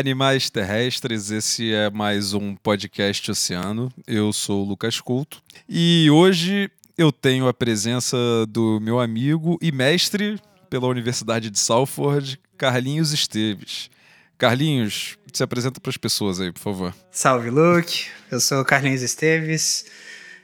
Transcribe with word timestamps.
Animais 0.00 0.48
terrestres. 0.48 1.30
Esse 1.30 1.74
é 1.74 1.90
mais 1.90 2.32
um 2.32 2.56
podcast 2.56 3.30
oceano. 3.30 3.92
Eu 4.06 4.32
sou 4.32 4.64
o 4.64 4.66
Lucas 4.66 4.98
Couto 4.98 5.42
e 5.68 6.08
hoje 6.10 6.70
eu 6.96 7.12
tenho 7.12 7.46
a 7.46 7.52
presença 7.52 8.16
do 8.48 8.80
meu 8.80 8.98
amigo 8.98 9.58
e 9.60 9.70
mestre 9.70 10.40
pela 10.70 10.86
Universidade 10.86 11.50
de 11.50 11.58
Salford, 11.58 12.40
Carlinhos 12.56 13.12
Esteves. 13.12 13.90
Carlinhos, 14.38 15.18
se 15.34 15.42
apresenta 15.42 15.78
para 15.78 15.90
as 15.90 15.98
pessoas 15.98 16.40
aí, 16.40 16.50
por 16.50 16.60
favor. 16.60 16.94
Salve, 17.10 17.50
Luke. 17.50 18.06
Eu 18.30 18.40
sou 18.40 18.64
Carlinhos 18.64 19.02
Esteves 19.02 19.84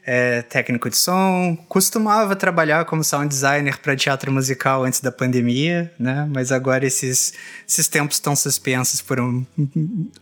é, 0.07 0.41
técnico 0.43 0.89
de 0.89 0.97
som, 0.97 1.59
costumava 1.69 2.37
trabalhar 2.37 2.85
como 2.85 3.03
sound 3.03 3.27
designer 3.27 3.77
para 3.81 3.97
teatro 3.97 4.31
musical 4.31 4.85
antes 4.85 5.01
da 5.01 5.11
pandemia, 5.11 5.93
né? 5.99 6.29
Mas 6.33 6.53
agora 6.53 6.87
esses, 6.87 7.35
esses 7.69 7.89
tempos 7.89 8.17
estão 8.17 8.37
suspensos 8.37 9.03
por 9.03 9.19
um 9.19 9.45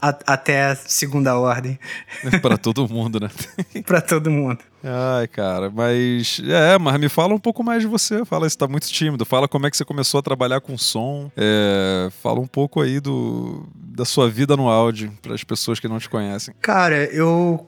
a, 0.00 0.08
até 0.26 0.74
segunda 0.74 1.38
ordem. 1.38 1.78
para 2.40 2.56
todo 2.56 2.88
mundo, 2.88 3.20
né? 3.20 3.30
para 3.84 4.00
todo 4.00 4.30
mundo. 4.30 4.58
Ai, 4.82 5.26
cara, 5.28 5.70
mas 5.70 6.40
é, 6.46 6.78
mas 6.78 6.98
me 6.98 7.08
fala 7.08 7.34
um 7.34 7.38
pouco 7.38 7.62
mais 7.62 7.82
de 7.82 7.86
você. 7.86 8.24
Fala, 8.24 8.48
você 8.48 8.56
tá 8.56 8.66
muito 8.66 8.86
tímido. 8.86 9.24
Fala 9.24 9.46
como 9.48 9.66
é 9.66 9.70
que 9.70 9.76
você 9.76 9.84
começou 9.84 10.20
a 10.20 10.22
trabalhar 10.22 10.60
com 10.60 10.76
som. 10.78 11.30
É, 11.36 12.08
fala 12.22 12.40
um 12.40 12.46
pouco 12.46 12.80
aí 12.80 13.00
do 13.00 13.66
da 13.74 14.04
sua 14.04 14.28
vida 14.28 14.56
no 14.56 14.68
áudio 14.68 15.12
para 15.22 15.34
as 15.34 15.44
pessoas 15.44 15.78
que 15.78 15.86
não 15.86 15.98
te 15.98 16.08
conhecem. 16.08 16.54
Cara, 16.60 17.04
eu 17.04 17.66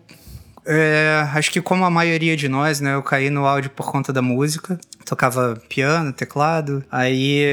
é, 0.67 1.29
acho 1.33 1.51
que 1.53 1.61
como 1.61 1.85
a 1.85 1.91
maioria 1.91 2.37
de 2.37 2.49
nós, 2.49 2.81
né, 2.81 2.95
eu 2.95 3.03
caí 3.03 3.31
no 3.31 3.47
áudio 3.47 3.71
por 3.71 3.91
conta 3.91 4.13
da 4.13 4.21
música. 4.21 4.79
Tocava 5.05 5.61
piano, 5.69 6.13
teclado. 6.13 6.85
Aí 6.91 7.45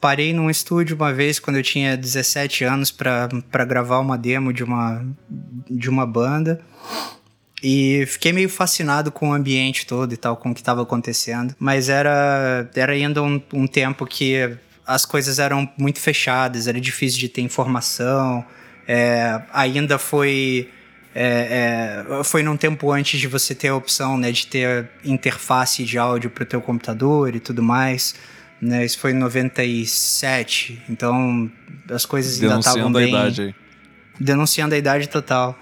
parei 0.00 0.32
num 0.32 0.50
estúdio 0.50 0.96
uma 0.96 1.12
vez 1.12 1.38
quando 1.38 1.56
eu 1.56 1.62
tinha 1.62 1.96
17 1.96 2.64
anos 2.64 2.90
para 2.90 3.64
gravar 3.64 4.00
uma 4.00 4.18
demo 4.18 4.52
de 4.52 4.64
uma, 4.64 5.06
de 5.70 5.88
uma 5.88 6.04
banda. 6.04 6.60
E 7.62 8.04
fiquei 8.06 8.32
meio 8.32 8.48
fascinado 8.48 9.10
com 9.10 9.30
o 9.30 9.32
ambiente 9.32 9.86
todo 9.86 10.12
e 10.12 10.16
tal, 10.16 10.36
com 10.36 10.50
o 10.50 10.54
que 10.54 10.60
estava 10.60 10.82
acontecendo. 10.82 11.54
Mas 11.58 11.88
era, 11.88 12.68
era 12.74 12.92
ainda 12.92 13.22
um, 13.22 13.40
um 13.52 13.66
tempo 13.66 14.04
que 14.04 14.56
as 14.84 15.04
coisas 15.04 15.38
eram 15.38 15.68
muito 15.78 16.00
fechadas, 16.00 16.66
era 16.66 16.80
difícil 16.80 17.20
de 17.20 17.28
ter 17.28 17.42
informação. 17.42 18.44
É, 18.86 19.40
ainda 19.52 19.98
foi 19.98 20.70
é, 21.18 22.04
é, 22.18 22.24
foi 22.24 22.42
num 22.42 22.58
tempo 22.58 22.92
antes 22.92 23.18
de 23.18 23.26
você 23.26 23.54
ter 23.54 23.68
a 23.68 23.74
opção 23.74 24.18
né, 24.18 24.30
de 24.30 24.46
ter 24.46 24.86
interface 25.02 25.82
de 25.82 25.96
áudio 25.96 26.28
para 26.28 26.42
o 26.42 26.46
teu 26.46 26.60
computador 26.60 27.34
e 27.34 27.40
tudo 27.40 27.62
mais. 27.62 28.14
Né? 28.60 28.84
Isso 28.84 28.98
foi 28.98 29.12
em 29.12 29.14
97, 29.14 30.82
então 30.90 31.50
as 31.90 32.04
coisas 32.04 32.42
ainda 32.42 32.58
estavam 32.58 32.92
bem... 32.92 33.06
Denunciando 33.06 33.16
a 33.16 33.22
idade 33.22 33.42
aí. 33.42 33.54
Denunciando 34.20 34.74
a 34.74 34.78
idade 34.78 35.08
total 35.08 35.58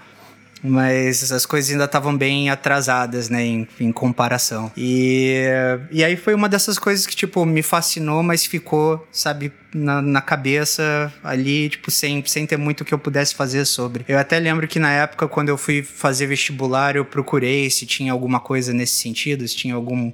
mas 0.65 1.31
as 1.31 1.45
coisas 1.45 1.71
ainda 1.71 1.85
estavam 1.85 2.15
bem 2.15 2.49
atrasadas, 2.49 3.29
né, 3.29 3.43
em, 3.43 3.67
em, 3.79 3.91
comparação. 3.91 4.71
E, 4.75 5.45
e 5.91 6.03
aí 6.03 6.15
foi 6.15 6.33
uma 6.33 6.49
dessas 6.49 6.77
coisas 6.77 7.05
que, 7.05 7.15
tipo, 7.15 7.45
me 7.45 7.61
fascinou, 7.61 8.23
mas 8.23 8.45
ficou, 8.45 9.05
sabe, 9.11 9.51
na, 9.73 10.01
na 10.01 10.21
cabeça 10.21 11.13
ali, 11.23 11.69
tipo, 11.69 11.91
sem, 11.91 12.23
sem 12.25 12.45
ter 12.45 12.57
muito 12.57 12.85
que 12.85 12.93
eu 12.93 12.99
pudesse 12.99 13.35
fazer 13.35 13.65
sobre. 13.65 14.05
Eu 14.07 14.17
até 14.17 14.39
lembro 14.39 14.67
que 14.67 14.79
na 14.79 14.91
época, 14.91 15.27
quando 15.27 15.49
eu 15.49 15.57
fui 15.57 15.83
fazer 15.83 16.27
vestibular, 16.27 16.95
eu 16.95 17.05
procurei 17.05 17.69
se 17.69 17.85
tinha 17.85 18.11
alguma 18.11 18.39
coisa 18.39 18.73
nesse 18.73 18.95
sentido, 18.95 19.47
se 19.47 19.55
tinha 19.55 19.75
algum 19.75 20.11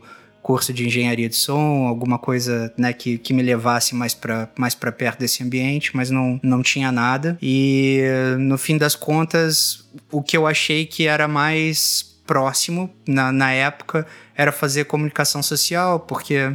curso 0.51 0.73
de 0.73 0.85
engenharia 0.85 1.29
de 1.29 1.35
som, 1.38 1.88
alguma 1.88 2.19
coisa 2.19 2.73
né, 2.78 2.91
que, 2.91 3.17
que 3.17 3.34
me 3.34 3.41
levasse 3.41 3.95
mais 3.95 4.13
para 4.13 4.50
mais 4.57 4.75
perto 4.75 5.17
desse 5.17 5.41
ambiente, 5.41 5.95
mas 5.95 6.09
não, 6.09 6.38
não 6.44 6.62
tinha 6.62 6.91
nada. 6.91 7.38
E 7.41 8.01
no 8.38 8.57
fim 8.57 8.78
das 8.78 8.94
contas, 8.94 9.90
o 10.11 10.22
que 10.22 10.35
eu 10.35 10.45
achei 10.45 10.85
que 10.85 11.07
era 11.07 11.25
mais 11.25 12.19
próximo 12.28 12.90
na, 13.07 13.31
na 13.31 13.53
época 13.53 14.06
era 14.35 14.51
fazer 14.51 14.84
comunicação 14.84 15.41
social, 15.41 16.01
porque 16.01 16.51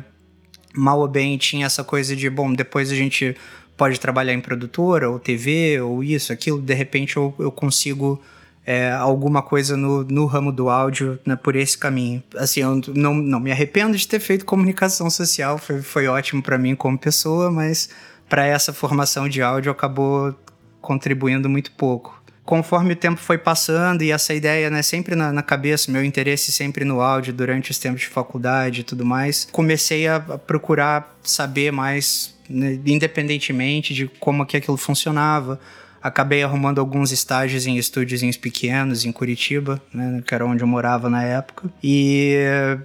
mal 0.75 1.01
ou 1.01 1.09
bem 1.09 1.39
tinha 1.39 1.65
essa 1.65 1.83
coisa 1.83 2.15
de, 2.15 2.29
bom, 2.29 2.53
depois 2.53 2.93
a 2.93 2.95
gente 2.95 3.35
pode 3.79 3.99
trabalhar 3.99 4.35
em 4.35 4.41
produtora, 4.41 5.09
ou 5.09 5.19
TV, 5.19 5.81
ou 5.81 6.05
isso, 6.05 6.35
aquilo, 6.35 6.61
de 6.61 6.75
repente 6.75 7.17
eu, 7.17 7.35
eu 7.39 7.51
consigo 7.51 8.21
é, 8.67 8.91
alguma 8.91 9.41
coisa 9.43 9.77
no, 9.77 10.03
no 10.03 10.27
ramo 10.27 10.51
do 10.51 10.69
áudio 10.69 11.21
né, 11.25 11.37
por 11.37 11.55
esse 11.55 11.79
caminho. 11.79 12.21
Assim, 12.37 12.61
eu 12.61 12.81
não, 12.89 13.15
não 13.15 13.39
me 13.39 13.53
arrependo 13.53 13.97
de 13.97 14.09
ter 14.09 14.19
feito 14.19 14.45
comunicação 14.45 15.09
social, 15.09 15.57
foi, 15.57 15.81
foi 15.81 16.09
ótimo 16.09 16.43
para 16.43 16.59
mim 16.59 16.75
como 16.75 16.99
pessoa, 16.99 17.49
mas 17.49 17.89
para 18.29 18.45
essa 18.45 18.73
formação 18.73 19.29
de 19.29 19.41
áudio 19.41 19.71
acabou 19.71 20.35
contribuindo 20.81 21.49
muito 21.49 21.71
pouco. 21.73 22.21
Conforme 22.45 22.93
o 22.93 22.97
tempo 22.97 23.21
foi 23.21 23.39
passando 23.39 24.03
e 24.03 24.11
essa 24.11 24.35
ideia, 24.35 24.69
né, 24.69 24.83
sempre 24.83 25.15
na, 25.15 25.33
na 25.33 25.43
cabeça, 25.43 25.91
meu 25.91 26.05
interesse 26.05 26.51
sempre 26.51 26.85
no 26.85 27.01
áudio 27.01 27.33
durante 27.33 27.71
os 27.71 27.79
tempos 27.79 28.01
de 28.01 28.09
faculdade 28.09 28.81
e 28.81 28.85
tudo 28.85 29.05
mais, 29.05 29.47
comecei 29.51 30.09
a, 30.09 30.21
procurar 30.21 31.17
saber 31.23 31.73
mais, 31.73 32.37
né, 32.49 32.79
independentemente 32.85 33.95
de 33.95 34.09
como 34.21 34.45
que 34.45 34.57
aquilo 34.57 34.77
funcionava, 34.77 35.61
Acabei 36.03 36.43
arrumando 36.43 36.81
alguns 36.81 37.11
estágios 37.13 37.67
em 37.67 37.77
estúdios 37.77 38.37
pequenos 38.37 39.05
em 39.05 39.13
Curitiba, 39.13 39.81
né, 39.93 40.23
que 40.27 40.35
era 40.35 40.47
onde 40.47 40.63
eu 40.63 40.67
morava 40.67 41.11
na 41.11 41.23
época. 41.23 41.69
E, 41.83 42.37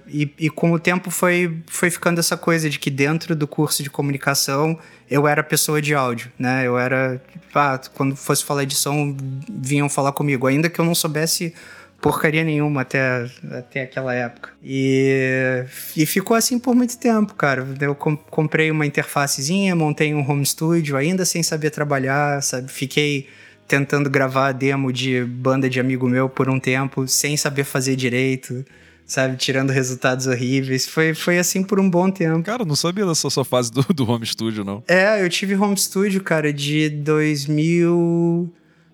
e, 0.08 0.32
e, 0.38 0.50
com 0.50 0.72
o 0.72 0.78
tempo 0.78 1.10
foi, 1.10 1.62
foi 1.66 1.90
ficando 1.90 2.18
essa 2.18 2.36
coisa 2.36 2.68
de 2.68 2.78
que 2.78 2.90
dentro 2.90 3.36
do 3.36 3.46
curso 3.46 3.82
de 3.82 3.90
comunicação 3.90 4.78
eu 5.10 5.28
era 5.28 5.42
pessoa 5.42 5.80
de 5.82 5.94
áudio, 5.94 6.32
né? 6.38 6.66
Eu 6.66 6.78
era. 6.78 7.22
Ah, 7.54 7.78
quando 7.94 8.16
fosse 8.16 8.42
falar 8.42 8.64
de 8.64 8.74
som, 8.74 9.14
vinham 9.48 9.88
falar 9.88 10.12
comigo. 10.12 10.46
Ainda 10.46 10.70
que 10.70 10.80
eu 10.80 10.84
não 10.84 10.94
soubesse 10.94 11.54
porcaria 12.02 12.42
nenhuma 12.42 12.80
até, 12.82 13.30
até 13.52 13.82
aquela 13.82 14.12
época. 14.12 14.50
E, 14.62 15.64
e 15.96 16.04
ficou 16.04 16.36
assim 16.36 16.58
por 16.58 16.74
muito 16.74 16.98
tempo, 16.98 17.32
cara. 17.34 17.64
Eu 17.80 17.94
comprei 17.94 18.72
uma 18.72 18.84
interfacezinha, 18.84 19.76
montei 19.76 20.12
um 20.12 20.28
home 20.28 20.44
studio, 20.44 20.96
ainda 20.96 21.24
sem 21.24 21.44
saber 21.44 21.70
trabalhar, 21.70 22.42
sabe? 22.42 22.70
Fiquei 22.70 23.28
tentando 23.68 24.10
gravar 24.10 24.48
a 24.48 24.52
demo 24.52 24.92
de 24.92 25.24
banda 25.24 25.70
de 25.70 25.78
amigo 25.78 26.08
meu 26.08 26.28
por 26.28 26.50
um 26.50 26.58
tempo, 26.58 27.06
sem 27.06 27.36
saber 27.36 27.64
fazer 27.64 27.94
direito 27.94 28.64
sabe? 29.04 29.36
Tirando 29.36 29.70
resultados 29.70 30.26
horríveis. 30.26 30.88
Foi, 30.88 31.12
foi 31.12 31.38
assim 31.38 31.62
por 31.62 31.78
um 31.78 31.88
bom 31.88 32.10
tempo. 32.10 32.42
Cara, 32.42 32.64
não 32.64 32.74
sabia 32.74 33.04
dessa 33.04 33.28
sua 33.28 33.44
fase 33.44 33.70
do, 33.70 33.82
do 33.92 34.10
home 34.10 34.24
studio, 34.24 34.64
não. 34.64 34.82
É, 34.88 35.22
eu 35.22 35.28
tive 35.28 35.54
home 35.54 35.76
studio, 35.76 36.22
cara, 36.22 36.50
de 36.50 36.88
2000, 36.88 38.50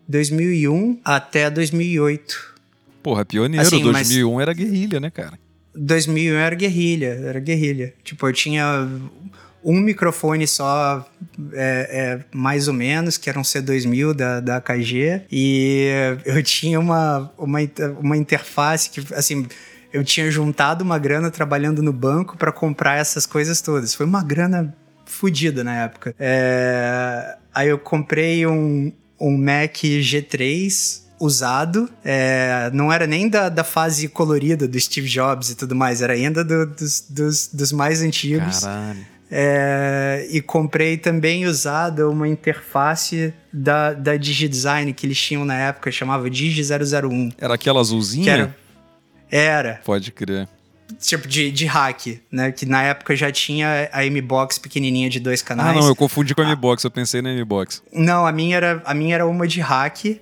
2001 0.09 1.01
até 1.05 1.49
2008. 1.49 2.58
Porra, 3.03 3.25
pioneiro. 3.25 3.67
Assim, 3.67 3.83
2001 3.83 4.33
mas... 4.33 4.43
era 4.43 4.53
guerrilha, 4.53 5.01
né, 5.01 5.11
cara? 5.11 5.39
2001 5.75 6.35
era 6.35 6.55
guerrilha, 6.55 7.07
era 7.07 7.41
guerrilha. 7.41 7.95
Tipo, 8.03 8.29
eu 8.29 8.33
tinha 8.33 8.89
um 9.63 9.81
microfone 9.81 10.47
só, 10.47 11.07
é, 11.53 11.89
é, 11.91 12.25
mais 12.33 12.69
ou 12.69 12.75
menos, 12.75 13.17
que 13.17 13.29
era 13.29 13.39
um 13.39 13.43
C2000 13.43 14.15
da, 14.15 14.41
da 14.41 14.57
AKG, 14.57 15.23
e 15.31 15.89
eu 16.25 16.43
tinha 16.43 16.79
uma, 16.79 17.33
uma, 17.37 17.59
uma 18.01 18.17
interface 18.17 18.91
que, 18.91 19.05
assim, 19.15 19.47
eu 19.93 20.05
tinha 20.05 20.31
juntado 20.31 20.85
uma 20.85 20.99
grana 20.99 21.31
trabalhando 21.31 21.83
no 21.83 21.93
banco 21.93 22.37
para 22.37 22.53
comprar 22.53 22.97
essas 22.99 23.27
coisas 23.27 23.61
todas. 23.61 23.95
Foi 23.95 24.07
uma 24.07 24.23
grana 24.23 24.75
fodida 25.05 25.65
na 25.65 25.85
época. 25.85 26.15
É, 26.19 27.37
aí 27.55 27.69
eu 27.69 27.79
comprei 27.79 28.47
um, 28.47 28.93
um 29.19 29.37
Mac 29.37 29.77
G3 29.77 31.08
usado. 31.21 31.89
É, 32.05 32.71
não 32.73 32.93
era 32.93 33.07
nem 33.07 33.29
da, 33.29 33.49
da 33.49 33.65
fase 33.65 34.09
colorida 34.09 34.69
do 34.69 34.79
Steve 34.79 35.09
Jobs 35.09 35.51
e 35.51 35.55
tudo 35.55 35.75
mais, 35.75 36.03
era 36.03 36.13
ainda 36.13 36.45
do, 36.45 36.67
dos, 36.67 37.05
dos, 37.09 37.49
dos, 37.53 37.73
mais 37.73 38.03
antigos. 38.03 38.61
Caralho. 38.61 39.19
É, 39.31 40.27
e 40.31 40.41
comprei 40.41 40.97
também 40.97 41.45
usada 41.45 42.09
uma 42.09 42.27
interface 42.27 43.35
da, 43.53 43.93
da 43.93 44.17
DigiDesign 44.17 44.93
que 44.95 45.07
eles 45.07 45.21
tinham 45.21 45.45
na 45.45 45.55
época, 45.55 45.93
chamava 45.93 46.31
Digi001. 46.31 47.35
Era 47.37 47.55
aquela 47.55 47.81
azulzinha? 47.81 48.33
Era, 48.33 48.57
era. 49.31 49.81
Pode 49.85 50.13
crer. 50.13 50.49
Tipo 50.99 51.29
de, 51.29 51.51
de 51.51 51.67
hack, 51.67 52.19
né? 52.33 52.51
Que 52.51 52.65
na 52.65 52.83
época 52.83 53.15
já 53.15 53.31
tinha 53.31 53.91
a 53.93 54.07
M-Box 54.07 54.59
pequenininha 54.59 55.11
de 55.11 55.21
dois 55.21 55.43
canais. 55.43 55.77
Ah, 55.77 55.81
não, 55.81 55.87
eu 55.87 55.95
confundi 55.95 56.35
com 56.35 56.41
a 56.41 56.45
M-Box, 56.45 56.83
eu 56.83 56.91
pensei 56.91 57.21
na 57.21 57.31
M-Box. 57.31 57.83
Não, 57.93 58.27
a 58.27 58.33
minha, 58.33 58.57
era, 58.57 58.83
a 58.87 58.95
minha 58.95 59.15
era 59.15 59.27
uma 59.27 59.47
de 59.47 59.61
hack 59.61 60.19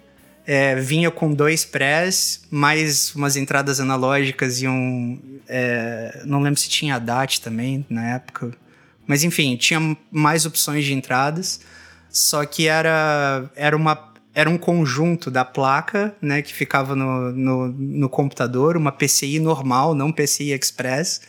é, 0.47 0.77
vinha 0.77 1.11
com 1.11 1.33
dois 1.33 1.65
prés, 1.65 2.43
mais 2.51 3.15
umas 3.15 3.37
entradas 3.37 3.81
analógicas 3.81 4.63
e 4.63 4.69
um. 4.69 5.21
É, 5.49 6.23
não 6.25 6.41
lembro 6.41 6.61
se 6.61 6.69
tinha 6.69 6.99
DAT 6.99 7.41
também 7.41 7.85
na 7.91 8.15
época. 8.15 8.53
Mas 9.07 9.25
enfim, 9.25 9.57
tinha 9.57 9.97
mais 10.11 10.47
opções 10.47 10.85
de 10.85 10.93
entradas. 10.93 11.61
Só 12.09 12.47
que 12.47 12.67
era, 12.67 13.51
era, 13.55 13.77
uma, 13.77 14.15
era 14.35 14.49
um 14.49 14.57
conjunto 14.57 15.31
da 15.31 15.45
placa, 15.45 16.15
né, 16.23 16.41
que 16.41 16.55
ficava 16.55 16.97
no, 16.97 17.31
no, 17.33 17.69
no 17.69 18.09
computador, 18.09 18.77
uma 18.77 18.91
PCI 18.91 19.39
normal, 19.39 19.95
não 19.95 20.11
PCI 20.11 20.53
Express, 20.53 21.21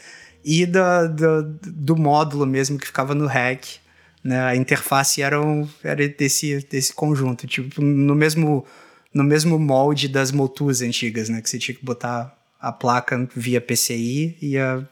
e 0.46 0.66
da, 0.66 1.08
da, 1.08 1.42
do 1.42 1.98
módulo 1.98 2.46
mesmo 2.46 2.78
que 2.78 2.88
ficava 2.88 3.14
no 3.14 3.26
rack 3.26 3.80
Né? 4.24 4.40
A 4.40 4.56
interface 4.56 5.22
era, 5.22 5.42
um, 5.42 5.68
era 5.84 6.08
desse, 6.08 6.66
desse 6.70 6.94
conjunto, 6.94 7.46
tipo, 7.46 7.82
no 7.82 8.16
mesmo, 8.16 8.66
no 9.18 9.24
mesmo 9.24 9.58
molde 9.58 10.08
das 10.08 10.32
Motus 10.32 10.84
antigas, 10.84 11.28
né? 11.28 11.42
Que 11.42 11.50
você 11.50 11.58
tinha 11.58 11.74
que 11.74 11.84
botar 11.84 12.38
a 12.62 12.72
placa 12.72 13.28
via 13.36 13.60
PCI 13.60 14.38
e 14.40 14.60
a, 14.60 14.84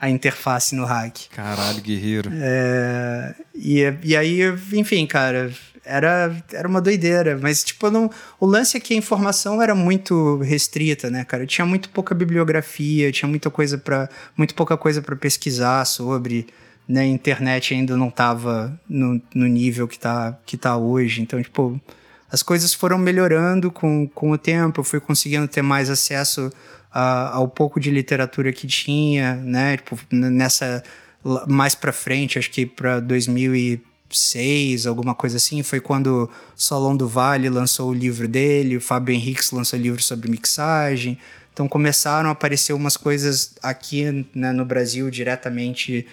a 0.00 0.08
interface 0.08 0.74
no 0.74 0.86
hack. 0.86 1.28
Caralho, 1.30 1.82
guerreiro. 1.82 2.30
É, 2.32 3.34
e, 3.54 3.82
e 4.02 4.16
aí, 4.16 4.40
enfim, 4.72 5.06
cara, 5.06 5.52
era, 5.84 6.34
era 6.50 6.66
uma 6.66 6.80
doideira. 6.80 7.38
Mas, 7.40 7.62
tipo, 7.62 7.90
não, 7.90 8.10
o 8.40 8.46
lance 8.46 8.78
é 8.78 8.80
que 8.80 8.94
a 8.94 8.96
informação 8.96 9.60
era 9.60 9.74
muito 9.74 10.38
restrita, 10.38 11.10
né, 11.10 11.22
cara? 11.22 11.46
Tinha 11.46 11.66
muito 11.66 11.90
pouca 11.90 12.14
bibliografia, 12.14 13.12
tinha 13.12 13.28
muita 13.28 13.50
coisa 13.50 13.76
para 13.76 14.08
muito 14.34 14.54
pouca 14.54 14.74
coisa 14.78 15.02
para 15.02 15.14
pesquisar 15.14 15.84
sobre. 15.84 16.46
Né, 16.88 17.00
a 17.00 17.06
internet 17.06 17.74
ainda 17.74 17.96
não 17.96 18.06
estava 18.06 18.80
no, 18.88 19.20
no 19.34 19.48
nível 19.48 19.88
que 19.88 19.98
tá, 19.98 20.38
que 20.46 20.56
tá 20.56 20.76
hoje. 20.76 21.20
Então, 21.20 21.42
tipo, 21.42 21.80
as 22.30 22.42
coisas 22.42 22.74
foram 22.74 22.98
melhorando 22.98 23.70
com, 23.70 24.08
com 24.08 24.30
o 24.30 24.38
tempo. 24.38 24.80
Eu 24.80 24.84
fui 24.84 25.00
conseguindo 25.00 25.46
ter 25.46 25.62
mais 25.62 25.88
acesso 25.88 26.50
a, 26.92 27.34
ao 27.34 27.48
pouco 27.48 27.78
de 27.78 27.90
literatura 27.90 28.52
que 28.52 28.66
tinha, 28.66 29.36
né? 29.36 29.76
Tipo, 29.76 29.98
nessa 30.10 30.82
mais 31.46 31.74
para 31.74 31.92
frente, 31.92 32.38
acho 32.38 32.50
que 32.50 32.64
para 32.64 33.00
2006, 33.00 34.86
alguma 34.86 35.14
coisa 35.14 35.38
assim, 35.38 35.62
foi 35.62 35.80
quando 35.80 36.30
Solon 36.54 36.96
do 36.96 37.08
Vale 37.08 37.48
lançou 37.48 37.90
o 37.90 37.94
livro 37.94 38.28
dele, 38.28 38.76
o 38.76 38.80
Fábio 38.80 39.12
Henriques 39.12 39.50
lançou 39.50 39.78
livro 39.78 40.00
sobre 40.02 40.30
mixagem. 40.30 41.18
Então 41.52 41.66
começaram 41.66 42.28
a 42.28 42.32
aparecer 42.32 42.74
umas 42.74 42.96
coisas 42.96 43.54
aqui 43.62 44.26
né, 44.34 44.52
no 44.52 44.64
Brasil 44.64 45.10
diretamente 45.10 46.06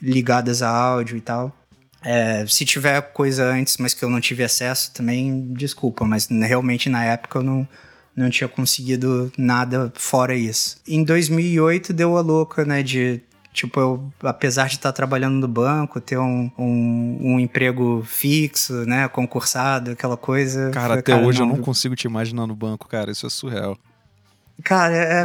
ligadas 0.00 0.62
a 0.62 0.68
áudio 0.68 1.16
e 1.16 1.20
tal. 1.20 1.59
É, 2.02 2.46
se 2.46 2.64
tiver 2.64 3.00
coisa 3.12 3.44
antes, 3.44 3.76
mas 3.76 3.92
que 3.92 4.04
eu 4.04 4.10
não 4.10 4.20
tive 4.20 4.42
acesso, 4.42 4.92
também 4.92 5.52
desculpa, 5.52 6.04
mas 6.04 6.26
realmente 6.28 6.88
na 6.88 7.04
época 7.04 7.38
eu 7.38 7.42
não, 7.42 7.68
não 8.16 8.30
tinha 8.30 8.48
conseguido 8.48 9.30
nada 9.36 9.92
fora 9.94 10.34
isso. 10.34 10.78
Em 10.88 11.04
2008 11.04 11.92
deu 11.92 12.16
a 12.16 12.20
louca, 12.20 12.64
né, 12.64 12.82
de 12.82 13.22
Tipo, 13.52 13.80
eu, 13.80 14.12
apesar 14.22 14.68
de 14.68 14.76
estar 14.76 14.92
trabalhando 14.92 15.34
no 15.34 15.48
banco, 15.48 16.00
ter 16.00 16.16
um, 16.16 16.50
um, 16.56 17.18
um 17.20 17.40
emprego 17.40 18.02
fixo, 18.06 18.72
né, 18.86 19.08
concursado, 19.08 19.90
aquela 19.90 20.16
coisa. 20.16 20.70
Cara, 20.70 20.94
até 20.94 21.12
cara, 21.12 21.26
hoje 21.26 21.40
não, 21.40 21.48
eu 21.48 21.56
não 21.56 21.62
consigo 21.62 21.96
te 21.96 22.06
imaginar 22.06 22.46
no 22.46 22.54
banco, 22.54 22.86
cara, 22.86 23.10
isso 23.10 23.26
é 23.26 23.30
surreal. 23.30 23.76
Cara, 24.62 24.94
é. 24.94 25.24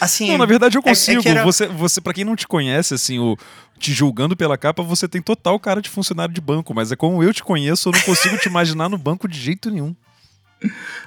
Assim. 0.00 0.30
Não, 0.30 0.38
na 0.38 0.46
verdade 0.46 0.76
eu 0.76 0.82
consigo. 0.82 1.22
É, 1.24 1.28
é 1.28 1.30
era... 1.32 1.44
Você, 1.44 1.66
você 1.66 2.00
para 2.00 2.14
quem 2.14 2.24
não 2.24 2.34
te 2.34 2.46
conhece, 2.46 2.94
assim, 2.94 3.18
o, 3.18 3.36
te 3.78 3.92
julgando 3.92 4.36
pela 4.36 4.58
capa, 4.58 4.82
você 4.82 5.08
tem 5.08 5.22
total 5.22 5.58
cara 5.58 5.80
de 5.80 5.88
funcionário 5.88 6.34
de 6.34 6.40
banco, 6.40 6.74
mas 6.74 6.92
é 6.92 6.96
como 6.96 7.22
eu 7.22 7.32
te 7.32 7.42
conheço, 7.42 7.88
eu 7.88 7.92
não 7.92 8.00
consigo 8.02 8.36
te 8.38 8.48
imaginar 8.48 8.88
no 8.88 8.98
banco 8.98 9.28
de 9.28 9.38
jeito 9.38 9.70
nenhum. 9.70 9.94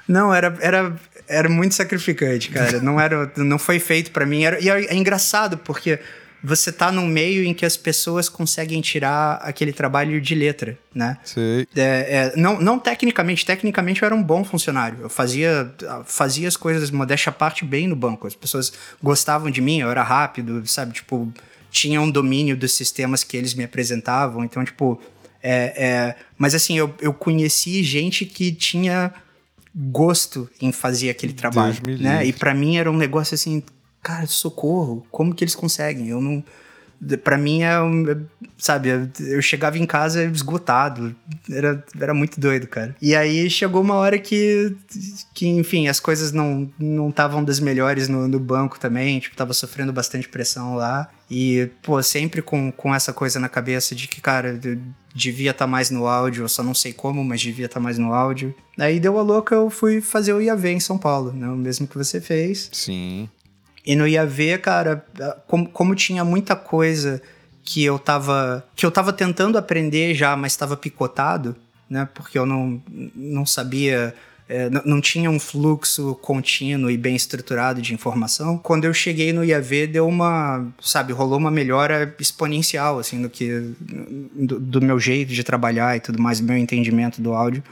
Não, 0.06 0.34
era, 0.34 0.56
era, 0.60 0.96
era 1.28 1.48
muito 1.48 1.74
sacrificante, 1.74 2.50
cara. 2.50 2.80
Não, 2.80 3.00
era, 3.00 3.30
não 3.36 3.58
foi 3.58 3.78
feito 3.78 4.10
para 4.10 4.26
mim. 4.26 4.44
Era, 4.44 4.60
e 4.60 4.68
é, 4.68 4.86
é, 4.86 4.94
engraçado, 4.94 5.56
porque 5.58 5.98
você 6.44 6.70
tá 6.70 6.92
num 6.92 7.06
meio 7.06 7.42
em 7.42 7.54
que 7.54 7.64
as 7.64 7.74
pessoas 7.74 8.28
conseguem 8.28 8.82
tirar 8.82 9.36
aquele 9.36 9.72
trabalho 9.72 10.20
de 10.20 10.34
letra, 10.34 10.78
né? 10.94 11.16
Sei. 11.24 11.66
É, 11.74 11.80
é, 11.80 12.32
não, 12.36 12.60
não 12.60 12.78
tecnicamente. 12.78 13.46
Tecnicamente 13.46 14.02
eu 14.02 14.06
era 14.06 14.14
um 14.14 14.22
bom 14.22 14.44
funcionário. 14.44 14.98
Eu 15.00 15.08
fazia, 15.08 15.74
fazia 16.04 16.46
as 16.46 16.54
coisas, 16.54 16.90
modéstia 16.90 17.30
à 17.30 17.32
parte, 17.32 17.64
bem 17.64 17.88
no 17.88 17.96
banco. 17.96 18.26
As 18.26 18.34
pessoas 18.34 18.70
gostavam 19.02 19.50
de 19.50 19.62
mim, 19.62 19.80
eu 19.80 19.90
era 19.90 20.02
rápido, 20.02 20.62
sabe? 20.66 20.92
Tipo, 20.92 21.32
tinha 21.70 21.98
um 21.98 22.10
domínio 22.10 22.54
dos 22.54 22.72
sistemas 22.72 23.24
que 23.24 23.38
eles 23.38 23.54
me 23.54 23.64
apresentavam. 23.64 24.44
Então, 24.44 24.62
tipo... 24.62 25.00
É, 25.42 25.74
é, 25.76 26.16
mas 26.38 26.54
assim, 26.54 26.78
eu, 26.78 26.94
eu 27.00 27.12
conheci 27.12 27.82
gente 27.82 28.24
que 28.24 28.50
tinha 28.50 29.12
gosto 29.74 30.48
em 30.60 30.72
fazer 30.72 31.10
aquele 31.10 31.32
trabalho, 31.32 31.76
né? 31.98 32.24
E 32.24 32.32
para 32.32 32.54
mim 32.54 32.76
era 32.76 32.90
um 32.90 32.96
negócio 32.96 33.34
assim, 33.34 33.62
cara, 34.04 34.26
socorro, 34.26 35.04
como 35.10 35.34
que 35.34 35.42
eles 35.42 35.54
conseguem? 35.54 36.08
Eu 36.08 36.20
não 36.20 36.44
para 37.22 37.36
mim 37.36 37.62
é, 37.62 37.74
sabe, 38.56 38.88
eu 39.20 39.42
chegava 39.42 39.78
em 39.78 39.84
casa 39.84 40.24
esgotado, 40.24 41.14
era, 41.50 41.84
era 42.00 42.14
muito 42.14 42.40
doido, 42.40 42.66
cara. 42.66 42.94
E 43.00 43.14
aí 43.14 43.50
chegou 43.50 43.82
uma 43.82 43.94
hora 43.94 44.18
que, 44.18 44.74
que 45.34 45.46
enfim, 45.46 45.88
as 45.88 46.00
coisas 46.00 46.32
não 46.32 46.70
não 46.78 47.10
estavam 47.10 47.44
das 47.44 47.60
melhores 47.60 48.08
no, 48.08 48.26
no, 48.26 48.38
banco 48.38 48.78
também, 48.78 49.18
tipo, 49.18 49.36
tava 49.36 49.52
sofrendo 49.52 49.92
bastante 49.92 50.28
pressão 50.28 50.76
lá. 50.76 51.10
E, 51.30 51.68
pô, 51.82 52.02
sempre 52.02 52.40
com, 52.42 52.70
com 52.70 52.94
essa 52.94 53.12
coisa 53.12 53.40
na 53.40 53.48
cabeça 53.48 53.94
de 53.94 54.06
que, 54.06 54.20
cara, 54.20 54.58
devia 55.14 55.50
estar 55.50 55.64
tá 55.64 55.70
mais 55.70 55.90
no 55.90 56.06
áudio, 56.06 56.44
eu 56.44 56.48
só 56.48 56.62
não 56.62 56.74
sei 56.74 56.92
como, 56.92 57.24
mas 57.24 57.40
devia 57.40 57.66
estar 57.66 57.80
tá 57.80 57.80
mais 57.80 57.98
no 57.98 58.12
áudio. 58.12 58.54
Aí 58.78 59.00
deu 59.00 59.18
a 59.18 59.22
louca, 59.22 59.54
eu 59.54 59.70
fui 59.70 60.00
fazer 60.00 60.32
o 60.32 60.40
IAV 60.40 60.66
em 60.66 60.80
São 60.80 60.98
Paulo, 60.98 61.32
né? 61.32 61.48
O 61.48 61.56
mesmo 61.56 61.86
que 61.86 61.96
você 61.96 62.20
fez. 62.20 62.68
Sim. 62.72 63.28
E 63.84 63.94
no 63.94 64.06
IAV, 64.06 64.58
cara, 64.62 65.04
como, 65.46 65.68
como 65.68 65.94
tinha 65.94 66.24
muita 66.24 66.56
coisa 66.56 67.20
que 67.62 67.82
eu 67.84 67.98
tava 67.98 68.64
que 68.76 68.84
eu 68.84 68.90
tava 68.90 69.12
tentando 69.12 69.58
aprender 69.58 70.14
já, 70.14 70.36
mas 70.36 70.52
estava 70.52 70.76
picotado, 70.76 71.56
né? 71.88 72.08
Porque 72.14 72.38
eu 72.38 72.46
não, 72.46 72.82
não 73.14 73.44
sabia 73.46 74.14
é, 74.48 74.68
não 74.84 75.00
tinha 75.00 75.30
um 75.30 75.40
fluxo 75.40 76.14
contínuo 76.16 76.90
e 76.90 76.96
bem 76.96 77.16
estruturado 77.16 77.80
de 77.80 77.94
informação. 77.94 78.58
Quando 78.58 78.84
eu 78.84 78.92
cheguei 78.92 79.32
no 79.32 79.42
IAV, 79.42 79.86
deu 79.86 80.06
uma, 80.06 80.66
sabe, 80.82 81.12
rolou 81.12 81.38
uma 81.38 81.50
melhora 81.50 82.14
exponencial, 82.20 82.98
assim, 82.98 83.22
do 83.22 83.30
que 83.30 83.74
do, 84.34 84.60
do 84.60 84.82
meu 84.82 85.00
jeito 85.00 85.32
de 85.32 85.42
trabalhar 85.42 85.96
e 85.96 86.00
tudo 86.00 86.20
mais, 86.20 86.40
meu 86.40 86.58
entendimento 86.58 87.22
do 87.22 87.32
áudio, 87.32 87.62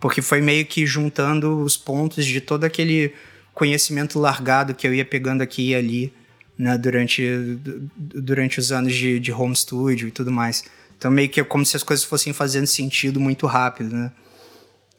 porque 0.00 0.22
foi 0.22 0.40
meio 0.40 0.64
que 0.64 0.86
juntando 0.86 1.60
os 1.60 1.76
pontos 1.76 2.24
de 2.24 2.40
todo 2.40 2.64
aquele 2.64 3.12
conhecimento 3.54 4.18
largado 4.18 4.74
que 4.74 4.86
eu 4.86 4.94
ia 4.94 5.04
pegando 5.04 5.42
aqui 5.42 5.70
e 5.70 5.74
ali, 5.74 6.12
né, 6.58 6.76
durante, 6.78 7.58
durante 7.96 8.58
os 8.58 8.72
anos 8.72 8.94
de, 8.94 9.18
de 9.18 9.32
home 9.32 9.54
studio 9.54 10.08
e 10.08 10.10
tudo 10.10 10.30
mais. 10.30 10.64
Então 10.96 11.10
meio 11.10 11.28
que 11.28 11.40
é 11.40 11.44
como 11.44 11.64
se 11.66 11.76
as 11.76 11.82
coisas 11.82 12.04
fossem 12.04 12.32
fazendo 12.32 12.66
sentido 12.66 13.18
muito 13.18 13.46
rápido, 13.46 13.94
né? 13.94 14.12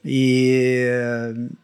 E, 0.06 0.86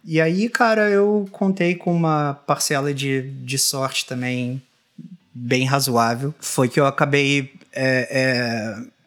e 0.05 0.21
aí, 0.21 0.47
cara, 0.47 0.89
eu 0.89 1.27
contei 1.31 1.75
com 1.75 1.93
uma 1.93 2.33
parcela 2.33 2.93
de, 2.93 3.23
de 3.43 3.57
sorte 3.57 4.05
também 4.05 4.61
bem 5.33 5.65
razoável. 5.65 6.33
Foi 6.39 6.69
que 6.69 6.79
eu 6.79 6.85
acabei. 6.85 7.53
É, 7.73 8.07
é, 8.09 8.98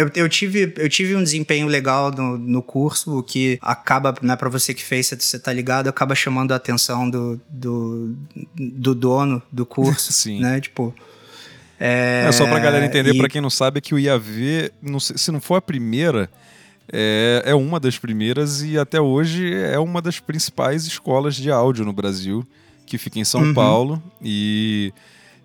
eu, 0.00 0.10
eu, 0.14 0.28
tive, 0.28 0.72
eu 0.76 0.88
tive 0.88 1.14
um 1.14 1.22
desempenho 1.22 1.66
legal 1.66 2.10
no, 2.10 2.38
no 2.38 2.62
curso, 2.62 3.18
o 3.18 3.22
que 3.22 3.58
acaba, 3.60 4.14
né, 4.22 4.34
para 4.34 4.48
você 4.48 4.72
que 4.72 4.82
fez, 4.82 5.08
você 5.08 5.38
tá 5.38 5.52
ligado, 5.52 5.88
acaba 5.88 6.14
chamando 6.14 6.52
a 6.52 6.56
atenção 6.56 7.08
do, 7.08 7.40
do, 7.48 8.16
do 8.54 8.94
dono 8.94 9.42
do 9.52 9.66
curso. 9.66 10.12
Sim. 10.12 10.40
Né? 10.40 10.60
Tipo. 10.60 10.94
É, 11.78 12.24
é 12.28 12.32
só 12.32 12.46
pra 12.46 12.58
galera 12.58 12.84
entender, 12.84 13.14
e... 13.14 13.18
para 13.18 13.28
quem 13.28 13.40
não 13.40 13.50
sabe, 13.50 13.78
é 13.78 13.80
que 13.80 13.94
o 13.94 13.98
IAV, 13.98 14.70
não 14.82 15.00
sei, 15.00 15.16
se 15.18 15.30
não 15.30 15.40
for 15.40 15.56
a 15.56 15.62
primeira, 15.62 16.30
é, 16.92 17.42
é 17.46 17.54
uma 17.54 17.78
das 17.78 17.98
primeiras 17.98 18.62
e 18.62 18.78
até 18.78 19.00
hoje 19.00 19.52
é 19.54 19.78
uma 19.78 20.02
das 20.02 20.18
principais 20.18 20.86
escolas 20.86 21.34
de 21.36 21.50
áudio 21.50 21.84
no 21.84 21.92
Brasil, 21.92 22.46
que 22.86 22.98
fica 22.98 23.18
em 23.18 23.24
São 23.24 23.42
uhum. 23.42 23.54
Paulo. 23.54 24.02
E, 24.22 24.92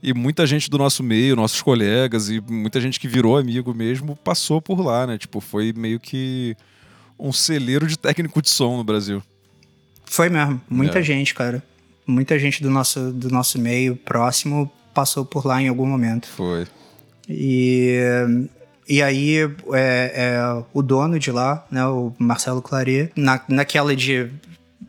e 0.05 0.13
muita 0.13 0.45
gente 0.45 0.69
do 0.69 0.77
nosso 0.77 1.01
meio, 1.01 1.35
nossos 1.35 1.63
colegas 1.63 2.29
e 2.29 2.39
muita 2.39 2.79
gente 2.79 2.99
que 2.99 3.07
virou 3.07 3.37
amigo 3.37 3.73
mesmo, 3.73 4.15
passou 4.15 4.61
por 4.61 4.79
lá, 4.79 5.07
né? 5.07 5.17
Tipo, 5.17 5.41
foi 5.41 5.73
meio 5.75 5.99
que 5.99 6.55
um 7.17 7.33
celeiro 7.33 7.87
de 7.87 7.97
técnico 7.97 8.39
de 8.39 8.49
som 8.51 8.77
no 8.77 8.83
Brasil. 8.83 9.23
Foi 10.05 10.29
mesmo. 10.29 10.61
Muita 10.69 10.99
é. 10.99 11.01
gente, 11.01 11.33
cara. 11.33 11.63
Muita 12.05 12.37
gente 12.37 12.61
do 12.61 12.69
nosso, 12.69 13.11
do 13.11 13.31
nosso 13.31 13.57
meio 13.57 13.95
próximo 13.95 14.71
passou 14.93 15.25
por 15.25 15.43
lá 15.43 15.59
em 15.59 15.69
algum 15.69 15.87
momento. 15.87 16.27
Foi. 16.27 16.67
E 17.27 17.97
e 18.87 19.01
aí, 19.01 19.37
é, 19.73 20.11
é, 20.13 20.63
o 20.71 20.83
dono 20.83 21.17
de 21.17 21.31
lá, 21.31 21.65
né, 21.71 21.83
o 21.87 22.13
Marcelo 22.19 22.61
Claret, 22.61 23.11
na, 23.15 23.41
naquela 23.49 23.95
de 23.95 24.29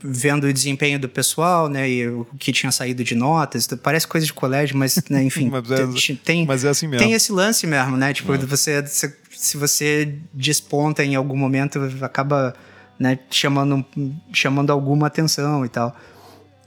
vendo 0.02 0.44
o 0.44 0.52
desempenho 0.52 0.98
do 0.98 1.08
pessoal, 1.08 1.68
né, 1.68 1.88
e 1.88 2.08
o 2.08 2.26
que 2.38 2.52
tinha 2.52 2.72
saído 2.72 3.02
de 3.04 3.14
notas, 3.14 3.66
parece 3.82 4.06
coisa 4.06 4.26
de 4.26 4.32
colégio, 4.32 4.76
mas, 4.76 5.02
né, 5.08 5.22
enfim, 5.24 5.50
mas, 5.50 5.70
é, 5.70 6.14
tem, 6.24 6.46
mas 6.46 6.64
é 6.64 6.68
assim 6.68 6.86
mesmo. 6.86 7.04
tem 7.04 7.14
esse 7.14 7.32
lance 7.32 7.66
mesmo, 7.66 7.96
né, 7.96 8.12
tipo, 8.12 8.32
é. 8.34 8.38
você, 8.38 8.86
se, 8.86 9.14
se 9.30 9.56
você 9.56 10.14
desponta 10.32 11.04
em 11.04 11.14
algum 11.14 11.36
momento, 11.36 11.80
acaba, 12.02 12.54
né, 12.98 13.18
chamando, 13.30 13.84
chamando 14.32 14.70
alguma 14.70 15.06
atenção 15.06 15.64
e 15.64 15.68
tal. 15.68 15.96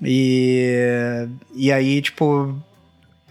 E, 0.02 1.28
e 1.54 1.72
aí, 1.72 2.02
tipo, 2.02 2.56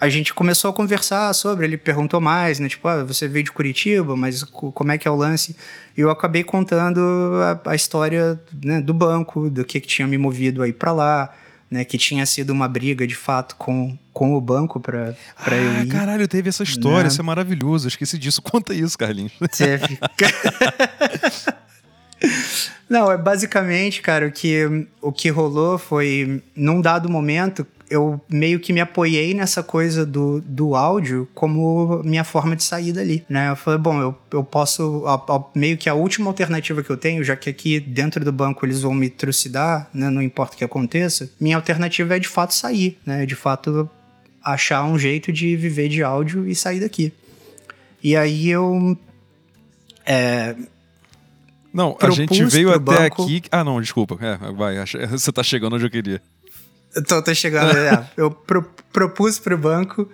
a 0.01 0.09
gente 0.09 0.33
começou 0.33 0.71
a 0.71 0.73
conversar 0.73 1.33
sobre, 1.35 1.67
ele 1.67 1.77
perguntou 1.77 2.21
mais, 2.21 2.61
né? 2.61 2.69
Tipo, 2.69 2.87
ah, 2.87 3.03
você 3.05 3.27
veio 3.27 3.45
de 3.45 3.53
Curitiba, 3.53 4.17
mas 4.17 4.45
como 4.45 4.93
é 4.93 4.99
que 4.99 5.09
é 5.09 5.11
o 5.11 5.17
lance? 5.17 5.57
E 5.97 6.01
eu 6.01 6.11
acabei 6.11 6.45
contando 6.45 7.01
a, 7.43 7.73
a 7.73 7.75
história 7.75 8.41
né, 8.63 8.81
do 8.81 8.95
banco, 8.95 9.51
do 9.51 9.65
que, 9.65 9.81
que 9.81 9.89
tinha 9.89 10.07
me 10.07 10.17
movido 10.17 10.63
aí 10.63 10.73
para 10.73 10.93
lá, 10.93 11.35
né? 11.71 11.85
Que 11.85 11.99
tinha 11.99 12.25
sido 12.27 12.51
uma 12.51 12.69
briga, 12.69 13.07
de 13.07 13.17
fato, 13.17 13.57
com, 13.57 13.99
com 14.13 14.35
o 14.37 14.41
banco 14.41 14.79
pra, 14.79 15.15
pra 15.45 15.57
ah, 15.57 15.59
eu 15.59 15.85
ir. 15.85 15.89
Caralho, 15.89 16.29
teve 16.29 16.49
essa 16.49 16.63
história, 16.63 17.03
né? 17.03 17.09
isso 17.09 17.21
é 17.21 17.25
maravilhoso. 17.25 17.87
Eu 17.87 17.89
esqueci 17.89 18.17
disso. 18.19 18.41
Conta 18.43 18.73
isso, 18.73 18.97
Carlinhos. 18.97 19.33
Teve. 19.57 19.99
Não, 22.89 23.13
é 23.13 23.19
basicamente, 23.19 24.01
cara, 24.01 24.27
o 24.27 24.33
que, 24.33 24.87
o 25.03 25.13
que 25.13 25.29
rolou 25.29 25.77
foi, 25.77 26.43
num 26.57 26.81
dado 26.81 27.09
momento, 27.09 27.67
eu 27.91 28.21
meio 28.29 28.61
que 28.61 28.73
me 28.73 28.81
apoiei 28.81 29.35
nessa 29.35 29.63
coisa 29.63 30.05
do, 30.05 30.41
do 30.41 30.75
áudio 30.75 31.29
como 31.35 32.03
minha 32.05 32.25
forma 32.25 32.55
de 32.55 32.63
sair 32.63 32.93
dali, 32.93 33.25
né? 33.29 33.51
Eu 33.51 33.57
falei, 33.57 33.79
bom, 33.79 34.01
eu, 34.01 34.15
eu 34.31 34.45
posso, 34.45 35.05
a, 35.07 35.15
a, 35.15 35.45
meio 35.55 35.77
que 35.77 35.89
a 35.89 35.95
última 35.95 36.29
alternativa 36.29 36.83
que 36.83 36.91
eu 36.91 36.97
tenho, 36.97 37.25
já 37.25 37.37
que 37.37 37.49
aqui 37.49 37.81
dentro 37.81 38.25
do 38.25 38.33
banco 38.33 38.65
eles 38.67 38.83
vão 38.83 38.95
me 38.95 39.09
trucidar, 39.09 39.89
né? 39.93 40.11
Não 40.11 40.23
importa 40.23 40.55
o 40.55 40.59
que 40.59 40.65
aconteça, 40.65 41.31
minha 41.41 41.57
alternativa 41.57 42.17
é 42.17 42.19
de 42.19 42.29
fato 42.29 42.55
sair, 42.55 42.99
né? 43.05 43.25
De 43.25 43.35
fato 43.35 43.89
achar 44.43 44.85
um 44.85 44.99
jeito 44.99 45.33
de 45.33 45.57
viver 45.57 45.89
de 45.89 46.03
áudio 46.03 46.47
e 46.47 46.55
sair 46.55 46.81
daqui. 46.81 47.13
E 48.03 48.17
aí 48.17 48.49
eu... 48.49 48.97
É, 50.07 50.55
não, 51.73 51.97
a 52.01 52.11
gente 52.11 52.45
veio 52.47 52.71
até 52.71 52.79
banco... 52.79 53.23
aqui. 53.23 53.43
Ah, 53.51 53.63
não, 53.63 53.81
desculpa. 53.81 54.19
É, 54.21 54.53
vai, 54.53 54.77
você 55.11 55.31
tá 55.31 55.43
chegando 55.43 55.77
onde 55.77 55.85
eu 55.85 55.91
queria. 55.91 56.21
Tô, 57.07 57.23
tô 57.23 57.35
chegando. 57.35 57.77
é, 57.77 58.11
eu 58.17 58.31
pro, 58.31 58.63
propus 58.93 59.39
pro 59.39 59.57
banco 59.57 60.09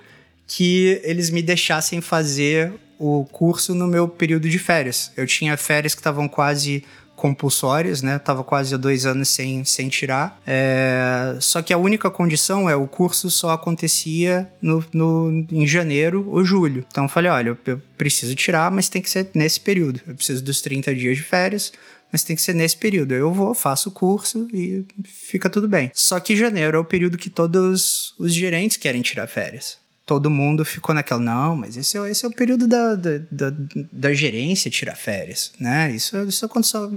que 0.46 1.00
eles 1.04 1.30
me 1.30 1.42
deixassem 1.42 2.00
fazer 2.00 2.72
o 2.98 3.24
curso 3.24 3.74
no 3.74 3.86
meu 3.86 4.08
período 4.08 4.48
de 4.48 4.58
férias. 4.58 5.10
Eu 5.16 5.26
tinha 5.26 5.56
férias 5.56 5.94
que 5.94 6.00
estavam 6.00 6.28
quase 6.28 6.84
compulsórias, 7.16 8.02
né? 8.02 8.18
Tava 8.18 8.42
quase 8.42 8.74
há 8.74 8.76
dois 8.76 9.06
anos 9.06 9.28
sem, 9.28 9.64
sem 9.64 9.88
tirar. 9.88 10.40
É... 10.46 11.36
Só 11.40 11.62
que 11.62 11.72
a 11.72 11.78
única 11.78 12.10
condição 12.10 12.68
é 12.68 12.74
o 12.74 12.86
curso 12.86 13.30
só 13.30 13.50
acontecia 13.50 14.50
no, 14.60 14.84
no, 14.92 15.46
em 15.50 15.66
janeiro 15.66 16.28
ou 16.28 16.44
julho. 16.44 16.84
Então 16.90 17.04
eu 17.04 17.08
falei, 17.08 17.30
olha, 17.30 17.58
eu 17.66 17.80
preciso 17.96 18.34
tirar, 18.34 18.70
mas 18.70 18.88
tem 18.88 19.00
que 19.00 19.08
ser 19.08 19.28
nesse 19.34 19.60
período. 19.60 20.00
Eu 20.06 20.14
preciso 20.14 20.42
dos 20.42 20.60
30 20.60 20.94
dias 20.94 21.16
de 21.16 21.22
férias 21.22 21.72
mas 22.14 22.22
tem 22.22 22.36
que 22.36 22.42
ser 22.42 22.54
nesse 22.54 22.76
período. 22.76 23.12
Eu 23.12 23.32
vou, 23.32 23.52
faço 23.56 23.88
o 23.88 23.92
curso 23.92 24.46
e 24.54 24.84
fica 25.02 25.50
tudo 25.50 25.66
bem. 25.66 25.90
Só 25.92 26.20
que 26.20 26.36
janeiro 26.36 26.76
é 26.76 26.80
o 26.80 26.84
período 26.84 27.18
que 27.18 27.28
todos 27.28 28.14
os 28.16 28.32
gerentes 28.32 28.76
querem 28.76 29.02
tirar 29.02 29.26
férias. 29.26 29.78
Todo 30.06 30.30
mundo 30.30 30.64
ficou 30.64 30.94
naquela, 30.94 31.18
não, 31.18 31.56
mas 31.56 31.76
esse 31.76 31.98
é, 31.98 32.08
esse 32.08 32.24
é 32.24 32.28
o 32.28 32.30
período 32.30 32.68
da, 32.68 32.94
da, 32.94 33.18
da, 33.28 33.52
da 33.90 34.14
gerência 34.14 34.70
tirar 34.70 34.94
férias, 34.94 35.50
né? 35.58 35.90
Isso, 35.90 36.16
isso 36.22 36.46
aconteceu. 36.46 36.96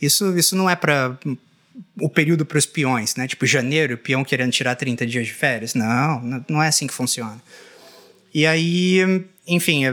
Isso, 0.00 0.34
isso 0.34 0.56
não 0.56 0.70
é 0.70 0.74
para 0.74 1.14
o 2.00 2.08
período 2.08 2.46
para 2.46 2.56
os 2.56 2.64
peões, 2.64 3.16
né? 3.16 3.28
Tipo, 3.28 3.44
janeiro, 3.44 3.96
o 3.96 3.98
peão 3.98 4.24
querendo 4.24 4.52
tirar 4.52 4.76
30 4.76 5.06
dias 5.06 5.26
de 5.26 5.34
férias. 5.34 5.74
Não, 5.74 6.42
não 6.48 6.62
é 6.62 6.68
assim 6.68 6.86
que 6.86 6.94
funciona. 6.94 7.38
E 8.32 8.46
aí, 8.46 9.26
enfim, 9.46 9.84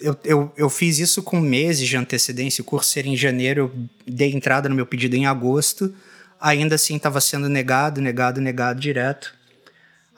eu, 0.00 0.16
eu, 0.24 0.52
eu 0.56 0.70
fiz 0.70 0.98
isso 0.98 1.22
com 1.22 1.40
meses 1.40 1.86
de 1.86 1.96
antecedência. 1.96 2.62
O 2.62 2.64
curso 2.64 2.90
ser 2.90 3.06
em 3.06 3.16
janeiro, 3.16 3.72
eu 3.74 4.12
dei 4.12 4.32
entrada 4.32 4.68
no 4.68 4.74
meu 4.74 4.86
pedido 4.86 5.16
em 5.16 5.26
agosto. 5.26 5.92
Ainda 6.40 6.76
assim, 6.76 6.96
estava 6.96 7.20
sendo 7.20 7.48
negado, 7.48 8.00
negado, 8.00 8.40
negado 8.40 8.80
direto. 8.80 9.34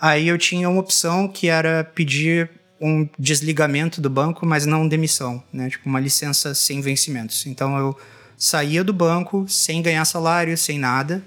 Aí 0.01 0.29
eu 0.29 0.39
tinha 0.39 0.69
uma 0.69 0.81
opção 0.81 1.29
que 1.29 1.49
era 1.49 1.85
pedir 1.85 2.51
um 2.81 3.07
desligamento 3.19 4.01
do 4.01 4.09
banco, 4.09 4.47
mas 4.47 4.65
não 4.65 4.89
demissão, 4.89 5.43
né? 5.53 5.69
Tipo, 5.69 5.89
uma 5.89 6.01
licença 6.01 6.55
sem 6.55 6.81
vencimentos. 6.81 7.47
Então 7.47 7.77
eu 7.77 7.97
saía 8.37 8.83
do 8.83 8.93
banco 8.93 9.47
sem 9.49 9.83
ganhar 9.83 10.05
salário, 10.07 10.57
sem 10.57 10.79
nada, 10.79 11.23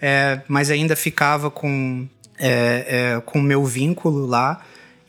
é, 0.00 0.40
mas 0.46 0.70
ainda 0.70 0.94
ficava 0.94 1.50
com 1.50 2.08
é, 2.38 3.16
é, 3.16 3.20
com 3.20 3.40
meu 3.40 3.64
vínculo 3.64 4.26
lá 4.26 4.64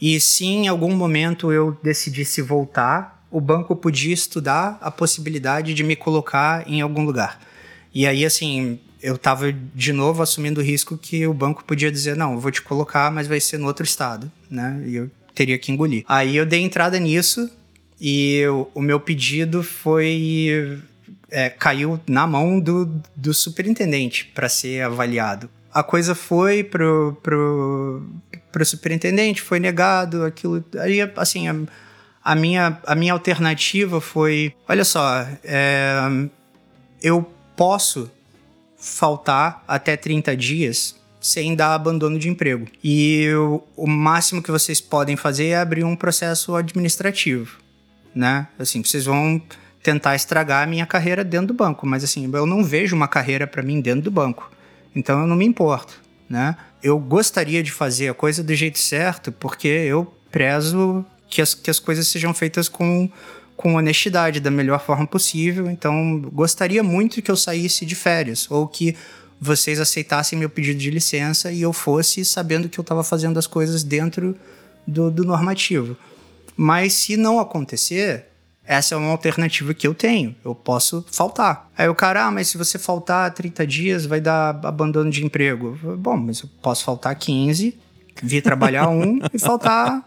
e 0.08 0.20
se 0.20 0.46
em 0.46 0.68
algum 0.68 0.96
momento 0.96 1.52
eu 1.52 1.76
decidisse 1.82 2.40
voltar, 2.40 3.26
o 3.32 3.42
banco 3.42 3.76
podia 3.76 4.14
estudar 4.14 4.78
a 4.80 4.92
possibilidade 4.92 5.74
de 5.74 5.84
me 5.84 5.96
colocar 5.96 6.64
em 6.70 6.80
algum 6.80 7.04
lugar. 7.04 7.42
E 7.92 8.06
aí, 8.06 8.24
assim, 8.24 8.80
eu 9.02 9.16
estava 9.16 9.52
de 9.52 9.92
novo 9.92 10.22
assumindo 10.22 10.62
o 10.62 10.64
risco 10.64 10.96
que 10.96 11.26
o 11.26 11.34
banco 11.34 11.64
podia 11.64 11.92
dizer: 11.92 12.16
não, 12.16 12.34
eu 12.34 12.40
vou 12.40 12.52
te 12.52 12.62
colocar, 12.62 13.10
mas 13.10 13.26
vai 13.26 13.40
ser 13.40 13.58
no 13.58 13.66
outro 13.66 13.84
estado, 13.84 14.32
né? 14.48 14.80
E 14.86 14.96
eu 14.96 15.10
teria 15.34 15.58
que 15.58 15.72
engolir. 15.72 16.04
Aí 16.08 16.38
eu 16.38 16.46
dei 16.46 16.62
entrada 16.62 17.00
nisso 17.00 17.50
e 18.00 18.36
eu, 18.36 18.70
o 18.76 18.82
meu 18.84 19.00
pedido 19.00 19.64
foi. 19.64 20.80
É, 21.32 21.50
caiu 21.50 22.00
na 22.08 22.28
mão 22.28 22.60
do, 22.60 23.02
do 23.16 23.34
superintendente 23.34 24.32
para 24.36 24.48
ser 24.48 24.84
avaliado. 24.84 25.50
A 25.74 25.84
coisa 25.84 26.16
foi 26.16 26.64
pro, 26.64 27.18
pro, 27.22 28.02
para 28.56 28.64
o 28.64 28.66
superintendente, 28.66 29.42
foi 29.42 29.60
negado, 29.60 30.24
aquilo. 30.24 30.64
Aí, 30.80 31.02
assim, 31.18 31.50
a, 31.50 31.56
a, 32.24 32.34
minha, 32.34 32.80
a 32.86 32.96
minha 32.96 33.12
alternativa 33.12 34.00
foi: 34.00 34.54
olha 34.66 34.86
só, 34.86 35.28
é, 35.44 36.00
eu 37.04 37.30
posso 37.58 38.10
faltar 38.78 39.62
até 39.68 39.98
30 39.98 40.38
dias 40.38 40.96
sem 41.20 41.54
dar 41.54 41.74
abandono 41.74 42.18
de 42.18 42.30
emprego. 42.30 42.66
E 42.82 43.28
o, 43.36 43.62
o 43.76 43.88
máximo 43.88 44.42
que 44.42 44.52
vocês 44.52 44.80
podem 44.80 45.18
fazer 45.18 45.48
é 45.48 45.58
abrir 45.58 45.84
um 45.84 45.96
processo 45.96 46.56
administrativo, 46.56 47.58
né? 48.16 48.48
Assim, 48.58 48.82
vocês 48.82 49.04
vão 49.04 49.42
tentar 49.84 50.16
estragar 50.16 50.64
a 50.64 50.66
minha 50.66 50.86
carreira 50.86 51.26
dentro 51.26 51.48
do 51.48 51.54
banco, 51.54 51.86
mas 51.86 52.06
assim, 52.06 52.32
eu 52.34 52.46
não 52.46 52.64
vejo 52.64 52.96
uma 52.96 53.08
carreira 53.08 53.46
para 53.46 53.62
mim 53.62 53.82
dentro 53.82 54.04
do 54.04 54.12
banco. 54.12 54.50
Então 54.96 55.20
eu 55.20 55.28
não 55.28 55.36
me 55.36 55.46
importo, 55.46 56.02
né? 56.30 56.56
Eu 56.86 57.00
gostaria 57.00 57.64
de 57.64 57.72
fazer 57.72 58.10
a 58.10 58.14
coisa 58.14 58.44
do 58.44 58.54
jeito 58.54 58.78
certo, 58.78 59.32
porque 59.32 59.68
eu 59.68 60.14
prezo 60.30 61.04
que 61.28 61.42
as, 61.42 61.56
que 61.56 61.72
as 61.72 61.80
coisas 61.80 62.08
sejam 62.08 62.32
feitas 62.32 62.70
com, 62.70 63.10
com 63.58 63.74
honestidade, 63.74 64.40
da 64.40 64.52
melhor 64.52 64.80
forma 64.80 65.08
possível. 65.08 65.68
Então, 65.68 66.22
gostaria 66.32 66.84
muito 66.84 67.24
que 67.24 67.32
eu 67.32 67.36
saísse 67.36 67.88
de 67.88 67.96
férias, 67.96 68.46
ou 68.52 68.68
que 68.68 68.96
vocês 69.42 69.80
aceitassem 69.80 70.38
meu 70.38 70.48
pedido 70.48 70.78
de 70.78 70.92
licença 70.92 71.52
e 71.52 71.64
eu 71.64 71.74
fosse 71.74 72.24
sabendo 72.24 72.70
que 72.70 72.80
eu 72.80 72.84
estava 72.84 73.04
fazendo 73.04 73.40
as 73.40 73.48
coisas 73.48 73.84
dentro 73.84 74.36
do, 74.86 75.10
do 75.10 75.26
normativo. 75.26 75.98
Mas 76.56 76.94
se 76.94 77.18
não 77.18 77.40
acontecer, 77.40 78.28
essa 78.68 78.96
é 78.96 78.98
uma 78.98 79.12
alternativa 79.12 79.74
que 79.74 79.88
eu 79.88 79.94
tenho. 79.94 80.36
Eu 80.44 80.56
posso 80.56 81.06
faltar. 81.12 81.70
Aí 81.78 81.88
o 81.88 81.94
cara, 81.94 82.26
ah, 82.26 82.32
mas 82.32 82.48
se 82.48 82.58
você 82.58 82.80
faltar 82.80 83.32
30 83.32 83.68
dias, 83.68 84.06
vai 84.06 84.20
dar 84.20 84.60
abandono 84.66 85.10
de 85.12 85.24
emprego. 85.24 85.78
Bom, 85.98 86.18
mas 86.18 86.42
eu 86.42 86.50
posso 86.62 86.84
faltar 86.84 87.16
15, 87.16 87.78
vir 88.24 88.42
trabalhar 88.42 88.90
um 88.90 89.20
e 89.32 89.38
faltar 89.38 90.04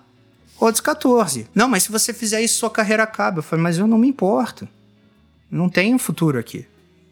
outros 0.59 0.81
14. 0.81 1.47
Não, 1.55 1.69
mas 1.69 1.85
se 1.85 1.93
você 1.93 2.12
fizer 2.12 2.41
isso, 2.41 2.59
sua 2.59 2.71
carreira 2.71 3.05
acaba. 3.05 3.38
Eu 3.38 3.43
falei, 3.43 3.62
mas 3.62 3.79
eu 3.79 3.87
não 3.87 3.99
me 3.99 4.09
importo. 4.09 4.69
Não 5.50 5.69
tenho 5.69 5.99
futuro 5.99 6.38
aqui. 6.38 6.67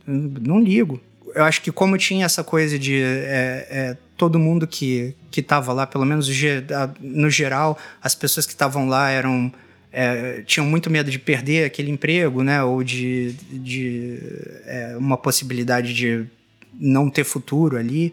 não 0.07 0.61
ligo. 0.61 1.01
Eu 1.33 1.45
acho 1.45 1.63
que 1.63 1.71
como 1.71 1.97
tinha 1.97 2.27
essa 2.27 2.43
coisa 2.43 2.79
de 2.79 3.01
é, 3.03 3.67
é, 3.71 3.97
todo 4.17 4.39
mundo 4.39 4.67
que, 4.67 5.15
que 5.31 5.43
tava 5.43 5.73
lá, 5.73 5.87
pelo 5.87 6.05
menos 6.05 6.29
no 7.01 7.31
geral, 7.31 7.79
as 8.03 8.15
pessoas 8.15 8.47
que 8.47 8.53
estavam 8.53 8.89
lá 8.89 9.11
eram 9.11 9.53
é, 9.99 10.43
tinham 10.43 10.67
muito 10.67 10.91
medo 10.91 11.11
de 11.11 11.19
perder 11.19 11.65
aquele 11.65 11.91
emprego, 11.91 12.43
né? 12.43 12.63
Ou 12.63 12.85
de, 12.85 13.33
de 13.51 14.19
é, 14.67 14.95
uma 14.99 15.17
possibilidade 15.17 15.95
de 15.95 16.27
não 16.79 17.09
ter 17.09 17.25
futuro 17.25 17.79
ali. 17.79 18.13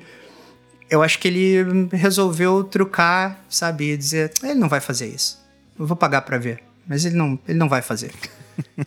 Eu 0.90 1.04
acho 1.04 1.20
que 1.20 1.28
ele 1.28 1.90
resolveu 1.92 2.63
trucar, 2.63 3.44
sabe? 3.50 3.92
E 3.92 3.98
dizer, 3.98 4.32
ele 4.42 4.56
não 4.56 4.70
vai 4.70 4.80
fazer 4.80 5.08
isso. 5.08 5.44
Eu 5.78 5.86
vou 5.86 5.98
pagar 5.98 6.22
para 6.22 6.38
ver. 6.38 6.63
Mas 6.88 7.04
ele 7.04 7.16
não, 7.16 7.38
ele 7.46 7.58
não 7.58 7.68
vai 7.68 7.82
fazer. 7.82 8.12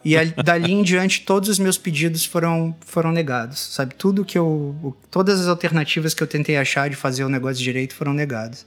e 0.02 0.16
ali, 0.16 0.32
dali 0.42 0.72
em 0.72 0.82
diante, 0.82 1.20
todos 1.20 1.50
os 1.50 1.58
meus 1.58 1.76
pedidos 1.76 2.24
foram, 2.24 2.74
foram 2.80 3.12
negados, 3.12 3.58
sabe? 3.74 3.94
Tudo 3.94 4.24
que 4.24 4.38
eu... 4.38 4.96
Todas 5.10 5.38
as 5.38 5.48
alternativas 5.48 6.14
que 6.14 6.22
eu 6.22 6.26
tentei 6.26 6.56
achar 6.56 6.88
de 6.88 6.96
fazer 6.96 7.24
o 7.24 7.28
negócio 7.28 7.62
direito 7.62 7.94
foram 7.94 8.14
negadas. 8.14 8.64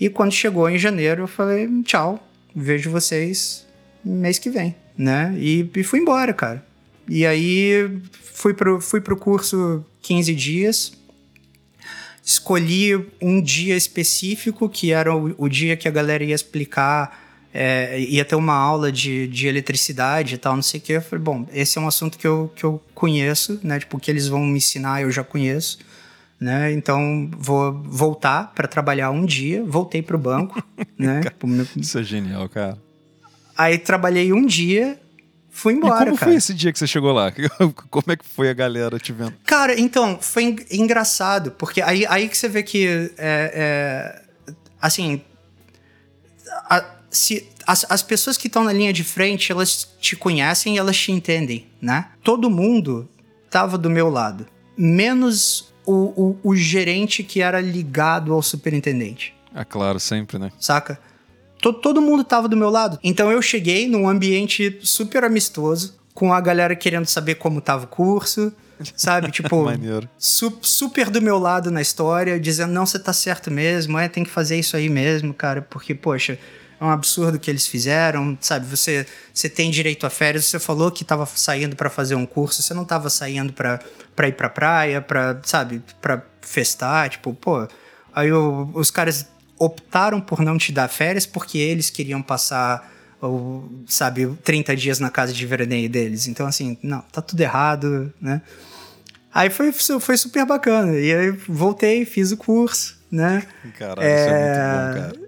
E 0.00 0.08
quando 0.08 0.32
chegou 0.32 0.70
em 0.70 0.78
janeiro, 0.78 1.24
eu 1.24 1.28
falei, 1.28 1.68
tchau, 1.82 2.27
vejo 2.58 2.90
vocês 2.90 3.66
mês 4.04 4.38
que 4.38 4.50
vem, 4.50 4.74
né? 4.96 5.34
E, 5.38 5.68
e 5.74 5.82
fui 5.82 6.00
embora, 6.00 6.32
cara. 6.32 6.64
E 7.08 7.26
aí 7.26 8.00
fui 8.12 8.54
pro, 8.54 8.80
fui 8.80 9.00
pro 9.00 9.16
curso 9.16 9.84
15 10.02 10.34
dias, 10.34 10.92
escolhi 12.24 12.94
um 13.20 13.40
dia 13.40 13.76
específico, 13.76 14.68
que 14.68 14.92
era 14.92 15.14
o, 15.14 15.34
o 15.38 15.48
dia 15.48 15.76
que 15.76 15.88
a 15.88 15.90
galera 15.90 16.22
ia 16.22 16.34
explicar, 16.34 17.26
é, 17.52 17.98
ia 18.00 18.24
ter 18.24 18.36
uma 18.36 18.54
aula 18.54 18.92
de, 18.92 19.26
de 19.28 19.46
eletricidade 19.46 20.34
e 20.34 20.38
tal, 20.38 20.54
não 20.54 20.62
sei 20.62 20.78
o 20.78 20.82
que. 20.82 20.92
Eu 20.92 21.02
falei, 21.02 21.24
bom, 21.24 21.46
esse 21.52 21.78
é 21.78 21.80
um 21.80 21.88
assunto 21.88 22.18
que 22.18 22.26
eu, 22.26 22.52
que 22.54 22.64
eu 22.64 22.82
conheço, 22.94 23.58
né? 23.62 23.78
Tipo, 23.78 23.96
o 23.96 24.00
que 24.00 24.10
eles 24.10 24.28
vão 24.28 24.44
me 24.44 24.58
ensinar 24.58 25.02
eu 25.02 25.10
já 25.10 25.24
conheço. 25.24 25.78
Né? 26.40 26.72
Então 26.72 27.28
vou 27.36 27.72
voltar 27.82 28.52
para 28.54 28.68
trabalhar 28.68 29.10
um 29.10 29.24
dia, 29.24 29.64
voltei 29.64 30.02
pro 30.02 30.16
banco, 30.16 30.62
né? 30.96 31.20
Isso 31.76 31.98
é 31.98 32.02
genial, 32.02 32.48
cara. 32.48 32.78
Aí 33.56 33.76
trabalhei 33.76 34.32
um 34.32 34.46
dia, 34.46 35.00
fui 35.50 35.74
embora, 35.74 35.94
e 35.94 36.04
como 36.04 36.16
cara. 36.16 36.30
foi 36.30 36.36
esse 36.36 36.54
dia 36.54 36.72
que 36.72 36.78
você 36.78 36.86
chegou 36.86 37.12
lá? 37.12 37.32
como 37.90 38.12
é 38.12 38.16
que 38.16 38.24
foi 38.24 38.48
a 38.48 38.54
galera 38.54 39.00
te 39.00 39.12
vendo? 39.12 39.34
Cara, 39.44 39.78
então, 39.78 40.16
foi 40.20 40.56
engraçado, 40.70 41.50
porque 41.50 41.82
aí, 41.82 42.06
aí 42.06 42.28
que 42.28 42.38
você 42.38 42.48
vê 42.48 42.62
que, 42.62 42.86
é, 43.18 43.52
é, 44.46 44.54
assim, 44.80 45.20
a, 46.70 46.84
se 47.10 47.48
as, 47.66 47.84
as 47.88 48.02
pessoas 48.02 48.36
que 48.36 48.46
estão 48.46 48.62
na 48.62 48.72
linha 48.72 48.92
de 48.92 49.02
frente, 49.02 49.50
elas 49.50 49.88
te 50.00 50.14
conhecem 50.14 50.76
e 50.76 50.78
elas 50.78 50.96
te 50.96 51.10
entendem, 51.10 51.66
né? 51.82 52.10
Todo 52.22 52.48
mundo 52.48 53.08
tava 53.50 53.76
do 53.76 53.90
meu 53.90 54.08
lado, 54.08 54.46
menos 54.76 55.72
o, 55.88 56.38
o, 56.44 56.50
o 56.50 56.54
gerente 56.54 57.22
que 57.22 57.40
era 57.40 57.60
ligado 57.60 58.34
ao 58.34 58.42
superintendente. 58.42 59.34
É 59.54 59.64
claro, 59.64 59.98
sempre, 59.98 60.38
né? 60.38 60.52
Saca? 60.60 61.00
Todo, 61.62 61.80
todo 61.80 62.02
mundo 62.02 62.22
tava 62.22 62.46
do 62.46 62.56
meu 62.56 62.68
lado. 62.68 62.98
Então 63.02 63.32
eu 63.32 63.40
cheguei 63.40 63.88
num 63.88 64.06
ambiente 64.06 64.78
super 64.82 65.24
amistoso, 65.24 65.98
com 66.12 66.32
a 66.32 66.40
galera 66.40 66.76
querendo 66.76 67.06
saber 67.06 67.36
como 67.36 67.60
tava 67.60 67.84
o 67.84 67.88
curso, 67.88 68.52
sabe? 68.94 69.30
Tipo, 69.32 69.64
su 70.18 70.58
super 70.60 71.08
do 71.08 71.22
meu 71.22 71.38
lado 71.38 71.70
na 71.70 71.80
história, 71.80 72.38
dizendo: 72.38 72.72
não, 72.72 72.84
você 72.84 72.98
tá 72.98 73.12
certo 73.14 73.50
mesmo, 73.50 73.98
é, 73.98 74.08
tem 74.08 74.24
que 74.24 74.30
fazer 74.30 74.58
isso 74.58 74.76
aí 74.76 74.90
mesmo, 74.90 75.32
cara, 75.32 75.62
porque, 75.62 75.94
poxa, 75.94 76.38
é 76.80 76.84
um 76.84 76.90
absurdo 76.90 77.38
que 77.38 77.50
eles 77.50 77.66
fizeram, 77.66 78.38
sabe? 78.40 78.66
Você, 78.66 79.06
você 79.34 79.48
tem 79.48 79.70
direito 79.70 80.06
a 80.06 80.10
férias, 80.10 80.46
você 80.46 80.58
falou 80.58 80.90
que 80.90 81.02
estava 81.02 81.26
saindo 81.26 81.74
para 81.74 81.90
fazer 81.90 82.14
um 82.14 82.24
curso, 82.24 82.62
você 82.62 82.72
não 82.72 82.82
estava 82.82 83.10
saindo 83.10 83.52
para 83.52 84.28
ir 84.28 84.32
pra 84.32 84.48
praia, 84.48 85.00
para 85.00 85.40
sabe, 85.44 85.82
para 86.00 86.22
festar, 86.40 87.08
tipo, 87.08 87.34
pô. 87.34 87.66
Aí 88.14 88.32
o, 88.32 88.70
os 88.74 88.90
caras 88.90 89.26
optaram 89.58 90.20
por 90.20 90.40
não 90.40 90.56
te 90.56 90.70
dar 90.70 90.88
férias 90.88 91.26
porque 91.26 91.58
eles 91.58 91.90
queriam 91.90 92.22
passar, 92.22 92.92
ou, 93.20 93.68
sabe, 93.86 94.26
30 94.44 94.76
dias 94.76 95.00
na 95.00 95.10
casa 95.10 95.32
de 95.32 95.46
veraneio 95.46 95.90
deles. 95.90 96.28
Então, 96.28 96.46
assim, 96.46 96.78
não, 96.80 97.00
tá 97.00 97.20
tudo 97.20 97.40
errado, 97.40 98.12
né? 98.20 98.40
Aí 99.34 99.50
foi, 99.50 99.72
foi 99.72 100.16
super 100.16 100.46
bacana. 100.46 100.96
E 100.96 101.12
aí 101.12 101.30
voltei, 101.30 102.04
fiz 102.04 102.30
o 102.30 102.36
curso, 102.36 102.96
né? 103.10 103.44
Caralho, 103.76 104.02
é... 104.02 104.14
isso 104.14 104.28
é 104.28 104.44
muito 104.44 105.10
bom, 105.10 105.18
cara. 105.18 105.27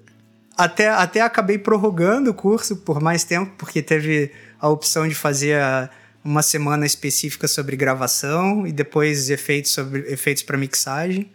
Até, 0.60 0.88
até 0.88 1.20
acabei 1.22 1.56
prorrogando 1.56 2.30
o 2.30 2.34
curso 2.34 2.76
por 2.76 3.00
mais 3.00 3.24
tempo, 3.24 3.50
porque 3.56 3.80
teve 3.80 4.30
a 4.60 4.68
opção 4.68 5.08
de 5.08 5.14
fazer 5.14 5.58
a, 5.58 5.88
uma 6.22 6.42
semana 6.42 6.84
específica 6.84 7.48
sobre 7.48 7.76
gravação 7.76 8.66
e 8.66 8.72
depois 8.72 9.30
efeitos 9.30 9.72
sobre 9.72 10.00
efeitos 10.12 10.42
para 10.42 10.58
mixagem. 10.58 11.30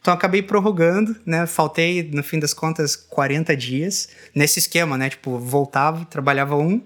Então 0.00 0.14
acabei 0.14 0.42
prorrogando, 0.42 1.14
né? 1.26 1.46
Faltei, 1.46 2.10
no 2.10 2.22
fim 2.22 2.38
das 2.38 2.54
contas, 2.54 2.96
40 2.96 3.54
dias 3.54 4.08
nesse 4.34 4.60
esquema, 4.60 4.96
né? 4.96 5.10
Tipo, 5.10 5.38
voltava, 5.38 6.06
trabalhava 6.06 6.56
um, 6.56 6.82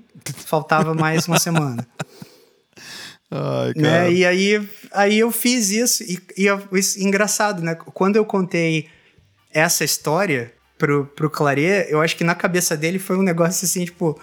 faltava 0.47 0.95
mais 0.95 1.29
uma 1.29 1.39
semana. 1.39 1.87
Ai, 3.31 3.73
né? 3.77 4.13
E 4.13 4.27
aí, 4.27 4.69
aí 4.93 5.19
eu 5.21 5.31
fiz 5.31 5.71
isso. 5.71 6.03
E, 6.03 6.19
e 6.37 7.05
engraçado, 7.05 7.63
né? 7.63 7.77
Quando 7.77 8.17
eu 8.17 8.25
contei 8.25 8.89
essa 9.53 9.85
história 9.85 10.53
pro, 10.85 11.07
pro 11.07 11.31
Claret, 11.31 11.87
eu 11.88 12.03
acho 12.03 12.14
que 12.14 12.25
na 12.25 12.35
cabeça 12.35 12.76
dele 12.76 12.99
foi 12.99 13.17
um 13.17 13.23
negócio 13.23 13.64
assim, 13.64 13.87
tipo... 13.87 14.21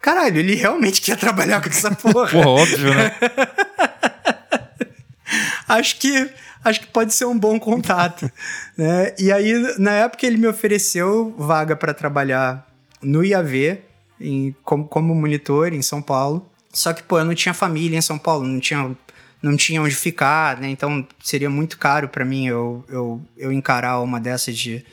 Caralho, 0.00 0.38
ele 0.38 0.54
realmente 0.54 1.02
quer 1.02 1.18
trabalhar 1.18 1.60
com 1.60 1.68
essa 1.68 1.90
porra. 1.90 2.30
Pô, 2.32 2.38
óbvio, 2.38 2.94
né? 2.94 3.14
acho 5.68 5.98
que 5.98 6.30
acho 6.64 6.80
que 6.80 6.86
pode 6.86 7.12
ser 7.12 7.26
um 7.26 7.38
bom 7.38 7.60
contato, 7.60 8.30
né? 8.76 9.14
E 9.18 9.30
aí 9.30 9.52
na 9.78 9.92
época 9.92 10.26
ele 10.26 10.38
me 10.38 10.46
ofereceu 10.46 11.34
vaga 11.36 11.76
para 11.76 11.92
trabalhar 11.92 12.66
no 13.02 13.22
IAV 13.22 13.78
em, 14.18 14.56
como, 14.62 14.88
como 14.88 15.14
monitor 15.14 15.74
em 15.74 15.82
São 15.82 16.00
Paulo. 16.00 16.50
Só 16.72 16.94
que 16.94 17.02
pô, 17.02 17.18
eu 17.18 17.26
não 17.26 17.34
tinha 17.34 17.52
família 17.52 17.98
em 17.98 18.02
São 18.02 18.16
Paulo, 18.16 18.46
não 18.46 18.58
tinha 18.58 18.96
não 19.42 19.56
tinha 19.56 19.82
onde 19.82 19.94
ficar, 19.94 20.58
né? 20.58 20.70
Então 20.70 21.06
seria 21.22 21.50
muito 21.50 21.78
caro 21.78 22.08
para 22.08 22.24
mim 22.24 22.46
eu, 22.46 22.84
eu, 22.88 23.20
eu 23.36 23.52
encarar 23.52 24.00
uma 24.00 24.18
dessas 24.18 24.56
de, 24.56 24.84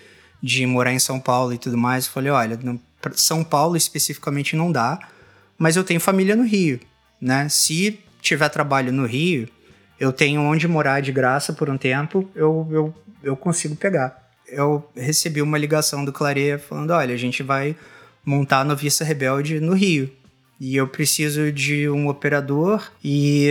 de 0.41 0.65
morar 0.65 0.93
em 0.93 0.99
São 0.99 1.19
Paulo 1.19 1.53
e 1.53 1.57
tudo 1.57 1.77
mais. 1.77 2.05
Eu 2.05 2.11
falei, 2.11 2.31
olha, 2.31 2.59
não, 2.61 2.79
São 3.13 3.43
Paulo 3.43 3.75
especificamente 3.75 4.55
não 4.55 4.71
dá, 4.71 4.99
mas 5.57 5.75
eu 5.75 5.83
tenho 5.83 5.99
família 5.99 6.35
no 6.35 6.43
Rio, 6.43 6.79
né? 7.19 7.47
Se 7.49 7.99
tiver 8.21 8.49
trabalho 8.49 8.91
no 8.91 9.05
Rio, 9.05 9.47
eu 9.99 10.11
tenho 10.13 10.41
onde 10.41 10.67
morar 10.67 11.01
de 11.01 11.11
graça 11.11 11.53
por 11.53 11.69
um 11.69 11.77
tempo, 11.77 12.29
eu, 12.35 12.67
eu, 12.71 12.93
eu 13.23 13.35
consigo 13.35 13.75
pegar. 13.75 14.27
Eu 14.47 14.87
recebi 14.95 15.41
uma 15.41 15.57
ligação 15.57 16.05
do 16.05 16.13
Clareia 16.13 16.59
falando: 16.59 16.91
olha, 16.91 17.13
a 17.13 17.17
gente 17.17 17.43
vai 17.43 17.75
montar 18.25 18.59
a 18.59 18.63
Noviça 18.63 19.03
Rebelde 19.03 19.59
no 19.59 19.73
Rio. 19.73 20.11
E 20.59 20.75
eu 20.75 20.87
preciso 20.87 21.51
de 21.51 21.87
um 21.87 22.07
operador, 22.07 22.91
e 23.03 23.47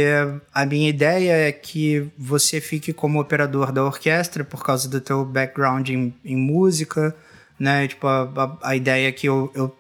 a 0.53 0.67
minha 0.67 0.89
ideia 0.89 1.33
é 1.33 1.53
que 1.53 2.09
você 2.19 2.61
fique 2.61 2.93
como 2.93 3.21
operador 3.21 3.71
da 3.71 3.85
orquestra 3.85 4.43
por 4.43 4.65
causa 4.65 4.89
do 4.89 5.01
teu 5.01 5.25
background 5.25 5.89
em, 5.89 6.13
em 6.25 6.37
música, 6.37 7.15
né? 7.59 7.87
Tipo, 7.87 8.09
a, 8.09 8.23
a, 8.63 8.71
a, 8.71 8.77
ideia 8.77 9.09
é 9.09 9.13
que 9.13 9.29
eu, 9.29 9.53
eu 9.55 9.77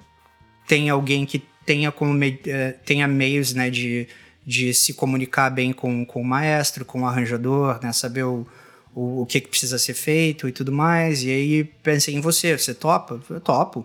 tenha 0.69 0.93
alguém 0.93 1.27
que 1.27 1.43
tenha, 1.65 1.91
como 1.91 2.13
me, 2.13 2.39
eh, 2.47 2.77
tenha 2.85 3.09
meios, 3.09 3.53
né, 3.55 3.71
de 3.71 4.07
de 4.47 4.73
se 4.73 4.95
comunicar 4.95 5.51
bem 5.51 5.73
com, 5.73 6.07
com 6.07 6.23
o 6.23 6.25
maestro, 6.25 6.85
com 6.85 7.03
o 7.03 7.07
arranjador, 7.07 7.81
né? 7.83 7.93
Saber 7.93 8.23
o, 8.23 8.47
o, 8.95 9.23
o 9.23 9.27
que, 9.27 9.41
que 9.41 9.49
precisa 9.49 9.77
ser 9.77 9.95
feito 9.95 10.49
e 10.49 10.53
tudo 10.53 10.71
mais. 10.71 11.25
E 11.25 11.31
aí 11.31 11.65
pensei 11.65 12.15
em 12.15 12.21
você, 12.21 12.57
você 12.57 12.73
topa? 12.73 13.21
Eu 13.29 13.41
topo. 13.41 13.85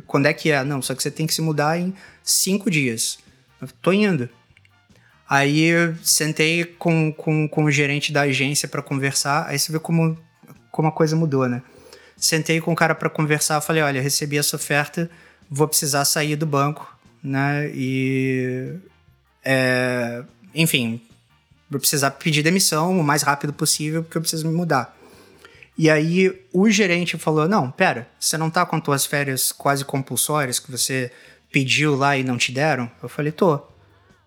Quando 0.00 0.26
é 0.26 0.32
que 0.32 0.50
é? 0.50 0.62
Não, 0.64 0.80
só 0.80 0.94
que 0.94 1.02
você 1.02 1.10
tem 1.10 1.26
que 1.26 1.34
se 1.34 1.42
mudar 1.42 1.78
em 1.78 1.94
cinco 2.22 2.70
dias. 2.70 3.18
Eu 3.60 3.68
tô 3.80 3.92
indo. 3.92 4.28
Aí 5.28 5.64
eu 5.64 5.94
sentei 6.02 6.64
com, 6.64 7.12
com, 7.12 7.48
com 7.48 7.64
o 7.64 7.70
gerente 7.70 8.12
da 8.12 8.22
agência 8.22 8.68
para 8.68 8.82
conversar, 8.82 9.46
aí 9.48 9.58
você 9.58 9.72
vê 9.72 9.78
como, 9.78 10.18
como 10.70 10.88
a 10.88 10.92
coisa 10.92 11.16
mudou, 11.16 11.48
né? 11.48 11.62
Sentei 12.16 12.60
com 12.60 12.72
o 12.72 12.76
cara 12.76 12.94
para 12.94 13.08
conversar, 13.08 13.60
falei, 13.60 13.82
olha, 13.82 14.02
recebi 14.02 14.36
essa 14.36 14.56
oferta, 14.56 15.10
vou 15.50 15.66
precisar 15.66 16.04
sair 16.04 16.36
do 16.36 16.46
banco, 16.46 16.96
né? 17.22 17.70
E 17.74 18.74
é, 19.42 20.22
enfim, 20.54 21.00
vou 21.70 21.80
precisar 21.80 22.10
pedir 22.12 22.42
demissão 22.42 22.98
o 22.98 23.02
mais 23.02 23.22
rápido 23.22 23.52
possível 23.52 24.02
porque 24.02 24.18
eu 24.18 24.22
preciso 24.22 24.46
me 24.46 24.54
mudar. 24.54 24.93
E 25.76 25.90
aí 25.90 26.46
o 26.52 26.70
gerente 26.70 27.18
falou: 27.18 27.48
Não, 27.48 27.70
pera, 27.70 28.08
você 28.18 28.38
não 28.38 28.50
tá 28.50 28.64
com 28.64 28.80
tuas 28.80 29.04
férias 29.04 29.52
quase 29.52 29.84
compulsórias 29.84 30.58
que 30.58 30.70
você 30.70 31.10
pediu 31.52 31.94
lá 31.96 32.16
e 32.16 32.22
não 32.22 32.36
te 32.36 32.52
deram? 32.52 32.90
Eu 33.02 33.08
falei: 33.08 33.32
Tô. 33.32 33.60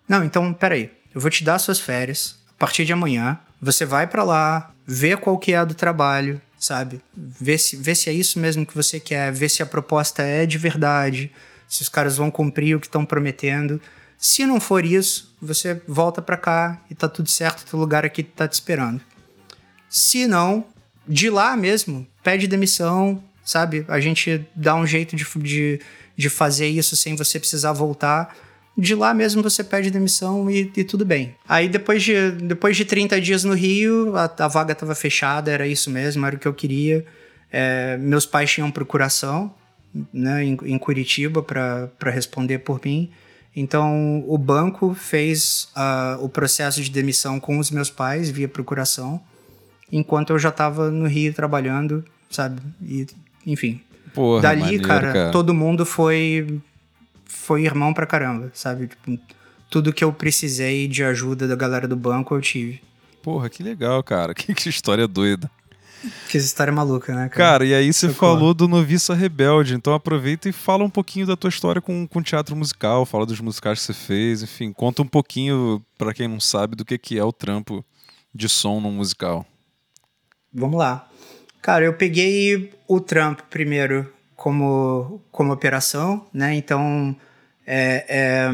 Não, 0.08 0.24
então 0.24 0.52
peraí, 0.52 0.90
eu 1.14 1.20
vou 1.20 1.30
te 1.30 1.44
dar 1.44 1.58
suas 1.58 1.80
férias 1.80 2.38
a 2.50 2.58
partir 2.58 2.84
de 2.84 2.92
amanhã. 2.92 3.38
Você 3.60 3.84
vai 3.84 4.06
para 4.06 4.22
lá, 4.22 4.72
vê 4.86 5.16
qual 5.16 5.38
que 5.38 5.52
é 5.52 5.64
do 5.64 5.74
trabalho, 5.74 6.40
sabe? 6.58 7.00
Vê 7.16 7.58
se, 7.58 7.76
vê 7.76 7.94
se 7.94 8.08
é 8.08 8.12
isso 8.12 8.38
mesmo 8.38 8.64
que 8.64 8.74
você 8.74 9.00
quer, 9.00 9.32
vê 9.32 9.48
se 9.48 9.62
a 9.62 9.66
proposta 9.66 10.22
é 10.22 10.46
de 10.46 10.58
verdade, 10.58 11.32
se 11.68 11.82
os 11.82 11.88
caras 11.88 12.16
vão 12.16 12.30
cumprir 12.30 12.76
o 12.76 12.80
que 12.80 12.86
estão 12.86 13.04
prometendo. 13.04 13.80
Se 14.16 14.46
não 14.46 14.60
for 14.60 14.84
isso, 14.84 15.34
você 15.40 15.80
volta 15.86 16.20
para 16.22 16.36
cá 16.36 16.80
e 16.90 16.94
tá 16.94 17.08
tudo 17.08 17.28
certo, 17.28 17.68
teu 17.68 17.78
lugar 17.78 18.04
aqui 18.04 18.22
tá 18.22 18.48
te 18.48 18.54
esperando. 18.54 19.00
Se 19.88 20.26
não, 20.26 20.66
de 21.08 21.30
lá 21.30 21.56
mesmo, 21.56 22.06
pede 22.22 22.46
demissão, 22.46 23.22
sabe? 23.44 23.84
A 23.88 23.98
gente 23.98 24.46
dá 24.54 24.74
um 24.74 24.86
jeito 24.86 25.16
de, 25.16 25.24
de, 25.36 25.80
de 26.16 26.28
fazer 26.28 26.68
isso 26.68 26.94
sem 26.96 27.16
você 27.16 27.38
precisar 27.38 27.72
voltar. 27.72 28.36
De 28.76 28.94
lá 28.94 29.12
mesmo 29.12 29.42
você 29.42 29.64
pede 29.64 29.90
demissão 29.90 30.48
e, 30.50 30.70
e 30.76 30.84
tudo 30.84 31.04
bem. 31.04 31.34
Aí 31.48 31.68
depois 31.68 32.02
de, 32.02 32.30
depois 32.32 32.76
de 32.76 32.84
30 32.84 33.20
dias 33.20 33.42
no 33.42 33.54
Rio, 33.54 34.14
a, 34.16 34.32
a 34.38 34.48
vaga 34.48 34.72
estava 34.72 34.94
fechada, 34.94 35.50
era 35.50 35.66
isso 35.66 35.90
mesmo, 35.90 36.24
era 36.26 36.36
o 36.36 36.38
que 36.38 36.46
eu 36.46 36.54
queria. 36.54 37.04
É, 37.50 37.96
meus 37.96 38.26
pais 38.26 38.50
tinham 38.50 38.70
procuração 38.70 39.52
né, 40.12 40.44
em, 40.44 40.56
em 40.64 40.78
Curitiba 40.78 41.42
para 41.42 42.10
responder 42.10 42.58
por 42.58 42.80
mim. 42.84 43.10
Então, 43.56 44.24
o 44.26 44.38
banco 44.38 44.94
fez 44.94 45.68
uh, 45.76 46.22
o 46.22 46.28
processo 46.28 46.82
de 46.82 46.90
demissão 46.90 47.40
com 47.40 47.58
os 47.58 47.70
meus 47.70 47.90
pais 47.90 48.30
via 48.30 48.46
procuração, 48.46 49.20
enquanto 49.90 50.30
eu 50.30 50.38
já 50.38 50.48
estava 50.50 50.90
no 50.90 51.06
Rio 51.06 51.32
trabalhando, 51.32 52.04
sabe? 52.30 52.60
E, 52.82 53.06
enfim. 53.46 53.80
Porra, 54.14 54.42
Dali, 54.42 54.60
maneiro, 54.60 54.84
cara, 54.84 55.12
cara, 55.12 55.30
todo 55.30 55.54
mundo 55.54 55.84
foi 55.84 56.60
foi 57.24 57.64
irmão 57.64 57.94
pra 57.94 58.06
caramba, 58.06 58.50
sabe? 58.54 58.88
Tipo, 58.88 59.18
tudo 59.70 59.92
que 59.92 60.02
eu 60.02 60.12
precisei 60.12 60.88
de 60.88 61.04
ajuda 61.04 61.46
da 61.46 61.54
galera 61.54 61.86
do 61.86 61.96
banco 61.96 62.34
eu 62.34 62.40
tive. 62.40 62.80
Porra, 63.22 63.48
que 63.48 63.62
legal, 63.62 64.02
cara. 64.02 64.34
Que, 64.38 64.54
que 64.54 64.68
história 64.68 65.06
doida. 65.06 65.50
Que 66.28 66.38
história 66.38 66.72
maluca, 66.72 67.12
né, 67.12 67.28
cara? 67.28 67.50
Cara, 67.50 67.64
e 67.64 67.74
aí 67.74 67.92
você 67.92 68.08
falou 68.10 68.54
do 68.54 68.68
Noviça 68.68 69.14
Rebelde, 69.14 69.74
então 69.74 69.92
aproveita 69.92 70.48
e 70.48 70.52
fala 70.52 70.84
um 70.84 70.90
pouquinho 70.90 71.26
da 71.26 71.36
tua 71.36 71.48
história 71.48 71.82
com, 71.82 72.06
com 72.06 72.22
teatro 72.22 72.54
musical, 72.54 73.04
fala 73.04 73.26
dos 73.26 73.40
musicais 73.40 73.80
que 73.80 73.86
você 73.86 73.92
fez, 73.92 74.42
enfim, 74.42 74.72
conta 74.72 75.02
um 75.02 75.06
pouquinho, 75.06 75.82
para 75.96 76.14
quem 76.14 76.28
não 76.28 76.38
sabe, 76.38 76.76
do 76.76 76.84
que, 76.84 76.96
que 76.96 77.18
é 77.18 77.24
o 77.24 77.32
trampo 77.32 77.84
de 78.32 78.48
som 78.48 78.80
no 78.80 78.92
musical. 78.92 79.44
Vamos 80.52 80.78
lá. 80.78 81.08
Cara, 81.60 81.84
eu 81.84 81.92
peguei 81.94 82.72
o 82.86 83.00
trampo 83.00 83.44
primeiro 83.50 84.10
como, 84.34 85.20
como 85.30 85.52
operação, 85.52 86.26
né? 86.32 86.54
Então, 86.54 87.14
é, 87.66 88.50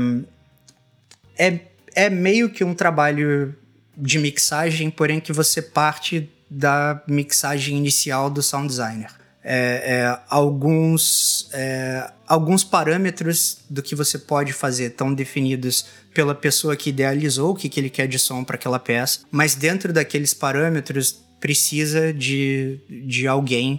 é, 1.36 1.46
é, 1.46 1.60
é 1.94 2.10
meio 2.10 2.50
que 2.50 2.64
um 2.64 2.74
trabalho 2.74 3.54
de 3.96 4.18
mixagem, 4.18 4.90
porém 4.90 5.20
que 5.20 5.32
você 5.32 5.62
parte 5.62 6.30
da 6.50 7.02
mixagem 7.06 7.76
inicial 7.76 8.28
do 8.28 8.42
sound 8.42 8.68
designer. 8.68 9.10
é, 9.44 9.96
é, 9.96 10.20
alguns, 10.28 11.50
é, 11.52 12.10
alguns 12.26 12.64
parâmetros 12.64 13.58
do 13.68 13.82
que 13.82 13.94
você 13.94 14.18
pode 14.18 14.54
fazer 14.54 14.86
estão 14.86 15.12
definidos 15.12 15.84
pela 16.14 16.34
pessoa 16.34 16.74
que 16.74 16.88
idealizou 16.88 17.50
o 17.50 17.54
que, 17.54 17.68
que 17.68 17.78
ele 17.78 17.90
quer 17.90 18.08
de 18.08 18.18
som 18.18 18.42
para 18.42 18.56
aquela 18.56 18.78
peça, 18.78 19.20
mas 19.30 19.54
dentro 19.54 19.92
daqueles 19.92 20.32
parâmetros 20.32 21.22
precisa 21.44 22.10
de, 22.10 22.80
de 22.88 23.28
alguém 23.28 23.78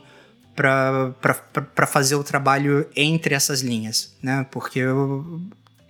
para 0.55 1.87
fazer 1.87 2.13
o 2.13 2.23
trabalho 2.23 2.87
entre 2.95 3.33
essas 3.33 3.61
linhas, 3.61 4.13
né? 4.21 4.45
Porque 4.51 4.81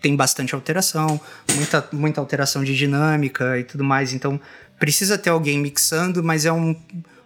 tem 0.01 0.15
bastante 0.15 0.55
alteração, 0.55 1.19
muita, 1.53 1.85
muita 1.91 2.21
alteração 2.21 2.63
de 2.63 2.73
dinâmica 2.77 3.59
e 3.59 3.65
tudo 3.65 3.83
mais, 3.83 4.13
então 4.13 4.39
precisa 4.79 5.17
ter 5.17 5.31
alguém 5.31 5.59
mixando, 5.59 6.23
mas 6.23 6.45
é 6.45 6.51
um 6.53 6.73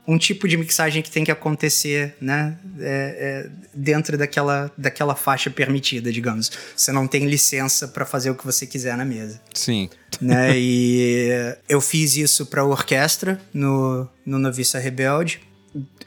um 0.09 0.17
tipo 0.17 0.47
de 0.47 0.57
mixagem 0.57 1.03
que 1.03 1.11
tem 1.11 1.23
que 1.23 1.29
acontecer, 1.29 2.15
né? 2.19 2.57
É, 2.79 3.45
é, 3.45 3.49
dentro 3.71 4.17
daquela, 4.17 4.71
daquela 4.75 5.15
faixa 5.15 5.51
permitida, 5.51 6.11
digamos. 6.11 6.51
Você 6.75 6.91
não 6.91 7.07
tem 7.07 7.27
licença 7.27 7.87
para 7.87 8.03
fazer 8.07 8.31
o 8.31 8.35
que 8.35 8.43
você 8.43 8.65
quiser 8.65 8.97
na 8.97 9.05
mesa. 9.05 9.39
Sim. 9.53 9.87
Né? 10.19 10.57
E 10.57 11.29
eu 11.69 11.79
fiz 11.79 12.17
isso 12.17 12.47
para 12.47 12.65
orquestra 12.65 13.39
no, 13.53 14.09
no 14.25 14.39
Noviça 14.39 14.79
Rebelde. 14.79 15.41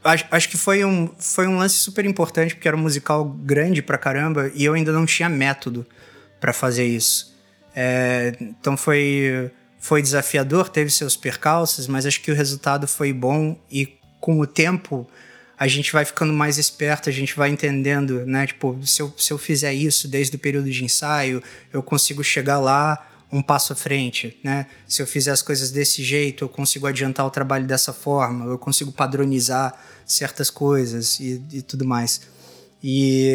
Acho, 0.03 0.27
acho 0.33 0.49
que 0.49 0.57
foi 0.57 0.85
um, 0.85 1.09
foi 1.17 1.47
um 1.47 1.57
lance 1.57 1.77
super 1.77 2.05
importante, 2.05 2.57
porque 2.57 2.67
era 2.67 2.77
um 2.77 2.81
musical 2.81 3.25
grande 3.25 3.81
pra 3.81 3.97
caramba 3.97 4.51
e 4.53 4.65
eu 4.65 4.75
ainda 4.75 4.91
não 4.91 5.07
tinha 5.07 5.29
método 5.29 5.87
para 6.41 6.53
fazer 6.53 6.85
isso. 6.85 7.33
É, 7.73 8.35
então 8.41 8.77
foi 8.77 9.49
foi 9.83 10.01
desafiador, 10.01 10.69
teve 10.69 10.91
seus 10.91 11.17
percalços, 11.17 11.89
mas 11.89 12.07
acho 12.07 12.21
que 12.21 12.31
o 12.31 12.35
resultado 12.37 12.87
foi 12.87 13.13
bom 13.13 13.59
e 13.69 13.99
com 14.21 14.39
o 14.39 14.47
tempo 14.47 15.05
a 15.59 15.67
gente 15.67 15.93
vai 15.93 16.05
ficando 16.05 16.33
mais 16.33 16.57
esperto, 16.57 17.09
a 17.09 17.13
gente 17.13 17.35
vai 17.35 17.51
entendendo, 17.51 18.25
né? 18.25 18.47
Tipo, 18.47 18.79
se 18.87 19.03
eu, 19.03 19.13
se 19.19 19.33
eu 19.33 19.39
fizer 19.39 19.75
isso 19.75 20.07
desde 20.07 20.37
o 20.37 20.39
período 20.39 20.71
de 20.71 20.85
ensaio, 20.85 21.43
eu 21.73 21.83
consigo 21.83 22.23
chegar 22.23 22.61
lá 22.61 23.11
um 23.33 23.43
passo 23.43 23.73
à 23.73 23.77
frente, 23.77 24.39
né? 24.45 24.67
Se 24.87 25.03
eu 25.03 25.07
fizer 25.07 25.33
as 25.33 25.43
coisas 25.43 25.73
desse 25.73 26.01
jeito, 26.05 26.45
eu 26.45 26.49
consigo 26.49 26.87
adiantar 26.87 27.27
o 27.27 27.31
trabalho 27.31 27.67
dessa 27.67 27.93
forma, 27.93 28.47
eu 28.47 28.59
consigo 28.59 28.93
padronizar 28.93 29.75
certas 30.07 30.49
coisas 30.49 31.19
e, 31.19 31.43
e 31.53 31.61
tudo 31.61 31.85
mais. 31.85 32.21
E 32.81 33.35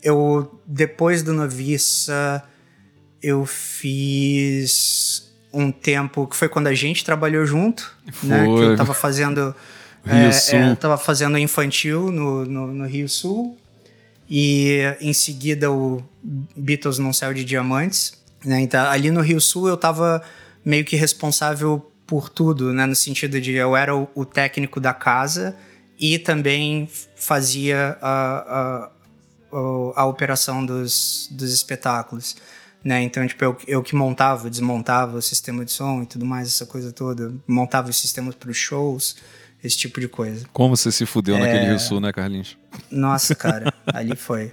eu, 0.00 0.60
depois 0.64 1.24
do 1.24 1.32
Noviça, 1.32 2.44
eu 3.26 3.44
fiz 3.44 5.28
um 5.52 5.72
tempo 5.72 6.28
que 6.28 6.36
foi 6.36 6.48
quando 6.48 6.68
a 6.68 6.74
gente 6.74 7.04
trabalhou 7.04 7.44
junto, 7.44 7.92
foi. 8.12 8.28
né? 8.28 8.44
Que 8.44 8.62
eu 8.62 8.76
tava 8.76 8.94
fazendo. 8.94 9.52
Rio 10.06 10.28
é, 10.28 10.32
Sul. 10.32 10.58
É, 10.60 10.70
eu 10.70 10.76
tava 10.76 10.96
fazendo 10.96 11.36
infantil 11.36 12.12
no, 12.12 12.44
no, 12.44 12.66
no, 12.68 12.86
Rio 12.86 13.08
Sul. 13.08 13.58
E 14.30 14.78
em 15.00 15.12
seguida 15.12 15.72
o 15.72 16.00
Beatles 16.56 17.00
não 17.00 17.12
saiu 17.12 17.34
de 17.34 17.44
diamantes. 17.44 18.12
Né? 18.44 18.60
Então, 18.60 18.88
ali 18.88 19.10
no 19.10 19.20
Rio 19.20 19.40
Sul 19.40 19.66
eu 19.66 19.76
tava 19.76 20.22
meio 20.64 20.84
que 20.84 20.94
responsável 20.94 21.90
por 22.06 22.28
tudo, 22.28 22.72
né? 22.72 22.86
No 22.86 22.94
sentido 22.94 23.40
de 23.40 23.54
eu 23.54 23.74
era 23.76 23.96
o, 23.96 24.08
o 24.14 24.24
técnico 24.24 24.78
da 24.78 24.94
casa 24.94 25.56
e 25.98 26.16
também 26.20 26.88
fazia 27.16 27.98
a, 28.00 28.10
a, 28.12 28.90
a, 29.52 30.02
a 30.02 30.06
operação 30.06 30.64
dos, 30.64 31.28
dos 31.32 31.52
espetáculos 31.52 32.36
né? 32.86 33.02
Então, 33.02 33.26
tipo, 33.26 33.44
eu, 33.44 33.56
eu 33.66 33.82
que 33.82 33.96
montava, 33.96 34.48
desmontava 34.48 35.16
o 35.16 35.22
sistema 35.22 35.64
de 35.64 35.72
som 35.72 36.02
e 36.02 36.06
tudo 36.06 36.24
mais, 36.24 36.46
essa 36.46 36.64
coisa 36.64 36.92
toda. 36.92 37.34
Montava 37.44 37.90
os 37.90 37.96
sistemas 37.96 38.36
para 38.36 38.48
os 38.48 38.56
shows, 38.56 39.16
esse 39.62 39.76
tipo 39.76 39.98
de 40.00 40.06
coisa. 40.06 40.46
Como 40.52 40.76
você 40.76 40.92
se 40.92 41.04
fudeu 41.04 41.34
é... 41.34 41.40
naquele 41.40 41.66
Rio 41.66 41.80
Sul, 41.80 42.00
né, 42.00 42.12
Carlinhos? 42.12 42.56
Nossa, 42.88 43.34
cara, 43.34 43.74
ali 43.92 44.14
foi. 44.14 44.52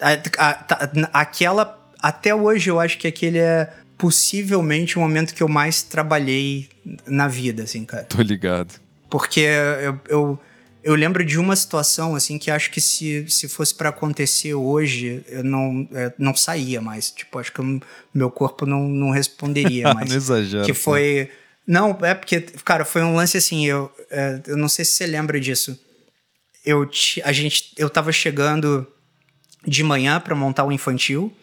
A, 0.00 0.12
a, 0.38 0.50
a, 0.50 1.20
aquela. 1.20 1.78
Até 2.00 2.34
hoje 2.34 2.70
eu 2.70 2.80
acho 2.80 2.96
que 2.96 3.06
aquele 3.06 3.38
é 3.38 3.70
possivelmente 3.98 4.96
o 4.96 5.00
momento 5.02 5.34
que 5.34 5.42
eu 5.42 5.48
mais 5.48 5.82
trabalhei 5.82 6.70
na 7.06 7.28
vida, 7.28 7.64
assim, 7.64 7.84
cara. 7.84 8.04
Tô 8.04 8.22
ligado. 8.22 8.80
Porque 9.10 9.40
eu, 9.40 10.00
eu 10.08 10.40
eu 10.84 10.94
lembro 10.94 11.24
de 11.24 11.38
uma 11.38 11.56
situação, 11.56 12.14
assim, 12.14 12.38
que 12.38 12.50
acho 12.50 12.70
que 12.70 12.78
se, 12.78 13.24
se 13.26 13.48
fosse 13.48 13.74
para 13.74 13.88
acontecer 13.88 14.52
hoje, 14.52 15.24
eu 15.28 15.42
não, 15.42 15.88
é, 15.94 16.12
não 16.18 16.36
saía 16.36 16.78
mais. 16.78 17.10
Tipo, 17.10 17.38
acho 17.38 17.50
que 17.50 17.62
o 17.62 17.80
meu 18.12 18.30
corpo 18.30 18.66
não, 18.66 18.86
não 18.86 19.10
responderia 19.10 19.92
mais. 19.94 20.10
não 20.10 20.16
exagero. 20.16 20.66
Que 20.66 20.74
foi... 20.74 21.30
Não, 21.66 21.98
é 22.02 22.14
porque, 22.14 22.38
cara, 22.62 22.84
foi 22.84 23.02
um 23.02 23.14
lance 23.14 23.38
assim, 23.38 23.64
eu, 23.64 23.90
é, 24.10 24.42
eu 24.46 24.58
não 24.58 24.68
sei 24.68 24.84
se 24.84 24.92
você 24.92 25.06
lembra 25.06 25.40
disso. 25.40 25.80
Eu, 26.62 26.86
a 27.24 27.32
gente, 27.32 27.72
eu 27.78 27.88
tava 27.88 28.12
chegando 28.12 28.86
de 29.66 29.82
manhã 29.82 30.20
para 30.20 30.34
montar 30.34 30.64
o 30.64 30.72
infantil, 30.72 31.34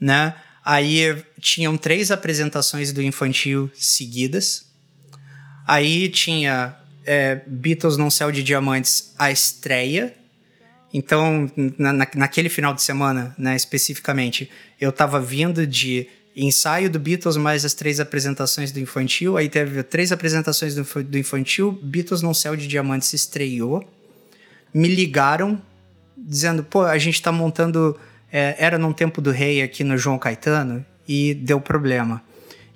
né? 0.00 0.34
Aí 0.64 1.22
tinham 1.38 1.76
três 1.76 2.10
apresentações 2.10 2.90
do 2.90 3.02
infantil 3.02 3.70
seguidas. 3.74 4.64
Aí 5.66 6.08
tinha 6.08 6.74
é, 7.04 7.40
Beatles 7.46 7.96
num 7.96 8.10
Céu 8.10 8.30
de 8.30 8.42
Diamantes 8.42 9.12
a 9.18 9.30
estreia. 9.30 10.14
Então, 10.92 11.50
na, 11.78 11.92
naquele 11.92 12.48
final 12.48 12.74
de 12.74 12.82
semana, 12.82 13.34
né, 13.38 13.56
especificamente, 13.56 14.50
eu 14.80 14.92
tava 14.92 15.18
vindo 15.20 15.66
de 15.66 16.06
ensaio 16.36 16.90
do 16.90 16.98
Beatles 16.98 17.36
mais 17.36 17.64
as 17.64 17.74
três 17.74 18.00
apresentações 18.00 18.72
do 18.72 18.80
infantil. 18.80 19.36
Aí 19.36 19.48
teve 19.48 19.82
três 19.82 20.12
apresentações 20.12 20.74
do, 20.74 20.84
do 21.02 21.18
infantil. 21.18 21.72
Beatles 21.82 22.22
num 22.22 22.34
Céu 22.34 22.56
de 22.56 22.66
Diamantes 22.66 23.12
estreou. 23.12 23.88
Me 24.72 24.88
ligaram 24.88 25.60
dizendo: 26.16 26.62
pô, 26.62 26.82
a 26.82 26.98
gente 26.98 27.20
tá 27.20 27.32
montando. 27.32 27.98
É, 28.30 28.56
era 28.58 28.78
num 28.78 28.94
tempo 28.94 29.20
do 29.20 29.30
rei 29.30 29.60
aqui 29.60 29.84
no 29.84 29.98
João 29.98 30.18
Caetano 30.18 30.84
e 31.06 31.34
deu 31.34 31.60
problema. 31.60 32.22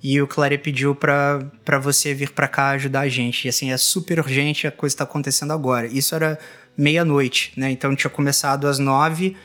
E 0.01 0.21
o 0.21 0.27
Clary 0.27 0.57
pediu 0.57 0.93
para 0.93 1.79
você 1.81 2.13
vir 2.13 2.31
para 2.31 2.47
cá 2.47 2.69
ajudar 2.69 3.01
a 3.01 3.09
gente. 3.09 3.45
E 3.45 3.49
assim, 3.49 3.71
é 3.71 3.77
super 3.77 4.19
urgente, 4.19 4.67
a 4.67 4.71
coisa 4.71 4.93
está 4.93 5.03
acontecendo 5.03 5.51
agora. 5.51 5.87
Isso 5.87 6.13
era 6.13 6.37
meia-noite, 6.77 7.51
né? 7.57 7.71
Então 7.71 7.95
tinha 7.95 8.09
começado 8.09 8.67
às 8.67 8.77
nove, 8.77 9.35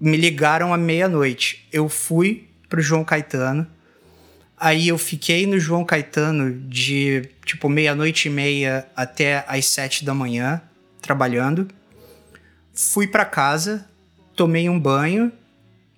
me 0.00 0.16
ligaram 0.16 0.74
à 0.74 0.76
meia-noite. 0.76 1.66
Eu 1.72 1.88
fui 1.88 2.48
pro 2.68 2.82
João 2.82 3.04
Caetano. 3.04 3.66
Aí 4.58 4.88
eu 4.88 4.98
fiquei 4.98 5.46
no 5.46 5.58
João 5.58 5.84
Caetano 5.84 6.60
de 6.68 7.28
tipo 7.44 7.68
meia-noite 7.68 8.26
e 8.26 8.30
meia 8.30 8.88
até 8.96 9.44
às 9.46 9.66
sete 9.66 10.04
da 10.04 10.14
manhã, 10.14 10.60
trabalhando. 11.00 11.68
Fui 12.74 13.06
para 13.06 13.24
casa, 13.24 13.86
tomei 14.34 14.68
um 14.68 14.80
banho, 14.80 15.30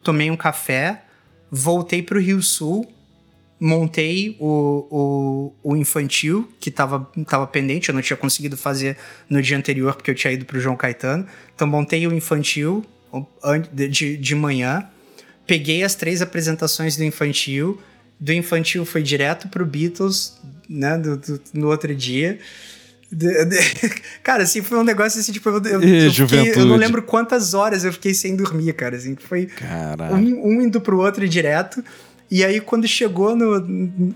tomei 0.03 0.31
um 0.31 0.37
café, 0.37 1.05
voltei 1.51 2.03
pro 2.03 2.21
Rio 2.21 2.43
Sul 2.43 2.93
montei 3.61 4.37
o, 4.39 5.53
o, 5.63 5.73
o 5.73 5.77
infantil, 5.77 6.49
que 6.61 6.69
estava 6.69 7.11
tava 7.27 7.47
pendente, 7.47 7.89
eu 7.89 7.95
não 7.95 8.03
tinha 8.03 8.17
conseguido 8.17 8.57
fazer 8.57 8.97
no 9.29 9.43
dia 9.43 9.57
anterior, 9.57 9.95
porque 9.95 10.11
eu 10.11 10.15
tinha 10.15 10.33
ido 10.33 10.45
para 10.45 10.59
o 10.59 10.61
João 10.61 10.77
Caetano. 10.77 11.27
Então, 11.55 11.67
montei 11.67 12.07
o 12.07 12.15
infantil 12.15 12.85
de, 13.73 14.17
de 14.17 14.35
manhã, 14.35 14.87
peguei 15.47 15.83
as 15.83 15.95
três 15.95 16.23
apresentações 16.23 16.97
do 16.97 17.05
infantil, 17.05 17.81
do 18.21 18.33
infantil 18.33 18.85
foi 18.85 19.03
direto 19.03 19.49
para 19.49 19.63
o 19.63 19.67
Beatles, 19.67 20.39
né, 20.69 20.99
do, 20.99 21.17
do, 21.17 21.41
no 21.55 21.69
outro 21.69 21.95
dia. 21.95 22.39
De, 23.11 23.45
de, 23.47 23.57
cara, 24.23 24.43
assim, 24.43 24.61
foi 24.61 24.79
um 24.79 24.85
negócio 24.85 25.19
assim, 25.19 25.33
tipo, 25.33 25.49
eu, 25.49 25.63
eu, 25.65 25.83
eu, 25.83 26.13
fiquei, 26.13 26.53
eu, 26.53 26.67
não 26.67 26.77
lembro 26.77 27.03
quantas 27.03 27.55
horas 27.55 27.85
eu 27.85 27.93
fiquei 27.93 28.13
sem 28.13 28.37
dormir, 28.37 28.73
cara, 28.75 28.97
assim, 28.97 29.17
foi 29.17 29.49
um, 30.13 30.49
um 30.49 30.63
indo 30.63 30.81
pro 30.81 30.99
outro 30.99 31.27
direto. 31.27 31.83
E 32.31 32.45
aí, 32.45 32.61
quando 32.61 32.87
chegou 32.87 33.35
no, 33.35 33.59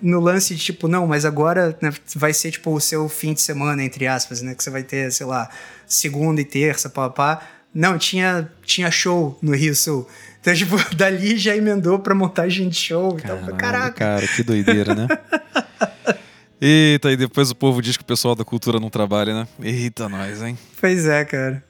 no 0.03 0.20
lance 0.20 0.55
de 0.55 0.62
tipo, 0.62 0.87
não, 0.87 1.07
mas 1.07 1.25
agora 1.25 1.77
né, 1.81 1.90
vai 2.14 2.35
ser 2.35 2.51
tipo 2.51 2.70
o 2.70 2.81
seu 2.81 3.09
fim 3.09 3.33
de 3.33 3.40
semana, 3.40 3.83
entre 3.83 4.07
aspas, 4.07 4.42
né? 4.42 4.55
Que 4.55 4.62
você 4.62 4.68
vai 4.68 4.83
ter, 4.83 5.11
sei 5.11 5.25
lá, 5.25 5.48
segunda 5.87 6.40
e 6.40 6.44
terça, 6.44 6.90
pá, 6.90 7.09
pá. 7.09 7.42
Não, 7.75 7.96
tinha, 7.96 8.51
tinha 8.64 8.90
show 8.90 9.38
no 9.40 9.55
Rio 9.55 9.75
Sul. 9.75 10.07
Então, 10.40 10.53
tipo, 10.55 10.77
dali 10.94 11.38
já 11.38 11.57
emendou 11.57 11.98
pra 11.98 12.14
montagem 12.14 12.68
de 12.68 12.77
show. 12.77 13.14
Caralho, 13.14 13.42
então, 13.44 13.57
caraca. 13.57 13.92
Cara, 13.92 14.29
que 14.29 14.42
doideira, 14.42 14.94
né? 14.94 15.09
Eita, 16.61 17.11
e 17.11 17.16
depois 17.16 17.51
o 17.51 17.57
povo 17.57 17.81
diz 17.81 17.96
que 17.96 18.05
o 18.05 18.07
pessoal 18.07 18.35
da 18.35 18.44
cultura 18.44 18.79
não 18.79 18.90
trabalha, 18.90 19.35
né? 19.35 19.48
Eita, 19.61 20.09
nós, 20.09 20.42
hein? 20.42 20.57
Pois 20.81 21.07
é, 21.07 21.25
cara. 21.25 21.64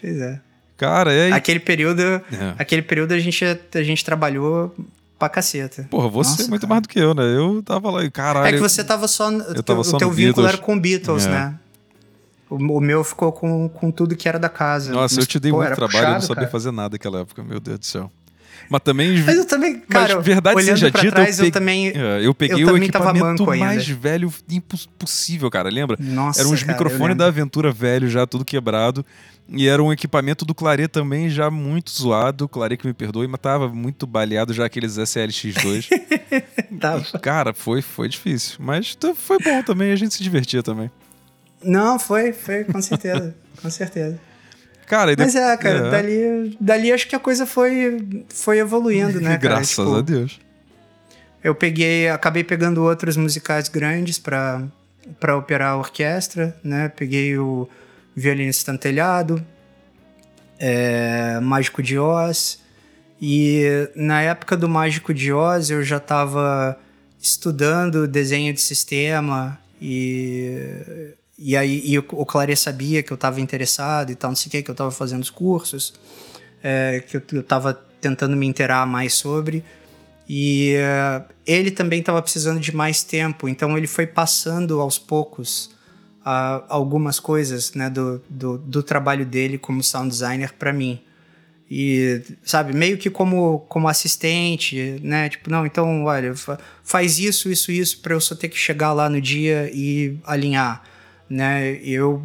Pois 0.00 0.18
é. 0.18 0.40
Cara, 0.78 1.12
é. 1.12 1.32
Aquele 1.32 1.60
período, 1.60 2.00
é. 2.00 2.22
aquele 2.56 2.80
período 2.80 3.12
a 3.12 3.18
gente, 3.18 3.44
a 3.44 3.82
gente 3.82 4.02
trabalhou 4.02 4.74
pra 5.20 5.28
caceta. 5.28 5.86
Porra, 5.90 6.08
você 6.08 6.44
é 6.44 6.48
muito 6.48 6.62
cara. 6.62 6.70
mais 6.70 6.82
do 6.82 6.88
que 6.88 6.98
eu, 6.98 7.14
né? 7.14 7.22
Eu 7.22 7.62
tava 7.62 7.90
lá 7.90 8.02
e 8.02 8.10
caralho. 8.10 8.48
É 8.48 8.52
que 8.52 8.58
você 8.58 8.82
tava 8.82 9.06
só. 9.06 9.30
Eu 9.30 9.62
tava 9.62 9.80
o 9.80 9.84
só 9.84 9.98
teu 9.98 10.10
vínculo 10.10 10.46
Beatles. 10.46 10.48
era 10.48 10.58
com 10.58 10.80
Beatles, 10.80 11.26
é. 11.26 11.28
né? 11.28 11.54
O, 12.48 12.56
o, 12.56 12.80
meu 12.80 13.04
ficou 13.04 13.30
com, 13.30 13.68
com 13.68 13.90
tudo 13.90 14.16
que 14.16 14.28
era 14.28 14.38
da 14.38 14.48
casa. 14.48 14.92
Nossa, 14.92 15.14
Mas, 15.14 15.18
eu 15.18 15.26
te 15.26 15.38
dei 15.38 15.52
pô, 15.52 15.58
muito 15.58 15.74
trabalho, 15.74 15.92
puxado, 15.92 16.10
eu 16.10 16.14
não 16.14 16.20
sabia 16.22 16.34
cara. 16.36 16.50
fazer 16.50 16.72
nada 16.72 16.94
naquela 16.94 17.20
época, 17.20 17.44
meu 17.44 17.60
Deus 17.60 17.78
do 17.78 17.86
céu. 17.86 18.10
Mas 18.70 18.82
também. 18.82 19.20
Mas 19.20 19.36
eu 19.36 19.44
também, 19.44 19.80
cara, 19.80 20.14
mas 20.14 20.24
verdade 20.24 20.56
olhando 20.56 20.78
seja 20.78 20.92
pra 20.92 21.00
dita, 21.00 21.14
trás, 21.16 21.38
eu, 21.40 21.46
eu 21.46 21.50
também. 21.50 21.88
É, 21.88 22.24
eu 22.24 22.32
peguei 22.32 22.62
eu 22.62 22.68
o 22.68 22.70
também 22.70 22.84
equipamento 22.84 23.44
mais 23.44 23.88
velho 23.88 24.32
possível, 24.96 25.50
cara. 25.50 25.68
Lembra? 25.68 25.96
Nossa, 25.98 26.40
Eram 26.40 26.52
uns 26.52 26.62
cara, 26.62 26.72
microfones 26.72 27.16
da 27.16 27.26
Aventura 27.26 27.72
velho 27.72 28.08
já, 28.08 28.24
tudo 28.28 28.44
quebrado. 28.44 29.04
E 29.48 29.66
era 29.66 29.82
um 29.82 29.92
equipamento 29.92 30.44
do 30.44 30.54
Claret 30.54 30.86
também 30.86 31.28
já 31.28 31.50
muito 31.50 31.90
zoado. 31.90 32.48
Claret 32.48 32.76
que 32.76 32.86
me 32.86 32.94
perdoe, 32.94 33.26
mas 33.26 33.40
tava 33.40 33.68
muito 33.68 34.06
baleado 34.06 34.52
já 34.54 34.64
aqueles 34.66 34.96
SLX2. 34.96 35.88
Tava. 36.78 37.18
cara, 37.18 37.52
foi, 37.52 37.82
foi 37.82 38.08
difícil. 38.08 38.58
Mas 38.60 38.96
foi 39.16 39.38
bom 39.42 39.60
também, 39.64 39.90
a 39.90 39.96
gente 39.96 40.14
se 40.14 40.22
divertia 40.22 40.62
também. 40.62 40.88
Não, 41.60 41.98
foi, 41.98 42.32
foi, 42.32 42.62
com 42.62 42.80
certeza. 42.80 43.34
com 43.60 43.68
certeza. 43.68 44.29
Cara, 44.90 45.14
Mas 45.16 45.34
depois- 45.34 45.36
é, 45.36 45.56
cara, 45.56 45.88
Dali, 45.88 46.56
dali 46.60 46.92
acho 46.92 47.06
que 47.06 47.14
a 47.14 47.20
coisa 47.20 47.46
foi, 47.46 48.24
foi 48.28 48.58
evoluindo, 48.58 49.20
né? 49.20 49.38
Graças 49.38 49.68
Tipo, 49.70 49.94
a 49.94 50.00
Deus. 50.00 50.40
Eu 51.44 51.54
peguei, 51.54 52.08
acabei 52.08 52.42
pegando 52.42 52.82
outros 52.82 53.16
musicais 53.16 53.68
grandes 53.68 54.18
pra 54.18 54.60
para 55.20 55.36
operar 55.36 55.74
a 55.74 55.76
orquestra, 55.76 56.56
né? 56.62 56.88
Peguei 56.88 57.38
o 57.38 57.68
Violinista 58.16 58.72
Tantelhado, 58.72 59.44
é, 60.58 61.38
Mágico 61.40 61.82
de 61.82 61.96
Oz, 61.96 62.60
e 63.22 63.88
na 63.94 64.20
época 64.22 64.56
do 64.56 64.68
Mágico 64.68 65.14
de 65.14 65.32
Oz 65.32 65.70
eu 65.70 65.84
já 65.84 65.98
estava 65.98 66.76
estudando 67.20 68.08
desenho 68.08 68.52
de 68.52 68.60
sistema 68.60 69.56
e 69.80 71.14
e 71.40 71.56
aí 71.56 71.82
e 71.84 71.98
o, 71.98 72.04
o 72.12 72.56
sabia 72.56 73.02
que 73.02 73.10
eu 73.10 73.14
estava 73.14 73.40
interessado 73.40 74.12
e 74.12 74.14
tal, 74.14 74.30
não 74.30 74.36
sei 74.36 74.48
o 74.48 74.50
que, 74.52 74.62
que 74.62 74.70
eu 74.70 74.74
estava 74.74 74.90
fazendo 74.90 75.22
os 75.22 75.30
cursos, 75.30 75.94
é, 76.62 77.02
que 77.08 77.16
eu, 77.16 77.22
eu 77.32 77.42
tava 77.42 77.74
tentando 78.00 78.36
me 78.36 78.46
inteirar 78.46 78.86
mais 78.86 79.14
sobre. 79.14 79.64
E 80.32 80.74
eh, 80.76 81.22
ele 81.44 81.72
também 81.72 81.98
estava 81.98 82.22
precisando 82.22 82.60
de 82.60 82.72
mais 82.72 83.02
tempo, 83.02 83.48
então 83.48 83.76
ele 83.76 83.88
foi 83.88 84.06
passando 84.06 84.80
aos 84.80 84.96
poucos 84.96 85.70
ah, 86.24 86.62
algumas 86.68 87.18
coisas 87.18 87.74
né, 87.74 87.90
do, 87.90 88.22
do, 88.30 88.56
do 88.56 88.80
trabalho 88.80 89.26
dele 89.26 89.58
como 89.58 89.82
sound 89.82 90.08
designer 90.08 90.54
para 90.54 90.72
mim. 90.72 91.00
E, 91.68 92.22
sabe, 92.44 92.72
meio 92.72 92.98
que 92.98 93.08
como, 93.10 93.60
como 93.68 93.88
assistente, 93.88 95.00
né? 95.02 95.28
Tipo, 95.28 95.50
não, 95.50 95.64
então, 95.64 96.04
olha, 96.04 96.34
fa- 96.34 96.58
faz 96.82 97.18
isso, 97.18 97.48
isso, 97.48 97.70
isso, 97.70 98.00
para 98.00 98.14
eu 98.14 98.20
só 98.20 98.34
ter 98.34 98.48
que 98.48 98.56
chegar 98.56 98.92
lá 98.92 99.08
no 99.08 99.20
dia 99.20 99.70
e 99.72 100.16
alinhar, 100.24 100.82
né? 101.30 101.76
Eu, 101.84 102.20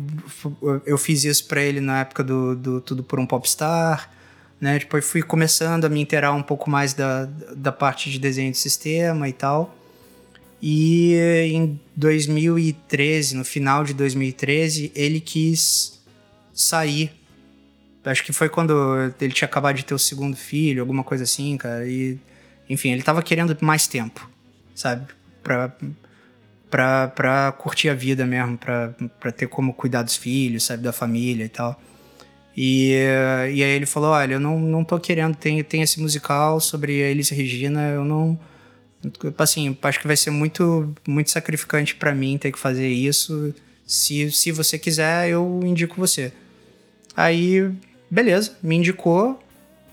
eu 0.84 0.98
fiz 0.98 1.24
isso 1.24 1.48
para 1.48 1.62
ele 1.62 1.80
na 1.80 2.00
época 2.02 2.24
do, 2.24 2.56
do 2.56 2.82
Tudo 2.82 3.04
por 3.04 3.20
um 3.20 3.26
Popstar, 3.28 4.10
né? 4.60 4.80
Depois 4.80 5.06
fui 5.06 5.22
começando 5.22 5.86
a 5.86 5.90
me 5.90 6.02
inteirar 6.02 6.34
um 6.34 6.42
pouco 6.42 6.70
mais 6.70 6.94
da, 6.94 7.26
da 7.56 7.72
parte 7.72 8.10
de 8.10 8.18
desenho 8.18 8.52
de 8.52 8.58
sistema 8.58 9.30
e 9.30 9.34
tal. 9.34 9.78
E 10.60 11.14
em 11.52 11.80
2013, 11.96 13.36
no 13.36 13.46
final 13.46 13.84
de 13.84 13.94
2013, 13.94 14.92
ele 14.96 15.22
quis 15.22 16.02
sair. 16.52 17.12
Acho 18.04 18.24
que 18.24 18.34
foi 18.34 18.50
quando 18.50 19.14
ele 19.22 19.34
tinha 19.34 19.48
acabado 19.48 19.76
de 19.76 19.86
ter 19.86 19.94
o 19.94 20.00
segundo 20.00 20.36
filho, 20.36 20.82
alguma 20.82 21.04
coisa 21.04 21.24
assim, 21.24 21.56
cara. 21.58 21.88
E, 21.88 22.18
enfim, 22.68 22.92
ele 22.92 23.04
tava 23.04 23.22
querendo 23.22 23.56
mais 23.62 23.86
tempo, 23.86 24.28
sabe? 24.74 25.06
Pra, 25.44 25.76
pra, 26.76 27.08
pra 27.08 27.54
curtir 27.54 27.88
a 27.88 27.94
vida 27.94 28.26
mesmo, 28.26 28.58
pra, 28.58 28.94
pra 29.18 29.32
ter 29.32 29.48
como 29.48 29.74
cuidar 29.74 30.04
dos 30.04 30.18
filhos, 30.18 30.66
sabe? 30.66 30.84
Da 30.84 30.92
família 30.92 31.46
e 31.46 31.50
tal. 31.50 31.82
E, 32.56 32.92
e 33.54 33.64
aí 33.64 33.72
ele 33.72 33.86
falou: 33.86 34.10
Olha, 34.10 34.34
eu 34.34 34.42
não, 34.42 34.60
não 34.60 34.84
tô 34.84 35.00
querendo, 35.00 35.38
tem, 35.38 35.64
tem 35.64 35.82
esse 35.82 36.02
musical 36.02 36.60
sobre 36.60 37.02
a 37.02 37.08
Elis 37.08 37.30
Regina, 37.30 37.88
eu 37.92 38.04
não. 38.04 38.38
Assim, 39.38 39.78
acho 39.84 40.00
que 40.02 40.08
vai 40.08 40.18
ser 40.18 40.32
muito, 40.32 40.94
muito 41.08 41.32
sacrificante 41.32 41.96
pra 41.96 42.14
mim 42.14 42.38
ter 42.38 42.52
que 42.52 42.60
fazer 42.60 42.90
isso. 42.90 43.54
Se, 43.88 44.30
se 44.30 44.52
você 44.52 44.78
quiser, 44.78 45.30
eu 45.30 45.62
indico 45.64 45.96
você. 45.96 46.34
Aí, 47.16 47.72
beleza, 48.12 48.58
me 48.62 48.76
indicou. 48.76 49.42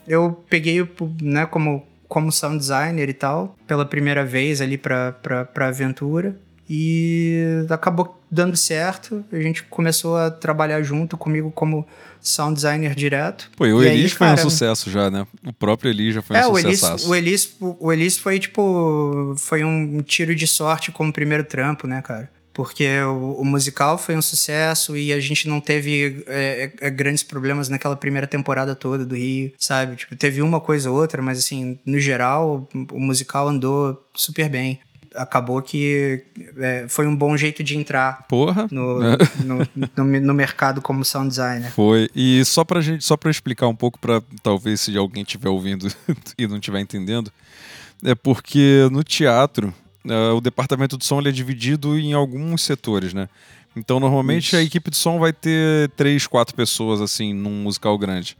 Eu 0.08 0.44
peguei 0.48 0.84
né, 1.20 1.46
como, 1.46 1.86
como 2.08 2.32
sound 2.32 2.58
designer 2.58 3.08
e 3.08 3.14
tal, 3.14 3.56
pela 3.68 3.86
primeira 3.86 4.24
vez 4.24 4.60
ali 4.60 4.76
pra, 4.76 5.12
pra, 5.12 5.44
pra 5.44 5.68
aventura. 5.68 6.36
E 6.74 7.66
acabou 7.68 8.18
dando 8.30 8.56
certo. 8.56 9.22
A 9.30 9.38
gente 9.38 9.62
começou 9.64 10.16
a 10.16 10.30
trabalhar 10.30 10.82
junto 10.82 11.18
comigo 11.18 11.50
como 11.50 11.86
sound 12.18 12.54
designer 12.54 12.94
direto. 12.94 13.50
Pô, 13.54 13.66
e 13.66 13.74
o 13.74 13.82
E 13.82 13.88
aí, 13.88 13.98
Elis 13.98 14.12
foi 14.12 14.26
cara, 14.26 14.40
um 14.40 14.42
sucesso 14.42 14.90
já, 14.90 15.10
né? 15.10 15.26
O 15.44 15.52
próprio 15.52 15.90
Elis 15.90 16.14
já 16.14 16.22
foi 16.22 16.34
é, 16.34 16.46
um 16.46 16.52
o 16.52 16.58
sucesso. 16.58 17.10
o, 17.10 17.14
Elis, 17.14 17.54
o 17.60 17.92
Elis 17.92 18.16
foi 18.16 18.38
tipo. 18.38 19.34
Foi 19.36 19.62
um 19.62 20.00
tiro 20.00 20.34
de 20.34 20.46
sorte 20.46 20.90
como 20.90 21.12
primeiro 21.12 21.44
trampo, 21.44 21.86
né, 21.86 22.00
cara? 22.00 22.30
Porque 22.54 22.88
o, 23.02 23.40
o 23.40 23.44
musical 23.44 23.98
foi 23.98 24.16
um 24.16 24.22
sucesso 24.22 24.96
e 24.96 25.12
a 25.12 25.20
gente 25.20 25.46
não 25.46 25.60
teve 25.60 26.24
é, 26.26 26.72
é, 26.80 26.90
grandes 26.90 27.22
problemas 27.22 27.68
naquela 27.68 27.96
primeira 27.96 28.26
temporada 28.26 28.74
toda 28.74 29.04
do 29.04 29.14
Rio, 29.14 29.52
sabe? 29.58 29.96
Tipo, 29.96 30.16
teve 30.16 30.40
uma 30.40 30.58
coisa 30.60 30.90
ou 30.90 30.96
outra, 30.98 31.20
mas 31.20 31.38
assim, 31.38 31.78
no 31.84 31.98
geral, 31.98 32.66
o 32.90 33.00
musical 33.00 33.46
andou 33.48 34.02
super 34.14 34.48
bem. 34.48 34.80
Acabou 35.14 35.60
que 35.60 36.24
é, 36.56 36.86
foi 36.88 37.06
um 37.06 37.14
bom 37.14 37.36
jeito 37.36 37.62
de 37.62 37.76
entrar 37.76 38.26
Porra. 38.28 38.66
no, 38.70 39.00
no, 39.44 39.68
no, 39.96 40.20
no 40.20 40.34
mercado 40.34 40.80
como 40.80 41.04
sound 41.04 41.28
designer. 41.28 41.70
Foi. 41.72 42.08
E 42.14 42.44
só 42.44 42.64
pra 42.64 42.80
gente, 42.80 43.04
só 43.04 43.16
para 43.16 43.30
explicar 43.30 43.68
um 43.68 43.76
pouco 43.76 43.98
para 43.98 44.22
talvez 44.42 44.80
se 44.80 44.96
alguém 44.96 45.22
estiver 45.22 45.48
ouvindo 45.48 45.88
e 46.38 46.46
não 46.46 46.56
estiver 46.56 46.80
entendendo, 46.80 47.32
é 48.04 48.14
porque 48.14 48.88
no 48.90 49.04
teatro 49.04 49.72
uh, 50.04 50.34
o 50.36 50.40
departamento 50.40 50.96
de 50.96 51.04
som 51.04 51.20
é 51.20 51.30
dividido 51.30 51.98
em 51.98 52.12
alguns 52.12 52.62
setores, 52.62 53.14
né? 53.14 53.28
Então 53.74 53.98
normalmente 53.98 54.48
Isso. 54.48 54.56
a 54.56 54.62
equipe 54.62 54.90
de 54.90 54.96
som 54.96 55.18
vai 55.18 55.32
ter 55.32 55.90
três, 55.90 56.26
quatro 56.26 56.54
pessoas 56.54 57.00
assim 57.00 57.32
num 57.32 57.62
musical 57.62 57.96
grande. 57.96 58.36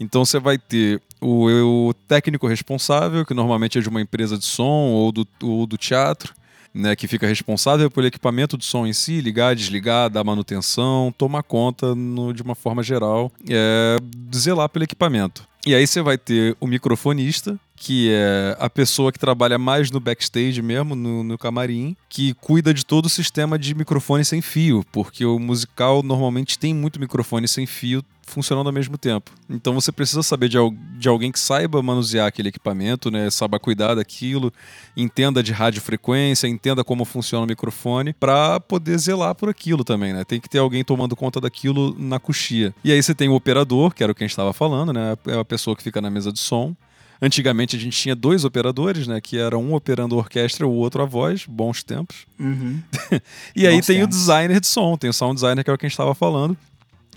Então 0.00 0.24
você 0.24 0.40
vai 0.40 0.58
ter 0.58 1.00
o, 1.22 1.88
o 1.88 1.94
técnico 1.94 2.46
responsável, 2.46 3.24
que 3.24 3.32
normalmente 3.34 3.78
é 3.78 3.80
de 3.80 3.88
uma 3.88 4.00
empresa 4.00 4.36
de 4.36 4.44
som 4.44 4.90
ou 4.90 5.12
do, 5.12 5.26
ou 5.42 5.66
do 5.66 5.78
teatro, 5.78 6.34
né, 6.74 6.96
que 6.96 7.06
fica 7.06 7.26
responsável 7.26 7.90
pelo 7.90 8.06
equipamento 8.06 8.56
de 8.56 8.64
som 8.64 8.86
em 8.86 8.92
si, 8.92 9.20
ligar, 9.20 9.54
desligar, 9.54 10.08
dar 10.10 10.24
manutenção, 10.24 11.14
tomar 11.16 11.42
conta 11.42 11.94
no- 11.94 12.32
de 12.32 12.42
uma 12.42 12.54
forma 12.54 12.82
geral, 12.82 13.30
é, 13.48 13.98
zelar 14.34 14.68
pelo 14.68 14.84
equipamento. 14.84 15.46
E 15.66 15.74
aí 15.74 15.86
você 15.86 16.00
vai 16.02 16.18
ter 16.18 16.56
o 16.60 16.66
microfonista, 16.66 17.58
que 17.82 18.12
é 18.12 18.56
a 18.60 18.70
pessoa 18.70 19.10
que 19.10 19.18
trabalha 19.18 19.58
mais 19.58 19.90
no 19.90 19.98
backstage 19.98 20.62
mesmo, 20.62 20.94
no, 20.94 21.24
no 21.24 21.36
camarim, 21.36 21.96
que 22.08 22.32
cuida 22.34 22.72
de 22.72 22.86
todo 22.86 23.06
o 23.06 23.08
sistema 23.08 23.58
de 23.58 23.74
microfone 23.74 24.24
sem 24.24 24.40
fio, 24.40 24.84
porque 24.92 25.24
o 25.24 25.36
musical 25.36 26.00
normalmente 26.00 26.56
tem 26.56 26.72
muito 26.72 27.00
microfone 27.00 27.48
sem 27.48 27.66
fio 27.66 28.04
funcionando 28.24 28.68
ao 28.68 28.72
mesmo 28.72 28.96
tempo. 28.96 29.32
Então 29.50 29.74
você 29.74 29.90
precisa 29.90 30.22
saber 30.22 30.48
de, 30.48 30.58
de 30.96 31.08
alguém 31.08 31.32
que 31.32 31.40
saiba 31.40 31.82
manusear 31.82 32.28
aquele 32.28 32.50
equipamento, 32.50 33.10
né? 33.10 33.28
Saiba 33.30 33.58
cuidar 33.58 33.96
daquilo, 33.96 34.52
entenda 34.96 35.42
de 35.42 35.50
radiofrequência, 35.50 36.46
entenda 36.46 36.84
como 36.84 37.04
funciona 37.04 37.44
o 37.44 37.48
microfone, 37.48 38.12
para 38.12 38.60
poder 38.60 38.96
zelar 38.96 39.34
por 39.34 39.48
aquilo 39.48 39.82
também, 39.82 40.12
né? 40.12 40.22
Tem 40.22 40.40
que 40.40 40.48
ter 40.48 40.58
alguém 40.58 40.84
tomando 40.84 41.16
conta 41.16 41.40
daquilo 41.40 41.96
na 41.98 42.20
coxia. 42.20 42.72
E 42.84 42.92
aí 42.92 43.02
você 43.02 43.12
tem 43.12 43.28
o 43.28 43.34
operador, 43.34 43.92
que 43.92 44.04
era 44.04 44.12
o 44.12 44.14
que 44.14 44.22
a 44.22 44.26
gente 44.26 44.30
estava 44.30 44.52
falando, 44.52 44.92
né? 44.92 45.16
É 45.26 45.36
a 45.36 45.44
pessoa 45.44 45.74
que 45.74 45.82
fica 45.82 46.00
na 46.00 46.08
mesa 46.08 46.32
de 46.32 46.38
som. 46.38 46.76
Antigamente 47.24 47.76
a 47.76 47.78
gente 47.78 47.96
tinha 47.96 48.16
dois 48.16 48.44
operadores, 48.44 49.06
né? 49.06 49.20
Que 49.20 49.38
era 49.38 49.56
um 49.56 49.74
operando 49.74 50.16
a 50.16 50.18
orquestra, 50.18 50.66
o 50.66 50.72
outro 50.72 51.00
a 51.02 51.06
voz, 51.06 51.44
bons 51.46 51.84
tempos. 51.84 52.26
Uhum. 52.38 52.80
E 53.54 53.64
aí 53.64 53.76
Bons 53.76 53.86
tem 53.86 53.98
o 53.98 54.00
tempos. 54.06 54.16
designer 54.18 54.60
de 54.60 54.66
som, 54.66 54.96
tem 54.96 55.08
o 55.08 55.12
sound 55.12 55.34
designer, 55.36 55.62
que 55.62 55.70
é 55.70 55.72
o 55.72 55.78
que 55.78 55.86
a 55.86 55.88
gente 55.88 55.94
estava 55.94 56.14
falando, 56.16 56.56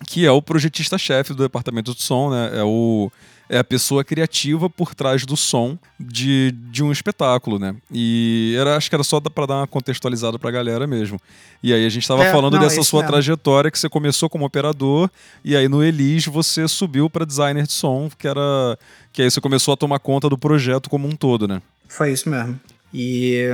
que 0.08 0.24
é 0.24 0.32
o 0.32 0.44
projetista-chefe 0.44 1.34
do 1.34 1.41
departamento 1.41 1.96
de 1.96 2.04
som, 2.04 2.30
né? 2.30 2.60
É, 2.60 2.63
o, 2.63 3.12
é 3.49 3.58
a 3.58 3.63
pessoa 3.63 4.03
criativa 4.03 4.69
por 4.69 4.95
trás 4.95 5.25
do 5.25 5.38
som 5.38 5.77
de, 5.99 6.51
de 6.71 6.84
um 6.84 6.91
espetáculo, 6.91 7.60
né? 7.60 7.75
E 7.91 8.55
era, 8.60 8.75
acho 8.75 8.89
que 8.89 8.95
era 8.95 9.03
só 9.03 9.19
para 9.19 9.45
dar 9.45 9.55
uma 9.58 9.67
contextualizada 9.67 10.39
pra 10.39 10.49
galera 10.51 10.88
mesmo. 10.88 11.19
E 11.62 11.73
aí 11.73 11.86
a 11.86 11.89
gente 11.89 12.03
estava 12.03 12.23
É, 12.23 12.31
falando 12.31 12.53
não, 12.55 12.60
dessa 12.62 12.81
sua 12.84 13.01
mesmo. 13.01 13.12
trajetória, 13.13 13.69
que 13.69 13.77
você 13.77 13.88
começou 13.89 14.29
como 14.29 14.45
operador, 14.45 15.10
e 15.43 15.55
aí 15.55 15.67
no 15.67 15.84
Elis 15.84 16.25
você 16.25 16.67
subiu 16.67 17.10
para 17.10 17.25
designer 17.25 17.65
de 17.67 17.73
som, 17.73 18.10
que 18.17 18.27
era. 18.27 18.77
Que 19.13 19.21
aí 19.21 19.29
você 19.31 19.39
começou 19.39 19.73
a 19.73 19.77
tomar 19.77 19.99
conta 19.99 20.27
do 20.29 20.38
projeto 20.38 20.89
como 20.89 21.08
um 21.08 21.15
todo, 21.15 21.47
né? 21.47 21.62
Foi 21.88 22.12
isso 22.12 22.29
mesmo. 22.29 22.60
E, 22.93 23.47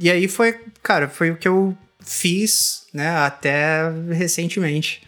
e 0.00 0.10
aí 0.10 0.26
foi, 0.28 0.58
cara, 0.82 1.08
foi 1.08 1.30
o 1.30 1.36
que 1.36 1.46
eu 1.46 1.76
fiz, 2.00 2.86
né, 2.92 3.08
até 3.18 3.88
recentemente, 4.10 5.02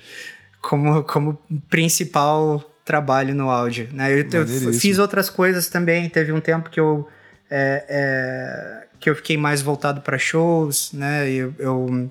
como, 0.61 1.03
como 1.03 1.39
principal 1.69 2.63
trabalho 2.85 3.35
no 3.35 3.49
áudio, 3.51 3.89
né? 3.93 4.13
Eu, 4.13 4.19
eu 4.19 4.47
fiz 4.81 4.99
outras 4.99 5.31
coisas 5.31 5.69
também, 5.69 6.09
teve 6.09 6.33
um 6.33 6.41
tempo 6.41 6.69
que 6.71 6.81
eu 6.81 7.09
é, 7.51 7.85
é, 7.89 8.87
que 8.99 9.09
eu 9.11 9.15
fiquei 9.17 9.37
mais 9.37 9.61
voltado 9.63 10.01
para 10.01 10.19
shows, 10.19 10.93
né? 10.93 11.29
Eu, 11.31 11.55
eu 11.59 12.11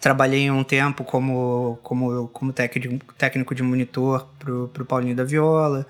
trabalhei 0.00 0.50
um 0.50 0.62
tempo 0.64 1.04
como 1.04 1.78
como 1.82 2.28
como 2.28 2.52
técnico, 2.52 3.54
de 3.54 3.62
monitor 3.62 4.26
pro, 4.38 4.68
pro 4.72 4.84
Paulinho 4.84 5.16
da 5.16 5.24
Viola. 5.24 5.86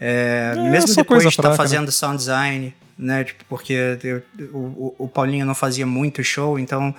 É, 0.00 0.52
É, 0.56 0.70
mesmo 0.70 0.94
depois 0.94 1.22
de 1.22 1.28
estar 1.28 1.42
fraca, 1.42 1.52
né? 1.52 1.56
fazendo 1.56 1.92
sound 1.92 2.16
design, 2.18 2.74
né? 2.98 3.24
Tipo, 3.24 3.44
porque 3.48 3.98
eu- 4.02 4.22
o, 4.52 4.58
o- 4.58 4.94
o 5.00 5.08
Paulinho 5.08 5.46
não 5.46 5.54
fazia 5.54 5.86
muito 5.86 6.22
show, 6.24 6.58
então 6.58 6.94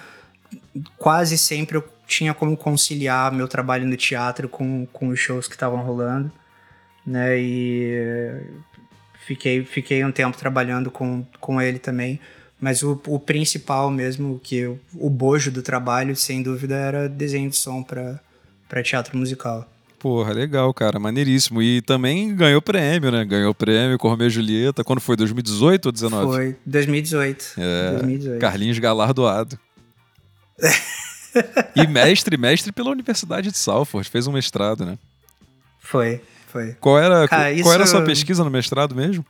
quase 0.97 1.37
sempre 1.37 1.77
eu 1.77 1.83
tinha 2.07 2.33
como 2.33 2.55
conciliar 2.57 3.31
meu 3.31 3.47
trabalho 3.47 3.85
no 3.87 3.95
teatro 3.97 4.47
com, 4.49 4.85
com 4.91 5.07
os 5.09 5.19
shows 5.19 5.47
que 5.47 5.55
estavam 5.55 5.81
rolando, 5.81 6.31
né? 7.05 7.37
E 7.39 8.41
fiquei, 9.25 9.63
fiquei 9.65 10.03
um 10.03 10.11
tempo 10.11 10.37
trabalhando 10.37 10.91
com, 10.91 11.25
com 11.39 11.61
ele 11.61 11.79
também. 11.79 12.19
Mas 12.59 12.81
o, 12.81 12.99
o 13.07 13.19
principal 13.19 13.91
mesmo, 13.91 14.39
que 14.41 14.55
eu- 14.57 14.79
o 14.95 15.09
bojo 15.09 15.51
do 15.51 15.61
trabalho, 15.61 16.15
sem 16.15 16.41
dúvida, 16.41 16.75
era 16.75 17.09
desenho 17.09 17.49
de 17.49 17.57
som 17.57 17.83
para 17.83 18.83
teatro 18.83 19.17
musical. 19.17 19.69
Porra, 19.99 20.33
legal, 20.33 20.73
cara, 20.73 20.99
maneiríssimo. 20.99 21.61
E 21.61 21.81
também 21.81 22.35
ganhou 22.35 22.61
prêmio, 22.61 23.09
né? 23.11 23.23
Ganhou 23.23 23.53
prêmio 23.53 23.97
com 23.97 24.09
Romeu 24.09 24.27
e 24.27 24.29
Julieta. 24.29 24.83
Quando 24.83 24.99
foi? 24.99 25.15
2018 25.15 25.85
ou 25.85 25.91
19? 25.93 26.25
Foi 26.33 26.55
2018. 26.65 27.53
É, 27.57 27.91
2018. 27.91 28.39
Carlinhos 28.39 28.79
Galardoado. 28.79 29.57
e 31.75 31.87
mestre, 31.87 32.37
mestre 32.37 32.71
pela 32.71 32.91
Universidade 32.91 33.51
de 33.51 33.57
Salford, 33.57 34.09
fez 34.09 34.27
um 34.27 34.31
mestrado, 34.31 34.85
né? 34.85 34.97
Foi, 35.79 36.21
foi. 36.51 36.73
Qual 36.79 36.97
era, 36.99 37.27
Cara, 37.27 37.61
qual 37.61 37.73
era 37.73 37.83
a 37.83 37.85
isso- 37.85 37.91
sua 37.91 38.03
pesquisa 38.05 38.43
no 38.43 38.49
mestrado 38.49 38.95
mesmo? 38.95 39.25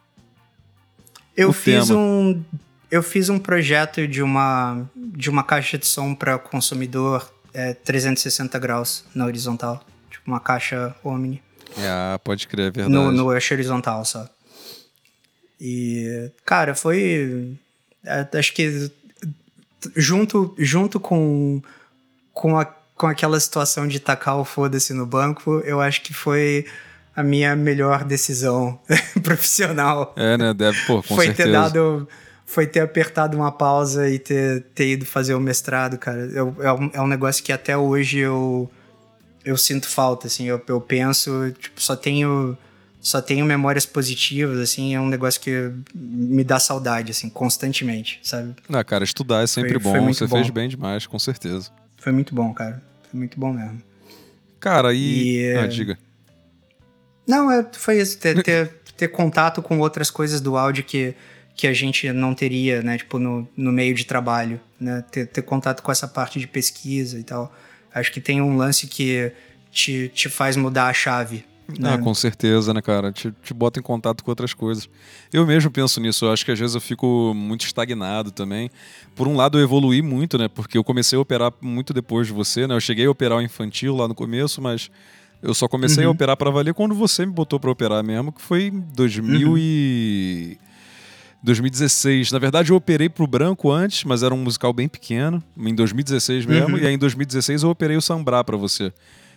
Eu 1.36 1.50
O 1.50 1.54
fiz 1.54 1.88
tema. 1.88 2.00
um 2.00 2.44
eu 2.92 3.02
fiz 3.02 3.28
um 3.28 3.40
projeto 3.40 4.08
de 4.08 4.22
uma 4.22 4.88
de 4.96 5.30
uma 5.30 5.44
caixa 5.44 5.78
de 5.80 5.88
som 5.88 6.14
para 6.14 6.38
consumidor 6.38 7.34
é, 7.54 7.74
360 7.74 8.60
graus 8.60 9.04
na 9.16 9.26
horizontal, 9.26 9.84
tipo 10.12 10.24
uma 10.28 10.40
caixa 10.40 10.96
Omni 11.04 11.42
Ah, 11.80 12.20
pode 12.24 12.48
crer, 12.48 12.68
é 12.68 12.72
verdade. 12.72 12.94
no, 12.94 13.12
no 13.12 13.34
eixo 13.34 13.52
horizontal 13.54 14.06
só. 14.06 14.30
E 15.60 16.32
cara, 16.46 16.76
foi 16.76 17.58
é, 18.06 18.28
acho 18.38 18.54
que 18.54 18.92
junto 19.96 20.54
junto 20.60 21.00
com 21.00 21.62
com, 22.34 22.58
a, 22.60 22.66
com 22.66 23.08
aquela 23.08 23.40
situação 23.40 23.88
de 23.88 24.00
tacar 24.00 24.38
o 24.38 24.44
foda-se 24.46 24.94
no 24.94 25.06
banco, 25.06 25.60
eu 25.66 25.80
acho 25.80 26.02
que 26.02 26.14
foi 26.14 26.66
a 27.16 27.22
minha 27.24 27.56
melhor 27.56 28.04
decisão 28.04 28.80
profissional 29.24 30.14
É, 30.18 30.38
né? 30.38 30.54
Deve, 30.54 30.80
pô, 30.88 30.96
com 31.04 31.16
foi 31.16 31.26
certeza. 31.28 31.48
ter 31.50 31.52
dado 31.54 32.08
foi 32.46 32.68
ter 32.68 32.82
apertado 32.82 33.36
uma 33.38 33.52
pausa 33.52 34.08
e 34.10 34.20
ter, 34.20 34.64
ter 34.76 34.88
ido 34.92 35.06
fazer 35.06 35.34
o 35.34 35.40
mestrado, 35.40 35.98
cara. 35.98 36.20
Eu- 36.34 36.56
é, 36.60 36.72
um, 36.74 36.90
é 36.94 37.02
um 37.02 37.08
negócio 37.08 37.44
que 37.44 37.52
até 37.52 37.76
hoje 37.78 38.20
eu 38.20 38.70
eu 39.46 39.58
sinto 39.58 39.88
falta, 39.90 40.28
assim. 40.28 40.46
Eu, 40.46 40.62
eu 40.68 40.80
penso, 40.80 41.52
tipo, 41.60 41.82
só 41.82 41.96
tenho 41.96 42.58
só 43.02 43.22
tenho 43.22 43.46
memórias 43.46 43.86
positivas, 43.86 44.60
assim. 44.60 44.94
É 44.96 45.00
um 45.02 45.08
negócio 45.10 45.42
que 45.42 45.72
me 45.94 46.44
dá 46.44 46.60
saudade, 46.60 47.12
assim, 47.12 47.30
constantemente, 47.30 48.20
sabe? 48.24 48.56
Ah, 48.72 48.84
cara, 48.84 49.04
estudar 49.04 49.44
é 49.44 49.48
sempre 49.48 49.74
Foi- 49.80 49.92
foi 49.92 50.00
bom. 50.00 50.04
muito 50.06 50.18
Você 50.20 50.28
bom. 50.28 50.36
fez 50.38 50.50
bem 50.50 50.70
demais, 50.70 51.06
com 51.08 51.20
certeza. 51.20 51.70
Foi 52.04 52.12
muito 52.12 52.36
bom, 52.36 52.54
cara. 52.54 52.84
Foi 53.10 53.18
muito 53.18 53.40
bom 53.40 53.54
mesmo. 53.54 53.82
Cara, 54.60 54.94
e. 54.94 55.38
E, 55.38 55.56
Ah, 55.56 55.64
é, 55.64 55.68
diga. 55.68 55.98
Não, 57.26 57.50
é, 57.50 57.66
foi 57.72 58.02
isso, 58.02 58.18
ter, 58.18 58.44
ter, 58.44 58.68
ter 58.98 59.08
contato 59.08 59.62
com 59.62 59.80
outras 59.80 60.12
coisas 60.12 60.42
do 60.42 60.58
áudio 60.58 60.84
que, 60.84 61.16
que 61.56 61.66
a 61.66 61.72
gente 61.72 62.12
não 62.12 62.36
teria, 62.36 62.82
né? 62.82 62.98
Tipo, 62.98 63.18
no, 63.18 63.48
no 63.56 63.72
meio 63.72 63.96
de 63.96 64.04
trabalho, 64.06 64.60
né? 64.78 65.02
Ter, 65.10 65.28
ter 65.28 65.42
contato 65.44 65.82
com 65.82 65.94
essa 65.94 66.06
parte 66.06 66.40
de 66.40 66.46
pesquisa 66.46 67.18
e 67.18 67.24
tal. 67.24 67.56
Acho 67.96 68.12
que 68.12 68.20
tem 68.20 68.42
um 68.42 68.58
lance 68.58 68.86
que 68.86 69.32
te, 69.72 70.12
te 70.14 70.28
faz 70.28 70.58
mudar 70.58 70.88
a 70.88 70.94
chave. 70.94 71.46
Né? 71.80 71.94
Ah, 71.94 71.98
com 71.98 72.14
certeza, 72.14 72.74
né, 72.74 72.82
cara? 72.82 73.12
Te, 73.12 73.34
te 73.42 73.54
bota 73.54 73.80
em 73.80 73.84
contato 73.84 74.24
com 74.24 74.30
outras 74.32 74.54
coisas. 74.54 74.90
Eu 75.32 75.46
mesmo 75.46 75.72
penso 75.72 76.00
nisso. 76.02 76.26
Eu 76.26 76.32
acho 76.34 76.44
que 76.46 76.52
às 76.52 76.60
vezes 76.60 76.76
eu 76.76 76.82
fico 76.82 77.34
muito 77.34 77.66
estagnado 77.66 78.32
também. 78.32 78.70
Por 79.16 79.28
um 79.28 79.36
lado, 79.36 79.58
eu 79.58 79.64
evoluí 79.64 80.02
muito, 80.02 80.38
né? 80.38 80.48
Porque 80.48 80.78
eu 80.78 80.84
comecei 80.84 81.18
a 81.18 81.22
operar 81.22 81.54
muito 81.62 81.94
depois 81.94 82.28
de 82.28 82.34
você, 82.34 82.68
né? 82.68 82.76
Eu 82.76 82.82
cheguei 82.82 83.06
a 83.06 83.12
operar 83.12 83.38
o 83.38 83.42
infantil 83.42 83.96
lá 83.96 84.08
no 84.08 84.14
começo, 84.14 84.62
mas 84.62 84.92
eu 85.42 85.54
só 85.54 85.68
comecei 85.68 86.04
a 86.04 86.08
Uhum. 86.08 86.14
operar 86.14 86.36
pra 86.38 86.50
valer 86.52 86.74
quando 86.74 86.94
você 86.96 87.26
me 87.26 87.32
botou 87.32 87.60
pra 87.60 87.72
operar 87.72 88.04
mesmo, 88.04 88.32
que 88.32 88.42
foi 88.42 88.64
em 88.66 88.80
2000 88.96 89.58
e... 89.58 90.58
2016. 91.42 92.32
Na 92.32 92.40
verdade, 92.40 92.72
eu 92.72 92.76
operei 92.76 93.10
pro 93.10 93.28
Branco 93.28 93.70
antes, 93.72 94.04
mas 94.06 94.24
era 94.24 94.34
um 94.34 94.38
musical 94.38 94.72
bem 94.72 94.88
pequeno, 94.88 95.44
em 95.58 95.76
2016 95.76 96.46
mesmo. 96.46 96.76
Uhum. 96.78 96.82
E 96.82 96.88
aí, 96.88 96.94
em 96.94 96.98
2016, 96.98 97.64
eu 97.64 97.70
operei 97.70 97.98
o 97.98 98.02
Sambrá 98.02 98.44
pra 98.44 98.56
você. 98.56 98.94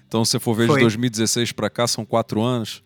Então, 0.08 0.24
se 0.24 0.32
você 0.32 0.38
for 0.40 0.54
ver 0.54 0.62
de 0.66 0.72
Foi. 0.72 0.80
2016 0.80 1.52
pra 1.52 1.68
cá, 1.70 1.86
são 1.86 2.04
quatro 2.04 2.42
anos. 2.42 2.82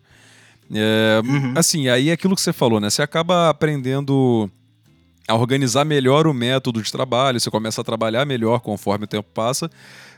É, 0.73 1.21
Uhum. 1.23 1.53
Assim, 1.55 1.87
aí 1.89 2.09
é 2.09 2.13
aquilo 2.13 2.35
que 2.35 2.41
você 2.41 2.53
falou, 2.53 2.79
né? 2.79 2.89
Você 2.89 3.01
acaba 3.01 3.49
aprendendo 3.49 4.49
a 5.27 5.35
organizar 5.35 5.85
melhor 5.85 6.25
o 6.27 6.33
método 6.33 6.81
de 6.81 6.91
trabalho, 6.91 7.39
você 7.39 7.49
começa 7.51 7.81
a 7.81 7.83
trabalhar 7.83 8.25
melhor 8.25 8.59
conforme 8.59 9.05
o 9.05 9.07
tempo 9.07 9.29
passa, 9.33 9.69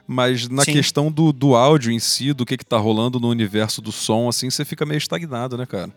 mas 0.08 0.48
na 0.48 0.64
Sim. 0.64 0.74
questão 0.74 1.12
do, 1.12 1.32
do 1.34 1.56
áudio 1.56 1.92
em 1.92 2.00
si, 2.00 2.34
do 2.34 2.46
que, 2.46 2.58
que 2.58 2.66
tá 2.66 2.78
rolando 2.78 3.20
no 3.20 3.30
universo 3.30 3.82
do 3.82 3.92
som, 3.92 4.30
assim, 4.30 4.50
você 4.50 4.64
fica 4.64 4.86
meio 4.86 4.98
estagnado, 4.98 5.58
né, 5.58 5.66
cara? 5.66 5.92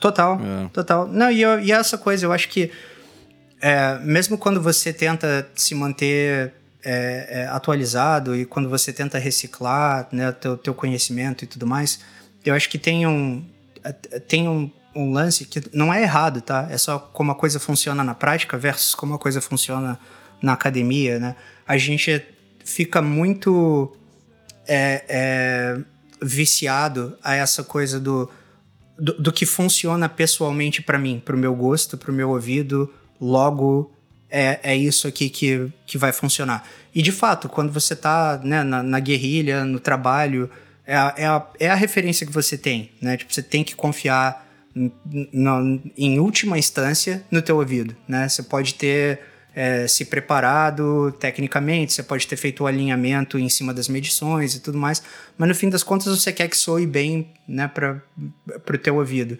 Total, 0.00 0.40
É. 0.40 0.68
total. 0.68 1.06
Não, 1.08 1.30
e, 1.30 1.40
eu- 1.42 1.60
e 1.60 1.72
essa 1.72 1.96
coisa, 1.96 2.26
eu 2.26 2.32
acho 2.32 2.48
que 2.48 2.70
é, 3.60 3.98
mesmo 4.00 4.36
quando 4.36 4.60
você 4.60 4.92
tenta 4.92 5.48
se 5.54 5.74
manter 5.74 6.52
é, 6.84 7.26
é, 7.30 7.46
atualizado 7.46 8.36
e 8.36 8.44
quando 8.44 8.68
você 8.68 8.92
tenta 8.92 9.18
reciclar 9.18 10.06
né, 10.12 10.30
teu, 10.32 10.56
teu 10.56 10.74
conhecimento 10.74 11.44
e 11.44 11.46
tudo 11.46 11.66
mais, 11.66 12.00
eu 12.44 12.54
acho 12.54 12.68
que 12.68 12.78
tem 12.78 13.06
um, 13.06 13.44
tem 14.28 14.48
um, 14.48 14.70
um 14.94 15.12
lance 15.12 15.46
que 15.46 15.62
não 15.72 15.92
é 15.92 16.02
errado, 16.02 16.40
tá? 16.40 16.68
É 16.70 16.76
só 16.76 16.98
como 16.98 17.32
a 17.32 17.34
coisa 17.34 17.58
funciona 17.58 18.04
na 18.04 18.14
prática 18.14 18.58
versus 18.58 18.94
como 18.94 19.14
a 19.14 19.18
coisa 19.18 19.40
funciona 19.40 19.98
na 20.42 20.52
academia, 20.52 21.18
né? 21.18 21.36
A 21.66 21.78
gente 21.78 22.22
fica 22.64 23.00
muito 23.00 23.96
é, 24.68 25.04
é, 25.08 25.78
viciado 26.22 27.16
a 27.22 27.34
essa 27.34 27.64
coisa 27.64 27.98
do, 27.98 28.30
do, 28.98 29.14
do 29.14 29.32
que 29.32 29.46
funciona 29.46 30.08
pessoalmente 30.08 30.82
pra 30.82 30.98
mim, 30.98 31.20
pro 31.24 31.36
meu 31.36 31.54
gosto, 31.54 31.96
pro 31.96 32.12
meu 32.12 32.30
ouvido, 32.30 32.92
logo 33.20 33.93
é, 34.34 34.58
é 34.64 34.76
isso 34.76 35.06
aqui 35.06 35.30
que, 35.30 35.72
que 35.86 35.96
vai 35.96 36.12
funcionar. 36.12 36.68
E 36.92 37.00
de 37.00 37.12
fato, 37.12 37.48
quando 37.48 37.72
você 37.72 37.94
tá 37.94 38.40
né, 38.42 38.64
na, 38.64 38.82
na 38.82 38.98
guerrilha, 38.98 39.64
no 39.64 39.78
trabalho, 39.78 40.50
é 40.84 40.96
a, 40.96 41.14
é, 41.16 41.26
a, 41.26 41.46
é 41.60 41.70
a 41.70 41.74
referência 41.76 42.26
que 42.26 42.32
você 42.32 42.58
tem, 42.58 42.90
né? 43.00 43.16
Tipo, 43.16 43.32
você 43.32 43.42
tem 43.42 43.62
que 43.62 43.76
confiar 43.76 44.44
em 45.96 46.18
última 46.18 46.58
instância 46.58 47.24
no 47.30 47.40
teu 47.40 47.58
ouvido, 47.58 47.94
né? 48.08 48.28
Você 48.28 48.42
pode 48.42 48.74
ter 48.74 49.20
é, 49.54 49.86
se 49.86 50.04
preparado 50.04 51.12
tecnicamente, 51.12 51.92
você 51.92 52.02
pode 52.02 52.26
ter 52.26 52.36
feito 52.36 52.64
o 52.64 52.66
alinhamento 52.66 53.38
em 53.38 53.48
cima 53.48 53.72
das 53.72 53.86
medições 53.86 54.56
e 54.56 54.60
tudo 54.60 54.76
mais, 54.76 55.00
mas 55.38 55.48
no 55.48 55.54
fim 55.54 55.70
das 55.70 55.84
contas 55.84 56.06
você 56.06 56.32
quer 56.32 56.48
que 56.48 56.56
soe 56.56 56.88
bem, 56.88 57.30
né, 57.46 57.68
para 57.68 58.02
o 58.68 58.78
teu 58.78 58.96
ouvido. 58.96 59.38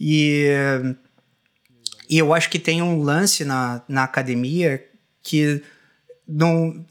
E, 0.00 0.48
e 2.08 2.18
eu 2.18 2.34
acho 2.34 2.50
que 2.50 2.58
tem 2.58 2.82
um 2.82 3.02
lance 3.02 3.44
na, 3.44 3.82
na 3.88 4.04
academia 4.04 4.84
que 5.22 5.62
não, 6.26 6.84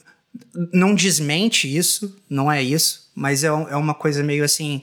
não 0.72 0.96
desmente 0.96 1.74
isso, 1.74 2.16
não 2.30 2.52
é 2.52 2.62
isso, 2.62 3.10
mas 3.16 3.44
é, 3.44 3.48
é 3.48 3.76
uma 3.76 3.94
coisa 3.94 4.24
meio 4.24 4.44
assim 4.44 4.82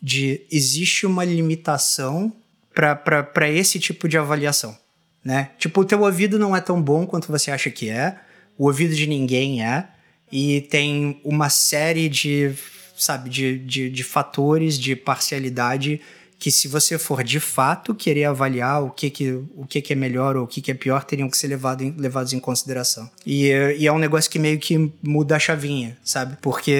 de 0.00 0.42
existe 0.50 1.06
uma 1.06 1.24
limitação 1.24 2.32
para 2.72 3.50
esse 3.50 3.78
tipo 3.80 4.08
de 4.08 4.16
avaliação, 4.16 4.76
né? 5.24 5.50
Tipo, 5.58 5.80
o 5.80 5.84
teu 5.84 6.02
ouvido 6.02 6.38
não 6.38 6.54
é 6.54 6.60
tão 6.60 6.80
bom 6.80 7.04
quanto 7.04 7.26
você 7.26 7.50
acha 7.50 7.70
que 7.70 7.88
é, 7.88 8.16
o 8.56 8.66
ouvido 8.66 8.94
de 8.94 9.06
ninguém 9.06 9.64
é, 9.64 9.88
e 10.30 10.60
tem 10.62 11.20
uma 11.24 11.48
série 11.48 12.08
de, 12.08 12.54
sabe, 12.96 13.28
de, 13.28 13.58
de, 13.58 13.90
de 13.90 14.04
fatores 14.04 14.78
de 14.78 14.94
parcialidade 14.94 16.00
que 16.38 16.52
se 16.52 16.68
você 16.68 16.96
for 16.98 17.24
de 17.24 17.40
fato 17.40 17.92
querer 17.94 18.24
avaliar 18.26 18.82
o 18.84 18.90
que, 18.90 19.10
que, 19.10 19.32
o 19.56 19.66
que, 19.68 19.82
que 19.82 19.92
é 19.92 19.96
melhor 19.96 20.36
ou 20.36 20.44
o 20.44 20.46
que, 20.46 20.60
que 20.60 20.70
é 20.70 20.74
pior, 20.74 21.02
teriam 21.02 21.28
que 21.28 21.36
ser 21.36 21.48
levado 21.48 21.82
em- 21.82 21.90
levados 21.98 22.32
em 22.32 22.38
consideração. 22.38 23.10
E, 23.26 23.50
é- 23.50 23.76
e 23.76 23.86
é 23.88 23.92
um 23.92 23.98
negócio 23.98 24.30
que 24.30 24.38
meio 24.38 24.58
que 24.58 24.92
muda 25.02 25.34
a 25.34 25.38
chavinha, 25.40 25.98
sabe? 26.04 26.36
Porque 26.40 26.70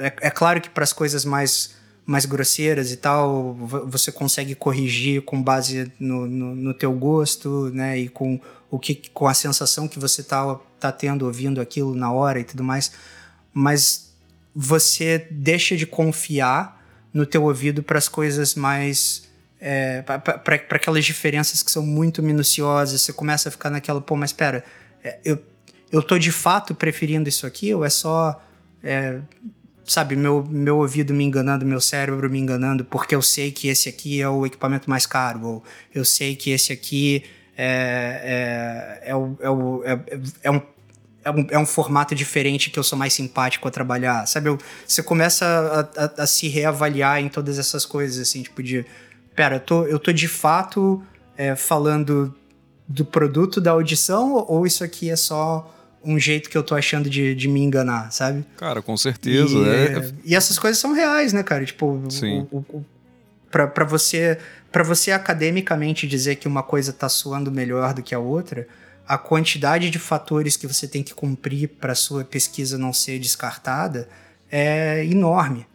é, 0.00 0.14
é 0.22 0.30
claro 0.30 0.60
que 0.60 0.68
para 0.68 0.82
as 0.82 0.92
coisas 0.92 1.24
mais, 1.24 1.74
mais 2.04 2.24
grosseiras 2.26 2.90
e 2.90 2.96
tal, 2.96 3.54
vo- 3.54 3.86
você 3.86 4.10
consegue 4.10 4.54
corrigir 4.56 5.22
com 5.22 5.40
base 5.40 5.92
no, 6.00 6.26
no, 6.26 6.54
no 6.56 6.74
teu 6.74 6.92
gosto, 6.92 7.70
né? 7.72 7.96
E 8.00 8.08
com, 8.08 8.40
o 8.68 8.80
que, 8.80 8.96
com 9.14 9.28
a 9.28 9.34
sensação 9.34 9.86
que 9.86 10.00
você 10.00 10.24
tá, 10.24 10.58
tá 10.80 10.90
tendo 10.90 11.24
ouvindo 11.26 11.60
aquilo 11.60 11.94
na 11.94 12.10
hora 12.12 12.40
e 12.40 12.44
tudo 12.44 12.64
mais. 12.64 12.90
Mas 13.54 14.10
você 14.54 15.24
deixa 15.30 15.76
de 15.76 15.86
confiar 15.86 16.81
no 17.12 17.26
teu 17.26 17.44
ouvido 17.44 17.82
para 17.82 17.98
as 17.98 18.08
coisas 18.08 18.54
mais 18.54 19.28
é, 19.60 20.02
para 20.02 20.76
aquelas 20.76 21.04
diferenças 21.04 21.62
que 21.62 21.70
são 21.70 21.84
muito 21.84 22.22
minuciosas, 22.22 23.00
você 23.00 23.12
começa 23.12 23.48
a 23.48 23.52
ficar 23.52 23.70
naquela, 23.70 24.00
pô, 24.00 24.16
mas 24.16 24.30
espera, 24.30 24.64
eu, 25.24 25.40
eu 25.90 26.02
tô 26.02 26.18
de 26.18 26.32
fato 26.32 26.74
preferindo 26.74 27.28
isso 27.28 27.46
aqui 27.46 27.72
ou 27.72 27.84
é 27.84 27.90
só 27.90 28.42
é, 28.82 29.20
sabe, 29.84 30.16
meu, 30.16 30.44
meu 30.48 30.78
ouvido 30.78 31.12
me 31.12 31.24
enganando, 31.24 31.66
meu 31.66 31.80
cérebro 31.80 32.28
me 32.30 32.38
enganando, 32.38 32.84
porque 32.84 33.14
eu 33.14 33.22
sei 33.22 33.50
que 33.50 33.68
esse 33.68 33.88
aqui 33.88 34.20
é 34.20 34.28
o 34.28 34.46
equipamento 34.46 34.88
mais 34.88 35.06
caro, 35.06 35.44
ou 35.44 35.64
eu 35.94 36.04
sei 36.04 36.36
que 36.36 36.50
esse 36.50 36.72
aqui 36.72 37.24
é, 37.56 39.00
é, 39.04 39.10
é, 39.10 39.16
o, 39.16 39.36
é, 39.40 39.50
o, 39.50 39.82
é, 39.84 40.00
é 40.42 40.50
um 40.50 40.62
é 41.24 41.30
um, 41.30 41.46
é 41.50 41.58
um, 41.58 41.66
formato 41.66 42.14
diferente 42.14 42.70
que 42.70 42.78
eu 42.78 42.82
sou 42.82 42.98
mais 42.98 43.12
simpático 43.12 43.66
a 43.68 43.70
trabalhar, 43.70 44.26
sabe? 44.26 44.48
Eu, 44.48 44.58
você 44.86 45.02
começa 45.02 45.46
a, 45.96 46.04
a, 46.04 46.22
a, 46.22 46.26
se 46.26 46.48
reavaliar 46.48 47.20
em 47.20 47.28
todas 47.28 47.58
essas 47.58 47.84
coisas, 47.84 48.28
assim, 48.28 48.42
tipo 48.42 48.62
de... 48.62 48.84
Pera, 49.34 49.56
eu 49.56 49.60
tô, 49.60 49.84
eu 49.84 49.98
tô 49.98 50.12
de 50.12 50.28
fato 50.28 51.02
é, 51.36 51.56
falando 51.56 52.34
do 52.86 53.04
produto 53.04 53.60
da 53.60 53.70
audição 53.70 54.44
ou 54.48 54.66
isso 54.66 54.84
aqui 54.84 55.10
é 55.10 55.16
só 55.16 55.72
um 56.04 56.18
jeito 56.18 56.50
que 56.50 56.58
eu 56.58 56.62
tô 56.62 56.74
achando 56.74 57.08
de, 57.08 57.34
de 57.34 57.48
me 57.48 57.60
enganar, 57.60 58.10
sabe? 58.10 58.44
Cara, 58.56 58.82
com 58.82 58.96
certeza. 58.96 59.54
E, 59.54 59.68
é... 59.68 60.12
e 60.24 60.34
essas 60.34 60.58
coisas 60.58 60.78
são 60.78 60.92
reais, 60.92 61.32
né, 61.32 61.42
cara? 61.42 61.64
Tipo, 61.64 62.02
Sim. 62.10 62.46
O, 62.50 62.58
o, 62.58 62.84
pra, 63.50 63.66
pra, 63.66 63.84
você, 63.84 64.38
pra 64.70 64.82
você 64.82 65.12
academicamente 65.12 66.06
dizer 66.06 66.36
que 66.36 66.48
uma 66.48 66.62
coisa 66.62 66.92
tá 66.92 67.08
suando 67.08 67.50
melhor 67.50 67.94
do 67.94 68.02
que 68.02 68.14
a 68.14 68.18
outra, 68.18 68.66
a 69.06 69.18
quantidade 69.18 69.90
de 69.90 69.98
fatores 69.98 70.56
que 70.56 70.66
você 70.66 70.86
tem 70.86 71.02
que 71.02 71.14
cumprir 71.14 71.68
para 71.68 71.94
sua 71.94 72.24
pesquisa 72.24 72.78
não 72.78 72.92
ser 72.92 73.18
descartada 73.18 74.08
é 74.50 75.04
enorme, 75.04 75.66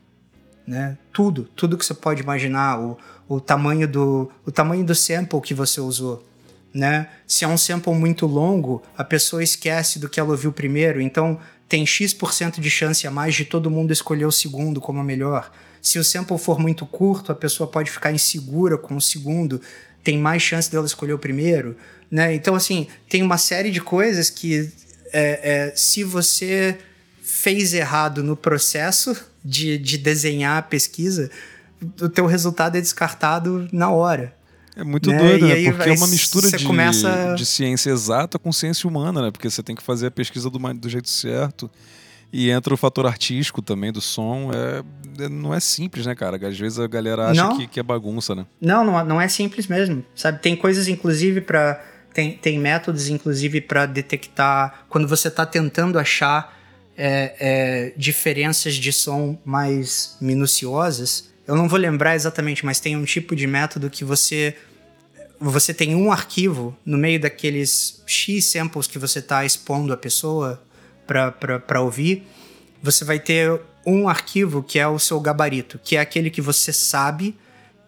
né? 0.65 0.97
Tudo, 1.11 1.43
tudo 1.55 1.77
que 1.77 1.85
você 1.85 1.93
pode 1.93 2.21
imaginar, 2.21 2.79
o, 2.79 2.97
o 3.27 3.39
tamanho 3.39 3.87
do 3.87 4.31
o 4.45 4.51
tamanho 4.51 4.85
do 4.85 4.95
sample 4.95 5.41
que 5.41 5.53
você 5.53 5.81
usou, 5.81 6.27
né? 6.73 7.09
Se 7.25 7.43
é 7.43 7.47
um 7.47 7.57
sample 7.57 7.93
muito 7.93 8.25
longo, 8.25 8.83
a 8.97 9.03
pessoa 9.03 9.43
esquece 9.43 9.99
do 9.99 10.07
que 10.07 10.19
ela 10.19 10.29
ouviu 10.29 10.51
primeiro, 10.51 11.01
então 11.01 11.39
tem 11.67 11.85
X% 11.85 12.61
de 12.61 12.69
chance 12.69 13.05
a 13.05 13.11
mais 13.11 13.35
de 13.35 13.45
todo 13.45 13.69
mundo 13.69 13.91
escolher 13.91 14.25
o 14.25 14.31
segundo 14.31 14.79
como 14.79 14.99
a 14.99 15.03
melhor. 15.03 15.51
Se 15.81 15.99
o 15.99 16.03
sample 16.03 16.37
for 16.37 16.59
muito 16.59 16.85
curto, 16.85 17.31
a 17.31 17.35
pessoa 17.35 17.67
pode 17.67 17.91
ficar 17.91 18.11
insegura 18.11 18.77
com 18.77 18.95
o 18.95 19.01
segundo, 19.01 19.61
tem 20.07 20.17
mais 20.17 20.41
chance 20.41 20.71
dela 20.71 20.85
escolher 20.85 21.11
o 21.11 21.19
primeiro, 21.19 21.75
né? 22.09 22.33
Então, 22.33 22.55
assim, 22.55 22.87
tem 23.09 23.21
uma 23.21 23.37
série 23.37 23.69
de 23.69 23.81
coisas 23.81 24.29
que 24.29 24.71
é, 25.11 25.67
é, 25.71 25.73
se 25.75 26.01
você 26.01 26.77
fez 27.21 27.73
errado 27.73 28.23
no 28.23 28.33
processo 28.33 29.13
de, 29.43 29.77
de 29.77 29.97
desenhar 29.97 30.59
a 30.59 30.61
pesquisa, 30.61 31.29
o 32.01 32.07
teu 32.07 32.25
resultado 32.25 32.77
é 32.77 32.81
descartado 32.81 33.67
na 33.73 33.89
hora. 33.89 34.33
É 34.77 34.83
muito 34.85 35.11
né? 35.11 35.17
doido, 35.17 35.45
né? 35.45 35.71
Porque 35.73 35.89
é 35.89 35.93
uma 35.93 36.07
mistura 36.07 36.49
de, 36.49 36.63
começa... 36.63 37.35
de 37.35 37.45
ciência 37.45 37.89
exata 37.89 38.39
com 38.39 38.53
ciência 38.53 38.87
humana, 38.87 39.23
né? 39.23 39.29
Porque 39.29 39.49
você 39.49 39.61
tem 39.61 39.75
que 39.75 39.83
fazer 39.83 40.07
a 40.07 40.11
pesquisa 40.11 40.49
do, 40.49 40.57
do 40.57 40.87
jeito 40.87 41.09
certo. 41.09 41.69
E 42.31 42.49
entra 42.49 42.73
o 42.73 42.77
fator 42.77 43.05
artístico 43.05 43.61
também 43.61 43.91
do 43.91 44.01
som. 44.01 44.51
É, 44.53 45.23
é 45.23 45.29
não 45.29 45.53
é 45.53 45.59
simples, 45.59 46.05
né, 46.05 46.13
cara? 46.13 46.35
Às 46.47 46.57
vezes 46.57 46.79
a 46.79 46.87
galera 46.87 47.29
acha 47.29 47.55
que, 47.55 47.67
que, 47.67 47.79
é 47.79 47.83
bagunça, 47.83 48.35
né? 48.35 48.45
Não, 48.59 48.83
não, 48.83 49.03
não 49.05 49.21
é 49.21 49.27
simples 49.27 49.67
mesmo. 49.67 50.03
Sabe, 50.15 50.41
tem 50.41 50.55
coisas, 50.55 50.87
inclusive, 50.87 51.41
para 51.41 51.81
tem, 52.13 52.31
tem 52.35 52.59
métodos, 52.59 53.09
inclusive, 53.09 53.61
para 53.61 53.85
detectar 53.85 54.85
quando 54.89 55.07
você 55.07 55.27
está 55.27 55.45
tentando 55.45 55.99
achar 55.99 56.57
é, 56.97 57.35
é, 57.39 57.93
diferenças 57.95 58.75
de 58.75 58.91
som 58.91 59.39
mais 59.45 60.17
minuciosas. 60.19 61.29
Eu 61.47 61.55
não 61.55 61.69
vou 61.69 61.77
lembrar 61.77 62.15
exatamente, 62.15 62.65
mas 62.65 62.79
tem 62.79 62.97
um 62.97 63.05
tipo 63.05 63.35
de 63.35 63.45
método 63.45 63.89
que 63.89 64.03
você 64.03 64.55
você 65.39 65.71
tem 65.71 65.93
um 65.93 66.11
arquivo 66.11 66.75
no 66.83 66.97
meio 66.97 67.19
daqueles 67.19 68.01
X 68.07 68.45
samples 68.45 68.87
que 68.87 68.97
você 68.97 69.19
está 69.19 69.45
expondo 69.45 69.93
a 69.93 69.97
pessoa 69.97 70.59
para 71.07 71.81
ouvir, 71.81 72.27
você 72.83 73.05
vai 73.05 73.19
ter 73.19 73.59
um 73.85 74.09
arquivo 74.09 74.61
que 74.61 74.77
é 74.77 74.87
o 74.87 74.99
seu 74.99 75.19
gabarito, 75.19 75.79
que 75.83 75.95
é 75.95 75.99
aquele 75.99 76.29
que 76.29 76.41
você 76.41 76.73
sabe 76.73 77.35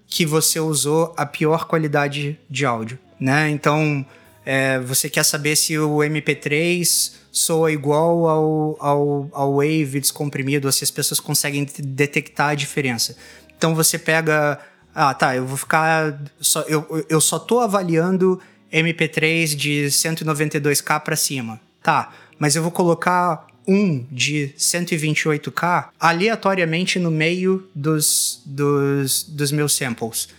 que 0.07 0.26
você 0.26 0.59
usou 0.59 1.13
a 1.15 1.26
pior 1.26 1.67
qualidade 1.67 2.39
de 2.49 2.65
áudio, 2.65 2.97
né? 3.20 3.49
Então, 3.49 4.03
é, 4.43 4.80
você 4.80 5.07
quer 5.09 5.24
saber 5.24 5.55
se 5.55 5.78
o 5.78 5.97
MP3 5.97 7.11
soa 7.32 7.72
igual 7.72 8.28
ao, 8.28 8.78
ao, 8.80 9.30
ao 9.32 9.55
Wave 9.57 9.99
descomprimido, 9.99 10.67
ou 10.67 10.72
se 10.72 10.84
as 10.84 10.89
pessoas 10.89 11.20
conseguem 11.20 11.67
detectar 11.78 12.49
a 12.49 12.55
diferença. 12.55 13.15
Então, 13.55 13.76
você 13.76 13.99
pega 13.99 14.59
ah, 14.93 15.13
tá, 15.13 15.36
eu 15.36 15.45
vou 15.45 15.57
ficar. 15.57 16.20
Só, 16.39 16.61
eu, 16.63 17.05
eu 17.07 17.22
só 17.22 17.39
tô 17.39 17.59
avaliando 17.59 18.39
MP3 18.72 19.55
de 19.55 19.86
192K 19.86 20.99
para 20.99 21.15
cima. 21.15 21.59
Tá, 21.82 22.11
mas 22.40 22.56
eu 22.56 22.64
vou 22.64 22.72
colocar 22.72 23.46
um 23.68 24.04
de 24.12 24.54
128K 24.58 25.90
aleatoriamente 26.00 26.98
no 26.98 27.12
meio 27.12 27.70
dos, 27.76 28.42
dos, 28.46 29.24
dos 29.24 29.52
meus 29.52 29.76
samples. 29.76 30.30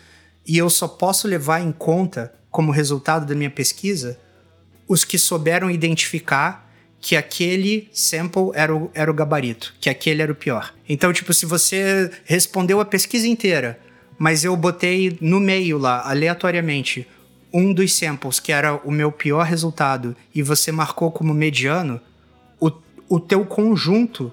E 0.45 0.59
eu 0.59 0.69
só 0.69 0.89
posso 0.89 1.29
levar 1.29 1.61
em 1.61 1.71
conta, 1.71 2.35
como 2.51 2.73
resultado 2.73 3.25
da 3.25 3.37
minha 3.37 3.51
pesquisa, 3.51 4.19
os 4.89 5.05
que 5.05 5.17
souberam 5.17 5.71
identificar 5.71 6.69
que 7.01 7.17
aquele 7.17 7.89
sample 7.93 8.51
era 8.55 8.75
o, 8.75 8.91
era 8.93 9.11
o 9.11 9.15
gabarito, 9.15 9.75
que 9.81 9.89
aquele 9.89 10.23
era 10.23 10.33
o 10.33 10.35
pior. 10.35 10.75
Então, 10.89 11.13
tipo, 11.13 11.33
se 11.33 11.47
você 11.47 12.11
respondeu 12.25 12.81
a 12.81 12.85
pesquisa 12.85 13.29
inteira, 13.29 13.79
mas 14.19 14.45
eu 14.45 14.57
botei 14.57 15.17
no 15.21 15.39
meio 15.39 15.79
lá, 15.79 16.03
aleatoriamente, 16.09 17.07
um 17.53 17.73
dos 17.73 17.95
samples 17.95 18.39
que 18.39 18.53
era 18.53 18.77
o 18.77 18.91
meu 18.91 19.11
pior 19.11 19.45
resultado 19.45 20.17
e 20.35 20.43
você 20.43 20.71
marcou 20.71 21.11
como 21.11 21.35
mediano, 21.35 22.01
o, 22.61 22.71
o 23.09 23.21
teu 23.21 23.45
conjunto 23.45 24.33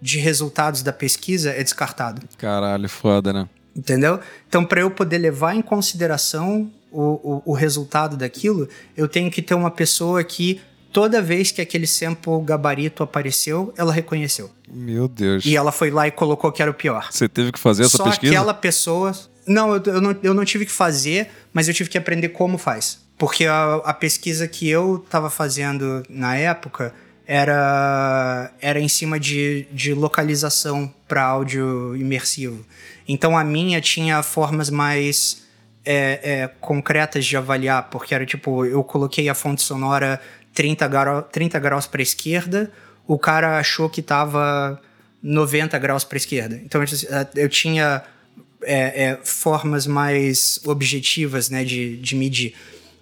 de 0.00 0.18
resultados 0.18 0.82
da 0.82 0.92
pesquisa 0.92 1.50
é 1.50 1.62
descartado. 1.62 2.22
Caralho, 2.36 2.88
foda, 2.88 3.32
né? 3.32 3.48
Entendeu? 3.74 4.20
Então, 4.48 4.64
para 4.64 4.80
eu 4.80 4.90
poder 4.90 5.18
levar 5.18 5.54
em 5.56 5.62
consideração 5.62 6.70
o, 6.92 7.02
o, 7.02 7.42
o 7.46 7.52
resultado 7.52 8.16
daquilo, 8.16 8.68
eu 8.96 9.08
tenho 9.08 9.30
que 9.30 9.42
ter 9.42 9.54
uma 9.54 9.70
pessoa 9.70 10.22
que 10.22 10.60
toda 10.92 11.20
vez 11.20 11.50
que 11.50 11.60
aquele 11.60 11.88
sample 11.88 12.40
gabarito 12.44 13.02
apareceu, 13.02 13.74
ela 13.76 13.92
reconheceu. 13.92 14.48
Meu 14.72 15.08
Deus. 15.08 15.44
E 15.44 15.56
ela 15.56 15.72
foi 15.72 15.90
lá 15.90 16.06
e 16.06 16.12
colocou 16.12 16.52
que 16.52 16.62
era 16.62 16.70
o 16.70 16.74
pior. 16.74 17.08
Você 17.10 17.28
teve 17.28 17.50
que 17.50 17.58
fazer 17.58 17.84
essa 17.84 17.96
Só 17.96 18.04
pesquisa? 18.04 18.32
Só 18.32 18.38
aquela 18.38 18.54
pessoa. 18.54 19.12
Não 19.46 19.74
eu, 19.74 19.82
eu 19.86 20.00
não, 20.00 20.16
eu 20.22 20.34
não 20.34 20.44
tive 20.44 20.64
que 20.66 20.72
fazer, 20.72 21.28
mas 21.52 21.68
eu 21.68 21.74
tive 21.74 21.90
que 21.90 21.98
aprender 21.98 22.30
como 22.30 22.58
faz. 22.58 22.98
Porque 23.16 23.46
a, 23.46 23.76
a 23.84 23.94
pesquisa 23.94 24.48
que 24.48 24.68
eu 24.68 25.02
estava 25.04 25.30
fazendo 25.30 26.02
na 26.08 26.36
época 26.36 26.94
era, 27.26 28.50
era 28.60 28.80
em 28.80 28.88
cima 28.88 29.18
de, 29.18 29.66
de 29.72 29.94
localização 29.94 30.92
para 31.08 31.22
áudio 31.22 31.96
imersivo. 31.96 32.64
Então 33.08 33.36
a 33.36 33.44
minha 33.44 33.80
tinha 33.80 34.22
formas 34.22 34.68
mais 34.70 35.42
é, 35.84 36.20
é, 36.22 36.50
concretas 36.60 37.24
de 37.24 37.36
avaliar, 37.36 37.88
porque 37.90 38.14
era 38.14 38.26
tipo, 38.26 38.64
eu 38.64 38.82
coloquei 38.82 39.28
a 39.28 39.34
fonte 39.34 39.62
sonora 39.62 40.20
30, 40.54 40.88
grau, 40.88 41.22
30 41.22 41.58
graus 41.58 41.86
para 41.86 42.02
esquerda, 42.02 42.70
o 43.06 43.18
cara 43.18 43.58
achou 43.58 43.88
que 43.88 44.00
estava 44.00 44.80
90 45.22 45.78
graus 45.78 46.04
para 46.04 46.16
esquerda. 46.16 46.60
Então 46.64 46.82
eu 47.34 47.48
tinha 47.48 48.02
é, 48.64 49.04
é, 49.04 49.20
formas 49.22 49.86
mais 49.86 50.60
objetivas 50.64 51.48
né, 51.50 51.64
de, 51.64 51.96
de 51.96 52.14
medir. 52.14 52.54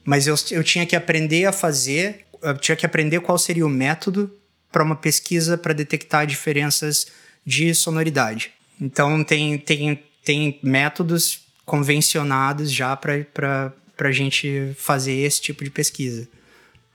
Mas 0.04 0.26
eu, 0.26 0.34
eu 0.50 0.64
tinha 0.64 0.84
que 0.84 0.96
aprender 0.96 1.44
a 1.44 1.52
fazer, 1.52 2.24
eu 2.42 2.56
tinha 2.56 2.76
que 2.76 2.86
aprender 2.86 3.20
qual 3.20 3.38
seria 3.38 3.66
o 3.66 3.70
método 3.70 4.30
para 4.70 4.82
uma 4.82 4.96
pesquisa 4.96 5.56
para 5.56 5.72
detectar 5.72 6.26
diferenças 6.26 7.06
de 7.44 7.74
sonoridade. 7.74 8.52
Então 8.80 9.22
tem, 9.22 9.58
tem, 9.58 10.02
tem 10.24 10.58
métodos 10.62 11.40
convencionados 11.64 12.72
já 12.72 12.96
para 12.96 13.72
a 13.98 14.12
gente 14.12 14.72
fazer 14.76 15.12
esse 15.12 15.40
tipo 15.40 15.62
de 15.62 15.70
pesquisa. 15.70 16.28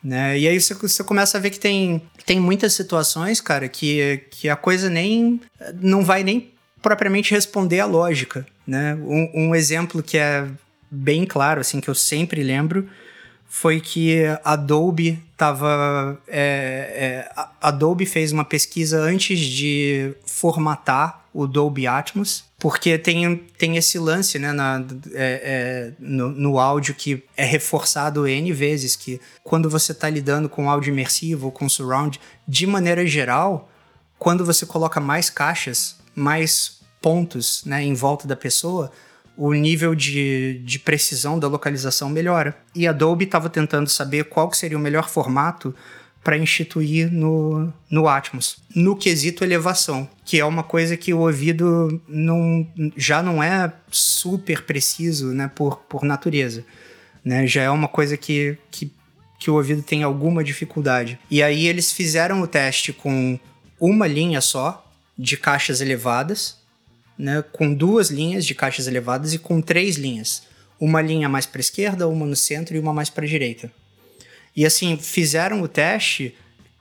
Né? 0.04 0.40
E 0.40 0.48
aí 0.48 0.60
você, 0.60 0.74
você 0.74 1.04
começa 1.04 1.38
a 1.38 1.42
ver 1.42 1.50
que 1.50 1.60
tem, 1.60 2.02
tem 2.26 2.40
muitas 2.40 2.74
situações, 2.74 3.42
cara, 3.42 3.68
que, 3.68 4.24
que 4.32 4.50
a 4.50 4.56
coisa 4.56 4.90
nem 4.90 5.42
não 5.82 6.04
vai 6.04 6.24
nem 6.24 6.52
propriamente 6.88 7.34
responder 7.34 7.82
à 7.82 7.86
lógica, 7.86 8.48
né? 8.66 8.96
Um, 8.96 9.50
um 9.50 9.56
exemplo 9.56 10.02
que 10.02 10.18
é 10.18 10.48
bem 10.90 11.26
claro, 11.26 11.60
assim, 11.60 11.82
que 11.82 11.90
eu 11.90 11.96
sempre 11.96 12.42
lembro, 12.42 12.88
foi 13.50 13.82
que 13.82 14.24
Adobe 14.42 15.22
tava. 15.36 16.18
É, 16.30 17.28
é, 17.28 17.46
Adobe 17.62 18.06
fez 18.06 18.32
uma 18.32 18.46
pesquisa 18.46 19.02
antes 19.02 19.38
de 19.38 20.14
formatar 20.26 21.26
o 21.34 21.46
Dolby 21.46 21.86
Atmos, 21.86 22.46
porque 22.58 22.98
tem, 22.98 23.36
tem 23.58 23.76
esse 23.76 24.00
lance 24.00 24.40
né, 24.40 24.54
na, 24.54 24.84
é, 25.14 25.42
é, 25.44 25.92
no, 26.00 26.30
no, 26.30 26.58
áudio 26.58 26.96
que 26.96 27.22
é 27.36 27.44
reforçado 27.44 28.26
N 28.26 28.52
vezes, 28.54 28.96
que 28.96 29.20
quando 29.44 29.70
você 29.70 29.92
está 29.92 30.10
lidando 30.10 30.48
com 30.48 30.70
áudio 30.70 30.92
imersivo 30.92 31.48
ou 31.48 31.52
com 31.52 31.68
surround, 31.68 32.20
de 32.48 32.66
maneira 32.66 33.06
geral, 33.06 33.70
quando 34.18 34.46
você 34.46 34.66
coloca 34.66 35.00
mais 35.00 35.30
caixas, 35.30 35.98
mais 36.16 36.77
pontos 37.08 37.64
né, 37.66 37.82
em 37.82 37.94
volta 37.94 38.28
da 38.28 38.36
pessoa, 38.36 38.92
o 39.38 39.54
nível 39.54 39.96
de, 39.96 40.60
de 40.66 40.78
precisão 40.78 41.40
da 41.40 41.48
localização 41.48 42.10
melhora. 42.10 42.58
E 42.76 42.86
a 42.86 42.90
Adobe 42.90 43.24
estava 43.24 43.50
tentando 43.50 43.90
saber 43.90 44.26
qual 44.26 44.52
seria 44.52 44.78
o 44.78 44.82
melhor 44.82 45.08
formato 45.08 45.74
para 46.22 46.38
instituir 46.38 47.10
no, 47.10 47.72
no 47.90 48.10
Atmos, 48.10 48.58
no 48.76 48.94
quesito 48.94 49.42
elevação, 49.42 50.06
que 50.26 50.38
é 50.38 50.44
uma 50.44 50.64
coisa 50.64 50.98
que 50.98 51.14
o 51.14 51.20
ouvido 51.20 52.02
não, 52.10 52.68
já 52.98 53.24
não 53.24 53.42
é 53.42 53.72
super 53.90 54.64
preciso 54.64 55.28
né, 55.28 55.50
por, 55.56 55.78
por 55.88 56.04
natureza. 56.04 56.66
Né? 57.24 57.48
Já 57.48 57.62
é 57.62 57.70
uma 57.70 57.88
coisa 57.88 58.18
que, 58.18 58.58
que, 58.70 58.92
que 59.40 59.50
o 59.50 59.54
ouvido 59.54 59.82
tem 59.82 60.04
alguma 60.04 60.44
dificuldade. 60.44 61.18
E 61.32 61.42
aí 61.42 61.68
eles 61.68 61.90
fizeram 61.90 62.42
o 62.42 62.48
teste 62.48 62.92
com 62.92 63.40
uma 63.80 64.08
linha 64.08 64.42
só 64.42 64.86
de 65.18 65.38
caixas 65.38 65.80
elevadas, 65.80 66.67
né, 67.18 67.44
com 67.52 67.74
duas 67.74 68.10
linhas 68.10 68.46
de 68.46 68.54
caixas 68.54 68.88
elevadas 68.88 69.34
e 69.34 69.40
com 69.40 69.62
três 69.62 69.96
linhas. 69.96 70.44
Uma 70.80 71.02
linha 71.02 71.28
mais 71.28 71.46
para 71.46 71.60
esquerda, 71.60 72.08
uma 72.08 72.26
no 72.26 72.36
centro 72.36 72.76
e 72.76 72.80
uma 72.80 72.94
mais 72.94 73.10
para 73.10 73.26
direita. 73.26 73.72
E 74.56 74.66
assim, 74.66 74.98
fizeram 74.98 75.62
o 75.62 75.68
teste 75.68 76.36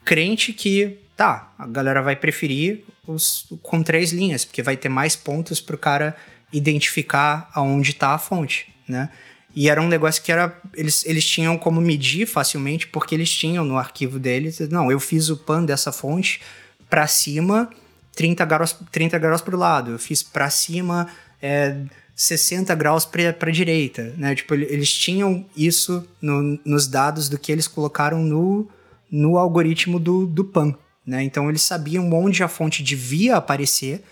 crente 0.05 0.53
que, 0.53 0.99
tá, 1.16 1.53
a 1.59 1.66
galera 1.66 2.01
vai 2.03 2.16
preferir 2.16 2.84
os 3.07 3.47
com 3.62 3.82
três 3.82 4.12
linhas, 4.12 4.45
porque 4.45 4.62
vai 4.62 4.76
ter 4.76 4.89
mais 4.89 5.16
pontos 5.16 5.61
para 5.61 5.76
o 5.76 5.78
cara 5.78 6.16
identificar 6.53 7.51
aonde 7.55 7.91
está 7.91 8.11
a 8.11 8.18
fonte, 8.18 8.72
né? 8.89 9.11
E 9.55 9.70
era 9.70 9.80
um 9.80 9.89
negócio 9.89 10.22
que 10.22 10.30
era 10.30 10.55
eles, 10.74 11.05
eles 11.07 11.26
tinham 11.26 11.57
como 11.57 11.80
medir 11.80 12.26
facilmente, 12.26 12.87
porque 12.87 13.14
eles 13.14 13.30
tinham 13.30 13.64
no 13.64 13.78
arquivo 13.78 14.18
deles, 14.18 14.61
não, 14.68 14.91
eu 14.91 15.01
fiz 15.01 15.30
o 15.30 15.37
pan 15.37 15.64
dessa 15.64 15.91
fonte 15.91 16.43
para 16.91 17.07
cima 17.07 17.70
30 18.17 18.45
graus, 18.47 18.77
30 18.91 19.19
graus 19.19 19.43
para 19.43 19.55
o 19.55 19.59
lado, 19.59 19.93
eu 19.93 19.99
fiz 19.99 20.23
para 20.23 20.51
cima 20.51 21.07
é, 21.41 21.77
60 22.17 22.75
graus 22.75 23.05
para 23.05 23.37
a 23.39 23.51
direita, 23.51 24.14
né? 24.17 24.35
Tipo, 24.35 24.55
eles 24.55 24.93
tinham 24.93 25.45
isso 25.55 26.03
no, 26.21 26.59
nos 26.64 26.89
dados 26.89 27.29
do 27.29 27.39
que 27.39 27.53
eles 27.53 27.69
colocaram 27.69 28.23
no, 28.23 28.67
no 29.12 29.37
algoritmo 29.37 30.01
do, 30.01 30.27
do 30.27 30.43
PAN, 30.43 30.75
né? 31.07 31.23
Então 31.23 31.51
eles 31.51 31.61
sabiam 31.61 32.11
onde 32.11 32.43
a 32.43 32.49
fonte 32.49 32.83
devia 32.83 33.37
aparecer, 33.37 34.03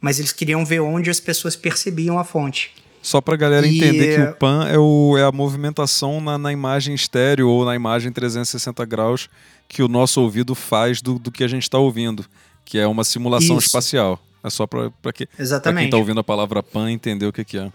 mas 0.00 0.18
eles 0.18 0.32
queriam 0.32 0.64
ver 0.64 0.80
onde 0.80 1.10
as 1.10 1.20
pessoas 1.20 1.54
percebiam 1.54 2.18
a 2.18 2.24
fonte. 2.24 2.72
Só 3.02 3.20
para 3.20 3.34
a 3.34 3.36
galera 3.36 3.66
e... 3.66 3.76
entender 3.76 4.16
que 4.16 4.30
o 4.30 4.36
PAN 4.36 4.66
é, 4.66 4.78
o, 4.78 5.18
é 5.18 5.24
a 5.24 5.32
movimentação 5.32 6.22
na, 6.22 6.38
na, 6.38 6.52
imagem 6.52 6.94
estéreo 6.94 7.50
ou 7.50 7.66
na 7.66 7.76
imagem 7.76 8.10
360 8.10 8.82
graus 8.86 9.28
que 9.68 9.82
o 9.82 9.88
nosso 9.88 10.22
ouvido 10.22 10.54
faz 10.54 11.02
do, 11.02 11.18
do 11.18 11.30
que 11.30 11.44
a 11.44 11.48
gente 11.48 11.64
está 11.64 11.78
ouvindo 11.78 12.24
que 12.64 12.78
é 12.78 12.86
uma 12.86 13.04
simulação 13.04 13.58
Isso. 13.58 13.66
espacial. 13.66 14.18
É 14.44 14.50
só 14.50 14.66
para 14.66 14.90
que, 15.12 15.26
quem 15.26 15.84
está 15.84 15.96
ouvindo 15.96 16.18
a 16.18 16.24
palavra 16.24 16.62
PAN 16.62 16.90
entender 16.90 17.26
o 17.26 17.32
que, 17.32 17.44
que 17.44 17.58
é. 17.58 17.70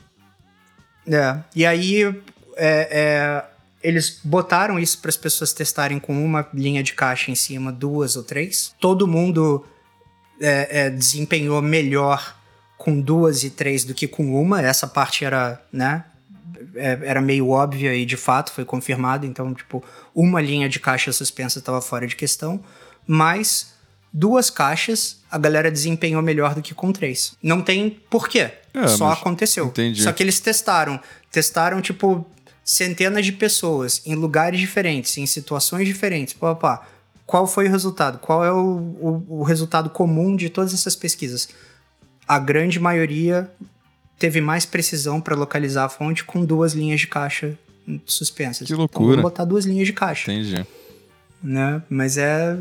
É, 1.10 1.40
e 1.56 1.66
aí 1.66 2.04
é, 2.04 2.14
é, 2.58 3.46
eles 3.82 4.20
botaram 4.22 4.78
isso 4.78 5.00
para 5.00 5.10
as 5.10 5.16
pessoas 5.16 5.54
testarem 5.54 5.98
com 5.98 6.14
uma 6.24 6.46
linha 6.54 6.84
de 6.84 6.94
caixa 6.94 7.32
em 7.32 7.36
cima, 7.36 7.72
duas 7.72 8.18
ou 8.18 8.24
três. 8.24 8.76
Todo 8.82 9.08
mundo 9.08 9.66
é, 10.42 10.88
é, 10.88 10.90
desempenhou 10.90 11.62
melhor 11.62 12.36
com 12.78 13.00
duas 13.00 13.44
e 13.44 13.50
três 13.50 13.86
do 13.86 13.94
que 13.94 14.08
com 14.08 14.40
uma. 14.40 14.62
Essa 14.62 14.88
parte 14.88 15.24
era, 15.24 15.62
né, 15.72 16.04
é, 16.76 17.00
era 17.04 17.22
meio 17.22 17.50
óbvia 17.50 17.96
e 17.96 18.06
de 18.06 18.18
fato 18.18 18.52
foi 18.52 18.66
confirmado. 18.66 19.26
Então, 19.26 19.54
tipo, 19.54 19.82
uma 20.14 20.42
linha 20.42 20.68
de 20.68 20.80
caixa 20.80 21.14
suspensa 21.14 21.60
estava 21.60 21.82
fora 21.82 22.06
de 22.06 22.16
questão. 22.16 22.62
Mas 23.06 23.77
duas 24.12 24.49
caixas, 24.49 25.20
a 25.30 25.38
galera 25.38 25.72
desempenhou 25.72 26.22
melhor 26.22 26.55
do 26.55 26.62
que 26.62 26.74
com 26.74 26.91
três. 26.91 27.34
Não 27.41 27.62
tem 27.62 27.89
porquê. 28.10 28.51
É, 28.74 28.88
Só 28.88 29.12
aconteceu. 29.12 29.68
Entendi. 29.68 30.01
Só 30.01 30.12
que 30.12 30.24
eles 30.24 30.39
testaram. 30.39 30.99
Testaram, 31.32 31.82
tipo, 31.82 32.26
centenas 32.64 33.26
de 33.26 33.32
pessoas 33.32 34.01
em 34.05 34.16
lugares 34.16 34.60
diferentes, 34.60 35.18
em 35.18 35.26
situações 35.26 35.88
diferentes. 35.88 36.34
Pô, 36.34 36.55
pá, 36.55 36.86
qual 37.26 37.47
foi 37.47 37.68
o 37.68 37.72
resultado? 37.72 38.20
Qual 38.20 38.43
é 38.43 38.51
o, 38.51 38.58
o, 38.58 39.39
o 39.39 39.43
resultado 39.43 39.89
comum 39.89 40.36
de 40.36 40.49
todas 40.49 40.74
essas 40.74 40.95
pesquisas? 40.95 41.49
A 42.28 42.39
grande 42.39 42.80
maioria 42.80 43.49
teve 44.18 44.41
mais 44.41 44.66
precisão 44.66 45.22
para 45.22 45.36
localizar 45.36 45.86
a 45.86 45.89
fonte 45.89 46.24
com 46.24 46.43
duas 46.43 46.74
linhas 46.74 46.99
de 47.01 47.08
caixa 47.08 47.58
suspensas. 48.05 48.68
Que 48.68 48.74
loucura. 48.74 49.14
Então, 49.14 49.24
botar 49.24 49.45
duas 49.45 49.66
linhas 49.66 49.88
de 49.88 49.93
caixa. 49.93 50.32
Entendi. 50.32 50.66
Né? 51.41 51.82
Mas 51.89 52.18
é 52.18 52.58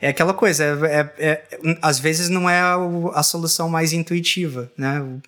é 0.00 0.08
aquela 0.08 0.32
coisa, 0.32 0.64
é, 0.64 1.00
é, 1.18 1.20
é, 1.30 1.78
às 1.82 1.98
vezes 1.98 2.28
não 2.28 2.48
é 2.48 2.60
a, 2.60 2.76
a, 3.14 3.22
solução 3.22 3.68
mais 3.68 3.92
intuitiva, 3.92 4.70
né? 4.76 5.00
O, 5.00 5.20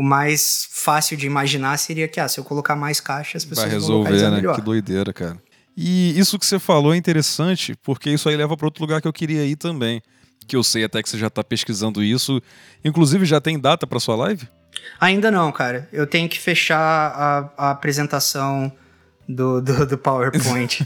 o, 0.00 0.02
mais 0.02 0.68
fácil 0.70 1.16
de 1.16 1.26
imaginar 1.26 1.76
seria 1.78 2.08
que, 2.08 2.18
ah, 2.18 2.28
se 2.28 2.38
eu 2.38 2.44
colocar 2.44 2.74
mais 2.74 3.00
caixas, 3.00 3.42
as 3.42 3.48
pessoas 3.48 3.66
Vai 3.66 3.74
resolver, 3.74 4.18
vão 4.18 4.30
né? 4.30 4.36
melhor. 4.36 4.54
Que 4.54 4.60
doideira, 4.60 5.12
cara. 5.12 5.36
E 5.76 6.18
isso 6.18 6.38
que 6.38 6.44
você 6.44 6.58
falou 6.58 6.92
é 6.92 6.96
interessante, 6.96 7.76
porque 7.84 8.10
isso 8.10 8.28
aí 8.28 8.36
leva 8.36 8.56
para 8.56 8.66
outro 8.66 8.82
lugar 8.82 9.00
que 9.00 9.06
eu 9.06 9.12
queria 9.12 9.44
ir 9.44 9.54
também. 9.54 10.02
Que 10.46 10.56
eu 10.56 10.64
sei 10.64 10.82
até 10.82 11.00
que 11.00 11.08
você 11.08 11.16
já 11.16 11.28
está 11.28 11.44
pesquisando 11.44 12.02
isso. 12.02 12.42
Inclusive, 12.84 13.24
já 13.24 13.40
tem 13.40 13.58
data 13.58 13.86
para 13.86 14.00
sua 14.00 14.16
live? 14.16 14.48
Ainda 15.00 15.30
não, 15.30 15.52
cara. 15.52 15.88
Eu 15.92 16.06
tenho 16.06 16.28
que 16.28 16.40
fechar 16.40 16.80
a, 16.80 17.50
a 17.56 17.70
apresentação 17.70 18.72
do, 19.28 19.60
do, 19.60 19.86
do 19.86 19.98
PowerPoint. 19.98 20.84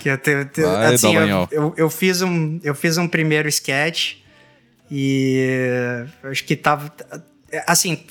Que 0.00 0.08
eu, 0.08 0.18
te, 0.18 0.46
te, 0.46 0.62
Vai, 0.62 0.94
assim, 0.94 1.14
eu, 1.14 1.48
eu, 1.50 1.74
eu, 1.76 1.90
fiz 1.90 2.22
um, 2.22 2.58
eu 2.64 2.74
fiz 2.74 2.96
um 2.96 3.06
primeiro 3.06 3.48
sketch 3.48 4.16
e 4.90 6.04
acho 6.24 6.42
que 6.44 6.56
tava. 6.56 6.90
Assim, 7.66 8.02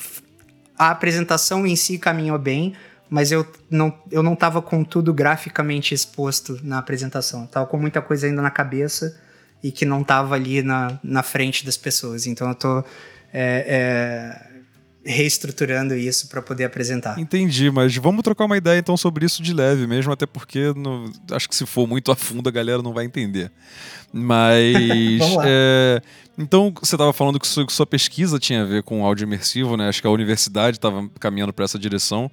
a 0.77 0.91
apresentação 0.91 1.67
em 1.67 1.75
si 1.75 1.97
caminhou 1.97 2.39
bem, 2.39 2.73
mas 3.09 3.31
eu 3.31 3.45
não, 3.69 3.93
eu 4.11 4.23
não 4.23 4.35
tava 4.35 4.61
com 4.61 4.83
tudo 4.83 5.13
graficamente 5.13 5.93
exposto 5.93 6.59
na 6.63 6.77
apresentação. 6.77 7.41
Eu 7.41 7.47
tava 7.47 7.65
com 7.65 7.77
muita 7.77 8.01
coisa 8.01 8.27
ainda 8.27 8.41
na 8.41 8.51
cabeça 8.51 9.19
e 9.61 9.71
que 9.71 9.83
não 9.83 10.03
tava 10.03 10.35
ali 10.35 10.61
na, 10.61 10.97
na 11.03 11.23
frente 11.23 11.65
das 11.65 11.75
pessoas. 11.75 12.25
Então 12.27 12.47
eu 12.47 12.55
tô. 12.55 12.79
É, 13.33 13.65
é, 13.67 14.48
reestruturando 15.03 15.95
isso 15.95 16.27
para 16.27 16.41
poder 16.41 16.65
apresentar. 16.65 17.17
Entendi, 17.19 17.71
mas 17.71 17.95
vamos 17.95 18.21
trocar 18.21 18.45
uma 18.45 18.57
ideia 18.57 18.79
então 18.79 18.97
sobre 18.97 19.25
isso 19.25 19.41
de 19.41 19.53
leve 19.53 19.87
mesmo, 19.87 20.11
até 20.11 20.25
porque 20.25 20.73
no, 20.75 21.11
acho 21.31 21.47
que 21.47 21.55
se 21.55 21.65
for 21.65 21.87
muito 21.87 22.11
a 22.11 22.15
fundo 22.15 22.49
a 22.49 22.51
galera 22.51 22.81
não 22.81 22.93
vai 22.93 23.05
entender. 23.05 23.51
Mas. 24.11 25.21
é, 25.45 26.01
então, 26.37 26.73
você 26.81 26.95
estava 26.95 27.13
falando 27.13 27.39
que 27.39 27.47
sua, 27.47 27.65
que 27.65 27.71
sua, 27.71 27.85
pesquisa 27.85 28.39
tinha 28.39 28.63
a 28.63 28.65
ver 28.65 28.81
com 28.81 29.05
áudio 29.05 29.25
imersivo, 29.25 29.77
né? 29.77 29.87
Acho 29.87 30.01
que 30.01 30.07
a 30.07 30.09
universidade 30.09 30.77
estava 30.77 31.07
caminhando 31.19 31.53
para 31.53 31.65
essa 31.65 31.77
direção. 31.77 32.31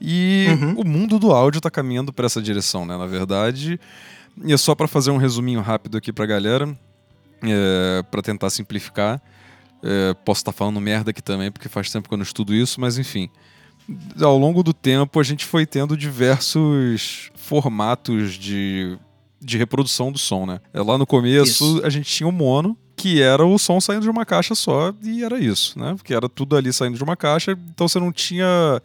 E 0.00 0.46
uhum. 0.48 0.80
o 0.80 0.84
mundo 0.84 1.18
do 1.18 1.30
áudio 1.30 1.58
está 1.58 1.70
caminhando 1.70 2.12
para 2.12 2.26
essa 2.26 2.42
direção, 2.42 2.84
né? 2.84 2.96
Na 2.96 3.06
verdade. 3.06 3.78
E 4.44 4.52
é 4.52 4.56
só 4.56 4.74
para 4.74 4.88
fazer 4.88 5.10
um 5.10 5.16
resuminho 5.16 5.60
rápido 5.60 5.96
aqui 5.96 6.12
para 6.12 6.24
a 6.24 6.26
galera, 6.26 6.76
é, 7.42 8.02
para 8.10 8.20
tentar 8.20 8.50
simplificar. 8.50 9.22
É, 9.82 10.14
posso 10.24 10.40
estar 10.40 10.52
tá 10.52 10.58
falando 10.58 10.80
merda 10.80 11.10
aqui 11.10 11.22
também, 11.22 11.50
porque 11.50 11.68
faz 11.68 11.90
tempo 11.90 12.08
que 12.08 12.14
eu 12.14 12.18
não 12.18 12.22
estudo 12.22 12.54
isso, 12.54 12.80
mas 12.80 12.98
enfim. 12.98 13.28
Ao 14.20 14.38
longo 14.38 14.62
do 14.62 14.72
tempo, 14.72 15.18
a 15.18 15.22
gente 15.22 15.44
foi 15.44 15.66
tendo 15.66 15.96
diversos 15.96 17.30
formatos 17.34 18.34
de, 18.34 18.96
de 19.40 19.58
reprodução 19.58 20.12
do 20.12 20.18
som, 20.18 20.46
né? 20.46 20.60
É, 20.72 20.80
lá 20.80 20.96
no 20.96 21.06
começo, 21.06 21.76
isso. 21.78 21.84
a 21.84 21.90
gente 21.90 22.08
tinha 22.08 22.28
o 22.28 22.32
mono, 22.32 22.78
que 22.96 23.20
era 23.20 23.44
o 23.44 23.58
som 23.58 23.80
saindo 23.80 24.02
de 24.02 24.10
uma 24.10 24.24
caixa 24.24 24.54
só, 24.54 24.94
e 25.02 25.24
era 25.24 25.38
isso, 25.38 25.78
né? 25.78 25.94
Porque 25.96 26.14
era 26.14 26.28
tudo 26.28 26.56
ali 26.56 26.72
saindo 26.72 26.96
de 26.96 27.02
uma 27.02 27.16
caixa, 27.16 27.52
então 27.52 27.88
você 27.88 27.98
não 27.98 28.12
tinha 28.12 28.80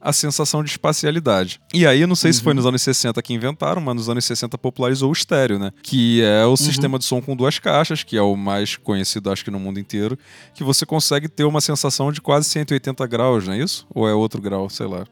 a 0.00 0.12
sensação 0.12 0.62
de 0.62 0.70
espacialidade. 0.70 1.60
E 1.74 1.86
aí, 1.86 2.06
não 2.06 2.14
sei 2.14 2.30
uhum. 2.30 2.32
se 2.34 2.42
foi 2.42 2.52
uhum. 2.52 2.56
nos 2.56 2.66
anos 2.66 2.82
60 2.82 3.20
que 3.22 3.34
inventaram, 3.34 3.80
mas 3.80 3.96
nos 3.96 4.08
anos 4.08 4.24
60 4.24 4.56
popularizou 4.58 5.10
o 5.10 5.12
estéreo, 5.12 5.58
né? 5.58 5.72
Que 5.82 6.22
é 6.22 6.44
o 6.44 6.50
uhum. 6.50 6.56
sistema 6.56 6.98
de 6.98 7.04
som 7.04 7.20
com 7.20 7.34
duas 7.34 7.58
caixas, 7.58 8.02
que 8.02 8.16
é 8.16 8.22
o 8.22 8.36
mais 8.36 8.76
conhecido, 8.76 9.30
acho 9.30 9.44
que 9.44 9.50
no 9.50 9.58
mundo 9.58 9.80
inteiro, 9.80 10.18
que 10.54 10.62
você 10.62 10.86
consegue 10.86 11.28
ter 11.28 11.44
uma 11.44 11.60
sensação 11.60 12.12
de 12.12 12.20
quase 12.20 12.48
180 12.48 13.06
graus, 13.06 13.46
não 13.46 13.54
é 13.54 13.58
isso? 13.58 13.86
Ou 13.92 14.08
é 14.08 14.14
outro 14.14 14.40
grau, 14.40 14.70
sei 14.70 14.86
lá. 14.86 15.04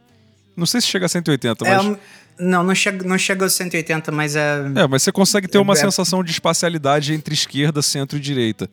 Não 0.57 0.67
sei 0.67 0.81
se 0.81 0.87
chega 0.87 1.07
a 1.07 1.09
180, 1.09 1.67
é, 1.67 1.77
mas. 1.77 1.99
Não, 2.39 2.63
não 2.63 2.75
chega, 2.75 3.07
não 3.07 3.19
chega 3.19 3.45
a 3.45 3.49
180, 3.49 4.13
mas 4.13 4.37
é. 4.37 4.59
É, 4.75 4.87
mas 4.87 5.03
você 5.03 5.13
consegue 5.13 5.49
ter 5.49 5.59
uma 5.59 5.75
é, 5.75 5.77
é... 5.77 5.81
sensação 5.81 6.23
de 6.23 6.31
espacialidade 6.31 7.13
entre 7.13 7.35
esquerda, 7.35 7.83
centro 7.83 8.17
e 8.17 8.21
direita. 8.21 8.71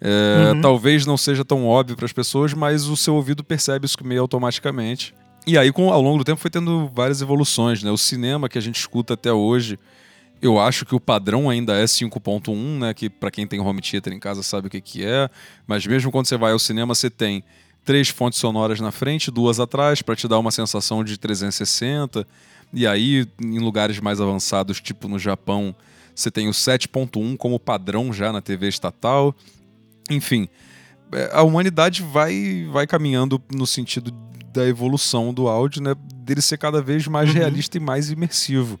É, 0.00 0.52
uhum. 0.52 0.60
Talvez 0.60 1.04
não 1.04 1.16
seja 1.16 1.44
tão 1.44 1.66
óbvio 1.66 1.96
para 1.96 2.06
as 2.06 2.12
pessoas, 2.12 2.54
mas 2.54 2.84
o 2.86 2.96
seu 2.96 3.14
ouvido 3.14 3.42
percebe 3.42 3.86
isso 3.86 3.96
meio 4.04 4.20
automaticamente. 4.20 5.12
E 5.48 5.56
aí, 5.56 5.72
com, 5.72 5.90
ao 5.90 6.02
longo 6.02 6.18
do 6.18 6.24
tempo, 6.24 6.38
foi 6.38 6.50
tendo 6.50 6.90
várias 6.94 7.22
evoluções, 7.22 7.82
né? 7.82 7.90
O 7.90 7.96
cinema 7.96 8.50
que 8.50 8.58
a 8.58 8.60
gente 8.60 8.78
escuta 8.78 9.14
até 9.14 9.32
hoje, 9.32 9.78
eu 10.42 10.60
acho 10.60 10.84
que 10.84 10.94
o 10.94 11.00
padrão 11.00 11.48
ainda 11.48 11.74
é 11.74 11.86
5.1, 11.86 12.78
né? 12.78 12.92
Que 12.92 13.08
para 13.08 13.30
quem 13.30 13.46
tem 13.46 13.58
home 13.58 13.80
theater 13.80 14.12
em 14.12 14.20
casa 14.20 14.42
sabe 14.42 14.66
o 14.66 14.70
que, 14.70 14.78
que 14.78 15.06
é. 15.06 15.30
Mas 15.66 15.86
mesmo 15.86 16.12
quando 16.12 16.26
você 16.26 16.36
vai 16.36 16.52
ao 16.52 16.58
cinema, 16.58 16.94
você 16.94 17.08
tem 17.08 17.42
três 17.82 18.10
fontes 18.10 18.38
sonoras 18.38 18.78
na 18.78 18.92
frente, 18.92 19.30
duas 19.30 19.58
atrás, 19.58 20.02
para 20.02 20.14
te 20.14 20.28
dar 20.28 20.38
uma 20.38 20.50
sensação 20.50 21.02
de 21.02 21.16
360. 21.16 22.26
E 22.70 22.86
aí, 22.86 23.26
em 23.42 23.58
lugares 23.58 23.98
mais 24.00 24.20
avançados, 24.20 24.82
tipo 24.82 25.08
no 25.08 25.18
Japão, 25.18 25.74
você 26.14 26.30
tem 26.30 26.46
o 26.46 26.52
7.1 26.52 27.38
como 27.38 27.58
padrão 27.58 28.12
já 28.12 28.30
na 28.30 28.42
TV 28.42 28.68
estatal. 28.68 29.34
Enfim, 30.10 30.46
é, 31.10 31.30
a 31.32 31.42
humanidade 31.42 32.02
vai, 32.02 32.68
vai 32.70 32.86
caminhando 32.86 33.42
no 33.50 33.66
sentido 33.66 34.12
da 34.58 34.66
evolução 34.66 35.32
do 35.32 35.48
áudio, 35.48 35.82
né? 35.82 35.94
Dele 36.14 36.42
ser 36.42 36.58
cada 36.58 36.82
vez 36.82 37.06
mais 37.06 37.28
uhum. 37.28 37.36
realista 37.36 37.76
e 37.76 37.80
mais 37.80 38.10
imersivo. 38.10 38.78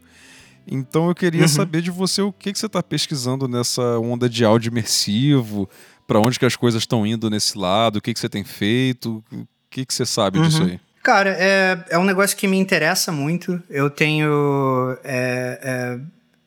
Então 0.66 1.08
eu 1.08 1.14
queria 1.14 1.42
uhum. 1.42 1.48
saber 1.48 1.80
de 1.80 1.90
você 1.90 2.20
o 2.20 2.32
que, 2.32 2.52
que 2.52 2.58
você 2.58 2.66
está 2.66 2.82
pesquisando 2.82 3.46
nessa 3.48 3.98
onda 3.98 4.28
de 4.28 4.44
áudio 4.44 4.70
imersivo, 4.70 5.68
para 6.06 6.18
onde 6.18 6.38
que 6.38 6.44
as 6.44 6.56
coisas 6.56 6.82
estão 6.82 7.06
indo 7.06 7.30
nesse 7.30 7.56
lado, 7.56 7.96
o 7.96 8.00
que, 8.02 8.12
que 8.12 8.20
você 8.20 8.28
tem 8.28 8.44
feito, 8.44 9.24
o 9.32 9.46
que, 9.70 9.86
que 9.86 9.94
você 9.94 10.04
sabe 10.04 10.38
uhum. 10.38 10.48
disso 10.48 10.62
aí? 10.62 10.80
Cara, 11.02 11.30
é, 11.38 11.84
é 11.90 11.98
um 11.98 12.04
negócio 12.04 12.36
que 12.36 12.46
me 12.46 12.58
interessa 12.58 13.12
muito. 13.12 13.62
Eu 13.70 13.88
tenho. 13.88 14.98
É, 15.04 15.60
é, 15.62 16.00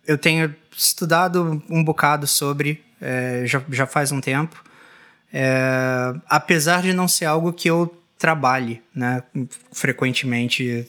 eu 0.05 0.17
tenho 0.17 0.53
estudado 0.75 1.63
um 1.69 1.83
bocado 1.83 2.27
sobre, 2.27 2.83
é, 2.99 3.43
já, 3.45 3.61
já 3.71 3.87
faz 3.87 4.11
um 4.11 4.19
tempo. 4.19 4.61
É, 5.33 6.13
apesar 6.27 6.81
de 6.81 6.93
não 6.93 7.07
ser 7.07 7.25
algo 7.25 7.53
que 7.53 7.69
eu 7.69 8.00
trabalhe, 8.21 8.79
né, 8.93 9.23
frequentemente 9.71 10.87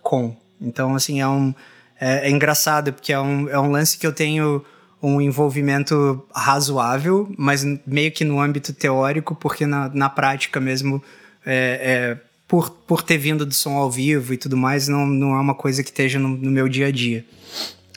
com. 0.00 0.36
Então, 0.60 0.94
assim, 0.94 1.20
é 1.20 1.26
um. 1.26 1.52
É, 2.00 2.28
é 2.28 2.30
engraçado, 2.30 2.92
porque 2.92 3.12
é 3.12 3.18
um, 3.20 3.48
é 3.48 3.58
um 3.58 3.72
lance 3.72 3.98
que 3.98 4.06
eu 4.06 4.12
tenho 4.12 4.64
um 5.02 5.20
envolvimento 5.20 6.24
razoável, 6.32 7.28
mas 7.36 7.64
meio 7.84 8.12
que 8.12 8.24
no 8.24 8.40
âmbito 8.40 8.72
teórico, 8.72 9.34
porque 9.34 9.66
na, 9.66 9.88
na 9.88 10.08
prática 10.08 10.60
mesmo 10.60 11.02
é, 11.44 11.80
é 11.82 12.18
por, 12.46 12.70
por 12.70 13.02
ter 13.02 13.18
vindo 13.18 13.44
do 13.44 13.52
som 13.52 13.76
ao 13.76 13.90
vivo 13.90 14.32
e 14.32 14.36
tudo 14.36 14.56
mais, 14.56 14.86
não, 14.86 15.06
não 15.06 15.34
é 15.34 15.40
uma 15.40 15.54
coisa 15.54 15.82
que 15.82 15.90
esteja 15.90 16.20
no, 16.20 16.28
no 16.28 16.50
meu 16.50 16.68
dia 16.68 16.86
a 16.86 16.92
dia. 16.92 17.24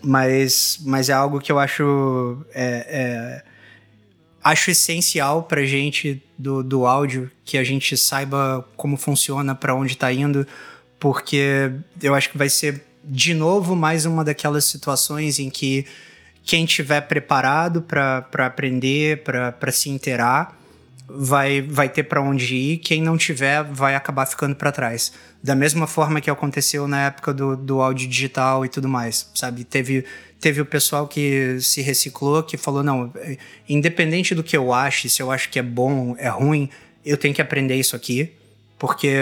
Mas, 0.04 0.80
mas 0.84 1.10
é 1.10 1.14
algo 1.14 1.40
que 1.40 1.52
eu 1.52 1.60
acho. 1.60 2.44
É, 2.54 3.44
é, 3.44 3.53
acho 4.44 4.72
essencial 4.72 5.44
pra 5.44 5.64
gente 5.66 6.22
do, 6.38 6.64
do 6.64 6.86
áudio 6.86 7.32
que 7.46 7.58
a 7.58 7.64
gente 7.64 7.96
saiba 7.96 8.68
como 8.76 8.98
funciona, 8.98 9.56
para 9.56 9.74
onde 9.74 9.96
tá 9.96 10.12
indo, 10.12 10.46
porque 11.00 11.72
eu 12.02 12.14
acho 12.14 12.30
que 12.30 12.38
vai 12.38 12.50
ser 12.50 12.84
de 13.04 13.34
novo 13.34 13.76
mais 13.76 14.06
uma 14.06 14.24
daquelas 14.24 14.66
situações 14.66 15.40
em 15.40 15.50
que 15.50 15.86
quem 16.44 16.66
tiver 16.66 17.02
preparado 17.02 17.82
para 17.82 18.28
aprender, 18.46 19.24
para 19.24 19.72
se 19.72 19.90
inteirar, 19.90 20.58
vai, 21.08 21.62
vai 21.62 21.90
ter 21.90 22.04
para 22.04 22.22
onde 22.22 22.56
ir, 22.56 22.78
quem 22.78 23.02
não 23.02 23.18
tiver 23.18 23.64
vai 23.64 23.96
acabar 23.96 24.26
ficando 24.26 24.56
para 24.56 24.72
trás. 24.72 25.14
Da 25.42 25.56
mesma 25.56 25.88
forma 25.88 26.22
que 26.22 26.30
aconteceu 26.30 26.88
na 26.88 27.08
época 27.08 27.34
do, 27.34 27.56
do 27.56 27.82
áudio 27.82 28.08
digital 28.08 28.66
e 28.66 28.70
tudo 28.70 28.88
mais, 28.88 29.30
sabe? 29.36 29.64
Teve, 29.64 30.06
teve 30.40 30.62
o 30.62 30.66
pessoal 30.66 31.08
que 31.08 31.58
se 31.60 31.82
reciclou, 31.82 32.44
que 32.44 32.58
falou: 32.58 32.84
não, 32.84 33.12
independente 33.68 34.34
do 34.34 34.44
que 34.44 34.56
eu 34.56 34.74
ache, 34.74 35.10
se 35.10 35.22
eu 35.22 35.32
acho 35.32 35.50
que 35.50 35.60
é 35.60 35.64
bom, 35.64 36.16
é 36.18 36.30
ruim, 36.30 36.70
eu 37.06 37.18
tenho 37.18 37.34
que 37.34 37.42
aprender 37.42 37.76
isso 37.76 37.96
aqui, 37.96 38.32
porque 38.80 39.18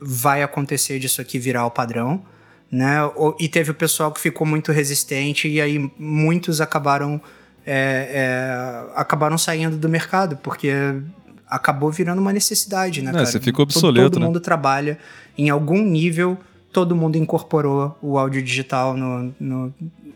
vai 0.00 0.42
acontecer 0.42 0.98
disso 0.98 1.20
aqui 1.20 1.38
virar 1.38 1.66
o 1.66 1.70
padrão. 1.70 2.24
Né? 2.70 2.96
E 3.38 3.48
teve 3.48 3.70
o 3.70 3.74
pessoal 3.74 4.10
que 4.10 4.20
ficou 4.20 4.46
muito 4.46 4.72
resistente, 4.72 5.48
e 5.48 5.60
aí 5.60 5.90
muitos 5.98 6.60
acabaram. 6.60 7.20
É, 7.66 8.08
é, 8.12 8.92
acabaram 8.94 9.36
saindo 9.36 9.76
do 9.76 9.88
mercado, 9.88 10.36
porque 10.36 10.70
acabou 11.48 11.90
virando 11.90 12.20
uma 12.20 12.32
necessidade, 12.32 13.02
né, 13.02 13.10
é, 13.10 13.12
cara? 13.12 13.26
Você 13.26 13.40
fica 13.40 13.60
obsoleto, 13.60 14.04
Todo, 14.04 14.12
todo 14.12 14.20
né? 14.20 14.26
mundo 14.26 14.40
trabalha 14.40 14.98
em 15.36 15.50
algum 15.50 15.82
nível, 15.82 16.38
todo 16.72 16.94
mundo 16.94 17.16
incorporou 17.16 17.96
o 18.00 18.18
áudio 18.18 18.42
digital 18.42 18.96
no, 18.96 19.34
no, 19.38 19.74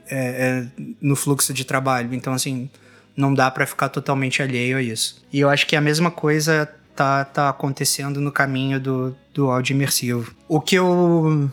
é, 0.08 0.18
é, 0.18 0.66
no 1.00 1.16
fluxo 1.16 1.52
de 1.52 1.64
trabalho. 1.64 2.14
Então, 2.14 2.32
assim, 2.32 2.70
não 3.16 3.32
dá 3.34 3.50
para 3.50 3.66
ficar 3.66 3.88
totalmente 3.88 4.42
alheio 4.42 4.76
a 4.76 4.82
isso. 4.82 5.22
E 5.32 5.40
eu 5.40 5.48
acho 5.48 5.66
que 5.66 5.76
a 5.76 5.80
mesma 5.80 6.10
coisa 6.10 6.68
tá, 6.94 7.24
tá 7.24 7.48
acontecendo 7.48 8.20
no 8.20 8.32
caminho 8.32 8.80
do, 8.80 9.16
do 9.32 9.50
áudio 9.50 9.74
imersivo. 9.74 10.34
O 10.48 10.60
que 10.60 10.76
eu... 10.76 11.50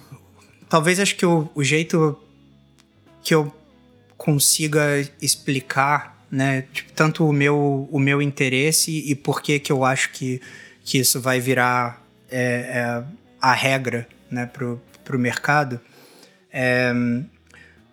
Talvez 0.69 0.99
acho 0.99 1.15
que 1.15 1.25
o, 1.25 1.49
o 1.55 1.63
jeito 1.63 2.17
que 3.23 3.33
eu 3.33 3.53
consiga 4.27 5.07
explicar 5.21 6.17
né? 6.29 6.65
Tipo, 6.73 6.91
tanto 6.93 7.27
o 7.27 7.33
meu, 7.33 7.87
o 7.91 7.99
meu 7.99 8.21
interesse 8.21 8.91
e 8.91 9.15
por 9.15 9.41
que 9.41 9.59
que 9.59 9.71
eu 9.71 9.83
acho 9.83 10.11
que, 10.11 10.41
que 10.83 10.97
isso 10.97 11.21
vai 11.21 11.39
virar 11.39 12.05
é, 12.29 12.41
é, 12.41 13.03
a 13.41 13.53
regra, 13.53 14.07
né, 14.29 14.45
pro, 14.45 14.81
pro 15.03 15.17
mercado. 15.17 15.79
É, 16.51 16.93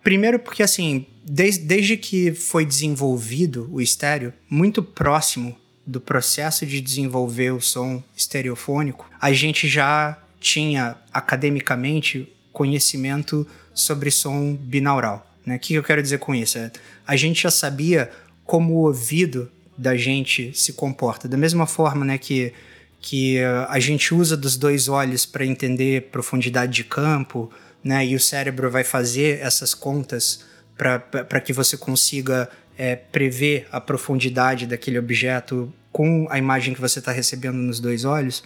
primeiro 0.03 0.37
porque, 0.37 0.61
assim, 0.61 1.05
desde, 1.23 1.63
desde 1.63 1.97
que 1.97 2.33
foi 2.33 2.65
desenvolvido 2.65 3.69
o 3.71 3.81
estéreo, 3.81 4.33
muito 4.49 4.83
próximo 4.83 5.57
do 5.85 6.01
processo 6.01 6.65
de 6.65 6.81
desenvolver 6.81 7.51
o 7.51 7.61
som 7.61 8.03
estereofônico, 8.17 9.09
a 9.21 9.31
gente 9.31 9.67
já 9.67 10.21
tinha 10.39 10.97
academicamente 11.13 12.31
conhecimento 12.51 13.47
sobre 13.73 14.11
som 14.11 14.55
binaural. 14.55 15.34
Né? 15.45 15.55
O 15.55 15.59
que 15.59 15.73
eu 15.73 15.83
quero 15.83 16.01
dizer 16.01 16.19
com 16.19 16.33
isso? 16.33 16.57
É, 16.57 16.71
a 17.05 17.15
gente 17.15 17.43
já 17.43 17.51
sabia 17.51 18.09
como 18.45 18.73
o 18.73 18.77
ouvido 18.85 19.51
da 19.77 19.95
gente 19.95 20.51
se 20.53 20.73
comporta. 20.73 21.27
Da 21.27 21.37
mesma 21.37 21.67
forma 21.67 22.05
né, 22.05 22.17
que, 22.17 22.53
que 23.01 23.39
a 23.67 23.79
gente 23.79 24.13
usa 24.13 24.37
dos 24.37 24.55
dois 24.55 24.87
olhos 24.87 25.25
para 25.25 25.45
entender 25.45 26.09
profundidade 26.11 26.71
de 26.71 26.83
campo, 26.83 27.51
né, 27.83 28.05
e 28.05 28.15
o 28.15 28.19
cérebro 28.19 28.69
vai 28.71 28.83
fazer 28.83 29.39
essas 29.41 29.73
contas 29.73 30.45
para 30.77 31.39
que 31.39 31.53
você 31.53 31.77
consiga 31.77 32.49
é, 32.77 32.95
prever 32.95 33.67
a 33.71 33.79
profundidade 33.79 34.65
daquele 34.65 34.99
objeto 34.99 35.71
com 35.91 36.27
a 36.29 36.37
imagem 36.37 36.73
que 36.73 36.81
você 36.81 36.99
está 36.99 37.11
recebendo 37.11 37.55
nos 37.55 37.79
dois 37.79 38.03
olhos. 38.03 38.43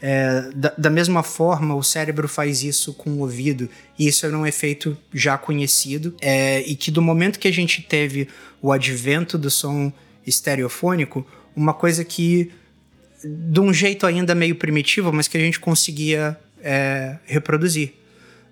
É, 0.00 0.50
da, 0.54 0.72
da, 0.78 0.90
mesma 0.90 1.22
forma, 1.22 1.74
o 1.74 1.82
cérebro 1.82 2.28
faz 2.28 2.62
isso 2.62 2.94
com 2.94 3.10
o 3.10 3.18
ouvido, 3.18 3.68
e 3.98 4.06
isso 4.06 4.24
era 4.24 4.36
um 4.36 4.46
efeito 4.46 4.96
já 5.12 5.36
conhecido, 5.36 6.14
é, 6.20 6.60
e 6.60 6.76
que 6.76 6.90
do 6.90 7.02
momento 7.02 7.38
que 7.38 7.48
a 7.48 7.52
gente 7.52 7.82
teve 7.82 8.28
o 8.62 8.70
advento 8.70 9.36
do 9.36 9.50
som 9.50 9.92
estereofônico, 10.24 11.26
uma 11.54 11.74
coisa 11.74 12.04
que, 12.04 12.52
de 13.24 13.60
um 13.60 13.72
jeito 13.72 14.06
ainda 14.06 14.34
meio 14.34 14.54
primitivo, 14.54 15.12
mas 15.12 15.26
que 15.26 15.36
a 15.36 15.40
gente 15.40 15.58
conseguia 15.58 16.38
é, 16.62 17.16
reproduzir. 17.24 17.94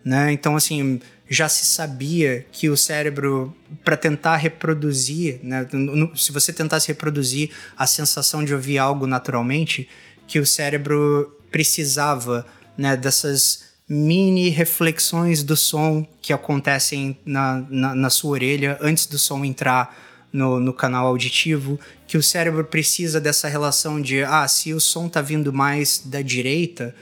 Né? 0.05 0.33
Então, 0.33 0.57
assim, 0.57 1.01
já 1.29 1.49
se 1.49 1.65
sabia 1.67 2.47
que 2.53 2.69
o 2.69 2.77
cérebro, 2.77 3.55
para 3.85 3.97
tentar 3.97 4.37
reproduzir, 4.37 5.41
né, 5.43 5.67
se 6.15 6.33
você 6.33 6.53
tentasse 6.53 6.89
reproduzir 6.89 7.51
a 7.77 7.87
sensação 7.87 8.45
de 8.45 8.55
ouvir 8.55 8.79
algo 8.79 9.07
naturalmente, 9.07 9.89
que 10.27 10.39
o 10.39 10.47
cérebro 10.47 11.37
precisava 11.51 12.47
né, 12.77 12.97
dessas 12.97 13.67
mini 13.89 14.49
reflexões 14.49 15.43
do 15.43 15.57
som 15.57 16.07
que 16.21 16.33
acontecem 16.33 17.17
na, 17.25 17.65
na, 17.71 17.95
na 17.95 18.11
sua 18.11 18.33
orelha 18.33 18.77
antes 18.81 19.07
do 19.07 19.19
som 19.19 19.45
entrar 19.45 19.97
no, 20.33 20.59
no, 20.59 20.73
canal 20.73 21.07
auditivo, 21.07 21.79
que 22.07 22.19
o 22.19 22.23
cérebro 22.23 22.65
precisa 22.65 23.21
dessa 23.21 23.49
relação 23.49 24.03
de 24.03 24.23
ah, 24.23 24.47
se 24.49 24.75
o 24.75 24.81
som 24.81 25.09
tá 25.09 25.23
vindo 25.23 25.53
mais 25.53 26.03
da 26.05 26.21
direita, 26.21 26.95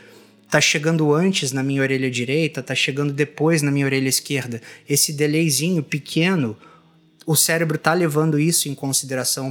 tá 0.49 0.61
chegando 0.61 1.13
antes 1.13 1.51
na 1.51 1.63
minha 1.63 1.83
orelha 1.83 2.11
direita, 2.11 2.63
tá 2.63 2.75
chegando 2.75 3.13
depois 3.13 3.63
na 3.63 3.73
minha 3.73 3.87
orelha 3.87 4.09
esquerda. 4.09 4.61
Esse 4.89 5.13
delayzinho 5.13 5.83
pequeno, 5.83 6.57
o 7.27 7.35
cérebro 7.35 7.79
tá 7.79 7.93
levando 7.93 8.39
isso 8.39 8.69
em 8.69 8.75
consideração 8.75 9.51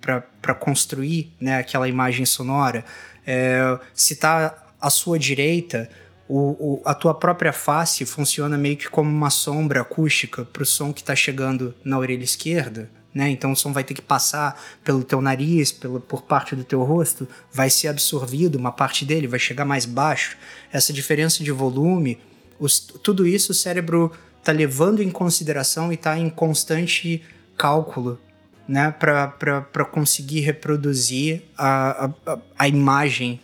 para 0.00 0.54
construir 0.54 1.32
né, 1.40 1.58
aquela 1.58 1.88
imagem 1.88 2.24
sonora. 2.24 2.84
É, 3.26 3.78
se 3.94 4.14
está 4.14 4.56
à 4.80 4.90
sua 4.90 5.18
direita, 5.18 5.88
o, 6.28 6.38
o, 6.38 6.82
a 6.84 6.94
tua 6.94 7.12
própria 7.12 7.52
face 7.52 8.06
funciona 8.06 8.56
meio 8.56 8.76
que 8.76 8.88
como 8.88 9.10
uma 9.10 9.30
sombra 9.30 9.80
acústica 9.80 10.44
para 10.44 10.62
o 10.62 10.66
som 10.66 10.92
que 10.92 11.00
está 11.00 11.14
chegando 11.14 11.74
na 11.84 11.98
orelha 11.98 12.24
esquerda. 12.24 12.88
Né? 13.12 13.30
Então 13.30 13.52
o 13.52 13.56
som 13.56 13.72
vai 13.72 13.82
ter 13.82 13.94
que 13.94 14.02
passar 14.02 14.60
pelo 14.84 15.02
teu 15.02 15.20
nariz, 15.20 15.72
pelo, 15.72 16.00
por 16.00 16.22
parte 16.22 16.54
do 16.54 16.62
teu 16.62 16.82
rosto, 16.84 17.28
vai 17.52 17.68
ser 17.68 17.88
absorvido, 17.88 18.56
uma 18.56 18.70
parte 18.70 19.04
dele 19.04 19.26
vai 19.26 19.40
chegar 19.40 19.64
mais 19.64 19.84
baixo. 19.84 20.36
Essa 20.72 20.92
diferença 20.92 21.42
de 21.42 21.50
volume, 21.50 22.18
os, 22.58 22.78
tudo 22.78 23.26
isso 23.26 23.50
o 23.50 23.54
cérebro 23.54 24.12
está 24.38 24.52
levando 24.52 25.02
em 25.02 25.10
consideração 25.10 25.90
e 25.90 25.96
está 25.96 26.16
em 26.16 26.30
constante 26.30 27.22
cálculo 27.56 28.18
né, 28.70 28.94
para 28.96 29.84
conseguir 29.84 30.42
reproduzir 30.42 31.42
a, 31.58 32.08
a, 32.24 32.38
a 32.56 32.68
imagem 32.68 33.40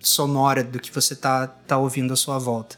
sonora 0.00 0.64
do 0.64 0.80
que 0.80 0.92
você 0.92 1.14
tá, 1.14 1.46
tá 1.46 1.78
ouvindo 1.78 2.12
à 2.12 2.16
sua 2.16 2.40
volta. 2.40 2.76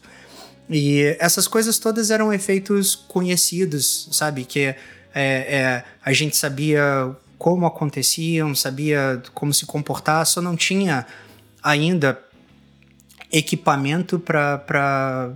E 0.68 1.16
essas 1.18 1.48
coisas 1.48 1.78
todas 1.78 2.10
eram 2.10 2.30
efeitos 2.34 2.94
conhecidos, 2.94 4.10
sabe? 4.12 4.44
Que 4.44 4.60
é, 4.60 4.76
é, 5.14 5.84
a 6.04 6.12
gente 6.12 6.36
sabia 6.36 7.16
como 7.38 7.64
aconteciam, 7.64 8.54
sabia 8.54 9.22
como 9.32 9.54
se 9.54 9.64
comportar, 9.64 10.26
só 10.26 10.42
não 10.42 10.56
tinha 10.56 11.06
ainda 11.62 12.22
equipamento 13.32 14.20
para 14.20 15.34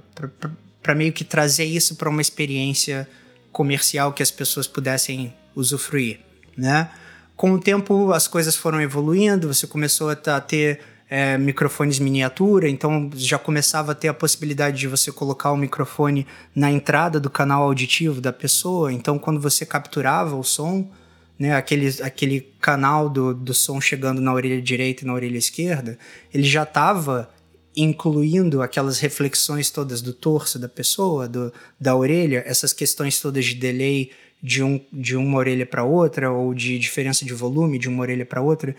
meio 0.95 1.13
que 1.15 1.25
trazer 1.25 1.65
isso 1.65 1.97
para 1.97 2.11
uma 2.11 2.21
experiência 2.21 3.09
comercial 3.51 4.13
que 4.13 4.23
as 4.23 4.31
pessoas 4.31 4.67
pudessem 4.67 5.33
usufruir 5.57 6.21
né? 6.57 6.91
Com 7.37 7.53
o 7.53 7.59
tempo 7.59 8.13
as 8.13 8.29
coisas 8.29 8.55
foram 8.55 8.81
evoluindo, 8.81 9.53
você 9.53 9.67
começou 9.67 10.11
a 10.11 10.41
ter 10.41 10.81
é, 11.09 11.37
microfones 11.37 11.99
miniatura, 11.99 12.69
então 12.69 13.11
já 13.15 13.39
começava 13.39 13.93
a 13.93 13.95
ter 13.95 14.09
a 14.09 14.15
possibilidade 14.15 14.79
de 14.79 14.89
você 14.89 15.13
colocar 15.13 15.53
o 15.53 15.57
microfone 15.57 16.27
na 16.55 16.71
entrada 16.71 17.21
do 17.21 17.29
canal 17.29 17.63
auditivo 17.63 18.21
da 18.21 18.33
pessoa. 18.33 18.93
Então, 18.93 19.19
quando 19.19 19.41
você 19.41 19.67
capturava 19.67 20.37
o 20.37 20.43
som, 20.43 20.91
né, 21.39 21.55
aquele, 21.55 21.89
aquele 22.03 22.41
canal 22.61 23.09
do, 23.09 23.35
do 23.35 23.53
som 23.53 23.81
chegando 23.81 24.21
na 24.21 24.33
orelha 24.33 24.61
direita 24.63 25.05
e 25.05 25.07
na 25.07 25.15
orelha 25.15 25.39
esquerda, 25.39 25.99
ele 26.33 26.45
já 26.45 26.63
estava 26.63 27.31
incluindo 27.77 28.63
aquelas 28.63 29.01
reflexões 29.01 29.69
todas 29.69 30.01
do 30.01 30.13
torso 30.13 30.59
da 30.59 30.69
pessoa, 30.69 31.29
do, 31.29 31.53
da 31.79 31.97
orelha, 31.97 32.43
essas 32.47 32.73
questões 32.73 33.21
todas 33.21 33.45
de 33.45 33.55
delay 33.55 34.11
de, 34.45 34.63
um, 34.63 34.79
de 34.93 35.17
uma 35.17 35.39
orelha 35.39 35.65
para 35.65 35.83
outra, 35.83 36.31
ou 36.31 36.53
de 36.53 36.79
diferença 36.79 37.25
de 37.25 37.33
volume 37.33 37.79
de 37.79 37.89
uma 37.89 38.03
orelha 38.03 38.27
para 38.27 38.43
outra. 38.43 38.77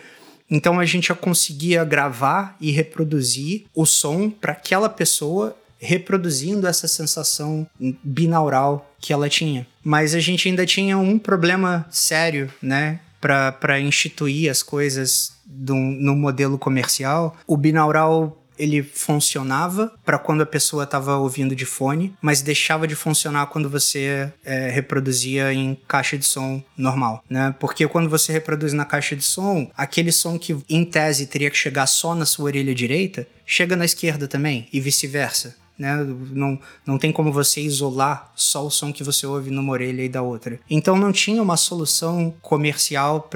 Então 0.49 0.79
a 0.79 0.85
gente 0.85 1.07
já 1.07 1.15
conseguia 1.15 1.83
gravar 1.83 2.55
e 2.61 2.69
reproduzir 2.69 3.65
o 3.73 3.83
som 3.83 4.29
para 4.29 4.51
aquela 4.51 4.87
pessoa 4.87 5.57
reproduzindo 5.79 6.67
essa 6.67 6.87
sensação 6.87 7.67
binaural 8.03 8.93
que 8.99 9.11
ela 9.11 9.27
tinha. 9.27 9.65
Mas 9.83 10.13
a 10.13 10.19
gente 10.19 10.47
ainda 10.47 10.65
tinha 10.67 10.97
um 10.99 11.17
problema 11.17 11.85
sério, 11.89 12.51
né? 12.61 12.99
Para 13.19 13.79
instituir 13.79 14.51
as 14.51 14.61
coisas 14.61 15.33
no 15.47 16.15
modelo 16.15 16.59
comercial. 16.59 17.35
O 17.47 17.57
binaural 17.57 18.44
ele 18.57 18.83
funcionava 18.83 19.93
para 20.03 20.17
quando 20.17 20.41
a 20.41 20.45
pessoa 20.45 20.83
estava 20.83 21.17
ouvindo 21.17 21.55
de 21.55 21.65
fone, 21.65 22.15
mas 22.21 22.41
deixava 22.41 22.87
de 22.87 22.95
funcionar 22.95 23.47
quando 23.47 23.69
você 23.69 24.31
é, 24.43 24.69
reproduzia 24.69 25.53
em 25.53 25.77
caixa 25.87 26.17
de 26.17 26.25
som 26.25 26.63
normal, 26.77 27.23
né? 27.29 27.53
Porque 27.59 27.87
quando 27.87 28.09
você 28.09 28.31
reproduz 28.31 28.73
na 28.73 28.85
caixa 28.85 29.15
de 29.15 29.23
som, 29.23 29.69
aquele 29.75 30.11
som 30.11 30.37
que 30.37 30.57
em 30.69 30.85
tese 30.85 31.27
teria 31.27 31.49
que 31.49 31.57
chegar 31.57 31.85
só 31.87 32.15
na 32.15 32.25
sua 32.25 32.45
orelha 32.45 32.73
direita, 32.73 33.27
chega 33.45 33.75
na 33.75 33.85
esquerda 33.85 34.27
também 34.27 34.67
e 34.71 34.79
vice-versa. 34.79 35.55
Né? 35.77 35.93
Não, 36.31 36.59
não 36.85 36.97
tem 36.97 37.11
como 37.11 37.31
você 37.31 37.61
isolar 37.61 38.31
só 38.35 38.65
o 38.65 38.71
som 38.71 38.93
que 38.93 39.03
você 39.03 39.27
ouve 39.27 39.51
numa 39.51 39.73
orelha 39.73 40.03
e 40.03 40.09
da 40.09 40.21
outra. 40.21 40.59
Então 40.69 40.97
não 40.97 41.11
tinha 41.11 41.41
uma 41.41 41.57
solução 41.57 42.33
comercial 42.41 43.29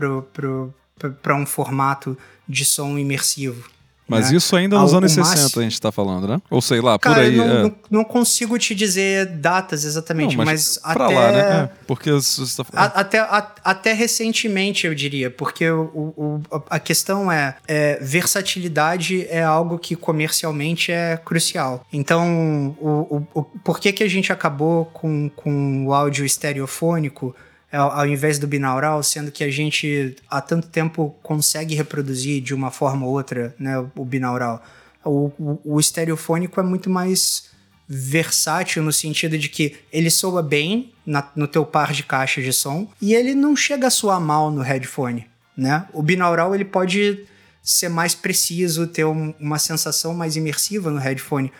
para 1.22 1.36
um 1.36 1.46
formato 1.46 2.18
de 2.48 2.64
som 2.64 2.98
imersivo. 2.98 3.70
Mas 4.10 4.32
né? 4.32 4.38
isso 4.38 4.56
ainda 4.56 4.80
nos 4.80 4.94
anos 4.94 5.12
60 5.12 5.60
a 5.60 5.64
gente 5.64 5.74
está 5.74 5.92
falando, 5.92 6.28
né? 6.28 6.42
Ou 6.50 6.62
sei 6.62 6.82
lá, 6.82 6.98
Cara, 6.98 7.16
por 7.16 7.24
aí. 7.24 7.38
Não, 7.38 7.46
é. 7.46 7.64
não, 7.64 7.76
não, 7.92 8.04
consigo 8.04 8.58
te 8.58 8.74
dizer 8.74 9.28
datas 9.28 9.86
exatamente, 9.86 10.36
não, 10.36 10.44
mas, 10.44 10.80
mas 10.84 10.96
até. 10.96 11.16
lá, 11.16 11.32
né? 11.32 11.40
É, 11.40 11.70
porque 11.86 12.12
você 12.12 12.64
tá 12.64 12.66
a, 12.74 12.86
até, 12.86 13.20
a, 13.20 13.52
até 13.64 13.94
recentemente, 13.94 14.88
eu 14.88 14.96
diria, 14.96 15.30
porque 15.30 15.70
o, 15.70 16.14
o, 16.18 16.42
a 16.70 16.80
questão 16.80 17.32
é, 17.32 17.56
é, 17.68 18.00
versatilidade 18.02 19.28
é 19.30 19.44
algo 19.44 19.78
que 19.78 19.96
comercialmente 19.96 20.92
é 20.92 21.18
crucial. 21.18 21.86
Então, 21.94 22.76
o, 22.80 22.90
o, 22.90 23.40
o, 23.40 23.44
por 23.44 23.80
que, 23.80 23.94
que 23.94 24.04
a 24.04 24.10
gente 24.10 24.34
acabou 24.34 24.86
com, 24.86 25.30
com 25.36 25.86
o 25.86 25.94
áudio 25.94 26.26
estereofônico? 26.26 27.36
Ao 27.72 28.08
invés 28.08 28.40
do 28.40 28.48
binaural, 28.48 29.04
sendo 29.04 29.32
que 29.32 29.44
a 29.44 29.52
gente 29.52 30.16
há 30.30 30.42
tanto 30.42 30.68
tempo 30.68 31.16
consegue 31.22 31.76
reproduzir 31.76 32.42
de 32.42 32.54
uma 32.54 32.72
forma 32.72 33.06
ou 33.06 33.14
outra 33.14 33.56
né, 33.60 33.78
o 33.96 34.04
binaural. 34.04 34.64
O, 35.06 35.32
o, 35.40 35.62
o 35.76 35.80
estereofônico 35.80 36.60
é 36.60 36.64
muito 36.64 36.90
mais 36.90 37.50
versátil 37.88 38.84
no 38.84 38.94
sentido 38.94 39.38
de 39.38 39.50
que 39.50 39.76
ele 39.92 40.12
soa 40.12 40.44
bem 40.44 40.94
na, 41.04 41.28
no 41.36 41.48
teu 41.48 41.66
par 41.66 41.92
de 41.92 42.04
caixas 42.04 42.44
de 42.44 42.54
som 42.54 42.88
e 43.02 43.16
ele 43.16 43.34
não 43.34 43.56
chega 43.56 43.88
a 43.88 43.92
soar 43.92 44.22
mal 44.22 44.52
no 44.52 44.62
headphone, 44.62 45.28
né? 45.58 45.88
O 45.92 46.04
binaural 46.04 46.54
ele 46.54 46.66
pode 46.66 47.26
ser 47.64 47.90
mais 47.90 48.14
preciso, 48.14 48.86
ter 48.86 49.06
um, 49.06 49.34
uma 49.40 49.58
sensação 49.58 50.14
mais 50.14 50.36
imersiva 50.36 50.92
no 50.92 51.00
headphone, 51.00 51.52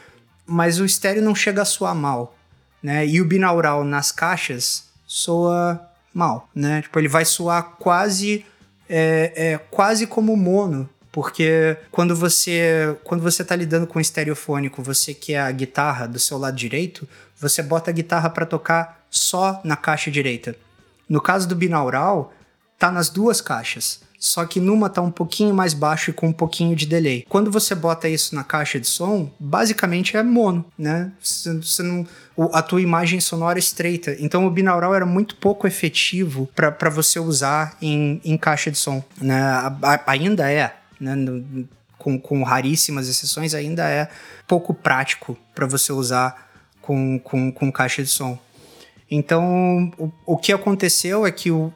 mas 0.46 0.80
o 0.80 0.86
estéreo 0.86 1.24
não 1.24 1.34
chega 1.34 1.64
a 1.64 1.66
soar 1.66 1.96
mal, 1.96 2.38
né? 2.82 3.08
E 3.08 3.20
o 3.22 3.26
binaural 3.26 3.84
nas 3.84 4.12
caixas 4.12 4.86
soa 5.08 5.89
mal, 6.14 6.50
né? 6.54 6.82
Tipo, 6.82 7.00
ele 7.00 7.08
vai 7.08 7.26
soar 7.26 7.76
quase 7.80 8.46
é, 8.90 9.34
é, 9.36 9.58
quase 9.58 10.08
como 10.08 10.36
mono, 10.36 10.90
porque 11.12 11.78
quando 11.92 12.16
você 12.16 12.98
quando 13.04 13.22
você 13.22 13.44
tá 13.44 13.56
lidando 13.56 13.88
com 13.88 14.00
estereofônico, 14.00 14.82
você 14.82 15.14
quer 15.14 15.42
a 15.42 15.52
guitarra 15.52 16.08
do 16.08 16.20
seu 16.20 16.38
lado 16.38 16.56
direito, 16.56 17.08
você 17.38 17.62
bota 17.62 17.92
a 17.92 17.94
guitarra 17.94 18.30
para 18.30 18.46
tocar 18.46 19.04
só 19.10 19.62
na 19.64 19.76
caixa 19.76 20.12
direita. 20.12 20.56
No 21.08 21.22
caso 21.22 21.48
do 21.48 21.56
binaural, 21.56 22.34
tá 22.78 22.92
nas 22.92 23.10
duas 23.10 23.42
caixas 23.42 24.02
só 24.20 24.46
que 24.46 24.60
numa 24.60 24.90
tá 24.90 25.02
um 25.02 25.10
pouquinho 25.10 25.56
mais 25.56 25.74
baixo 25.74 26.10
e 26.10 26.14
com 26.14 26.28
um 26.28 26.34
pouquinho 26.34 26.76
de 26.76 26.86
delay. 26.86 27.26
Quando 27.30 27.50
você 27.50 27.74
bota 27.74 28.10
isso 28.10 28.36
na 28.36 28.44
caixa 28.44 28.78
de 28.78 28.86
som, 28.86 29.32
basicamente 29.40 30.18
é 30.18 30.22
mono, 30.22 30.66
né? 30.78 31.12
Você 31.22 31.82
não, 31.82 32.06
a 32.52 32.62
tua 32.62 32.82
imagem 32.82 33.22
sonora 33.22 33.58
é 33.58 33.62
estreita. 33.62 34.18
Então 34.20 34.46
o 34.46 34.52
binaural 34.52 34.94
era 34.94 35.06
muito 35.06 35.38
pouco 35.38 35.66
efetivo 35.66 36.50
para 36.54 36.90
você 36.90 37.18
usar 37.18 37.78
em, 37.82 38.20
em 38.26 38.38
caixa 38.38 38.70
de 38.70 38.78
som. 38.78 39.02
Né? 39.22 39.42
Ainda 40.06 40.52
é, 40.52 40.76
né? 41.00 41.16
No, 41.16 41.68
com, 41.98 42.18
com 42.20 42.44
raríssimas 42.44 43.08
exceções, 43.08 43.54
ainda 43.54 43.88
é 43.88 44.10
pouco 44.48 44.74
prático 44.74 45.38
para 45.54 45.68
você 45.68 45.92
usar 45.92 46.50
com, 46.82 47.20
com, 47.20 47.52
com 47.52 47.72
caixa 47.72 48.02
de 48.02 48.10
som. 48.10 48.40
Então, 49.12 49.92
o, 49.98 50.12
o 50.26 50.38
que 50.38 50.54
aconteceu 50.54 51.26
é 51.26 51.32
que 51.32 51.52
o, 51.52 51.74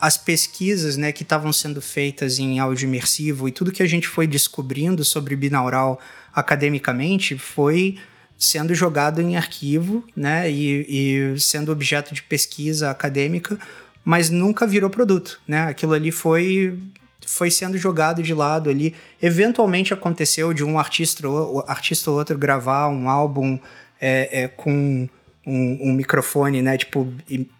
as 0.00 0.16
pesquisas 0.16 0.96
né, 0.96 1.10
que 1.10 1.22
estavam 1.22 1.52
sendo 1.52 1.80
feitas 1.80 2.38
em 2.38 2.58
áudio 2.58 2.86
imersivo 2.86 3.48
e 3.48 3.52
tudo 3.52 3.72
que 3.72 3.82
a 3.82 3.86
gente 3.86 4.06
foi 4.06 4.26
descobrindo 4.26 5.04
sobre 5.04 5.34
binaural 5.34 5.98
academicamente 6.34 7.38
foi 7.38 7.96
sendo 8.38 8.74
jogado 8.74 9.22
em 9.22 9.36
arquivo 9.36 10.04
né, 10.14 10.50
e, 10.50 11.34
e 11.34 11.40
sendo 11.40 11.72
objeto 11.72 12.14
de 12.14 12.22
pesquisa 12.22 12.90
acadêmica, 12.90 13.58
mas 14.04 14.28
nunca 14.28 14.66
virou 14.66 14.90
produto. 14.90 15.40
Né? 15.48 15.62
Aquilo 15.62 15.94
ali 15.94 16.12
foi 16.12 16.78
foi 17.26 17.50
sendo 17.50 17.76
jogado 17.76 18.22
de 18.22 18.32
lado 18.32 18.70
ali. 18.70 18.94
Eventualmente 19.20 19.92
aconteceu 19.92 20.52
de 20.52 20.62
um 20.62 20.78
artista 20.78 21.28
ou, 21.28 21.64
artista 21.66 22.10
ou 22.10 22.18
outro 22.18 22.38
gravar 22.38 22.88
um 22.88 23.08
álbum 23.10 23.58
é, 24.00 24.42
é, 24.42 24.48
com 24.48 25.08
um, 25.46 25.90
um, 25.90 25.92
microfone, 25.92 26.60
né, 26.60 26.76
tipo, 26.76 27.06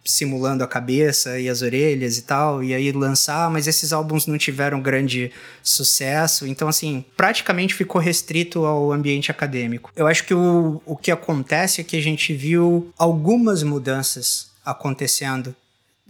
simulando 0.05 0.65
a 0.65 0.67
cabeça 0.67 1.39
e 1.39 1.49
as 1.49 1.63
orelhas 1.63 2.19
e 2.19 2.23
tal, 2.23 2.63
e 2.63 2.75
aí 2.75 2.91
lançar, 2.91 3.49
mas 3.49 3.69
esses 3.69 3.93
álbuns 3.93 4.27
não 4.27 4.37
tiveram 4.37 4.81
grande 4.81 5.31
sucesso, 5.63 6.47
então, 6.47 6.67
assim, 6.67 7.05
praticamente 7.17 7.75
ficou 7.75 8.01
restrito 8.01 8.65
ao 8.65 8.91
ambiente 8.93 9.31
acadêmico. 9.31 9.93
Eu 9.95 10.07
acho 10.07 10.25
que 10.25 10.35
o, 10.35 10.83
o 10.85 10.97
que 10.97 11.13
acontece 11.13 11.81
é 11.81 11.85
que 11.85 11.97
a 11.97 12.03
gente 12.03 12.35
viu 12.35 12.93
algumas 12.99 13.63
mudanças 13.63 14.51
acontecendo 14.65 15.55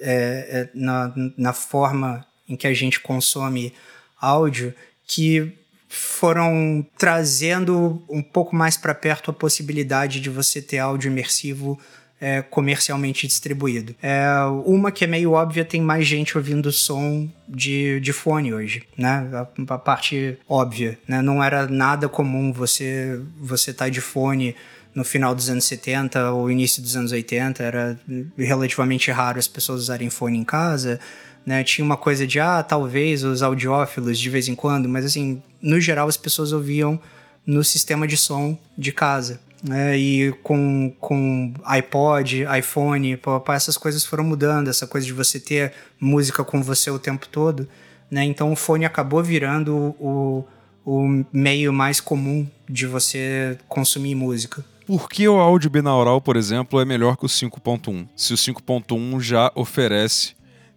é, 0.00 0.08
é, 0.08 0.68
na, 0.74 1.12
na 1.36 1.52
forma 1.52 2.24
em 2.48 2.56
que 2.56 2.66
a 2.66 2.72
gente 2.72 3.00
consome 3.00 3.72
áudio 4.20 4.74
que 5.06 5.52
foram 5.96 6.86
trazendo 6.98 8.02
um 8.08 8.22
pouco 8.22 8.54
mais 8.54 8.76
para 8.76 8.94
perto 8.94 9.30
a 9.30 9.34
possibilidade 9.34 10.20
de 10.20 10.30
você 10.30 10.60
ter 10.60 10.78
áudio 10.78 11.10
imersivo 11.10 11.78
é, 12.20 12.42
comercialmente 12.42 13.26
distribuído. 13.26 13.94
É, 14.02 14.26
uma 14.64 14.90
que 14.90 15.04
é 15.04 15.06
meio 15.06 15.32
óbvia, 15.32 15.64
tem 15.64 15.80
mais 15.80 16.06
gente 16.06 16.36
ouvindo 16.36 16.72
som 16.72 17.28
de, 17.48 18.00
de 18.00 18.12
fone 18.12 18.54
hoje, 18.54 18.82
né? 18.96 19.28
A, 19.32 19.74
a 19.74 19.78
parte 19.78 20.38
óbvia, 20.48 20.98
né? 21.06 21.20
Não 21.20 21.42
era 21.42 21.66
nada 21.66 22.08
comum 22.08 22.52
você 22.52 23.20
você 23.38 23.72
tá 23.72 23.88
de 23.88 24.00
fone 24.00 24.54
no 24.94 25.04
final 25.04 25.34
dos 25.34 25.50
anos 25.50 25.64
70 25.66 26.32
ou 26.32 26.50
início 26.50 26.82
dos 26.82 26.96
anos 26.96 27.12
80, 27.12 27.62
era 27.62 28.00
relativamente 28.38 29.10
raro 29.10 29.38
as 29.38 29.46
pessoas 29.46 29.82
usarem 29.82 30.08
fone 30.08 30.38
em 30.38 30.44
casa. 30.44 30.98
Né? 31.46 31.62
Tinha 31.62 31.84
uma 31.84 31.96
coisa 31.96 32.26
de, 32.26 32.40
ah, 32.40 32.60
talvez 32.62 33.22
os 33.22 33.40
audiófilos 33.40 34.18
de 34.18 34.28
vez 34.28 34.48
em 34.48 34.54
quando, 34.56 34.88
mas 34.88 35.04
assim, 35.04 35.40
no 35.62 35.80
geral 35.80 36.08
as 36.08 36.16
pessoas 36.16 36.52
ouviam 36.52 37.00
no 37.46 37.62
sistema 37.62 38.04
de 38.06 38.16
som 38.16 38.58
de 38.76 38.90
casa. 38.90 39.40
Né? 39.62 39.96
E 39.96 40.32
com, 40.42 40.92
com 41.00 41.54
iPod, 41.64 42.44
iPhone, 42.58 43.18
essas 43.48 43.76
coisas 43.76 44.04
foram 44.04 44.24
mudando, 44.24 44.68
essa 44.68 44.88
coisa 44.88 45.06
de 45.06 45.12
você 45.12 45.38
ter 45.38 45.72
música 46.00 46.42
com 46.42 46.60
você 46.60 46.90
o 46.90 46.98
tempo 46.98 47.28
todo. 47.28 47.68
Né? 48.10 48.24
Então 48.24 48.52
o 48.52 48.56
fone 48.56 48.84
acabou 48.84 49.22
virando 49.22 49.94
o, 50.00 50.44
o 50.84 51.24
meio 51.32 51.72
mais 51.72 52.00
comum 52.00 52.46
de 52.68 52.86
você 52.86 53.56
consumir 53.68 54.16
música. 54.16 54.64
Por 54.86 55.08
que 55.08 55.26
o 55.26 55.40
áudio 55.40 55.68
binaural, 55.68 56.20
por 56.20 56.36
exemplo, 56.36 56.80
é 56.80 56.84
melhor 56.84 57.16
que 57.16 57.24
o 57.24 57.28
5.1? 57.28 58.06
Se 58.14 58.32
o 58.32 58.36
5.1 58.36 59.20
já 59.20 59.50
oferece 59.56 60.35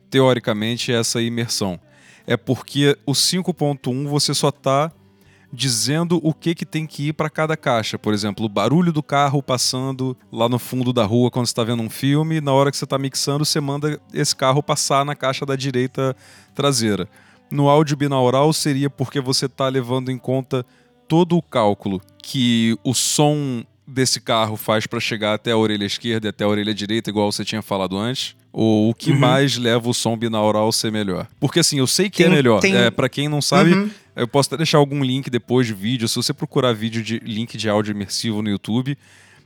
teoricamente, 0.09 0.91
essa 0.91 1.21
imersão. 1.21 1.79
É 2.25 2.37
porque 2.37 2.97
o 3.05 3.13
5.1 3.13 4.07
você 4.07 4.33
só 4.33 4.49
está 4.49 4.91
dizendo 5.51 6.19
o 6.23 6.33
que, 6.33 6.53
que 6.53 6.65
tem 6.65 6.85
que 6.85 7.07
ir 7.07 7.13
para 7.13 7.29
cada 7.29 7.57
caixa. 7.57 7.97
Por 7.97 8.13
exemplo, 8.13 8.45
o 8.45 8.49
barulho 8.49 8.93
do 8.93 9.01
carro 9.01 9.41
passando 9.41 10.15
lá 10.31 10.47
no 10.47 10.59
fundo 10.59 10.93
da 10.93 11.05
rua 11.05 11.31
quando 11.31 11.47
você 11.47 11.51
está 11.51 11.63
vendo 11.63 11.81
um 11.81 11.89
filme, 11.89 12.39
na 12.39 12.53
hora 12.53 12.71
que 12.71 12.77
você 12.77 12.83
está 12.83 12.97
mixando, 12.97 13.43
você 13.43 13.59
manda 13.59 13.99
esse 14.13 14.35
carro 14.35 14.61
passar 14.61 15.03
na 15.03 15.15
caixa 15.15 15.45
da 15.45 15.55
direita 15.55 16.15
traseira. 16.53 17.07
No 17.49 17.67
áudio 17.67 17.97
binaural 17.97 18.53
seria 18.53 18.89
porque 18.89 19.19
você 19.19 19.47
está 19.47 19.67
levando 19.67 20.11
em 20.11 20.17
conta 20.17 20.63
todo 21.07 21.35
o 21.35 21.41
cálculo 21.41 21.99
que 22.21 22.77
o 22.83 22.93
som 22.93 23.63
desse 23.89 24.21
carro 24.21 24.55
faz 24.55 24.85
para 24.85 24.99
chegar 24.99 25.33
até 25.33 25.51
a 25.51 25.57
orelha 25.57 25.85
esquerda 25.85 26.27
e 26.27 26.29
até 26.29 26.43
a 26.43 26.47
orelha 26.47 26.73
direita, 26.73 27.09
igual 27.09 27.31
você 27.31 27.43
tinha 27.43 27.61
falado 27.61 27.97
antes? 27.97 28.35
Ou 28.51 28.89
o 28.89 28.93
que 28.93 29.11
uhum. 29.11 29.19
mais 29.19 29.57
leva 29.57 29.89
o 29.89 29.93
som 29.93 30.17
binaural 30.17 30.69
a 30.69 30.71
ser 30.71 30.91
melhor? 30.91 31.27
Porque 31.39 31.59
assim, 31.59 31.79
eu 31.79 31.87
sei 31.87 32.09
que 32.09 32.23
é 32.23 32.25
tem, 32.25 32.33
é 32.33 32.35
melhor. 32.35 32.59
Tem... 32.61 32.75
É, 32.75 32.89
para 32.89 33.09
quem 33.09 33.27
não 33.27 33.41
sabe, 33.41 33.73
uhum. 33.73 33.89
eu 34.15 34.27
posso 34.27 34.49
até 34.49 34.57
deixar 34.57 34.77
algum 34.77 35.03
link 35.03 35.29
depois 35.29 35.67
de 35.67 35.73
vídeo. 35.73 36.07
Se 36.07 36.15
você 36.15 36.33
procurar 36.33 36.73
vídeo 36.73 37.03
de 37.03 37.19
link 37.19 37.57
de 37.57 37.69
áudio 37.69 37.91
imersivo 37.91 38.41
no 38.41 38.49
YouTube, 38.49 38.97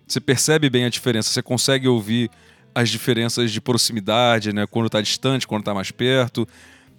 você 0.07 0.19
percebe 0.19 0.69
bem 0.69 0.85
a 0.85 0.89
diferença. 0.89 1.29
Você 1.29 1.41
consegue 1.41 1.87
ouvir 1.87 2.29
as 2.75 2.89
diferenças 2.89 3.51
de 3.51 3.61
proximidade, 3.61 4.53
né? 4.53 4.65
Quando 4.65 4.87
está 4.87 5.01
distante, 5.01 5.47
quando 5.47 5.61
está 5.61 5.73
mais 5.73 5.91
perto 5.91 6.47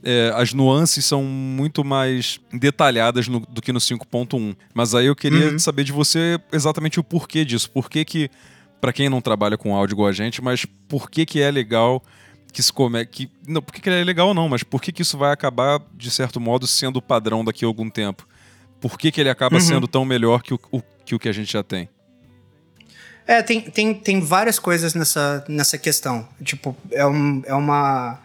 é, 0.04 0.30
as 0.36 0.52
nuances 0.52 1.02
são 1.06 1.24
muito 1.24 1.82
mais 1.82 2.38
detalhadas 2.52 3.26
no, 3.26 3.40
do 3.40 3.62
que 3.62 3.72
no 3.72 3.80
5.1. 3.80 4.54
Mas 4.74 4.94
aí 4.94 5.06
eu 5.06 5.16
queria 5.16 5.52
uhum. 5.52 5.58
saber 5.58 5.82
de 5.82 5.92
você 5.92 6.38
exatamente 6.52 7.00
o 7.00 7.04
porquê 7.04 7.42
disso. 7.42 7.70
Por 7.70 7.88
que 7.88 8.04
que, 8.04 8.30
para 8.82 8.92
quem 8.92 9.08
não 9.08 9.22
trabalha 9.22 9.56
com 9.56 9.74
áudio 9.74 9.94
igual 9.94 10.08
a 10.08 10.12
gente, 10.12 10.42
mas 10.42 10.66
por 10.86 11.10
que 11.10 11.24
que 11.24 11.40
é 11.40 11.50
legal 11.50 12.02
que 12.52 12.62
se 12.62 12.70
come... 12.70 13.04
Que, 13.06 13.30
não, 13.48 13.62
por 13.62 13.72
que, 13.72 13.80
que 13.80 13.88
é 13.88 14.04
legal 14.04 14.34
não, 14.34 14.46
mas 14.46 14.62
por 14.62 14.82
que 14.82 14.92
que 14.92 15.00
isso 15.00 15.16
vai 15.16 15.32
acabar, 15.32 15.80
de 15.94 16.10
certo 16.10 16.38
modo, 16.38 16.66
sendo 16.66 16.98
o 16.98 17.02
padrão 17.02 17.42
daqui 17.42 17.64
a 17.64 17.68
algum 17.68 17.88
tempo? 17.88 18.28
Por 18.80 18.98
que 18.98 19.10
que 19.10 19.22
ele 19.22 19.30
acaba 19.30 19.56
uhum. 19.56 19.62
sendo 19.62 19.88
tão 19.88 20.04
melhor 20.04 20.42
que 20.42 20.52
o, 20.52 20.60
o, 20.70 20.82
que 21.04 21.14
o 21.14 21.18
que 21.18 21.30
a 21.30 21.32
gente 21.32 21.50
já 21.50 21.62
tem? 21.62 21.88
É, 23.26 23.42
tem, 23.42 23.62
tem, 23.62 23.94
tem 23.94 24.20
várias 24.20 24.58
coisas 24.58 24.92
nessa, 24.92 25.42
nessa 25.48 25.78
questão. 25.78 26.28
Tipo, 26.42 26.76
é, 26.92 27.06
um, 27.06 27.42
é 27.46 27.54
uma 27.54 28.18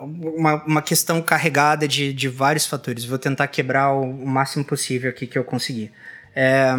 uma, 0.00 0.62
uma 0.64 0.82
questão 0.82 1.22
carregada 1.22 1.86
de, 1.86 2.12
de 2.12 2.28
vários 2.28 2.66
fatores. 2.66 3.04
Vou 3.04 3.18
tentar 3.18 3.46
quebrar 3.48 3.92
o, 3.92 4.26
máximo 4.26 4.64
possível 4.64 5.10
aqui 5.10 5.26
que 5.26 5.38
eu 5.38 5.44
conseguir. 5.44 5.92
É, 6.34 6.74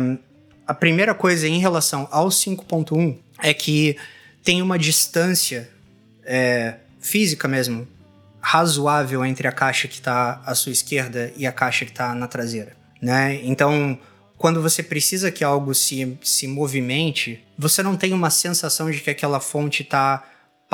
a 0.67 0.73
primeira 0.73 1.13
coisa 1.13 1.47
em 1.47 1.59
relação 1.59 2.07
ao 2.11 2.27
5.1 2.27 3.17
é 3.41 3.53
que 3.53 3.97
tem 4.43 4.61
uma 4.61 4.77
distância 4.77 5.69
é, 6.23 6.75
física 6.99 7.47
mesmo 7.47 7.87
razoável 8.41 9.25
entre 9.25 9.47
a 9.47 9.51
caixa 9.51 9.87
que 9.87 9.95
está 9.95 10.41
à 10.45 10.53
sua 10.53 10.71
esquerda 10.71 11.33
e 11.35 11.47
a 11.47 11.51
caixa 11.51 11.83
que 11.83 11.91
está 11.91 12.13
na 12.13 12.27
traseira. 12.27 12.73
Né? 13.01 13.39
Então, 13.43 13.97
quando 14.37 14.61
você 14.61 14.83
precisa 14.83 15.31
que 15.31 15.43
algo 15.43 15.73
se, 15.73 16.17
se 16.21 16.45
movimente, 16.45 17.43
você 17.57 17.81
não 17.81 17.95
tem 17.95 18.13
uma 18.13 18.29
sensação 18.29 18.91
de 18.91 18.99
que 18.99 19.09
aquela 19.09 19.39
fonte 19.39 19.81
está 19.81 20.23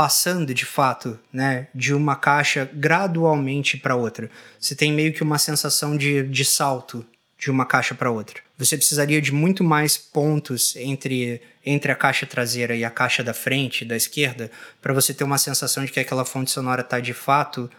passando 0.02 0.52
de 0.52 0.66
fato, 0.66 1.20
né, 1.32 1.68
de 1.76 1.94
uma 1.94 2.16
caixa 2.16 2.68
gradualmente 2.74 3.78
para 3.78 3.96
outra. 3.96 4.32
Você 4.60 4.74
tem 4.74 4.92
meio 4.92 5.14
que 5.14 5.22
uma 5.22 5.38
sensação 5.38 5.96
de, 5.96 6.24
de 6.24 6.44
salto 6.44 7.06
de 7.38 7.52
uma 7.52 7.68
caixa 7.68 7.94
para 7.94 8.10
outra. 8.10 8.42
Você 8.58 8.76
precisaria 8.76 9.22
de 9.22 9.32
muito 9.32 9.64
mais 9.64 10.00
pontos 10.00 10.76
entre, 10.76 11.40
entre 11.64 11.92
a 11.92 11.96
caixa 11.96 12.26
traseira 12.26 12.76
e 12.76 12.84
a 12.84 12.90
caixa 12.90 13.24
da 13.24 13.32
frente, 13.32 13.86
da 13.86 13.96
esquerda, 13.96 14.50
para 14.82 14.92
você 14.92 15.14
ter 15.14 15.24
uma 15.24 15.38
sensação 15.38 15.86
de 15.86 15.92
que 15.92 16.00
aquela 16.00 16.26
fonte 16.26 16.50
sonora 16.50 16.82
está 16.82 17.00
de 17.00 17.14
fato 17.14 17.70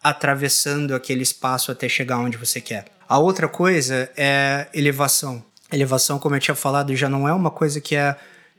atravessando 0.00 0.94
aquele 0.94 1.24
espaço 1.24 1.72
até 1.72 1.88
chegar 1.88 2.18
onde 2.18 2.36
você 2.36 2.60
quer. 2.60 2.84
A 3.08 3.18
outra 3.18 3.48
coisa 3.48 4.08
é 4.16 4.68
elevação. 4.72 5.44
Elevação, 5.72 6.20
como 6.20 6.36
eu 6.36 6.40
tinha 6.40 6.54
falado, 6.54 6.94
já 6.94 7.08
não 7.08 7.28
é 7.28 7.32
uma 7.32 7.50
coisa 7.50 7.80
que 7.80 7.96
é 7.96 8.14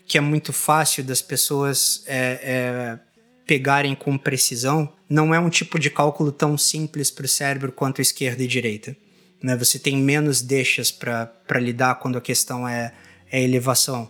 que 0.07 0.17
é 0.17 0.21
muito 0.21 0.53
fácil 0.53 1.03
das 1.03 1.21
pessoas 1.21 2.03
é, 2.05 2.39
é, 2.43 2.99
pegarem 3.45 3.95
com 3.95 4.17
precisão, 4.17 4.91
não 5.09 5.33
é 5.33 5.39
um 5.39 5.49
tipo 5.49 5.79
de 5.79 5.89
cálculo 5.89 6.31
tão 6.31 6.57
simples 6.57 7.09
para 7.09 7.25
o 7.25 7.29
cérebro 7.29 7.71
quanto 7.71 8.01
esquerda 8.01 8.43
e 8.43 8.47
direita. 8.47 8.95
Né? 9.41 9.55
Você 9.57 9.79
tem 9.79 9.97
menos 9.97 10.41
deixas 10.41 10.91
para 10.91 11.59
lidar 11.59 11.95
quando 11.95 12.17
a 12.17 12.21
questão 12.21 12.67
é, 12.67 12.93
é 13.31 13.41
elevação. 13.41 14.09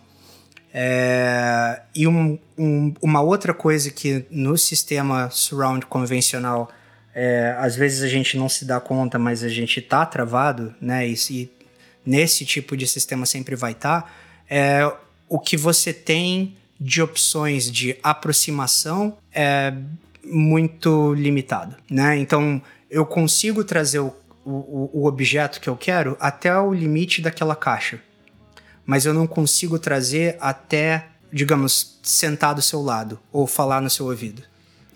É, 0.74 1.82
e 1.96 2.06
um, 2.06 2.38
um, 2.58 2.94
uma 3.02 3.22
outra 3.22 3.54
coisa 3.54 3.90
que 3.90 4.26
no 4.30 4.58
sistema 4.58 5.30
surround 5.30 5.86
convencional, 5.86 6.70
é, 7.14 7.56
às 7.58 7.78
vezes 7.78 8.04
a 8.04 8.10
gente 8.10 8.38
não 8.38 8.50
se 8.50 8.66
dá 8.66 8.82
conta, 8.82 9.18
mas 9.18 9.42
a 9.42 9.48
gente 9.48 9.80
está 9.80 10.06
travado, 10.06 10.76
né? 10.82 11.08
E, 11.08 11.16
e, 11.32 11.50
nesse 12.06 12.46
tipo 12.46 12.76
de 12.76 12.86
sistema 12.86 13.26
sempre 13.26 13.56
vai 13.56 13.72
estar, 13.72 14.02
tá, 14.02 14.12
é 14.50 14.92
o 15.28 15.40
que 15.40 15.58
você 15.58 15.94
tem 15.94 16.56
de 16.80 17.02
opções 17.02 17.72
de 17.72 17.98
aproximação 18.04 19.18
é 19.34 19.74
muito 20.24 21.14
limitado, 21.14 21.76
né? 21.90 22.18
Então 22.18 22.62
eu 22.90 23.06
consigo 23.06 23.64
trazer 23.64 24.00
o, 24.00 24.14
o, 24.44 24.90
o 24.94 25.06
objeto 25.06 25.60
que 25.60 25.70
eu 25.70 25.76
quero 25.76 26.18
até 26.20 26.58
o 26.58 26.74
limite 26.74 27.22
daquela 27.22 27.56
caixa, 27.56 28.00
mas 28.86 29.06
eu 29.06 29.14
não 29.14 29.28
consigo 29.28 29.80
trazer 29.80 30.38
até, 30.40 31.08
digamos, 31.32 32.00
sentar 32.04 32.54
do 32.54 32.62
seu 32.62 32.82
lado 32.82 33.20
ou 33.32 33.48
falar 33.48 33.82
no 33.82 33.90
seu 33.90 34.08
ouvido. 34.08 34.44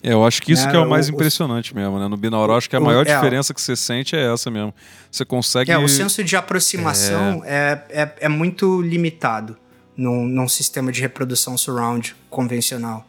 É, 0.02 0.14
eu 0.14 0.26
acho 0.26 0.42
que 0.42 0.54
isso 0.54 0.66
né? 0.66 0.72
que 0.72 0.78
é 0.78 0.80
o 0.80 0.90
mais 0.90 1.10
o, 1.10 1.12
impressionante 1.12 1.76
mesmo, 1.76 2.00
né? 2.00 2.08
No 2.08 2.16
binaural, 2.16 2.58
acho 2.58 2.70
que 2.70 2.76
a 2.76 2.80
maior 2.80 3.06
é, 3.06 3.14
diferença 3.14 3.54
que 3.54 3.62
você 3.62 3.76
sente 3.76 4.16
é 4.16 4.34
essa 4.34 4.50
mesmo. 4.50 4.74
Você 5.12 5.26
consegue... 5.26 5.72
É, 5.72 5.78
o 5.78 5.90
senso 5.90 6.24
de 6.24 6.38
aproximação 6.38 7.44
é, 7.46 7.84
é, 7.90 8.02
é, 8.02 8.16
é 8.22 8.30
muito 8.30 8.82
limitado 8.82 9.58
num, 10.00 10.26
num 10.26 10.47
sistema 10.47 10.93
de 10.93 11.02
reprodução 11.02 11.58
surround 11.58 12.16
convencional. 12.30 13.06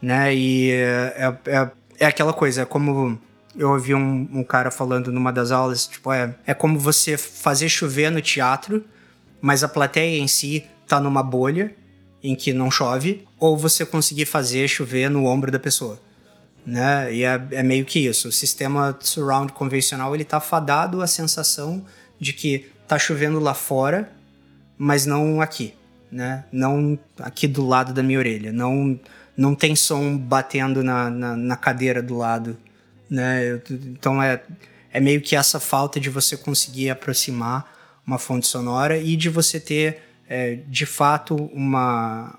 Né? 0.00 0.34
E 0.34 0.70
é, 0.70 1.36
é, 1.44 1.70
é 2.00 2.06
aquela 2.06 2.32
coisa, 2.32 2.62
é 2.62 2.64
como 2.64 3.20
eu 3.54 3.70
ouvi 3.70 3.94
um, 3.94 4.28
um, 4.32 4.42
cara 4.42 4.70
falando 4.70 5.12
numa 5.12 5.30
das 5.30 5.50
aulas, 5.50 5.86
tipo, 5.86 6.10
é, 6.10 6.34
é 6.46 6.54
como 6.54 6.78
você 6.78 7.18
fazer 7.18 7.68
chover 7.68 8.10
no 8.10 8.22
teatro, 8.22 8.82
mas 9.40 9.62
a 9.62 9.68
plateia 9.68 10.18
em 10.18 10.26
si 10.26 10.64
tá 10.88 10.98
numa 10.98 11.22
bolha 11.22 11.74
em 12.22 12.34
que 12.34 12.54
não 12.54 12.70
chove, 12.70 13.26
ou 13.38 13.54
você 13.54 13.84
conseguir 13.84 14.24
fazer 14.24 14.66
chover 14.66 15.10
no 15.10 15.26
ombro 15.26 15.52
da 15.52 15.58
pessoa. 15.58 16.00
Né? 16.64 17.14
E 17.14 17.22
é, 17.22 17.48
é 17.50 17.62
meio 17.62 17.84
que 17.84 17.98
isso. 17.98 18.28
O 18.28 18.32
sistema 18.32 18.96
surround 18.98 19.52
convencional 19.52 20.14
ele 20.14 20.24
tá 20.24 20.40
fadado 20.40 21.02
à 21.02 21.06
sensação 21.06 21.84
de 22.18 22.32
que 22.32 22.70
tá 22.88 22.98
chovendo 22.98 23.38
lá 23.38 23.52
fora, 23.52 24.10
mas 24.78 25.04
não 25.04 25.42
aqui 25.42 25.74
né? 26.14 26.44
Não 26.52 26.96
aqui 27.18 27.48
do 27.48 27.66
lado 27.66 27.92
da 27.92 28.02
minha 28.02 28.18
orelha. 28.20 28.52
Não, 28.52 28.98
não 29.36 29.52
tem 29.52 29.74
som 29.74 30.16
batendo 30.16 30.82
na, 30.84 31.10
na, 31.10 31.36
na 31.36 31.56
cadeira 31.56 32.00
do 32.00 32.16
lado, 32.16 32.56
né? 33.10 33.60
Então 33.68 34.22
é, 34.22 34.40
é 34.92 35.00
meio 35.00 35.20
que 35.20 35.34
essa 35.34 35.58
falta 35.58 35.98
de 35.98 36.08
você 36.08 36.36
conseguir 36.36 36.88
aproximar 36.88 38.00
uma 38.06 38.16
fonte 38.16 38.46
sonora 38.46 38.96
e 38.96 39.16
de 39.16 39.28
você 39.28 39.58
ter, 39.58 40.02
é, 40.28 40.60
de 40.68 40.86
fato, 40.86 41.34
uma, 41.52 42.38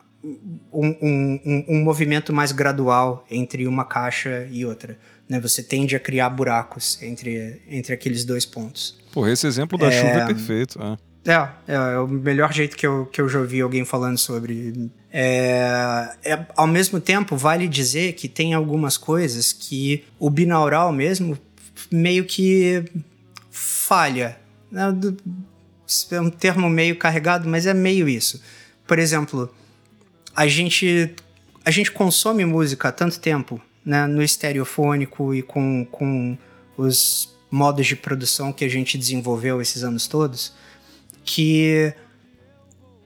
um, 0.72 0.98
um, 1.02 1.66
um, 1.68 1.84
movimento 1.84 2.32
mais 2.32 2.54
gradual 2.54 3.26
entre 3.30 3.68
uma 3.68 3.84
caixa 3.84 4.48
e 4.50 4.66
outra. 4.66 4.98
Né? 5.28 5.38
Você 5.42 5.62
tende 5.62 5.98
a 5.98 6.00
criar 6.00 6.30
buracos 6.30 7.02
entre, 7.02 7.62
entre 7.68 7.94
aqueles 7.94 8.24
dois 8.24 8.46
pontos. 8.46 8.98
Pô, 9.12 9.28
esse 9.28 9.46
exemplo 9.46 9.78
da 9.78 9.88
é... 9.88 9.92
chuva 9.92 10.24
é 10.24 10.26
perfeito. 10.28 10.82
É. 10.82 10.98
É, 11.26 11.34
é, 11.68 11.74
é, 11.74 12.00
o 12.00 12.08
melhor 12.08 12.54
jeito 12.54 12.78
que 12.78 12.86
eu, 12.86 13.08
que 13.08 13.20
eu 13.20 13.28
já 13.28 13.40
ouvi 13.40 13.60
alguém 13.60 13.84
falando 13.84 14.18
sobre. 14.18 14.92
É, 15.12 16.14
é, 16.24 16.46
ao 16.56 16.68
mesmo 16.68 17.02
tempo, 17.02 17.36
vale 17.36 17.68
dizer 17.68 18.14
que 18.14 18.30
tem 18.30 18.54
algumas 18.54 18.96
coisas 18.96 19.52
que 19.52 20.04
o 20.20 20.30
binaural 20.30 20.92
mesmo 20.92 21.38
meio 21.92 22.26
que 22.26 22.84
falha. 23.50 24.38
Né? 24.72 24.84
É 26.12 26.22
um 26.22 26.30
termo 26.30 26.70
meio 26.70 26.96
carregado, 26.96 27.50
mas 27.50 27.66
é 27.66 27.74
meio 27.74 28.08
isso. 28.08 28.42
Por 28.86 29.00
exemplo, 29.00 29.54
a 30.36 30.48
gente, 30.48 31.16
a 31.64 31.72
gente 31.72 31.92
consome 31.92 32.46
música 32.46 32.90
há 32.90 32.92
tanto 32.92 33.20
tempo 33.20 33.60
né, 33.84 34.06
no 34.06 34.22
estereofônico 34.22 35.34
e 35.34 35.42
com, 35.42 35.88
com 35.92 36.38
os 36.78 37.36
modos 37.50 37.88
de 37.88 37.96
produção 37.96 38.54
que 38.54 38.66
a 38.66 38.70
gente 38.70 38.96
desenvolveu 38.96 39.60
esses 39.60 39.84
anos 39.84 40.08
todos 40.08 40.54
que 41.26 41.94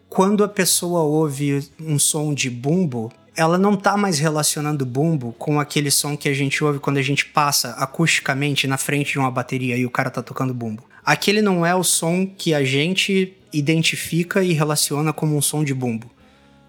quando 0.10 0.44
a 0.44 0.48
pessoa 0.48 1.02
ouve 1.02 1.64
um 1.80 1.98
som 1.98 2.34
de 2.34 2.50
bumbo, 2.50 3.12
ela 3.36 3.58
não 3.58 3.76
tá 3.78 3.96
mais 3.96 4.20
relacionando 4.20 4.86
bumbo 4.86 5.34
com 5.40 5.60
aquele 5.60 5.90
som 5.90 6.18
que 6.18 6.28
a 6.28 6.34
gente 6.34 6.62
ouve 6.62 6.80
quando 6.80 6.98
a 6.98 7.02
gente 7.02 7.26
passa 7.26 7.70
acusticamente 7.72 8.68
na 8.68 8.78
frente 8.78 9.14
de 9.14 9.20
uma 9.20 9.32
bateria 9.32 9.78
e 9.78 9.86
o 9.86 9.90
cara 9.90 10.10
tá 10.10 10.22
tocando 10.22 10.54
bumbo. 10.54 10.84
Aquele 11.06 11.42
não 11.42 11.66
é 11.66 11.74
o 11.74 11.84
som 11.84 12.28
que 12.28 12.54
a 12.54 12.64
gente 12.64 13.34
identifica 13.54 14.44
e 14.44 14.52
relaciona 14.52 15.14
como 15.14 15.38
um 15.38 15.42
som 15.42 15.64
de 15.64 15.74
bumbo. 15.74 16.12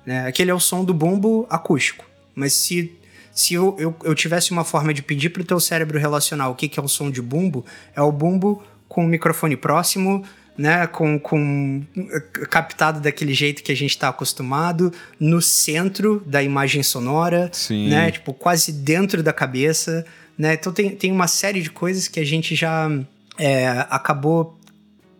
Né? 0.06 0.26
Aquele 0.26 0.50
é 0.50 0.54
o 0.54 0.60
som 0.60 0.84
do 0.84 0.94
bumbo 0.94 1.46
acústico. 1.50 2.06
Mas 2.34 2.52
se, 2.52 2.92
se 3.32 3.54
eu, 3.54 3.74
eu, 3.78 3.94
eu 4.04 4.14
tivesse 4.14 4.52
uma 4.52 4.64
forma 4.64 4.94
de 4.94 5.02
pedir 5.02 5.30
pro 5.30 5.44
teu 5.44 5.58
cérebro 5.58 5.98
relacionar 5.98 6.48
o 6.48 6.54
que, 6.54 6.68
que 6.68 6.78
é 6.78 6.82
o 6.82 6.88
som 6.88 7.10
de 7.10 7.20
bumbo, 7.20 7.64
é 7.94 8.00
o 8.00 8.12
bumbo 8.12 8.62
com 8.88 9.04
o 9.04 9.08
microfone 9.08 9.56
próximo, 9.56 10.24
né, 10.60 10.86
com, 10.86 11.18
com 11.18 11.82
captado 12.50 13.00
daquele 13.00 13.32
jeito 13.32 13.62
que 13.62 13.72
a 13.72 13.74
gente 13.74 13.92
está 13.92 14.10
acostumado, 14.10 14.92
no 15.18 15.40
centro 15.40 16.22
da 16.26 16.42
imagem 16.42 16.82
sonora, 16.82 17.48
Sim. 17.50 17.88
né, 17.88 18.10
tipo 18.10 18.34
quase 18.34 18.70
dentro 18.70 19.22
da 19.22 19.32
cabeça, 19.32 20.04
Né? 20.36 20.54
Então 20.54 20.70
tem, 20.72 20.90
tem 20.94 21.12
uma 21.12 21.26
série 21.26 21.62
de 21.62 21.70
coisas 21.70 22.08
que 22.08 22.20
a 22.20 22.24
gente 22.24 22.54
já 22.54 22.90
é, 23.38 23.68
acabou 23.88 24.58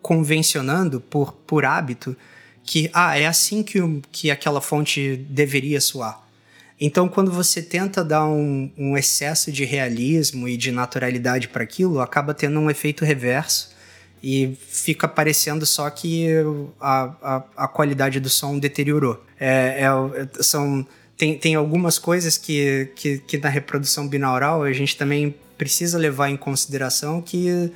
convencionando 0.03 1.01
por, 1.01 1.33
por 1.33 1.65
hábito 1.65 2.15
que 2.63 2.91
ah, 2.93 3.19
é 3.19 3.27
assim 3.27 3.63
que, 3.63 3.79
que 4.13 4.31
aquela 4.31 4.61
fonte 4.61 5.17
deveria 5.29 5.81
soar. 5.81 6.23
Então, 6.79 7.09
quando 7.09 7.31
você 7.31 7.61
tenta 7.63 8.05
dar 8.05 8.27
um, 8.27 8.71
um 8.79 8.97
excesso 8.97 9.51
de 9.51 9.65
realismo 9.65 10.47
e 10.49 10.57
de 10.57 10.71
naturalidade 10.71 11.49
para 11.49 11.63
aquilo, 11.63 12.01
acaba 12.01 12.33
tendo 12.33 12.59
um 12.59 12.71
efeito 12.71 13.05
reverso 13.05 13.70
e 14.23 14.57
fica 14.69 15.09
parecendo 15.09 15.65
só 15.65 15.89
que 15.89 16.29
a, 16.81 17.15
a, 17.23 17.45
a 17.65 17.69
qualidade 17.69 18.21
do 18.21 18.29
som 18.29 18.59
deteriorou. 18.59 19.23
É, 19.39 19.83
é, 19.83 20.43
são, 20.43 20.87
tem, 21.17 21.39
tem 21.39 21.55
algumas 21.55 21.99
coisas 21.99 22.37
que, 22.37 22.91
que, 22.95 23.19
que 23.19 23.39
na 23.39 23.49
reprodução 23.49 24.07
binaural 24.07 24.63
a 24.63 24.73
gente 24.73 24.97
também 24.97 25.35
precisa 25.57 25.99
levar 25.99 26.29
em 26.29 26.37
consideração 26.37 27.21
que 27.21 27.73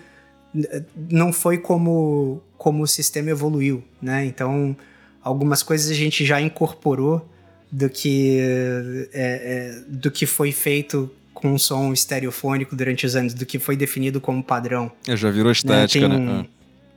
não 1.11 1.33
foi 1.33 1.59
como, 1.59 2.43
como 2.57 2.83
o 2.83 2.87
sistema 2.87 3.31
evoluiu, 3.31 3.83
né? 4.01 4.25
Então, 4.25 4.77
algumas 5.23 5.63
coisas 5.63 5.91
a 5.91 5.95
gente 5.95 6.25
já 6.25 6.41
incorporou 6.41 7.29
do 7.71 7.91
que, 7.91 8.39
é, 8.41 9.09
é, 9.13 9.83
do 9.89 10.11
que 10.11 10.27
foi 10.27 10.53
feito 10.53 11.11
com 11.45 11.53
um 11.53 11.59
som 11.59 11.93
estereofônico 11.93 12.75
durante 12.75 13.05
os 13.05 13.15
anos, 13.15 13.35
do 13.35 13.45
que 13.45 13.59
foi 13.59 13.77
definido 13.77 14.19
como 14.19 14.43
padrão. 14.43 14.91
É, 15.07 15.15
já 15.15 15.31
virou 15.31 15.53
estética, 15.53 16.09
né? 16.09 16.17
Um, 16.17 16.47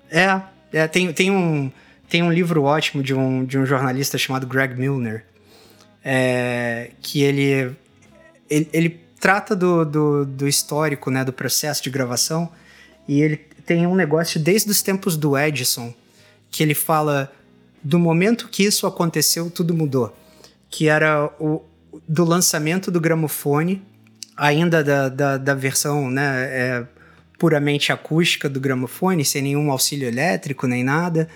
é, 0.10 0.42
é, 0.72 0.88
tem, 0.88 1.12
tem, 1.12 1.30
um, 1.30 1.70
tem 2.08 2.24
um 2.24 2.32
livro 2.32 2.64
ótimo 2.64 3.04
de 3.04 3.14
um, 3.14 3.44
de 3.44 3.58
um 3.58 3.66
jornalista 3.66 4.18
chamado 4.18 4.48
Greg 4.48 4.80
Milner, 4.80 5.26
é, 6.02 6.92
que 7.02 7.24
ele, 7.24 7.76
ele, 8.50 8.70
ele 8.72 9.02
trata 9.20 9.54
do, 9.54 9.84
do, 9.84 10.26
do, 10.26 10.48
histórico, 10.48 11.12
né, 11.12 11.26
do 11.26 11.34
processo 11.34 11.84
de 11.84 11.90
gravação, 11.90 12.50
e 13.06 13.20
ele 13.20 13.36
tem 13.66 13.86
um 13.86 13.96
negócio 13.96 14.40
desde 14.40 14.72
os 14.72 14.82
tempos 14.82 15.18
do 15.18 15.38
Edison, 15.38 15.94
que 16.50 16.64
ele 16.64 16.74
fala 16.74 17.30
do 17.84 18.00
momento 18.00 18.48
que 18.48 18.64
isso 18.64 18.88
aconteceu, 18.88 19.52
tudo 19.52 19.74
mudou 19.74 20.16
que 20.70 20.88
era 20.88 21.26
o 21.40 21.62
do 22.08 22.24
lançamento 22.24 22.92
do 22.92 23.00
gramofone, 23.00 23.82
ainda 24.38 24.84
da, 24.84 25.10
da, 25.10 25.38
da 25.38 25.54
versão 25.56 26.10
né, 26.10 26.46
é, 26.46 26.88
puramente 27.38 27.92
acústica 27.92 28.48
do 28.48 28.60
gramofone, 28.60 29.26
sem 29.26 29.42
nenhum 29.42 29.72
auxílio 29.72 30.08
elétrico 30.08 30.68
nem 30.68 30.84
nada. 30.84 31.28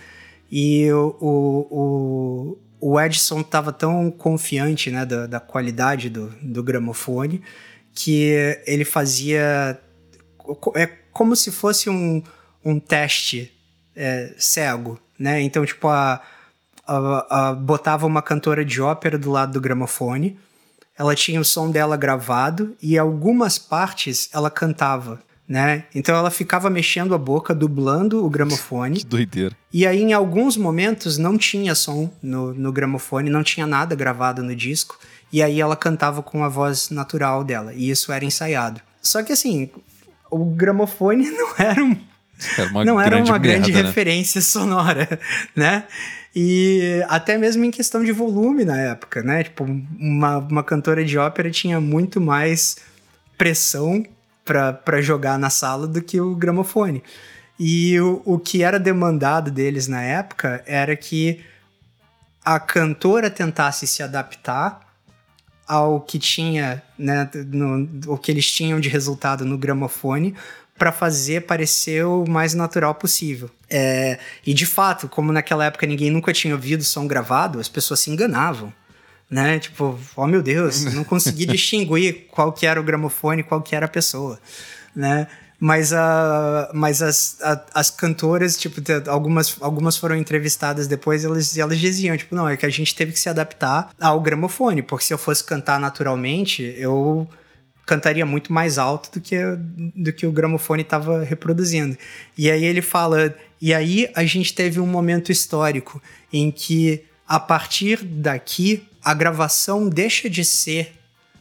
E 0.51 0.91
o, 0.91 1.15
o, 1.19 2.57
o 2.79 2.99
Edison 2.99 3.41
estava 3.41 3.73
tão 3.73 4.11
confiante 4.11 4.91
né, 4.91 5.05
da, 5.05 5.25
da 5.25 5.39
qualidade 5.39 6.09
do, 6.09 6.27
do 6.41 6.61
gramofone 6.63 7.41
que 7.93 8.31
ele 8.65 8.85
fazia. 8.85 9.79
É 10.75 10.85
como 11.11 11.35
se 11.35 11.51
fosse 11.51 11.89
um, 11.89 12.23
um 12.63 12.79
teste 12.79 13.51
é, 13.95 14.33
cego, 14.37 14.99
né? 15.17 15.41
Então, 15.41 15.65
tipo, 15.65 15.87
a, 15.87 16.21
a, 16.87 17.49
a, 17.49 17.53
botava 17.53 18.05
uma 18.05 18.21
cantora 18.21 18.63
de 18.65 18.81
ópera 18.81 19.17
do 19.17 19.29
lado 19.29 19.53
do 19.53 19.61
gramofone, 19.61 20.39
ela 21.01 21.15
tinha 21.15 21.41
o 21.41 21.43
som 21.43 21.71
dela 21.71 21.97
gravado 21.97 22.75
e 22.79 22.95
algumas 22.95 23.57
partes 23.57 24.29
ela 24.31 24.51
cantava. 24.51 25.19
Né? 25.49 25.85
Então 25.95 26.15
ela 26.15 26.29
ficava 26.29 26.69
mexendo 26.69 27.15
a 27.15 27.17
boca, 27.17 27.55
dublando 27.55 28.23
o 28.23 28.29
gramofone. 28.29 28.99
Que 28.99 29.05
doideira. 29.05 29.55
E 29.73 29.85
aí, 29.85 29.99
em 29.99 30.13
alguns 30.13 30.55
momentos, 30.55 31.17
não 31.17 31.39
tinha 31.39 31.73
som 31.73 32.09
no, 32.21 32.53
no 32.53 32.71
gramofone, 32.71 33.31
não 33.31 33.41
tinha 33.41 33.65
nada 33.65 33.95
gravado 33.95 34.43
no 34.43 34.55
disco. 34.55 34.97
E 35.33 35.41
aí 35.41 35.59
ela 35.59 35.75
cantava 35.75 36.21
com 36.21 36.43
a 36.43 36.47
voz 36.47 36.91
natural 36.91 37.43
dela. 37.43 37.73
E 37.73 37.89
isso 37.89 38.11
era 38.11 38.23
ensaiado. 38.23 38.79
Só 39.01 39.23
que 39.23 39.33
assim, 39.33 39.71
o 40.29 40.45
gramofone 40.45 41.25
não 41.31 41.55
era 41.57 41.83
um. 41.83 41.97
Era 42.57 42.69
uma 42.69 42.85
não 42.85 43.01
era 43.01 43.15
uma 43.17 43.23
merda, 43.23 43.39
grande 43.39 43.71
né? 43.71 43.81
referência 43.81 44.39
sonora, 44.39 45.19
né? 45.55 45.83
E 46.35 47.03
até 47.09 47.37
mesmo 47.37 47.63
em 47.65 47.71
questão 47.71 48.03
de 48.03 48.11
volume 48.11 48.63
na 48.63 48.79
época, 48.79 49.21
né? 49.21 49.43
Tipo, 49.43 49.65
uma, 49.99 50.37
uma 50.37 50.63
cantora 50.63 51.03
de 51.03 51.17
ópera 51.17 51.51
tinha 51.51 51.81
muito 51.81 52.21
mais 52.21 52.77
pressão 53.37 54.05
para 54.45 55.01
jogar 55.01 55.37
na 55.37 55.49
sala 55.49 55.87
do 55.87 56.01
que 56.01 56.19
o 56.21 56.35
gramofone. 56.35 57.03
E 57.59 57.99
o, 57.99 58.21
o 58.25 58.39
que 58.39 58.63
era 58.63 58.79
demandado 58.79 59.51
deles 59.51 59.87
na 59.87 60.01
época 60.01 60.63
era 60.65 60.95
que 60.95 61.41
a 62.43 62.59
cantora 62.59 63.29
tentasse 63.29 63.85
se 63.85 64.01
adaptar 64.01 64.79
ao 65.67 66.01
que 66.01 66.17
tinha, 66.17 66.81
né, 66.97 67.29
no, 67.47 68.13
o 68.13 68.17
que 68.17 68.31
eles 68.31 68.49
tinham 68.51 68.79
de 68.79 68.89
resultado 68.89 69.45
no 69.45 69.57
gramofone, 69.57 70.35
para 70.81 70.91
fazer 70.91 71.41
parecer 71.41 72.03
o 72.07 72.25
mais 72.27 72.55
natural 72.55 72.95
possível. 72.95 73.51
É, 73.69 74.17
e 74.43 74.51
de 74.51 74.65
fato, 74.65 75.07
como 75.07 75.31
naquela 75.31 75.65
época 75.65 75.85
ninguém 75.85 76.09
nunca 76.09 76.33
tinha 76.33 76.55
ouvido 76.55 76.83
som 76.83 77.05
gravado, 77.05 77.59
as 77.59 77.69
pessoas 77.69 77.99
se 77.99 78.09
enganavam. 78.09 78.73
Né? 79.29 79.59
Tipo, 79.59 79.99
oh 80.15 80.25
meu 80.25 80.41
Deus, 80.41 80.83
não 80.95 81.03
consegui 81.03 81.45
distinguir 81.45 82.25
qual 82.31 82.51
que 82.51 82.65
era 82.65 82.81
o 82.81 82.83
gramofone 82.83 83.41
e 83.41 83.43
qual 83.43 83.61
que 83.61 83.75
era 83.75 83.85
a 83.85 83.89
pessoa, 83.89 84.39
né? 84.95 85.27
Mas, 85.59 85.93
a, 85.93 86.71
mas 86.73 87.03
as, 87.03 87.37
a, 87.43 87.63
as 87.75 87.91
cantoras, 87.91 88.57
tipo, 88.57 88.81
algumas, 89.07 89.55
algumas 89.61 89.97
foram 89.97 90.15
entrevistadas 90.15 90.87
depois 90.87 91.21
e 91.21 91.27
elas, 91.27 91.55
elas 91.59 91.77
diziam, 91.77 92.17
tipo, 92.17 92.33
não, 92.33 92.49
é 92.49 92.57
que 92.57 92.65
a 92.65 92.69
gente 92.69 92.95
teve 92.95 93.11
que 93.11 93.19
se 93.19 93.29
adaptar 93.29 93.91
ao 93.99 94.19
gramofone, 94.19 94.81
porque 94.81 95.05
se 95.05 95.13
eu 95.13 95.19
fosse 95.19 95.43
cantar 95.43 95.79
naturalmente, 95.79 96.73
eu 96.75 97.29
cantaria 97.91 98.25
muito 98.25 98.53
mais 98.53 98.77
alto 98.77 99.11
do 99.11 99.19
que, 99.19 99.35
do 99.93 100.13
que 100.13 100.25
o 100.25 100.31
gramofone 100.31 100.81
estava 100.81 101.25
reproduzindo. 101.25 101.97
E 102.37 102.49
aí 102.49 102.63
ele 102.63 102.81
fala, 102.81 103.35
e 103.59 103.73
aí 103.73 104.09
a 104.15 104.23
gente 104.23 104.53
teve 104.53 104.79
um 104.79 104.87
momento 104.87 105.29
histórico 105.29 106.01
em 106.31 106.49
que 106.51 107.03
a 107.27 107.37
partir 107.37 108.01
daqui 108.01 108.87
a 109.03 109.13
gravação 109.13 109.89
deixa 109.89 110.29
de 110.29 110.45
ser 110.45 110.93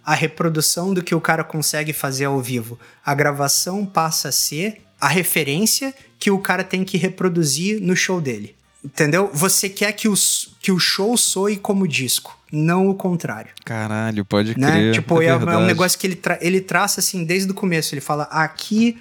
a 0.05 0.13
reprodução 0.13 0.93
do 0.93 1.05
que 1.05 1.15
o 1.15 1.21
cara 1.21 1.45
consegue 1.45 1.93
fazer 1.93 2.25
ao 2.25 2.41
vivo. 2.41 2.77
A 3.07 3.15
gravação 3.15 3.87
passa 3.87 4.31
a 4.31 4.33
ser 4.33 4.81
a 5.01 5.07
referência 5.07 5.95
que 6.19 6.33
o 6.33 6.41
cara 6.41 6.65
tem 6.65 6.83
que 6.83 6.99
reproduzir 6.99 7.81
no 7.81 7.95
show 7.95 8.21
dele. 8.21 8.57
Entendeu? 8.85 9.31
Você 9.33 9.69
quer 9.69 9.93
que, 9.93 10.09
os, 10.09 10.57
que 10.61 10.73
o 10.73 10.81
show 10.81 11.17
soe 11.17 11.57
como 11.57 11.87
disco, 11.87 12.37
não 12.53 12.89
o 12.89 12.95
contrário. 12.95 13.53
Caralho, 13.65 14.25
pode 14.25 14.59
né? 14.59 14.71
crer. 14.71 14.95
Tipo, 14.95 15.23
é, 15.23 15.27
é, 15.27 15.29
é 15.29 15.35
um 15.35 15.67
negócio 15.67 15.99
que 15.99 16.07
ele, 16.07 16.17
tra 16.17 16.39
ele 16.41 16.61
traça 16.61 17.01
assim 17.01 17.25
desde 17.25 17.51
o 17.51 17.55
começo. 17.55 17.95
Ele 17.95 18.01
fala, 18.01 18.25
aqui 18.25 18.99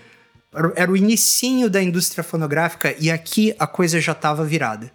era 0.76 0.92
o 0.92 0.98
inicinho 0.98 1.70
da 1.70 1.82
indústria 1.82 2.24
fonográfica 2.24 2.96
e 3.00 3.12
aqui 3.12 3.54
a 3.60 3.68
coisa 3.68 4.00
já 4.02 4.14
estava 4.14 4.44
virada. 4.44 4.92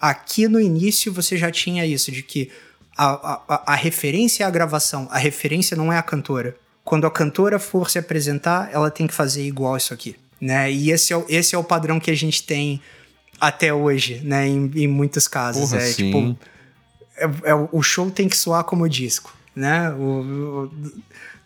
Aqui 0.00 0.48
no 0.48 0.58
início 0.58 1.12
você 1.12 1.36
já 1.36 1.50
tinha 1.50 1.84
isso, 1.84 2.10
de 2.10 2.22
que 2.22 2.50
a, 2.96 3.42
a, 3.48 3.72
a 3.72 3.74
referência 3.74 4.44
é 4.44 4.46
a 4.46 4.50
gravação, 4.50 5.06
a 5.10 5.18
referência 5.18 5.76
não 5.76 5.92
é 5.92 5.98
a 5.98 6.02
cantora. 6.02 6.56
Quando 6.82 7.06
a 7.06 7.10
cantora 7.10 7.58
for 7.58 7.90
se 7.90 7.98
apresentar, 7.98 8.70
ela 8.72 8.90
tem 8.90 9.06
que 9.06 9.12
fazer 9.12 9.44
igual 9.44 9.76
isso 9.76 9.92
aqui. 9.92 10.16
Né? 10.40 10.72
E 10.72 10.90
esse 10.90 11.12
é, 11.12 11.24
esse 11.28 11.54
é 11.54 11.58
o 11.58 11.64
padrão 11.64 12.00
que 12.00 12.10
a 12.10 12.16
gente 12.16 12.42
tem 12.42 12.80
até 13.38 13.72
hoje, 13.72 14.20
né? 14.24 14.46
Em, 14.46 14.70
em 14.74 14.86
muitos 14.86 15.28
casos. 15.28 15.70
Porra, 15.70 15.82
é 15.82 15.86
sim. 15.86 16.06
tipo. 16.06 16.38
É, 17.20 17.50
é, 17.50 17.54
o 17.70 17.82
show 17.82 18.10
tem 18.10 18.28
que 18.28 18.36
soar 18.36 18.64
como 18.64 18.88
disco, 18.88 19.36
né? 19.54 19.90
O, 19.92 20.04
o, 20.04 20.70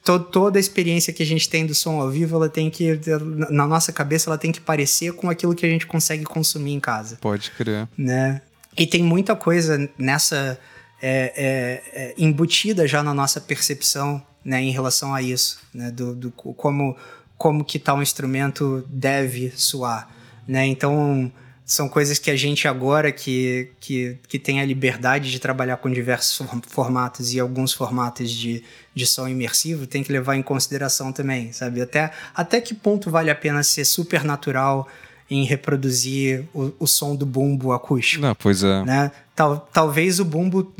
to, 0.04 0.20
toda 0.20 0.58
a 0.58 0.60
experiência 0.60 1.12
que 1.12 1.22
a 1.22 1.26
gente 1.26 1.48
tem 1.48 1.66
do 1.66 1.74
som 1.74 2.00
ao 2.00 2.08
vivo, 2.08 2.36
ela 2.36 2.48
tem 2.48 2.70
que. 2.70 2.98
Na 3.50 3.66
nossa 3.66 3.92
cabeça, 3.92 4.30
ela 4.30 4.38
tem 4.38 4.52
que 4.52 4.60
parecer 4.60 5.12
com 5.12 5.28
aquilo 5.28 5.54
que 5.54 5.66
a 5.66 5.68
gente 5.68 5.86
consegue 5.86 6.24
consumir 6.24 6.72
em 6.72 6.80
casa. 6.80 7.18
Pode 7.20 7.50
crer. 7.50 7.88
Né? 7.98 8.40
E 8.78 8.86
tem 8.86 9.02
muita 9.02 9.34
coisa 9.34 9.90
nessa. 9.98 10.58
É, 11.02 11.32
é, 11.36 12.02
é, 12.02 12.14
embutida 12.16 12.86
já 12.86 13.02
na 13.02 13.12
nossa 13.12 13.38
percepção 13.38 14.22
né, 14.42 14.62
em 14.62 14.70
relação 14.70 15.14
a 15.14 15.20
isso, 15.20 15.58
né, 15.74 15.90
do, 15.90 16.14
do, 16.14 16.30
como, 16.30 16.96
como 17.36 17.64
que 17.64 17.78
tal 17.78 18.00
instrumento 18.00 18.84
deve 18.88 19.52
soar. 19.54 20.08
Né? 20.46 20.66
Então, 20.66 21.30
são 21.64 21.88
coisas 21.88 22.18
que 22.18 22.30
a 22.30 22.36
gente 22.36 22.68
agora 22.68 23.10
que, 23.10 23.70
que, 23.80 24.18
que 24.28 24.38
tem 24.38 24.60
a 24.60 24.64
liberdade 24.66 25.30
de 25.30 25.38
trabalhar 25.38 25.78
com 25.78 25.90
diversos 25.90 26.46
formatos 26.68 27.32
e 27.32 27.40
alguns 27.40 27.72
formatos 27.72 28.30
de, 28.30 28.62
de 28.94 29.06
som 29.06 29.26
imersivo 29.26 29.86
tem 29.86 30.02
que 30.02 30.12
levar 30.12 30.36
em 30.36 30.42
consideração 30.42 31.10
também, 31.10 31.52
sabe? 31.52 31.80
Até, 31.80 32.12
até 32.34 32.60
que 32.60 32.74
ponto 32.74 33.10
vale 33.10 33.30
a 33.30 33.34
pena 33.34 33.62
ser 33.62 33.86
super 33.86 34.24
natural 34.24 34.86
em 35.30 35.44
reproduzir 35.44 36.44
o, 36.52 36.70
o 36.78 36.86
som 36.86 37.16
do 37.16 37.24
bumbo 37.24 37.72
acústico? 37.72 38.22
Não, 38.22 38.34
pois 38.34 38.62
é. 38.62 38.84
Né? 38.84 39.10
Tal, 39.34 39.66
talvez 39.72 40.20
o 40.20 40.24
bumbo 40.24 40.70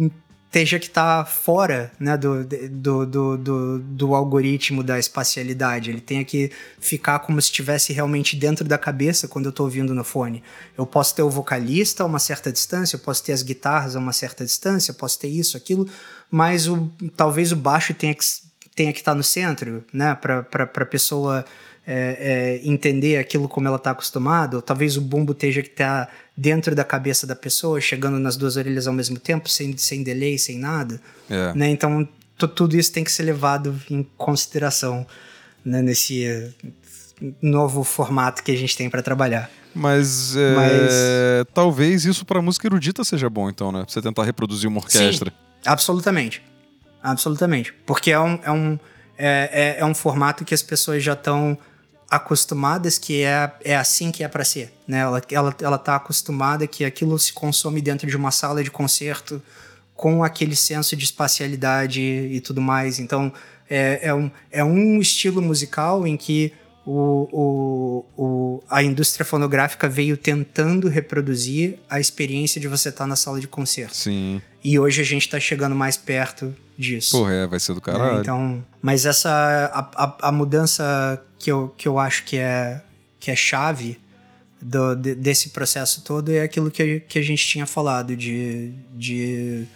esteja 0.55 0.79
que 0.79 0.87
está 0.87 1.25
fora 1.25 1.91
né, 1.99 2.17
do, 2.17 2.45
do, 2.45 3.07
do, 3.07 3.37
do, 3.37 3.79
do 3.81 4.15
algoritmo 4.15 4.85
da 4.85 5.01
espacialidade. 5.01 5.91
Ele 5.91 6.01
tenha 6.01 6.25
que 6.25 6.53
ficar 6.79 7.19
como 7.19 7.43
se 7.43 7.47
estivesse 7.47 7.93
realmente 7.93 8.37
dentro 8.37 8.65
da 8.65 8.79
cabeça 8.79 9.27
quando 9.27 9.47
eu 9.47 9.51
estou 9.51 9.67
ouvindo 9.67 9.93
no 9.93 10.05
fone. 10.05 10.45
Eu 10.79 10.87
posso 10.87 11.13
ter 11.17 11.23
o 11.23 11.31
vocalista 11.31 12.05
a 12.05 12.07
uma 12.07 12.21
certa 12.21 12.53
distância, 12.53 12.95
eu 12.95 13.01
posso 13.01 13.25
ter 13.25 13.33
as 13.33 13.43
guitarras 13.43 13.97
a 13.97 13.99
uma 13.99 14.13
certa 14.13 14.45
distância, 14.45 14.93
eu 14.93 14.95
posso 14.95 15.19
ter 15.19 15.29
isso, 15.29 15.57
aquilo, 15.57 15.89
mas 16.31 16.69
o, 16.69 16.89
talvez 17.17 17.51
o 17.51 17.57
baixo 17.57 17.93
tenha 17.93 18.15
que 18.15 18.25
tenha 18.77 18.93
que 18.93 18.99
estar 18.99 19.15
no 19.15 19.23
centro, 19.23 19.85
né? 19.93 20.17
Para 20.17 20.45
a 20.63 20.87
pessoa 20.87 21.45
é, 21.87 22.61
é, 22.65 22.69
entender 22.69 23.19
aquilo 23.19 23.49
como 23.49 23.69
ela 23.69 23.77
está 23.77 23.91
acostumada, 23.91 24.57
ou 24.57 24.63
talvez 24.63 24.97
o 24.97 25.01
bumbo 25.01 25.33
esteja 25.33 25.63
que 25.63 25.69
está 25.69 26.09
dentro 26.37 26.75
da 26.75 26.83
cabeça 26.83 27.27
da 27.27 27.37
pessoa, 27.37 27.81
chegando 27.81 28.19
nas 28.19 28.37
duas 28.37 28.57
orelhas 28.57 28.87
ao 28.87 28.95
mesmo 28.95 29.19
tempo, 29.19 29.49
sem, 29.49 29.77
sem 29.77 30.03
delay, 30.03 30.39
sem 30.39 30.59
nada. 30.59 31.01
É. 31.29 31.53
Né? 31.55 31.69
Então, 31.69 32.09
tudo 32.37 32.77
isso 32.77 32.93
tem 32.93 33.05
que 33.05 33.13
ser 33.13 33.25
levado 33.25 33.79
em 33.91 34.03
consideração 34.17 35.07
né? 35.65 35.83
nesse 35.83 36.25
eh, 36.25 36.51
novo 37.41 37.85
formato 37.85 38.43
que 38.43 38.51
a 38.51 38.57
gente 38.57 38.77
tem 38.77 38.89
para 38.89 39.03
trabalhar. 39.03 39.51
Mas, 39.75 40.37
é, 40.37 40.55
Mas, 40.55 40.93
talvez 41.53 42.05
isso 42.05 42.25
para 42.25 42.41
música 42.41 42.67
erudita 42.67 43.03
seja 43.03 43.29
bom, 43.29 43.51
então, 43.51 43.73
né? 43.73 43.83
Pra 43.83 43.93
você 43.93 44.01
tentar 44.01 44.23
reproduzir 44.23 44.69
uma 44.69 44.79
orquestra. 44.79 45.31
Sim, 45.31 45.37
absolutamente. 45.67 46.43
Absolutamente. 47.03 47.75
Porque 47.85 48.13
é 48.13 48.21
um, 48.21 48.39
é 48.43 48.53
um, 48.53 48.79
é, 49.19 49.77
é, 49.79 49.81
é 49.81 49.85
um 49.85 49.95
formato 49.95 50.45
que 50.45 50.55
as 50.55 50.63
pessoas 50.63 51.03
já 51.03 51.15
estão 51.15 51.59
acostumadas 52.17 52.99
que 52.99 53.23
é, 53.23 53.53
é 53.65 53.77
assim 53.77 54.11
que 54.11 54.23
é 54.23 54.29
para 54.29 54.45
ser, 54.45 54.73
né? 54.87 55.01
Ela, 55.01 55.23
ela, 55.31 55.57
ela 55.61 55.79
tá 55.79 55.97
acostumada 55.97 56.67
que 56.67 56.85
aquilo 56.85 57.19
se 57.19 57.33
consome 57.33 57.81
dentro 57.81 58.07
de 58.07 58.17
uma 58.17 58.31
sala 58.31 58.63
de 58.63 58.71
concerto 58.71 59.43
com 59.95 60.25
aquele 60.25 60.57
senso 60.57 60.97
de 60.97 61.05
espacialidade 61.05 62.01
e 62.01 62.41
tudo 62.41 62.61
mais. 62.61 62.99
Então, 62.99 63.33
é, 63.69 64.01
é, 64.03 64.15
um, 64.15 64.31
é 64.51 64.65
um 64.65 65.01
estilo 65.01 65.41
musical 65.41 66.07
em 66.07 66.17
que 66.17 66.53
o, 66.87 67.29
o, 67.33 68.23
o, 68.23 68.63
a 68.69 68.83
indústria 68.83 69.25
fonográfica 69.25 69.89
veio 69.89 70.17
tentando 70.17 70.89
reproduzir 70.89 71.79
a 71.89 71.99
experiência 71.99 72.61
de 72.61 72.69
você 72.69 72.91
estar 72.91 73.05
tá 73.05 73.09
na 73.09 73.17
sala 73.17 73.41
de 73.41 73.49
concerto. 73.49 73.97
Sim. 73.97 74.43
E 74.63 74.79
hoje 74.79 75.01
a 75.01 75.05
gente 75.05 75.23
está 75.23 75.41
chegando 75.41 75.75
mais 75.75 75.97
perto 75.97 76.55
disso. 76.77 77.19
Porra, 77.19 77.33
é, 77.33 77.47
vai 77.47 77.61
ser 77.61 77.75
do 77.75 77.81
caralho. 77.81 78.19
É, 78.19 78.21
então, 78.21 78.65
mas 78.83 79.07
essa 79.07 79.31
a, 79.73 80.05
a, 80.05 80.29
a, 80.29 80.33
mudança 80.33 81.23
que 81.39 81.51
eu, 81.51 81.75
que 81.77 81.89
eu 81.89 81.99
acho 81.99 82.25
que 82.25 82.37
é 82.37 82.83
que 83.19 83.31
é 83.31 83.37
chave 83.37 83.99
do, 84.61 84.95
de, 84.95 85.15
desse 85.15 85.51
processo 85.51 86.03
todo 86.03 86.31
é 86.31 86.43
aquilo 86.43 86.71
que, 86.71 87.01
que 87.01 87.19
a 87.19 87.23
gente 87.23 87.47
tinha 87.47 87.67
falado 87.67 88.17
de, 88.17 88.73
de 88.93 89.67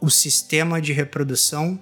o 0.00 0.10
sistema 0.10 0.80
de 0.80 0.92
reprodução 0.92 1.78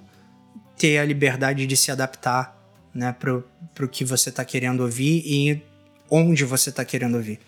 ter 0.77 0.97
a 0.97 1.05
liberdade 1.05 1.65
de 1.65 1.77
se 1.77 1.91
adaptar 1.91 2.57
né, 2.93 3.13
pro, 3.17 3.43
pro 3.73 3.87
que 3.87 4.05
você 4.05 4.29
está 4.29 4.45
querendo 4.45 4.81
ouvir 4.81 5.23
e 5.25 5.61
onde 6.09 6.45
você 6.45 6.69
está 6.69 6.85
querendo 6.85 7.15
ouvir. 7.15 7.39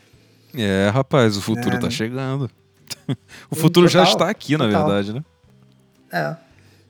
É, 0.53 0.89
rapaz, 0.89 1.37
o 1.37 1.41
futuro 1.41 1.75
está 1.75 1.87
é. 1.87 1.91
chegando. 1.91 2.49
o 3.49 3.55
futuro 3.55 3.87
total, 3.87 4.05
já 4.05 4.11
está 4.11 4.29
aqui, 4.29 4.53
total. 4.53 4.71
na 4.71 4.79
verdade, 4.79 5.13
né? 5.13 5.23
É. 6.11 6.44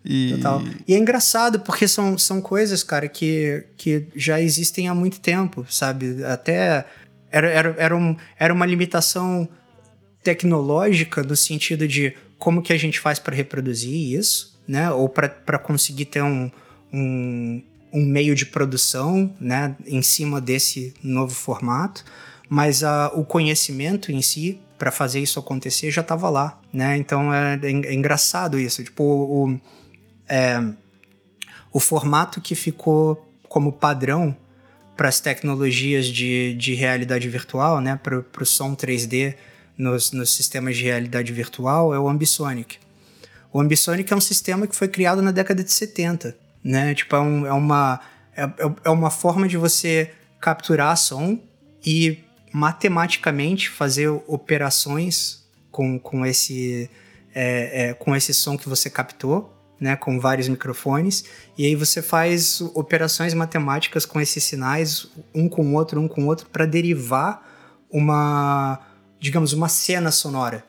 E... 0.05 0.33
Total. 0.35 0.61
E 0.87 0.93
é 0.93 0.97
engraçado, 0.97 1.59
porque 1.61 1.87
são, 1.87 2.15
são 2.17 2.39
coisas, 2.39 2.83
cara, 2.83 3.09
que, 3.09 3.65
que 3.75 4.07
já 4.15 4.39
existem 4.39 4.87
há 4.87 4.93
muito 4.93 5.19
tempo, 5.19 5.65
sabe? 5.67 6.23
Até 6.23 6.85
era, 7.31 7.49
era, 7.49 7.75
era, 7.77 7.97
um, 7.97 8.15
era 8.37 8.53
uma 8.53 8.65
limitação 8.65 9.49
tecnológica 10.23 11.23
no 11.23 11.35
sentido 11.35 11.87
de 11.87 12.13
como 12.37 12.61
que 12.61 12.71
a 12.71 12.77
gente 12.77 12.99
faz 12.99 13.17
para 13.17 13.35
reproduzir 13.35 14.17
isso, 14.17 14.59
né? 14.67 14.91
Ou 14.91 15.09
para 15.09 15.57
conseguir 15.57 16.05
ter 16.05 16.21
um, 16.21 16.51
um, 16.93 17.63
um 17.91 18.05
meio 18.05 18.35
de 18.35 18.45
produção, 18.45 19.33
né? 19.39 19.75
Em 19.87 20.03
cima 20.03 20.39
desse 20.39 20.93
novo 21.03 21.33
formato. 21.33 22.05
Mas 22.47 22.83
a, 22.83 23.11
o 23.15 23.25
conhecimento 23.25 24.11
em 24.11 24.21
si, 24.21 24.59
para 24.77 24.91
fazer 24.91 25.19
isso 25.19 25.39
acontecer, 25.39 25.89
já 25.89 26.01
estava 26.01 26.29
lá, 26.29 26.61
né? 26.71 26.95
Então 26.95 27.33
é, 27.33 27.59
é, 27.63 27.71
é 27.71 27.93
engraçado 27.93 28.59
isso. 28.59 28.83
Tipo, 28.83 29.03
o 29.03 29.59
é, 30.27 30.59
o 31.71 31.79
formato 31.79 32.39
que 32.39 32.55
ficou 32.55 33.29
como 33.47 33.71
padrão 33.71 34.35
para 34.95 35.09
as 35.09 35.19
tecnologias 35.19 36.07
de, 36.07 36.53
de 36.55 36.73
realidade 36.73 37.27
virtual, 37.27 37.81
né, 37.81 37.99
para 38.01 38.17
o 38.17 38.45
som 38.45 38.75
3D 38.75 39.35
nos, 39.77 40.11
nos 40.11 40.33
sistemas 40.33 40.77
de 40.77 40.83
realidade 40.83 41.33
virtual, 41.33 41.93
é 41.93 41.99
o 41.99 42.07
Ambisonic. 42.07 42.77
O 43.51 43.59
Ambisonic 43.59 44.11
é 44.11 44.15
um 44.15 44.21
sistema 44.21 44.67
que 44.67 44.75
foi 44.75 44.87
criado 44.87 45.21
na 45.21 45.31
década 45.31 45.63
de 45.63 45.71
70. 45.71 46.35
Né? 46.63 46.93
Tipo, 46.93 47.15
é, 47.15 47.19
um, 47.19 47.45
é 47.45 47.53
uma, 47.53 47.99
é, 48.35 48.49
é 48.85 48.89
uma 48.89 49.09
forma 49.09 49.47
de 49.47 49.57
você 49.57 50.11
capturar 50.41 50.97
som 50.97 51.39
e 51.85 52.23
matematicamente 52.51 53.69
fazer 53.69 54.09
operações 54.27 55.45
com, 55.71 55.99
com, 55.99 56.25
esse, 56.25 56.89
é, 57.33 57.89
é, 57.89 57.93
com 57.93 58.15
esse 58.15 58.33
som 58.33 58.57
que 58.57 58.67
você 58.67 58.89
captou 58.89 59.54
né, 59.79 59.95
com 59.95 60.19
vários 60.19 60.47
microfones, 60.47 61.25
e 61.57 61.65
aí 61.65 61.75
você 61.75 62.01
faz 62.01 62.61
operações 62.73 63.33
matemáticas 63.33 64.05
com 64.05 64.19
esses 64.21 64.43
sinais, 64.43 65.07
um 65.33 65.49
com 65.49 65.65
o 65.65 65.73
outro, 65.73 65.99
um 65.99 66.07
com 66.07 66.23
o 66.23 66.27
outro, 66.27 66.47
para 66.49 66.65
derivar 66.65 67.43
uma, 67.91 68.79
digamos, 69.19 69.53
uma 69.53 69.69
cena 69.69 70.11
sonora, 70.11 70.63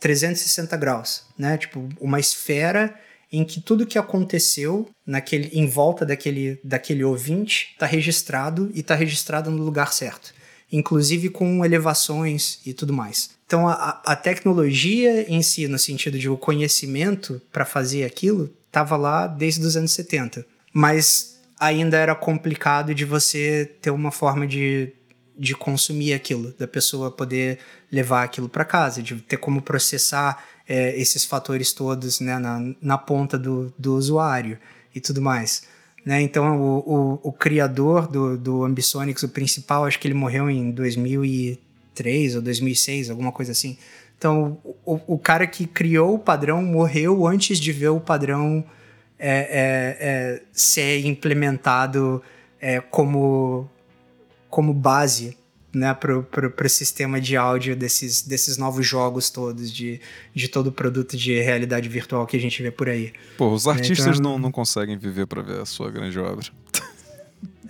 360 0.00 0.76
graus, 0.76 1.24
né, 1.38 1.56
tipo 1.56 1.88
uma 2.00 2.20
esfera 2.20 2.94
em 3.30 3.44
que 3.44 3.60
tudo 3.60 3.86
que 3.86 3.98
aconteceu 3.98 4.88
naquele, 5.06 5.48
em 5.52 5.66
volta 5.66 6.04
daquele, 6.06 6.58
daquele 6.64 7.04
ouvinte 7.04 7.70
está 7.72 7.84
registrado 7.84 8.70
e 8.74 8.80
está 8.80 8.94
registrado 8.94 9.50
no 9.50 9.62
lugar 9.62 9.92
certo, 9.92 10.32
inclusive 10.70 11.28
com 11.30 11.64
elevações 11.64 12.60
e 12.64 12.72
tudo 12.72 12.92
mais. 12.92 13.30
Então, 13.46 13.68
a, 13.68 14.02
a 14.04 14.14
tecnologia 14.14 15.30
em 15.30 15.42
si, 15.42 15.66
no 15.66 15.78
sentido 15.78 16.18
de 16.18 16.28
o 16.28 16.36
conhecimento 16.36 17.40
para 17.50 17.64
fazer 17.64 18.04
aquilo, 18.04 18.52
estava 18.66 18.96
lá 18.96 19.26
desde 19.26 19.64
os 19.64 19.76
anos 19.76 19.92
70. 19.92 20.44
Mas 20.72 21.38
ainda 21.58 21.96
era 21.96 22.14
complicado 22.14 22.94
de 22.94 23.04
você 23.04 23.74
ter 23.80 23.90
uma 23.90 24.10
forma 24.10 24.46
de, 24.46 24.92
de 25.36 25.54
consumir 25.54 26.12
aquilo, 26.12 26.54
da 26.58 26.68
pessoa 26.68 27.10
poder 27.10 27.58
levar 27.90 28.22
aquilo 28.22 28.48
para 28.48 28.64
casa, 28.64 29.02
de 29.02 29.16
ter 29.16 29.38
como 29.38 29.62
processar 29.62 30.44
é, 30.68 30.94
esses 31.00 31.24
fatores 31.24 31.72
todos 31.72 32.20
né, 32.20 32.38
na, 32.38 32.60
na 32.80 32.98
ponta 32.98 33.38
do, 33.38 33.72
do 33.78 33.96
usuário 33.96 34.58
e 34.94 35.00
tudo 35.00 35.22
mais. 35.22 35.62
Né? 36.08 36.22
Então, 36.22 36.58
o, 36.58 36.78
o, 36.78 37.20
o, 37.24 37.32
criador 37.32 38.08
do, 38.08 38.38
do 38.38 38.64
Ambisonics, 38.64 39.22
o 39.24 39.28
principal, 39.28 39.84
acho 39.84 39.98
que 39.98 40.08
ele 40.08 40.14
morreu 40.14 40.48
em 40.48 40.70
2000 40.70 41.58
2003 41.98 42.36
ou 42.36 42.42
2006, 42.42 43.10
alguma 43.10 43.32
coisa 43.32 43.52
assim. 43.52 43.76
Então, 44.16 44.58
o, 44.84 45.00
o 45.06 45.18
cara 45.18 45.46
que 45.46 45.66
criou 45.66 46.14
o 46.14 46.18
padrão 46.18 46.62
morreu 46.62 47.26
antes 47.26 47.60
de 47.60 47.72
ver 47.72 47.88
o 47.88 48.00
padrão 48.00 48.64
é, 49.18 49.30
é, 49.30 49.96
é, 50.00 50.42
ser 50.52 51.04
implementado 51.04 52.22
é, 52.60 52.80
como, 52.80 53.68
como 54.48 54.72
base 54.72 55.36
né, 55.72 55.92
para 55.94 56.16
o 56.16 56.68
sistema 56.68 57.20
de 57.20 57.36
áudio 57.36 57.76
desses, 57.76 58.22
desses 58.22 58.56
novos 58.56 58.86
jogos 58.86 59.30
todos, 59.30 59.70
de, 59.70 60.00
de 60.34 60.48
todo 60.48 60.68
o 60.68 60.72
produto 60.72 61.16
de 61.16 61.38
realidade 61.40 61.88
virtual 61.88 62.26
que 62.26 62.36
a 62.36 62.40
gente 62.40 62.62
vê 62.62 62.70
por 62.70 62.88
aí. 62.88 63.12
Pô, 63.36 63.52
os 63.52 63.66
artistas 63.66 64.18
então, 64.18 64.32
não, 64.32 64.38
não 64.38 64.52
conseguem 64.52 64.96
viver 64.96 65.26
para 65.26 65.42
ver 65.42 65.60
a 65.60 65.66
sua 65.66 65.90
grande 65.90 66.18
obra. 66.18 66.46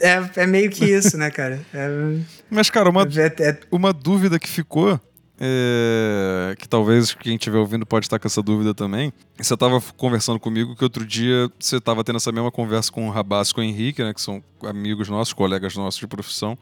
É, 0.00 0.42
é 0.42 0.46
meio 0.46 0.70
que 0.70 0.84
isso, 0.84 1.18
né, 1.18 1.30
cara? 1.30 1.60
É, 1.74 1.88
Mas, 2.48 2.70
cara, 2.70 2.88
uma, 2.88 3.02
é, 3.02 3.42
é... 3.42 3.58
uma 3.70 3.92
dúvida 3.92 4.38
que 4.38 4.48
ficou. 4.48 5.00
É, 5.40 6.56
que 6.58 6.68
talvez 6.68 7.14
quem 7.14 7.36
estiver 7.36 7.58
ouvindo 7.58 7.86
pode 7.86 8.06
estar 8.06 8.18
com 8.18 8.26
essa 8.26 8.42
dúvida 8.42 8.74
também. 8.74 9.12
Você 9.36 9.54
estava 9.54 9.80
conversando 9.96 10.40
comigo 10.40 10.74
que 10.74 10.82
outro 10.82 11.06
dia 11.06 11.48
você 11.60 11.76
estava 11.76 12.02
tendo 12.02 12.16
essa 12.16 12.32
mesma 12.32 12.50
conversa 12.50 12.90
com 12.90 13.06
o 13.06 13.10
Rabasco 13.10 13.60
e 13.60 13.62
o 13.62 13.64
Henrique, 13.64 14.02
né, 14.02 14.12
que 14.12 14.20
são 14.20 14.42
amigos 14.64 15.08
nossos, 15.08 15.32
colegas 15.32 15.76
nossos 15.76 16.00
de 16.00 16.08
profissão. 16.08 16.58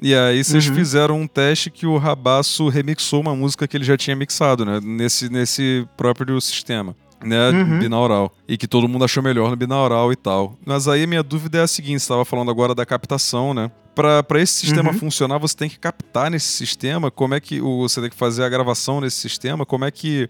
E 0.00 0.14
aí 0.14 0.42
vocês 0.44 0.68
uhum. 0.68 0.74
fizeram 0.74 1.20
um 1.20 1.26
teste 1.26 1.70
que 1.70 1.86
o 1.86 1.96
Rabaço 1.96 2.68
remixou 2.68 3.20
uma 3.20 3.34
música 3.34 3.66
que 3.66 3.76
ele 3.76 3.84
já 3.84 3.96
tinha 3.96 4.14
mixado, 4.14 4.64
né? 4.64 4.80
Nesse, 4.82 5.30
nesse 5.30 5.86
próprio 5.96 6.40
sistema 6.40 6.94
né, 7.24 7.50
uhum. 7.50 7.78
binaural. 7.78 8.32
E 8.48 8.56
que 8.56 8.66
todo 8.66 8.88
mundo 8.88 9.04
achou 9.04 9.22
melhor 9.22 9.50
no 9.50 9.56
binaural 9.56 10.12
e 10.12 10.16
tal. 10.16 10.56
Mas 10.64 10.88
aí 10.88 11.06
minha 11.06 11.22
dúvida 11.22 11.58
é 11.58 11.62
a 11.62 11.66
seguinte: 11.66 12.00
você 12.00 12.04
estava 12.04 12.24
falando 12.24 12.50
agora 12.50 12.74
da 12.74 12.84
captação, 12.84 13.54
né? 13.54 13.70
Para 13.94 14.42
esse 14.42 14.52
sistema 14.52 14.90
uhum. 14.90 14.98
funcionar, 14.98 15.38
você 15.38 15.56
tem 15.56 15.70
que 15.70 15.78
captar 15.78 16.30
nesse 16.30 16.48
sistema. 16.48 17.10
Como 17.10 17.34
é 17.34 17.40
que 17.40 17.62
o, 17.62 17.78
você 17.78 17.98
tem 18.00 18.10
que 18.10 18.16
fazer 18.16 18.44
a 18.44 18.48
gravação 18.48 19.00
nesse 19.00 19.16
sistema? 19.16 19.64
Como 19.64 19.86
é 19.86 19.90
que 19.90 20.28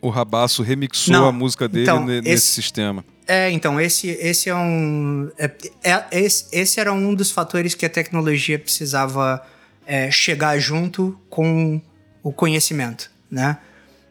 o 0.00 0.08
Rabaço 0.08 0.62
remixou 0.62 1.12
Não, 1.12 1.28
a 1.28 1.32
música 1.32 1.68
dele 1.68 1.84
então, 1.84 2.04
nesse 2.04 2.28
esse, 2.28 2.46
sistema? 2.46 3.04
É, 3.26 3.50
então, 3.50 3.80
esse, 3.80 4.08
esse 4.08 4.48
é 4.48 4.54
um. 4.54 5.30
É, 5.38 5.50
é, 5.84 6.06
esse, 6.20 6.46
esse 6.52 6.80
era 6.80 6.92
um 6.92 7.14
dos 7.14 7.30
fatores 7.30 7.74
que 7.74 7.84
a 7.84 7.90
tecnologia 7.90 8.58
precisava 8.58 9.44
é, 9.86 10.10
chegar 10.10 10.58
junto 10.58 11.18
com 11.28 11.80
o 12.22 12.32
conhecimento, 12.32 13.10
né? 13.30 13.58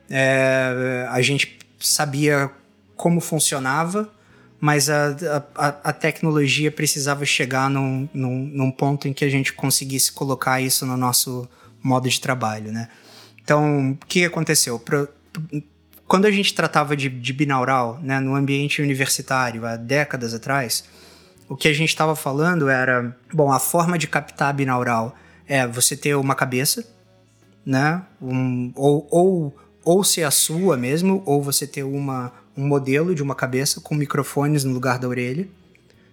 É, 0.09 1.07
a 1.09 1.21
gente 1.21 1.57
sabia 1.79 2.49
como 2.95 3.21
funcionava, 3.21 4.11
mas 4.59 4.89
a, 4.89 5.15
a, 5.55 5.67
a 5.67 5.93
tecnologia 5.93 6.71
precisava 6.71 7.25
chegar 7.25 7.69
num, 7.69 8.09
num, 8.13 8.45
num, 8.53 8.71
ponto 8.71 9.07
em 9.07 9.13
que 9.13 9.23
a 9.23 9.29
gente 9.29 9.53
conseguisse 9.53 10.11
colocar 10.11 10.59
isso 10.59 10.85
no 10.85 10.97
nosso 10.97 11.47
modo 11.81 12.09
de 12.09 12.19
trabalho, 12.19 12.71
né? 12.71 12.89
Então, 13.41 13.91
o 13.91 14.05
que 14.05 14.25
aconteceu? 14.25 14.77
Pro, 14.77 15.07
quando 16.09 16.25
a 16.25 16.31
gente 16.31 16.55
tratava 16.55 16.97
de, 16.97 17.07
de 17.07 17.31
binaural 17.31 17.99
né, 18.01 18.19
no 18.19 18.33
ambiente 18.33 18.81
universitário 18.81 19.63
há 19.63 19.75
décadas 19.75 20.33
atrás, 20.33 20.83
o 21.47 21.55
que 21.55 21.67
a 21.67 21.73
gente 21.73 21.89
estava 21.89 22.15
falando 22.15 22.67
era, 22.67 23.15
bom, 23.31 23.51
a 23.51 23.59
forma 23.59 23.95
de 23.95 24.07
captar 24.07 24.51
binaural 24.51 25.15
é 25.47 25.67
você 25.67 25.95
ter 25.95 26.15
uma 26.15 26.33
cabeça, 26.33 26.83
né, 27.63 28.01
um, 28.19 28.71
ou, 28.75 29.07
ou, 29.11 29.55
ou 29.85 30.03
ser 30.03 30.23
a 30.23 30.31
sua 30.31 30.75
mesmo, 30.75 31.21
ou 31.27 31.43
você 31.43 31.67
ter 31.67 31.83
uma, 31.83 32.33
um 32.57 32.67
modelo 32.67 33.13
de 33.13 33.21
uma 33.21 33.35
cabeça 33.35 33.79
com 33.79 33.93
microfones 33.93 34.63
no 34.63 34.73
lugar 34.73 34.97
da 34.97 35.07
orelha, 35.07 35.47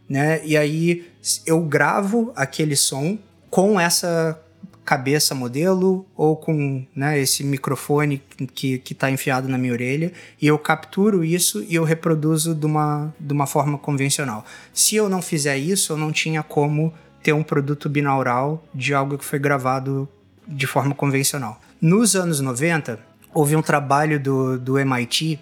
né, 0.07 0.45
e 0.45 0.59
aí 0.59 1.11
eu 1.47 1.63
gravo 1.63 2.35
aquele 2.37 2.77
som 2.77 3.19
com 3.49 3.81
essa 3.81 4.39
cabeça 4.87 5.35
modelo 5.35 6.07
ou 6.17 6.37
com 6.37 6.87
né, 6.95 7.19
esse 7.19 7.43
microfone 7.43 8.23
que 8.55 8.81
está 8.89 9.11
enfiado 9.11 9.49
na 9.49 9.59
minha 9.59 9.73
orelha 9.73 10.13
e 10.41 10.47
eu 10.47 10.57
capturo 10.57 11.25
isso 11.25 11.63
e 11.69 11.75
eu 11.75 11.83
reproduzo 11.83 12.55
de 12.55 12.65
uma, 12.65 13.13
de 13.19 13.33
uma 13.33 13.49
forma 13.49 13.77
convencional. 13.77 14.47
Se 14.73 14.95
eu 14.95 15.09
não 15.09 15.21
fizer 15.21 15.59
isso, 15.59 15.93
eu 15.93 15.97
não 15.97 16.13
tinha 16.13 16.43
como 16.43 16.95
ter 17.21 17.33
um 17.33 17.43
produto 17.43 17.89
binaural 17.89 18.65
de 18.73 18.95
algo 18.95 19.19
que 19.19 19.25
foi 19.25 19.41
gravado 19.41 20.09
de 20.47 20.69
forma 20.69 20.95
convencional. 20.95 21.61
Nos 21.81 22.15
anos 22.15 22.41
90, 22.41 23.01
houve 23.35 23.57
um 23.57 23.63
trabalho 23.63 24.21
do, 24.21 24.57
do 24.57 24.79
MIT 24.79 25.41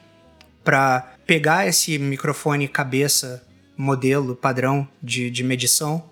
para 0.64 1.12
pegar 1.26 1.66
esse 1.66 1.98
microfone 1.98 2.66
cabeça 2.66 3.46
modelo 3.76 4.34
padrão 4.34 4.88
de, 5.02 5.30
de 5.30 5.44
medição 5.44 6.02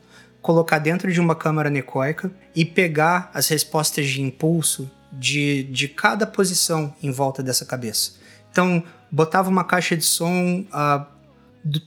colocar 0.43 0.81
dentro 0.81 1.11
de 1.11 1.21
uma 1.21 1.37
câmara 1.37 1.69
anecoica 1.69 2.31
e 2.55 2.65
pegar 2.65 3.31
as 3.33 3.49
respostas 3.49 4.09
de 4.09 4.21
impulso 4.21 4.91
de, 5.13 5.63
de 5.65 5.87
cada 5.89 6.27
posição 6.27 6.93
em 7.03 7.11
volta 7.11 7.43
dessa 7.43 7.65
cabeça. 7.65 8.15
Então, 8.51 8.83
botava 9.11 9.49
uma 9.49 9.65
caixa 9.65 9.97
de 9.97 10.05
som 10.05 10.67
a 10.73 11.07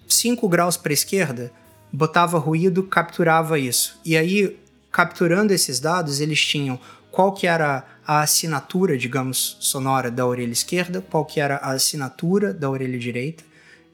5 0.08 0.48
graus 0.48 0.78
para 0.78 0.92
a 0.92 0.94
esquerda, 0.94 1.52
botava 1.92 2.40
ruído, 2.40 2.82
capturava 2.84 3.60
isso. 3.60 4.00
E 4.06 4.16
aí, 4.16 4.58
capturando 4.92 5.54
esses 5.54 5.80
dados, 5.80 6.22
eles 6.22 6.40
tinham 6.40 6.80
qual 7.12 7.34
que 7.34 7.48
era 7.48 7.86
a 8.08 8.22
assinatura, 8.22 8.98
digamos, 8.98 9.58
sonora 9.60 10.10
da 10.10 10.26
orelha 10.26 10.52
esquerda, 10.52 11.02
qual 11.02 11.26
que 11.26 11.40
era 11.40 11.58
a 11.58 11.72
assinatura 11.72 12.54
da 12.54 12.70
orelha 12.70 12.98
direita 12.98 13.44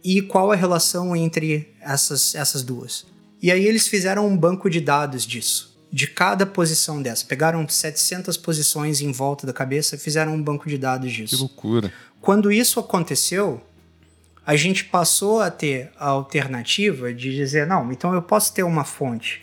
e 0.03 0.21
qual 0.21 0.51
a 0.51 0.55
relação 0.55 1.15
entre 1.15 1.73
essas, 1.79 2.35
essas 2.35 2.63
duas. 2.63 3.05
E 3.41 3.51
aí 3.51 3.65
eles 3.65 3.87
fizeram 3.87 4.27
um 4.27 4.37
banco 4.37 4.69
de 4.69 4.79
dados 4.79 5.25
disso, 5.25 5.75
de 5.91 6.05
cada 6.05 6.45
posição 6.45 7.01
dessa. 7.01 7.25
Pegaram 7.25 7.67
700 7.67 8.37
posições 8.37 9.01
em 9.01 9.11
volta 9.11 9.47
da 9.47 9.53
cabeça 9.53 9.95
e 9.95 9.99
fizeram 9.99 10.35
um 10.35 10.41
banco 10.41 10.69
de 10.69 10.77
dados 10.77 11.11
disso. 11.11 11.35
Que 11.35 11.41
loucura. 11.41 11.93
Quando 12.21 12.51
isso 12.51 12.79
aconteceu, 12.79 13.59
a 14.45 14.55
gente 14.55 14.85
passou 14.85 15.41
a 15.41 15.49
ter 15.49 15.91
a 15.97 16.09
alternativa 16.09 17.11
de 17.11 17.35
dizer: 17.35 17.65
não, 17.65 17.91
então 17.91 18.13
eu 18.13 18.21
posso 18.21 18.53
ter 18.53 18.61
uma 18.61 18.83
fonte 18.83 19.41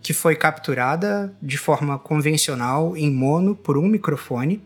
que 0.00 0.12
foi 0.12 0.36
capturada 0.36 1.34
de 1.42 1.58
forma 1.58 1.98
convencional 1.98 2.96
em 2.96 3.10
mono 3.10 3.56
por 3.56 3.76
um 3.76 3.86
microfone 3.86 4.62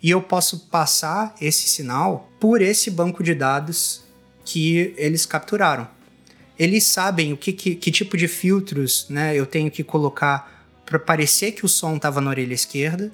e 0.00 0.08
eu 0.08 0.22
posso 0.22 0.68
passar 0.68 1.34
esse 1.40 1.68
sinal 1.68 2.30
por 2.38 2.62
esse 2.62 2.90
banco 2.90 3.22
de 3.22 3.34
dados 3.34 4.04
que 4.44 4.94
eles 4.96 5.26
capturaram 5.26 5.97
eles 6.58 6.84
sabem 6.84 7.32
o 7.32 7.36
que, 7.36 7.52
que, 7.52 7.74
que 7.74 7.90
tipo 7.90 8.16
de 8.16 8.26
filtros 8.26 9.06
né, 9.08 9.34
eu 9.34 9.46
tenho 9.46 9.70
que 9.70 9.84
colocar 9.84 10.66
para 10.84 10.98
parecer 10.98 11.52
que 11.52 11.64
o 11.64 11.68
som 11.68 11.96
estava 11.96 12.20
na 12.20 12.30
orelha 12.30 12.54
esquerda, 12.54 13.12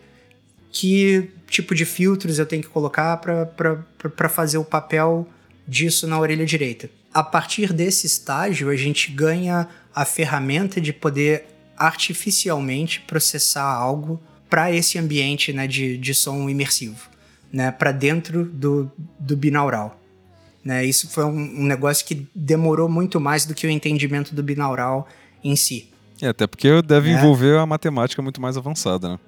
que 0.70 1.30
tipo 1.48 1.74
de 1.74 1.84
filtros 1.84 2.38
eu 2.38 2.46
tenho 2.46 2.62
que 2.62 2.68
colocar 2.68 3.16
para 3.18 4.28
fazer 4.28 4.58
o 4.58 4.64
papel 4.64 5.28
disso 5.66 6.06
na 6.06 6.18
orelha 6.18 6.46
direita. 6.46 6.88
A 7.12 7.22
partir 7.22 7.72
desse 7.72 8.06
estágio, 8.06 8.70
a 8.70 8.76
gente 8.76 9.10
ganha 9.10 9.68
a 9.94 10.04
ferramenta 10.04 10.80
de 10.80 10.92
poder 10.92 11.46
artificialmente 11.76 13.00
processar 13.00 13.64
algo 13.64 14.20
para 14.48 14.72
esse 14.72 14.98
ambiente 14.98 15.52
né, 15.52 15.66
de, 15.66 15.96
de 15.98 16.14
som 16.14 16.48
imersivo, 16.48 17.08
né, 17.52 17.70
para 17.70 17.92
dentro 17.92 18.44
do, 18.44 18.90
do 19.18 19.36
binaural. 19.36 20.00
Né? 20.64 20.84
Isso 20.84 21.08
foi 21.08 21.24
um, 21.24 21.62
um 21.62 21.64
negócio 21.64 22.06
que 22.06 22.26
demorou 22.34 22.88
muito 22.88 23.20
mais 23.20 23.44
do 23.44 23.54
que 23.54 23.66
o 23.66 23.70
entendimento 23.70 24.34
do 24.34 24.42
binaural 24.42 25.06
em 25.42 25.54
si. 25.54 25.90
É, 26.22 26.28
até 26.28 26.46
porque 26.46 26.80
deve 26.82 27.10
é. 27.10 27.12
envolver 27.12 27.58
a 27.58 27.66
matemática 27.66 28.22
muito 28.22 28.40
mais 28.40 28.56
avançada, 28.56 29.10
né? 29.10 29.18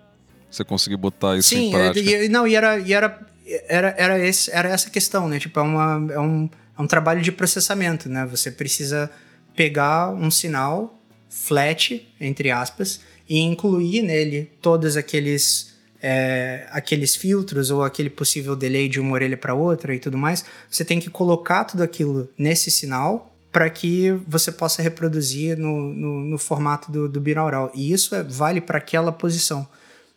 Você 0.50 0.64
conseguir 0.64 0.96
botar 0.96 1.36
isso 1.36 1.50
Sim, 1.50 1.68
em 1.68 1.70
prática. 1.72 2.08
Sim, 2.08 2.24
e, 2.24 2.28
não, 2.28 2.46
e 2.46 2.54
era, 2.54 2.78
e 2.78 2.92
era, 2.92 3.20
era, 3.68 3.94
era, 3.98 4.18
esse, 4.26 4.50
era 4.50 4.68
essa 4.68 4.88
questão, 4.88 5.28
né? 5.28 5.38
Tipo, 5.38 5.60
é, 5.60 5.62
uma, 5.62 6.12
é, 6.12 6.20
um, 6.20 6.48
é 6.78 6.82
um 6.82 6.86
trabalho 6.86 7.20
de 7.20 7.30
processamento, 7.30 8.08
né? 8.08 8.24
Você 8.26 8.50
precisa 8.50 9.10
pegar 9.54 10.10
um 10.10 10.30
sinal 10.30 10.98
flat, 11.28 12.06
entre 12.20 12.50
aspas, 12.50 13.00
e 13.28 13.40
incluir 13.40 14.02
nele 14.02 14.50
todos 14.62 14.96
aqueles 14.96 15.75
é, 16.02 16.66
aqueles 16.70 17.16
filtros 17.16 17.70
ou 17.70 17.82
aquele 17.82 18.10
possível 18.10 18.54
delay 18.54 18.88
de 18.88 19.00
uma 19.00 19.12
orelha 19.12 19.36
para 19.36 19.54
outra 19.54 19.94
e 19.94 19.98
tudo 19.98 20.18
mais, 20.18 20.44
você 20.70 20.84
tem 20.84 21.00
que 21.00 21.10
colocar 21.10 21.64
tudo 21.64 21.82
aquilo 21.82 22.28
nesse 22.38 22.70
sinal 22.70 23.32
para 23.50 23.70
que 23.70 24.10
você 24.28 24.52
possa 24.52 24.82
reproduzir 24.82 25.56
no, 25.56 25.92
no, 25.94 26.20
no 26.20 26.38
formato 26.38 26.92
do, 26.92 27.08
do, 27.08 27.20
binaural. 27.20 27.72
E 27.74 27.90
isso 27.90 28.14
é, 28.14 28.22
vale 28.22 28.60
para 28.60 28.76
aquela 28.76 29.10
posição. 29.10 29.66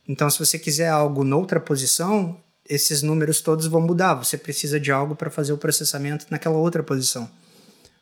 Então, 0.07 0.29
se 0.29 0.37
você 0.37 0.59
quiser 0.59 0.89
algo 0.89 1.23
noutra 1.23 1.59
posição, 1.59 2.37
esses 2.67 3.01
números 3.01 3.39
todos 3.39 3.65
vão 3.67 3.79
mudar. 3.79 4.15
Você 4.15 4.37
precisa 4.37 4.77
de 4.77 4.91
algo 4.91 5.15
para 5.15 5.29
fazer 5.29 5.53
o 5.53 5.57
processamento 5.57 6.25
naquela 6.29 6.57
outra 6.57 6.83
posição. 6.83 7.29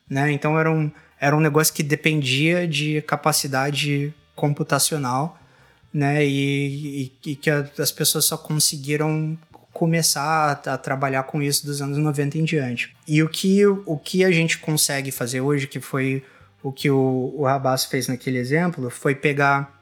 Né? 0.09 0.31
Então, 0.31 0.57
era 0.57 0.71
um, 0.71 0.89
era 1.19 1.35
um 1.35 1.39
negócio 1.39 1.73
que 1.73 1.83
dependia 1.83 2.67
de 2.67 3.01
capacidade 3.03 4.11
computacional 4.35 5.37
né? 5.93 6.25
E, 6.25 7.11
e, 7.25 7.31
e 7.31 7.35
que 7.35 7.49
a, 7.49 7.69
as 7.77 7.91
pessoas 7.91 8.25
só 8.25 8.37
conseguiram 8.37 9.37
começar 9.73 10.59
a, 10.65 10.73
a, 10.73 10.77
trabalhar 10.77 11.23
com 11.23 11.41
isso 11.41 11.65
dos 11.65 11.81
anos 11.81 11.97
90 11.97 12.37
em 12.37 12.43
diante. 12.43 12.95
E 13.07 13.21
o 13.21 13.29
que, 13.29 13.65
o 13.65 13.97
que 13.97 14.23
a 14.23 14.31
gente 14.31 14.57
consegue 14.57 15.11
fazer 15.11 15.41
hoje, 15.41 15.67
que 15.67 15.79
foi 15.79 16.23
o 16.63 16.71
que 16.71 16.89
o, 16.89 17.33
o 17.35 17.45
Rabas 17.45 17.85
fez 17.85 18.07
naquele 18.07 18.37
exemplo, 18.37 18.89
foi 18.89 19.13
pegar 19.13 19.79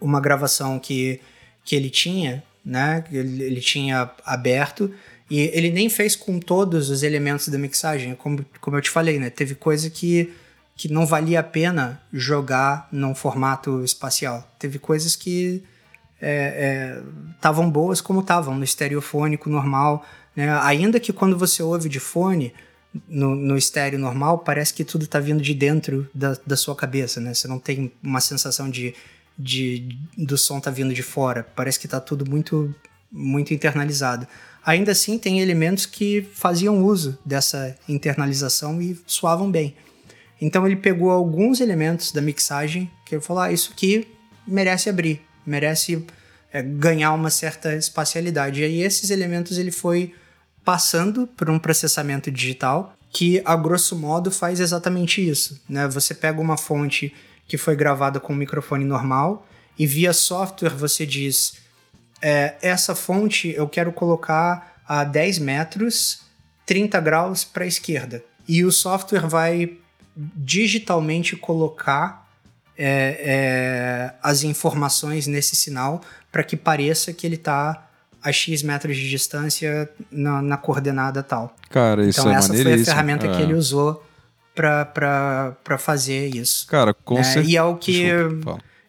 uma 0.00 0.20
gravação 0.20 0.78
que, 0.78 1.20
que 1.64 1.76
ele 1.76 1.90
tinha, 1.90 2.42
né? 2.64 3.04
Ele, 3.12 3.42
ele 3.42 3.60
tinha 3.60 4.10
aberto 4.24 4.92
e 5.30 5.40
ele 5.52 5.70
nem 5.70 5.88
fez 5.88 6.16
com 6.16 6.38
todos 6.38 6.90
os 6.90 7.02
elementos 7.02 7.48
da 7.48 7.58
mixagem, 7.58 8.14
como, 8.14 8.44
como 8.60 8.76
eu 8.76 8.80
te 8.80 8.90
falei, 8.90 9.18
né? 9.18 9.30
Teve 9.30 9.54
coisa 9.54 9.88
que 9.88 10.32
que 10.74 10.92
não 10.92 11.06
valia 11.06 11.40
a 11.40 11.42
pena 11.42 12.00
jogar 12.12 12.88
num 12.90 13.14
formato 13.14 13.84
espacial. 13.84 14.46
Teve 14.58 14.78
coisas 14.78 15.14
que 15.14 15.62
estavam 17.36 17.64
é, 17.64 17.68
é, 17.68 17.70
boas 17.70 18.00
como 18.00 18.20
estavam, 18.20 18.54
no 18.56 18.64
estereofônico 18.64 19.50
normal. 19.50 20.04
Né? 20.34 20.50
Ainda 20.60 20.98
que 20.98 21.12
quando 21.12 21.36
você 21.38 21.62
ouve 21.62 21.88
de 21.88 22.00
fone, 22.00 22.52
no, 23.08 23.34
no 23.34 23.56
estéreo 23.56 23.98
normal, 23.98 24.38
parece 24.38 24.74
que 24.74 24.84
tudo 24.84 25.04
está 25.04 25.18
vindo 25.18 25.42
de 25.42 25.54
dentro 25.54 26.08
da, 26.14 26.36
da 26.46 26.56
sua 26.56 26.76
cabeça. 26.76 27.20
Né? 27.20 27.34
Você 27.34 27.48
não 27.48 27.58
tem 27.58 27.92
uma 28.02 28.20
sensação 28.20 28.68
de, 28.68 28.94
de 29.38 29.96
do 30.16 30.36
som 30.36 30.60
tá 30.60 30.70
vindo 30.70 30.92
de 30.92 31.02
fora. 31.02 31.46
Parece 31.54 31.78
que 31.78 31.86
está 31.86 32.00
tudo 32.00 32.28
muito, 32.28 32.74
muito 33.10 33.54
internalizado. 33.54 34.26
Ainda 34.64 34.92
assim, 34.92 35.18
tem 35.18 35.40
elementos 35.40 35.86
que 35.86 36.22
faziam 36.34 36.84
uso 36.84 37.18
dessa 37.24 37.76
internalização 37.88 38.80
e 38.80 38.98
soavam 39.06 39.50
bem. 39.50 39.74
Então 40.42 40.66
ele 40.66 40.74
pegou 40.74 41.12
alguns 41.12 41.60
elementos 41.60 42.10
da 42.10 42.20
mixagem 42.20 42.90
que 43.06 43.14
ele 43.14 43.22
falou: 43.22 43.44
ah, 43.44 43.52
isso 43.52 43.70
aqui 43.72 44.08
merece 44.44 44.90
abrir, 44.90 45.22
merece 45.46 46.04
é, 46.52 46.60
ganhar 46.60 47.12
uma 47.12 47.30
certa 47.30 47.76
espacialidade. 47.76 48.60
E 48.60 48.64
aí 48.64 48.82
esses 48.82 49.10
elementos 49.10 49.56
ele 49.56 49.70
foi 49.70 50.12
passando 50.64 51.28
por 51.28 51.48
um 51.48 51.60
processamento 51.60 52.28
digital 52.28 52.92
que, 53.08 53.40
a 53.44 53.54
grosso 53.54 53.96
modo, 53.96 54.32
faz 54.32 54.58
exatamente 54.58 55.26
isso. 55.26 55.62
Né? 55.68 55.86
Você 55.86 56.12
pega 56.12 56.40
uma 56.40 56.56
fonte 56.56 57.14
que 57.46 57.56
foi 57.56 57.76
gravada 57.76 58.18
com 58.18 58.32
um 58.32 58.36
microfone 58.36 58.84
normal 58.84 59.46
e 59.78 59.86
via 59.86 60.12
software 60.12 60.74
você 60.74 61.06
diz: 61.06 61.54
é, 62.20 62.56
essa 62.60 62.96
fonte 62.96 63.54
eu 63.56 63.68
quero 63.68 63.92
colocar 63.92 64.82
a 64.88 65.04
10 65.04 65.38
metros, 65.38 66.22
30 66.66 66.98
graus 66.98 67.44
para 67.44 67.62
a 67.62 67.68
esquerda. 67.68 68.24
E 68.48 68.64
o 68.64 68.72
software 68.72 69.28
vai 69.28 69.78
digitalmente 70.16 71.36
colocar 71.36 72.28
é, 72.76 73.18
é, 73.20 74.14
as 74.22 74.42
informações 74.42 75.26
nesse 75.26 75.56
sinal 75.56 76.00
para 76.30 76.42
que 76.42 76.56
pareça 76.56 77.12
que 77.12 77.26
ele 77.26 77.36
está 77.36 77.88
a 78.22 78.30
X 78.30 78.62
metros 78.62 78.96
de 78.96 79.10
distância 79.10 79.90
na, 80.10 80.40
na 80.40 80.56
coordenada 80.56 81.22
tal. 81.22 81.54
Cara, 81.70 82.06
isso 82.06 82.20
então, 82.20 82.32
é 82.32 82.36
essa 82.36 82.54
foi 82.54 82.74
a 82.74 82.84
ferramenta 82.84 83.26
é. 83.26 83.36
que 83.36 83.42
ele 83.42 83.54
usou 83.54 84.04
para 84.54 85.78
fazer 85.78 86.34
isso. 86.34 86.66
Cara, 86.66 86.94
com 86.94 87.18
é, 87.18 87.22
certeza. 87.22 87.50
E 87.50 87.56
é 87.56 87.62
o 87.62 87.76
que 87.76 88.06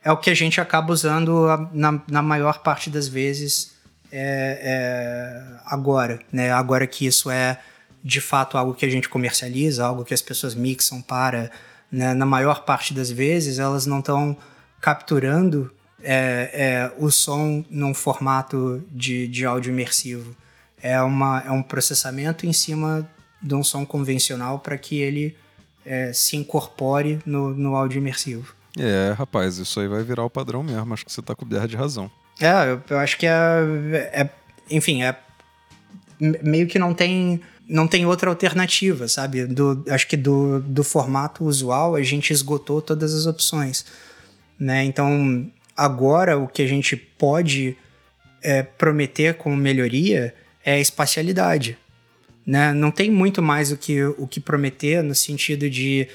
é 0.04 0.12
o 0.12 0.18
que 0.18 0.30
a 0.30 0.34
gente 0.34 0.60
acaba 0.60 0.92
usando 0.92 1.48
na, 1.72 2.02
na 2.10 2.22
maior 2.22 2.60
parte 2.60 2.90
das 2.90 3.08
vezes 3.08 3.74
é, 4.12 4.60
é, 4.62 5.60
agora, 5.66 6.20
né? 6.32 6.52
Agora 6.52 6.86
que 6.86 7.06
isso 7.06 7.32
é 7.32 7.60
de 8.04 8.20
fato 8.20 8.58
algo 8.58 8.74
que 8.74 8.86
a 8.86 8.90
gente 8.90 9.08
comercializa, 9.08 9.86
algo 9.86 10.04
que 10.04 10.14
as 10.14 10.22
pessoas 10.22 10.54
mixam 10.54 11.02
para, 11.02 11.52
né? 11.92 12.14
na 12.14 12.26
maior 12.26 12.66
parte 12.66 12.94
das 12.94 13.10
vezes 13.10 13.60
elas 13.60 13.86
não 13.86 14.00
estão 14.00 14.36
capturando 14.82 15.72
é, 16.04 16.50
é, 16.54 16.94
o 16.98 17.10
som 17.10 17.64
num 17.70 17.94
formato 17.94 18.84
de, 18.92 19.28
de 19.28 19.46
áudio 19.46 19.72
imersivo. 19.72 20.36
É, 20.82 21.02
uma, 21.02 21.42
é 21.46 21.52
um 21.52 21.64
processamento 21.64 22.46
em 22.46 22.52
cima 22.52 23.10
de 23.42 23.56
um 23.56 23.64
som 23.64 23.86
convencional 23.86 24.60
para 24.60 24.78
que 24.78 25.00
ele 25.00 25.36
é, 25.86 26.12
se 26.12 26.36
incorpore 26.36 27.20
no, 27.26 27.54
no 27.54 27.76
áudio 27.76 28.00
imersivo. 28.00 28.54
É, 28.78 29.14
rapaz, 29.18 29.58
isso 29.58 29.80
aí 29.80 29.88
vai 29.88 30.04
virar 30.04 30.24
o 30.24 30.30
padrão 30.30 30.64
mesmo. 30.64 30.94
Acho 30.94 31.06
que 31.06 31.12
você 31.12 31.20
está 31.20 31.36
coberto 31.36 31.68
de 31.68 31.76
razão. 31.76 32.10
É, 32.40 32.72
eu, 32.72 32.82
eu 32.90 32.98
acho 32.98 33.18
que 33.18 33.28
é, 33.28 33.32
é, 34.12 34.30
Enfim, 34.70 35.04
é. 35.04 35.16
Meio 36.20 36.68
que 36.68 36.80
não 36.80 36.94
tem. 36.94 37.42
Não 37.68 37.88
tem 37.88 38.06
outra 38.06 38.30
alternativa, 38.30 39.08
sabe? 39.08 39.46
Do, 39.46 39.84
acho 39.90 40.08
que 40.08 40.18
do, 40.18 40.60
do 40.62 40.84
formato 40.84 41.46
usual 41.46 41.96
a 41.96 42.02
gente 42.02 42.32
esgotou 42.32 42.82
todas 42.82 43.14
as 43.14 43.26
opções. 43.26 43.86
Né? 44.60 44.84
Então, 44.84 45.50
agora 45.76 46.38
o 46.38 46.48
que 46.48 46.62
a 46.62 46.68
gente 46.68 46.96
pode 46.96 47.78
é, 48.42 48.64
prometer 48.64 49.36
como 49.36 49.56
melhoria 49.56 50.34
é 50.64 50.74
a 50.74 50.80
espacialidade. 50.80 51.78
Né? 52.46 52.74
Não 52.74 52.92
tem 52.92 53.10
muito 53.10 53.42
mais 53.42 53.72
o 53.72 53.78
que, 53.78 54.04
o 54.04 54.28
que 54.28 54.40
prometer 54.40 55.02
no 55.02 55.16
sentido 55.16 55.70
de 55.70 56.08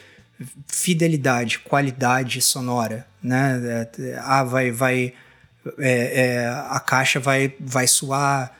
fidelidade, 0.66 1.58
qualidade 1.60 2.40
sonora. 2.40 3.06
Né? 3.22 3.88
É, 3.98 4.18
ah, 4.20 4.44
vai, 4.44 4.70
vai 4.70 5.14
é, 5.78 6.20
é, 6.20 6.46
a 6.46 6.80
caixa 6.80 7.18
vai, 7.18 7.54
vai 7.58 7.86
soar 7.86 8.56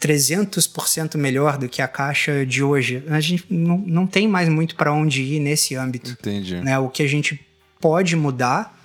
300% 0.00 1.16
melhor 1.16 1.56
do 1.56 1.68
que 1.68 1.80
a 1.80 1.88
caixa 1.88 2.44
de 2.44 2.62
hoje. 2.62 3.02
A 3.08 3.20
gente 3.20 3.46
não, 3.48 3.78
não 3.78 4.06
tem 4.06 4.28
mais 4.28 4.48
muito 4.48 4.76
para 4.76 4.92
onde 4.92 5.22
ir 5.22 5.40
nesse 5.40 5.74
âmbito. 5.74 6.10
Entendi. 6.10 6.56
Né? 6.60 6.78
O 6.78 6.88
que 6.88 7.02
a 7.02 7.06
gente 7.06 7.40
pode 7.80 8.14
mudar 8.14 8.78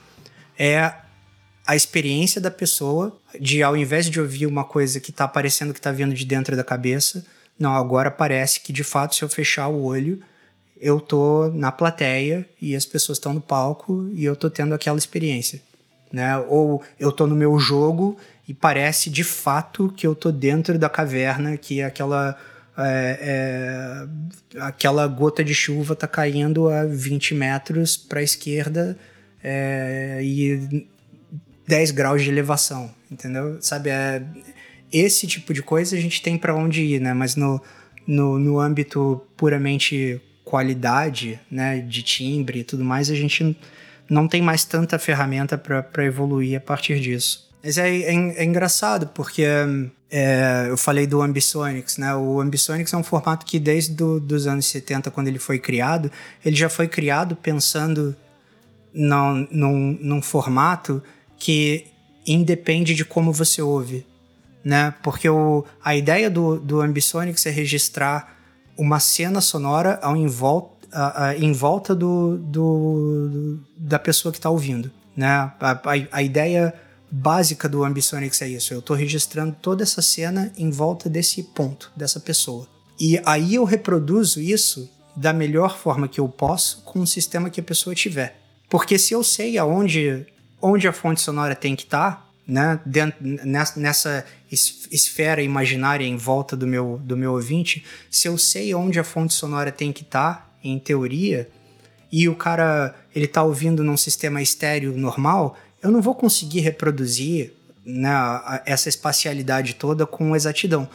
é 0.57 0.93
a 1.67 1.75
experiência 1.75 2.39
da 2.39 2.49
pessoa 2.49 3.17
de, 3.39 3.61
ao 3.61 3.75
invés 3.75 4.09
de 4.09 4.19
ouvir 4.19 4.45
uma 4.45 4.63
coisa 4.63 4.99
que 4.99 5.11
está 5.11 5.27
parecendo 5.27 5.73
que 5.73 5.79
está 5.79 5.91
vindo 5.91 6.15
de 6.15 6.25
dentro 6.25 6.55
da 6.55 6.63
cabeça, 6.63 7.25
não, 7.57 7.75
agora 7.75 8.09
parece 8.09 8.61
que 8.61 8.71
de 8.71 8.83
fato, 8.83 9.15
se 9.15 9.21
eu 9.21 9.29
fechar 9.29 9.67
o 9.67 9.83
olho, 9.83 10.21
eu 10.79 10.99
tô 10.99 11.51
na 11.53 11.71
plateia 11.71 12.47
e 12.61 12.73
as 12.75 12.85
pessoas 12.85 13.17
estão 13.17 13.33
no 13.33 13.41
palco 13.41 14.09
e 14.13 14.23
eu 14.23 14.35
tô 14.35 14.49
tendo 14.49 14.73
aquela 14.73 14.97
experiência 14.97 15.61
né? 16.11 16.37
Ou 16.47 16.81
eu 16.99 17.11
tô 17.11 17.27
no 17.27 17.35
meu 17.35 17.57
jogo 17.59 18.17
e 18.49 18.53
parece 18.55 19.11
de 19.11 19.23
fato 19.23 19.93
que 19.95 20.07
eu 20.07 20.15
tô 20.15 20.31
dentro 20.31 20.79
da 20.79 20.89
caverna, 20.89 21.55
que 21.55 21.83
aquela 21.83 22.35
é, 22.75 24.07
é, 24.55 24.59
aquela 24.59 25.05
gota 25.05 25.43
de 25.43 25.53
chuva 25.53 25.95
tá 25.95 26.07
caindo 26.07 26.67
a 26.67 26.83
20 26.83 27.35
metros 27.35 27.95
para 27.95 28.21
a 28.21 28.23
esquerda 28.23 28.97
é, 29.43 30.19
e 30.23 30.87
10 31.67 31.91
graus 31.91 32.23
de 32.23 32.29
elevação, 32.29 32.89
entendeu? 33.11 33.61
Sabe, 33.61 33.91
é, 33.91 34.23
esse 34.91 35.27
tipo 35.27 35.53
de 35.53 35.61
coisa 35.61 35.95
a 35.95 35.99
gente 35.99 36.19
tem 36.19 36.35
para 36.35 36.55
onde 36.55 36.81
ir, 36.81 36.99
né? 36.99 37.13
Mas 37.13 37.35
no, 37.35 37.61
no, 38.07 38.39
no 38.39 38.59
âmbito 38.59 39.21
puramente 39.37 40.19
qualidade, 40.43 41.39
né, 41.51 41.81
de 41.81 42.01
timbre 42.01 42.61
e 42.61 42.63
tudo 42.63 42.83
mais, 42.83 43.11
a 43.11 43.15
gente 43.15 43.55
não 44.09 44.27
tem 44.27 44.41
mais 44.41 44.65
tanta 44.65 44.97
ferramenta 44.97 45.55
para 45.55 46.03
evoluir 46.03 46.57
a 46.57 46.61
partir 46.61 46.99
disso. 46.99 47.48
Mas 47.63 47.77
é, 47.77 47.89
é, 47.89 48.13
é 48.13 48.43
engraçado, 48.43 49.07
porque 49.07 49.43
é, 50.09 50.67
eu 50.69 50.77
falei 50.77 51.05
do 51.05 51.21
Ambisonics, 51.21 51.97
né? 51.97 52.15
O 52.15 52.39
Ambisonics 52.39 52.93
é 52.93 52.97
um 52.97 53.03
formato 53.03 53.45
que 53.45 53.59
desde 53.59 53.93
do, 53.93 54.19
dos 54.19 54.47
anos 54.47 54.65
70, 54.67 55.11
quando 55.11 55.27
ele 55.27 55.39
foi 55.39 55.59
criado, 55.59 56.11
ele 56.43 56.55
já 56.55 56.69
foi 56.69 56.87
criado 56.87 57.35
pensando 57.35 58.15
num, 58.93 59.47
num, 59.51 59.97
num 60.01 60.21
formato 60.21 61.03
que 61.37 61.87
independe 62.25 62.95
de 62.95 63.03
como 63.03 63.31
você 63.31 63.61
ouve, 63.61 64.05
né? 64.63 64.93
Porque 65.03 65.29
o, 65.29 65.65
a 65.83 65.95
ideia 65.95 66.29
do, 66.29 66.59
do 66.59 66.81
Ambisonics 66.81 67.45
é 67.45 67.49
registrar 67.49 68.37
uma 68.77 68.99
cena 68.99 69.41
sonora 69.41 69.99
ao 70.01 70.15
em 70.15 70.27
volta 70.27 70.79
a, 70.91 71.27
a, 71.27 71.37
em 71.37 71.51
volta 71.51 71.93
do, 71.93 72.37
do, 72.37 73.29
do, 73.29 73.59
da 73.77 73.99
pessoa 73.99 74.31
que 74.31 74.37
está 74.37 74.49
ouvindo. 74.49 74.91
Né? 75.15 75.27
A, 75.27 75.79
a, 76.11 76.23
ideia 76.23 76.73
básica 77.11 77.67
do 77.67 77.83
Ambisonics 77.83 78.41
é 78.41 78.49
isso. 78.49 78.73
Eu 78.73 78.79
estou 78.79 78.95
registrando 78.95 79.55
toda 79.61 79.83
essa 79.83 80.01
cena 80.01 80.51
em 80.57 80.69
volta 80.69 81.09
desse 81.09 81.43
ponto, 81.43 81.91
dessa 81.95 82.19
pessoa. 82.19 82.67
E 82.99 83.19
aí 83.25 83.55
eu 83.55 83.63
reproduzo 83.63 84.41
isso 84.41 84.89
da 85.15 85.33
melhor 85.33 85.77
forma 85.77 86.07
que 86.07 86.19
eu 86.19 86.29
posso 86.29 86.81
com 86.83 86.99
o 86.99 87.07
sistema 87.07 87.49
que 87.49 87.59
a 87.59 87.63
pessoa 87.63 87.95
tiver. 87.95 88.39
Porque 88.69 88.99
se 88.99 89.13
eu 89.13 89.23
sei 89.23 89.57
aonde 89.57 90.25
onde 90.61 90.87
a 90.87 90.93
fonte 90.93 91.21
sonora 91.21 91.55
tem 91.55 91.75
que 91.75 91.83
estar, 91.83 92.11
tá, 92.11 92.29
né, 92.45 92.79
dentro, 92.85 93.17
nessa 93.75 94.25
esfera 94.51 95.41
imaginária 95.41 96.05
em 96.05 96.17
volta 96.17 96.55
do 96.55 96.67
meu, 96.67 96.99
do 97.03 97.15
meu 97.15 97.33
ouvinte, 97.33 97.85
se 98.09 98.27
eu 98.27 98.37
sei 98.37 98.73
onde 98.73 98.99
a 98.99 99.03
fonte 99.03 99.33
sonora 99.33 99.71
tem 99.71 99.93
que 99.93 100.01
estar, 100.01 100.33
tá, 100.33 100.49
em 100.63 100.77
teoria, 100.77 101.49
e 102.11 102.27
o 102.27 102.35
cara 102.35 102.95
ele 103.15 103.27
tá 103.27 103.43
ouvindo 103.43 103.83
num 103.83 103.95
sistema 103.95 104.41
estéreo 104.41 104.97
normal, 104.97 105.55
eu 105.81 105.91
não 105.91 106.01
vou 106.01 106.15
conseguir 106.15 106.59
reproduzir 106.59 107.53
né, 107.85 108.11
essa 108.65 108.89
espacialidade 108.89 109.75
toda 109.75 110.05
com 110.05 110.35
exatidão. 110.35 110.87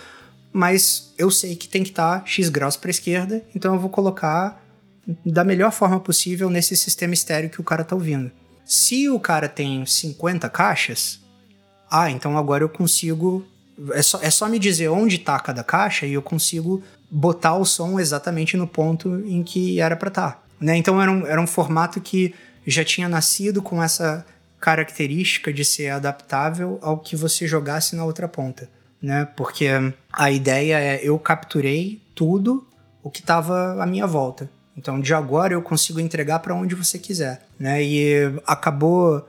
Mas 0.52 1.12
eu 1.18 1.30
sei 1.30 1.56
que 1.56 1.68
tem 1.68 1.82
que 1.82 1.90
estar 1.90 2.20
tá 2.20 2.26
X 2.26 2.48
graus 2.48 2.76
para 2.76 2.90
esquerda, 2.90 3.42
então 3.54 3.74
eu 3.74 3.80
vou 3.80 3.90
colocar 3.90 4.62
da 5.24 5.44
melhor 5.44 5.72
forma 5.72 6.00
possível 6.00 6.48
nesse 6.48 6.76
sistema 6.76 7.12
estéreo 7.12 7.50
que 7.50 7.60
o 7.60 7.64
cara 7.64 7.84
tá 7.84 7.94
ouvindo. 7.94 8.30
Se 8.64 9.08
o 9.08 9.20
cara 9.20 9.48
tem 9.48 9.84
50 9.84 10.48
caixas, 10.48 11.20
ah, 11.90 12.10
então 12.10 12.38
agora 12.38 12.64
eu 12.64 12.68
consigo. 12.68 13.46
É 13.92 14.02
só, 14.02 14.20
é 14.22 14.30
só 14.30 14.48
me 14.48 14.58
dizer 14.58 14.88
onde 14.88 15.16
está 15.16 15.38
cada 15.40 15.62
caixa 15.64 16.06
e 16.06 16.14
eu 16.14 16.22
consigo 16.22 16.82
botar 17.10 17.56
o 17.56 17.64
som 17.64 17.98
exatamente 18.00 18.56
no 18.56 18.66
ponto 18.66 19.20
em 19.26 19.42
que 19.42 19.80
era 19.80 19.96
para 19.96 20.08
estar. 20.08 20.30
Tá, 20.30 20.42
né? 20.60 20.76
Então 20.76 21.02
era 21.02 21.10
um, 21.10 21.26
era 21.26 21.40
um 21.40 21.46
formato 21.46 22.00
que 22.00 22.34
já 22.66 22.84
tinha 22.84 23.08
nascido 23.08 23.60
com 23.60 23.82
essa 23.82 24.24
característica 24.64 25.52
de 25.52 25.62
ser 25.62 25.90
adaptável 25.90 26.78
ao 26.80 26.96
que 26.96 27.14
você 27.14 27.46
jogasse 27.46 27.94
na 27.94 28.02
outra 28.02 28.26
ponta. 28.26 28.66
Né? 29.00 29.28
Porque 29.36 29.68
a 30.10 30.30
ideia 30.30 30.80
é 30.80 31.00
eu 31.02 31.18
capturei 31.18 32.00
tudo 32.14 32.66
o 33.02 33.10
que 33.10 33.20
estava 33.20 33.82
à 33.82 33.84
minha 33.84 34.06
volta. 34.06 34.48
Então 34.74 34.98
de 34.98 35.12
agora 35.12 35.52
eu 35.52 35.60
consigo 35.60 36.00
entregar 36.00 36.38
para 36.38 36.54
onde 36.54 36.74
você 36.74 36.98
quiser. 36.98 37.46
Né? 37.60 37.84
E 37.84 38.32
acabou, 38.46 39.28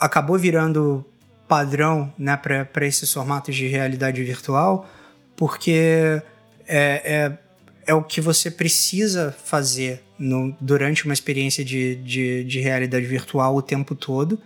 acabou 0.00 0.38
virando 0.38 1.04
padrão 1.46 2.10
né, 2.16 2.34
para 2.34 2.86
esses 2.86 3.12
formatos 3.12 3.54
de 3.54 3.66
realidade 3.66 4.24
virtual, 4.24 4.88
porque 5.36 6.22
é, 6.66 7.02
é, 7.04 7.38
é 7.86 7.92
o 7.92 8.02
que 8.02 8.18
você 8.18 8.50
precisa 8.50 9.30
fazer 9.44 10.02
no, 10.18 10.56
durante 10.58 11.04
uma 11.04 11.12
experiência 11.12 11.62
de, 11.62 11.96
de, 11.96 12.44
de 12.44 12.60
realidade 12.60 13.04
virtual 13.04 13.54
o 13.54 13.60
tempo 13.60 13.94
todo 13.94 14.40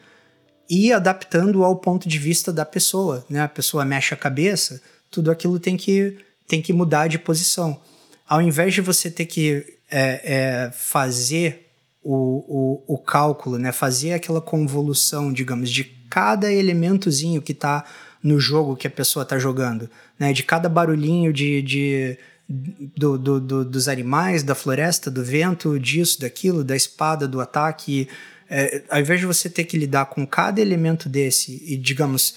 e 0.69 0.93
adaptando 0.93 1.65
ao 1.65 1.77
ponto 1.77 2.09
de 2.09 2.19
vista 2.19 2.53
da 2.53 2.65
pessoa. 2.65 3.25
Né? 3.29 3.41
A 3.41 3.49
pessoa 3.49 3.85
mexe 3.85 4.13
a 4.13 4.17
cabeça, 4.17 4.81
tudo 5.11 5.31
aquilo 5.31 5.59
tem 5.59 5.77
que, 5.77 6.19
tem 6.47 6.61
que 6.61 6.73
mudar 6.73 7.09
de 7.09 7.19
posição. 7.19 7.81
Ao 8.29 8.43
invés 8.43 8.75
de 8.75 8.81
você 8.81 9.11
ter 9.11 9.27
que 9.27 9.65
é, 9.91 10.67
é, 10.67 10.71
fazer 10.73 11.71
o, 12.03 12.83
o, 12.87 12.95
o, 12.95 12.99
cálculo, 12.99 13.59
né? 13.59 13.73
fazer 13.73 14.13
aquela 14.13 14.41
convolução, 14.41 15.33
digamos, 15.33 15.71
de 15.71 15.85
cada 15.85 16.53
elementozinho 16.53 17.41
que 17.41 17.53
está 17.53 17.85
no 18.23 18.39
jogo 18.39 18.77
que 18.77 18.87
a 18.87 18.91
pessoa 18.91 19.23
está 19.23 19.39
jogando, 19.39 19.89
né? 20.19 20.33
De 20.33 20.43
cada 20.43 20.69
barulhinho 20.69 21.33
de, 21.33 21.63
de 21.63 22.19
do, 22.49 23.19
do, 23.19 23.41
do, 23.41 23.65
dos 23.65 23.89
animais, 23.89 24.43
da 24.43 24.55
floresta, 24.55 25.11
do 25.11 25.23
vento, 25.23 25.79
disso, 25.79 26.21
daquilo, 26.21 26.65
da 26.65 26.75
espada, 26.75 27.29
do 27.29 27.41
ataque. 27.41 28.09
É, 28.51 28.83
ao 28.89 29.01
invés 29.01 29.21
de 29.21 29.27
você 29.27 29.51
ter 29.51 29.65
que 29.65 29.77
lidar 29.77 30.07
com 30.07 30.27
cada 30.27 30.61
elemento 30.61 31.09
desse 31.09 31.63
e, 31.67 31.77
digamos, 31.77 32.37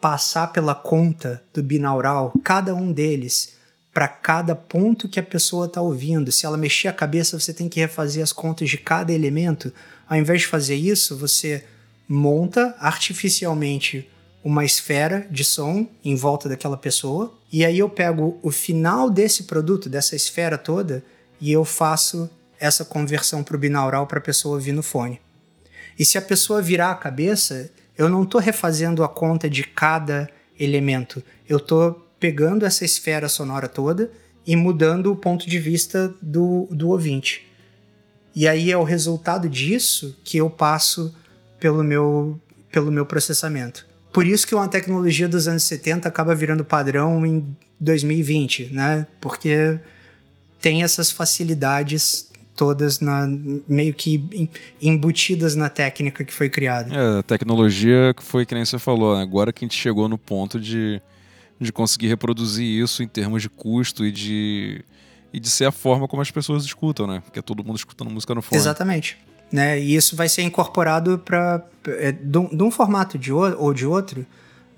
passar 0.00 0.48
pela 0.48 0.74
conta 0.74 1.42
do 1.52 1.62
binaural, 1.62 2.32
cada 2.42 2.74
um 2.74 2.92
deles, 2.92 3.54
para 3.92 4.06
cada 4.06 4.54
ponto 4.54 5.08
que 5.08 5.18
a 5.18 5.22
pessoa 5.22 5.66
está 5.66 5.80
ouvindo. 5.80 6.30
Se 6.30 6.46
ela 6.46 6.56
mexer 6.56 6.88
a 6.88 6.92
cabeça, 6.92 7.38
você 7.38 7.52
tem 7.52 7.68
que 7.68 7.80
refazer 7.80 8.22
as 8.22 8.32
contas 8.32 8.68
de 8.68 8.78
cada 8.78 9.12
elemento. 9.12 9.72
Ao 10.08 10.16
invés 10.16 10.42
de 10.42 10.46
fazer 10.46 10.76
isso, 10.76 11.16
você 11.16 11.64
monta 12.08 12.74
artificialmente 12.78 14.08
uma 14.42 14.64
esfera 14.64 15.26
de 15.30 15.44
som 15.44 15.86
em 16.04 16.16
volta 16.16 16.48
daquela 16.48 16.76
pessoa, 16.76 17.34
e 17.52 17.64
aí 17.64 17.78
eu 17.78 17.90
pego 17.90 18.38
o 18.42 18.50
final 18.50 19.10
desse 19.10 19.42
produto, 19.44 19.88
dessa 19.88 20.16
esfera 20.16 20.56
toda, 20.56 21.04
e 21.40 21.52
eu 21.52 21.64
faço 21.64 22.30
essa 22.58 22.84
conversão 22.84 23.42
para 23.42 23.56
o 23.56 23.58
binaural 23.58 24.06
para 24.06 24.18
a 24.18 24.22
pessoa 24.22 24.54
ouvir 24.54 24.72
no 24.72 24.82
fone. 24.82 25.20
E 26.00 26.04
se 26.06 26.16
a 26.16 26.22
pessoa 26.22 26.62
virar 26.62 26.92
a 26.92 26.94
cabeça, 26.94 27.70
eu 27.98 28.08
não 28.08 28.22
estou 28.22 28.40
refazendo 28.40 29.04
a 29.04 29.08
conta 29.08 29.50
de 29.50 29.64
cada 29.64 30.30
elemento. 30.58 31.22
Eu 31.46 31.58
estou 31.58 32.08
pegando 32.18 32.64
essa 32.64 32.86
esfera 32.86 33.28
sonora 33.28 33.68
toda 33.68 34.10
e 34.46 34.56
mudando 34.56 35.12
o 35.12 35.16
ponto 35.16 35.46
de 35.46 35.58
vista 35.58 36.10
do, 36.22 36.66
do 36.70 36.88
ouvinte. 36.88 37.46
E 38.34 38.48
aí 38.48 38.72
é 38.72 38.78
o 38.78 38.82
resultado 38.82 39.46
disso 39.46 40.16
que 40.24 40.38
eu 40.38 40.48
passo 40.48 41.14
pelo 41.58 41.84
meu, 41.84 42.40
pelo 42.72 42.90
meu 42.90 43.04
processamento. 43.04 43.86
Por 44.10 44.26
isso 44.26 44.46
que 44.46 44.54
uma 44.54 44.68
tecnologia 44.68 45.28
dos 45.28 45.46
anos 45.46 45.64
70 45.64 46.08
acaba 46.08 46.34
virando 46.34 46.64
padrão 46.64 47.26
em 47.26 47.54
2020, 47.78 48.70
né? 48.72 49.06
Porque 49.20 49.78
tem 50.62 50.82
essas 50.82 51.10
facilidades 51.10 52.29
todas 52.60 53.00
na, 53.00 53.26
meio 53.66 53.94
que 53.94 54.50
embutidas 54.82 55.56
na 55.56 55.70
técnica 55.70 56.22
que 56.22 56.34
foi 56.34 56.50
criada. 56.50 56.94
É, 56.94 57.18
a 57.20 57.22
tecnologia 57.22 58.12
que 58.14 58.22
foi 58.22 58.44
que 58.44 58.54
nem 58.54 58.66
você 58.66 58.78
falou, 58.78 59.16
né? 59.16 59.22
agora 59.22 59.50
que 59.50 59.64
a 59.64 59.66
gente 59.66 59.78
chegou 59.78 60.10
no 60.10 60.18
ponto 60.18 60.60
de, 60.60 61.00
de 61.58 61.72
conseguir 61.72 62.08
reproduzir 62.08 62.66
isso 62.66 63.02
em 63.02 63.08
termos 63.08 63.40
de 63.40 63.48
custo 63.48 64.04
e 64.04 64.12
de, 64.12 64.84
e 65.32 65.40
de 65.40 65.48
ser 65.48 65.64
a 65.64 65.72
forma 65.72 66.06
como 66.06 66.20
as 66.20 66.30
pessoas 66.30 66.62
escutam, 66.66 67.06
né? 67.06 67.22
Porque 67.24 67.38
é 67.38 67.42
todo 67.42 67.64
mundo 67.64 67.76
escutando 67.76 68.10
música 68.10 68.34
no 68.34 68.42
fone. 68.42 68.60
Exatamente. 68.60 69.16
Né? 69.50 69.80
E 69.80 69.96
isso 69.96 70.14
vai 70.14 70.28
ser 70.28 70.42
incorporado 70.42 71.18
para 71.18 71.64
é, 71.86 72.12
de, 72.12 72.56
de, 72.56 72.62
um 72.62 72.70
formato 72.70 73.16
de, 73.16 73.32
ou 73.32 73.72
de 73.72 73.86
outro, 73.86 74.26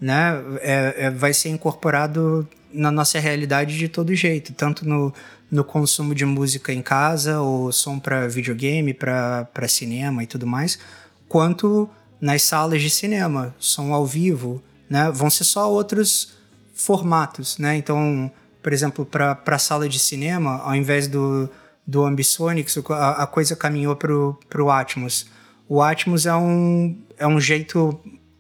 né? 0.00 0.40
É, 0.60 1.06
é, 1.06 1.10
vai 1.10 1.34
ser 1.34 1.48
incorporado 1.48 2.48
na 2.73 2.90
nossa 2.90 3.19
realidade 3.19 3.77
de 3.77 3.89
todo 3.89 4.15
jeito, 4.15 4.53
tanto 4.53 4.86
no, 4.89 5.12
no 5.51 5.65
consumo 5.65 6.15
de 6.15 6.24
música 6.24 6.73
em 6.73 6.82
casa, 6.82 7.40
ou 7.40 7.70
som 7.73 7.99
para 7.99 8.27
videogame, 8.28 8.94
para 8.94 9.69
cinema 9.69 10.23
e 10.23 10.27
tudo 10.27 10.47
mais, 10.47 10.78
quanto 11.28 11.89
nas 12.20 12.43
salas 12.43 12.81
de 12.81 12.89
cinema, 12.89 13.55
som 13.59 13.93
ao 13.93 14.07
vivo, 14.07 14.62
né? 14.89 15.11
Vão 15.11 15.28
ser 15.28 15.44
só 15.44 15.70
outros 15.70 16.35
formatos, 16.74 17.59
né? 17.59 17.77
Então, 17.77 18.31
por 18.62 18.73
exemplo, 18.73 19.05
para 19.05 19.39
a 19.44 19.59
sala 19.59 19.89
de 19.89 19.99
cinema, 19.99 20.59
ao 20.59 20.74
invés 20.74 21.09
do, 21.09 21.51
do 21.86 22.05
Ambisonics, 22.05 22.78
a, 22.90 23.23
a 23.23 23.27
coisa 23.27 23.57
caminhou 23.57 23.97
para 23.97 24.62
o 24.62 24.70
Atmos. 24.70 25.27
O 25.69 25.82
Atmos 25.82 26.27
é 26.27 26.35
um, 26.35 26.97
é 27.19 27.27
um 27.27 27.40
jeito 27.40 27.99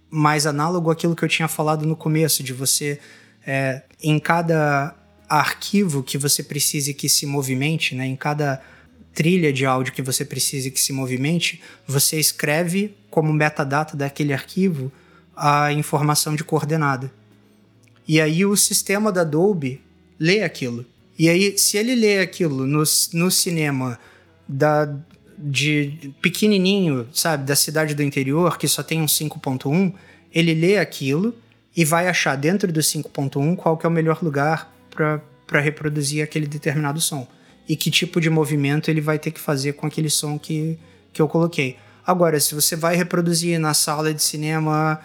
mais 0.08 0.46
análogo 0.46 0.90
àquilo 0.90 1.16
que 1.16 1.24
eu 1.24 1.28
tinha 1.28 1.48
falado 1.48 1.86
no 1.86 1.96
começo, 1.96 2.42
de 2.42 2.52
você, 2.52 3.00
é, 3.46 3.82
em 4.02 4.18
cada 4.18 4.94
arquivo 5.28 6.02
que 6.02 6.18
você 6.18 6.42
precise 6.42 6.92
que 6.92 7.08
se 7.08 7.24
movimente, 7.24 7.94
né, 7.94 8.06
em 8.06 8.16
cada 8.16 8.62
trilha 9.14 9.52
de 9.52 9.64
áudio 9.64 9.92
que 9.92 10.02
você 10.02 10.24
precise 10.24 10.70
que 10.70 10.80
se 10.80 10.92
movimente, 10.92 11.60
você 11.86 12.18
escreve 12.18 12.94
como 13.10 13.32
metadata 13.32 13.96
daquele 13.96 14.32
arquivo 14.32 14.90
a 15.36 15.72
informação 15.72 16.34
de 16.34 16.44
coordenada. 16.44 17.12
E 18.06 18.20
aí 18.20 18.44
o 18.44 18.56
sistema 18.56 19.12
da 19.12 19.20
Adobe 19.20 19.80
lê 20.18 20.42
aquilo. 20.42 20.84
E 21.18 21.28
aí, 21.28 21.56
se 21.58 21.76
ele 21.76 21.94
lê 21.94 22.18
aquilo 22.18 22.66
no, 22.66 22.82
no 23.12 23.30
cinema 23.30 23.98
da, 24.48 24.92
de 25.38 26.12
pequenininho, 26.20 27.06
sabe, 27.12 27.44
da 27.44 27.54
cidade 27.54 27.94
do 27.94 28.02
interior, 28.02 28.58
que 28.58 28.66
só 28.66 28.82
tem 28.82 29.00
um 29.00 29.06
5.1, 29.06 29.92
ele 30.32 30.54
lê 30.54 30.78
aquilo 30.78 31.34
e 31.76 31.84
vai 31.84 32.08
achar 32.08 32.36
dentro 32.36 32.70
do 32.70 32.80
5.1 32.80 33.56
qual 33.56 33.76
que 33.76 33.86
é 33.86 33.88
o 33.88 33.92
melhor 33.92 34.22
lugar 34.22 34.72
para 34.90 35.60
reproduzir 35.60 36.22
aquele 36.22 36.46
determinado 36.46 37.00
som. 37.00 37.26
E 37.68 37.76
que 37.76 37.90
tipo 37.90 38.20
de 38.20 38.28
movimento 38.28 38.90
ele 38.90 39.00
vai 39.00 39.18
ter 39.18 39.30
que 39.30 39.40
fazer 39.40 39.74
com 39.74 39.86
aquele 39.86 40.10
som 40.10 40.38
que, 40.38 40.78
que 41.12 41.22
eu 41.22 41.28
coloquei. 41.28 41.76
Agora, 42.06 42.38
se 42.40 42.54
você 42.54 42.74
vai 42.74 42.96
reproduzir 42.96 43.58
na 43.58 43.72
sala 43.72 44.12
de 44.12 44.22
cinema, 44.22 45.00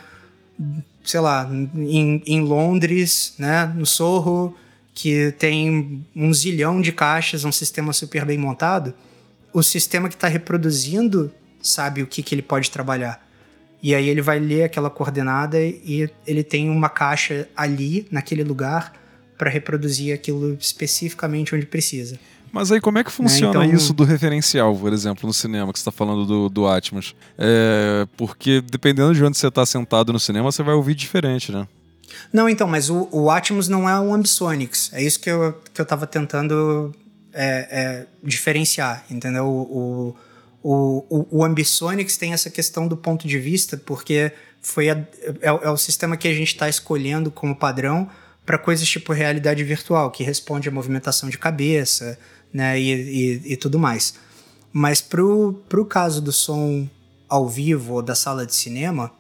sei 1.04 1.20
lá, 1.20 1.50
em, 1.76 2.22
em 2.26 2.42
Londres, 2.42 3.36
né, 3.38 3.72
no 3.76 3.86
Sorro, 3.86 4.56
que 4.94 5.32
tem 5.38 6.04
um 6.16 6.34
zilhão 6.34 6.82
de 6.82 6.92
caixas, 6.92 7.46
um 7.46 7.52
sistema 7.52 7.94
super 7.94 8.26
bem 8.26 8.38
montado, 8.38 8.96
o 9.54 9.62
sistema 9.62 10.10
que 10.10 10.16
está 10.16 10.28
reproduzindo 10.28 11.32
sabe 11.62 12.02
o 12.02 12.08
que, 12.08 12.24
que 12.24 12.34
ele 12.34 12.42
pode 12.42 12.72
trabalhar. 12.72 13.27
E 13.82 13.94
aí 13.94 14.10
ele 14.10 14.22
vai 14.22 14.40
ler 14.40 14.64
aquela 14.64 14.90
coordenada 14.90 15.60
e 15.62 16.10
ele 16.26 16.44
tem 16.44 16.70
uma 16.70 16.90
caixa 16.90 17.48
ali, 17.56 18.08
naquele 18.12 18.44
lugar, 18.44 18.94
para 19.38 19.50
reproduzir 19.50 20.14
aquilo 20.14 20.58
especificamente 20.60 21.54
onde 21.54 21.66
precisa. 21.66 22.20
Mas 22.52 22.72
aí 22.72 22.82
como 22.82 22.98
é 22.98 23.04
que 23.04 23.12
funciona 23.12 23.62
é, 23.62 23.66
então... 23.66 23.78
isso 23.78 23.94
do 23.94 24.04
referencial, 24.04 24.76
por 24.76 24.92
exemplo, 24.92 25.28
no 25.28 25.34
cinema, 25.34 25.72
que 25.72 25.78
você 25.78 25.82
está 25.82 25.92
falando 25.92 26.26
do, 26.26 26.50
do 26.50 26.68
Atmos? 26.68 27.16
É, 27.38 28.08
porque 28.18 28.62
dependendo 28.62 29.14
de 29.14 29.24
onde 29.24 29.38
você 29.38 29.48
está 29.48 29.66
sentado 29.66 30.12
no 30.12 30.20
cinema, 30.20 30.52
você 30.52 30.64
vai 30.64 30.74
ouvir 30.74 30.96
diferente, 30.96 31.52
né? 31.52 31.68
Não, 32.32 32.50
então, 32.50 32.68
mas 32.68 32.90
o, 32.90 33.08
o 33.12 33.30
Atmos 33.30 33.68
não 33.68 33.88
é 33.88 34.00
um 34.00 34.14
Ambisonics. 34.14 34.92
É 34.94 35.04
isso 35.04 35.20
que 35.20 35.30
eu, 35.30 35.54
que 35.74 35.80
eu 35.80 35.86
tava 35.86 36.08
tentando 36.08 36.94
é, 37.34 37.68
é, 37.70 38.06
diferenciar, 38.24 39.06
entendeu? 39.10 39.46
O, 39.46 39.62
o, 39.62 40.16
o, 40.64 41.28
o 41.40 41.44
Ambisonics 41.44 42.18
tem 42.18 42.34
essa 42.34 42.50
questão 42.50 42.88
do 42.88 42.98
ponto 42.98 43.28
de 43.28 43.40
vista, 43.40 43.78
porque 43.78 44.32
foi 44.62 44.90
a, 44.90 44.94
é, 45.42 45.48
é 45.48 45.70
o 45.70 45.78
sistema 45.78 46.18
que 46.18 46.28
a 46.28 46.34
gente 46.34 46.50
está 46.50 46.68
escolhendo 46.68 47.32
como 47.32 47.56
padrão 47.56 48.10
para 48.46 48.58
coisas 48.58 48.88
tipo 48.88 49.14
realidade 49.14 49.64
virtual, 49.64 50.10
que 50.10 50.24
responde 50.24 50.70
a 50.70 50.72
movimentação 50.72 51.30
de 51.30 51.38
cabeça, 51.38 52.18
né, 52.54 52.80
e, 52.80 52.92
e, 52.92 53.54
e 53.54 53.58
tudo 53.58 53.78
mais. 53.78 54.16
Mas 54.72 55.02
pro, 55.02 55.62
pro 55.68 55.86
caso 55.86 56.22
do 56.22 56.32
som 56.32 56.88
ao 57.28 57.48
vivo 57.48 57.96
ou 57.96 58.02
da 58.02 58.16
sala 58.16 58.46
de 58.46 58.56
cinema, 58.56 59.12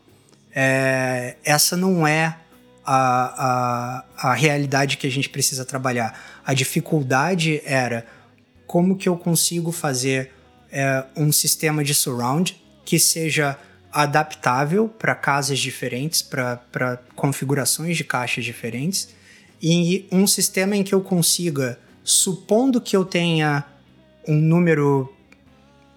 é, 0.55 1.35
essa 1.43 1.75
não 1.75 2.07
é 2.07 2.37
a, 2.85 4.05
a, 4.17 4.29
a 4.29 4.33
realidade 4.33 4.97
que 4.97 5.05
a 5.05 5.11
gente 5.11 5.29
precisa 5.29 5.65
trabalhar. 5.65 6.17
A 6.45 6.53
dificuldade 6.53 7.61
era 7.65 8.05
como 8.65 8.95
que 8.95 9.09
eu 9.09 9.17
consigo 9.17 9.71
fazer 9.71 10.31
é, 10.71 11.03
um 11.15 11.31
sistema 11.31 11.83
de 11.83 11.93
surround 11.93 12.61
que 12.85 12.99
seja 12.99 13.57
adaptável 13.91 14.87
para 14.87 15.15
casas 15.15 15.59
diferentes, 15.59 16.21
para 16.21 17.01
configurações 17.15 17.97
de 17.97 18.03
caixas 18.03 18.45
diferentes, 18.45 19.09
e 19.61 20.05
um 20.11 20.27
sistema 20.27 20.75
em 20.75 20.83
que 20.83 20.93
eu 20.93 21.01
consiga, 21.01 21.79
supondo 22.03 22.79
que 22.79 22.95
eu 22.95 23.03
tenha 23.03 23.65
um 24.27 24.35
número 24.35 25.11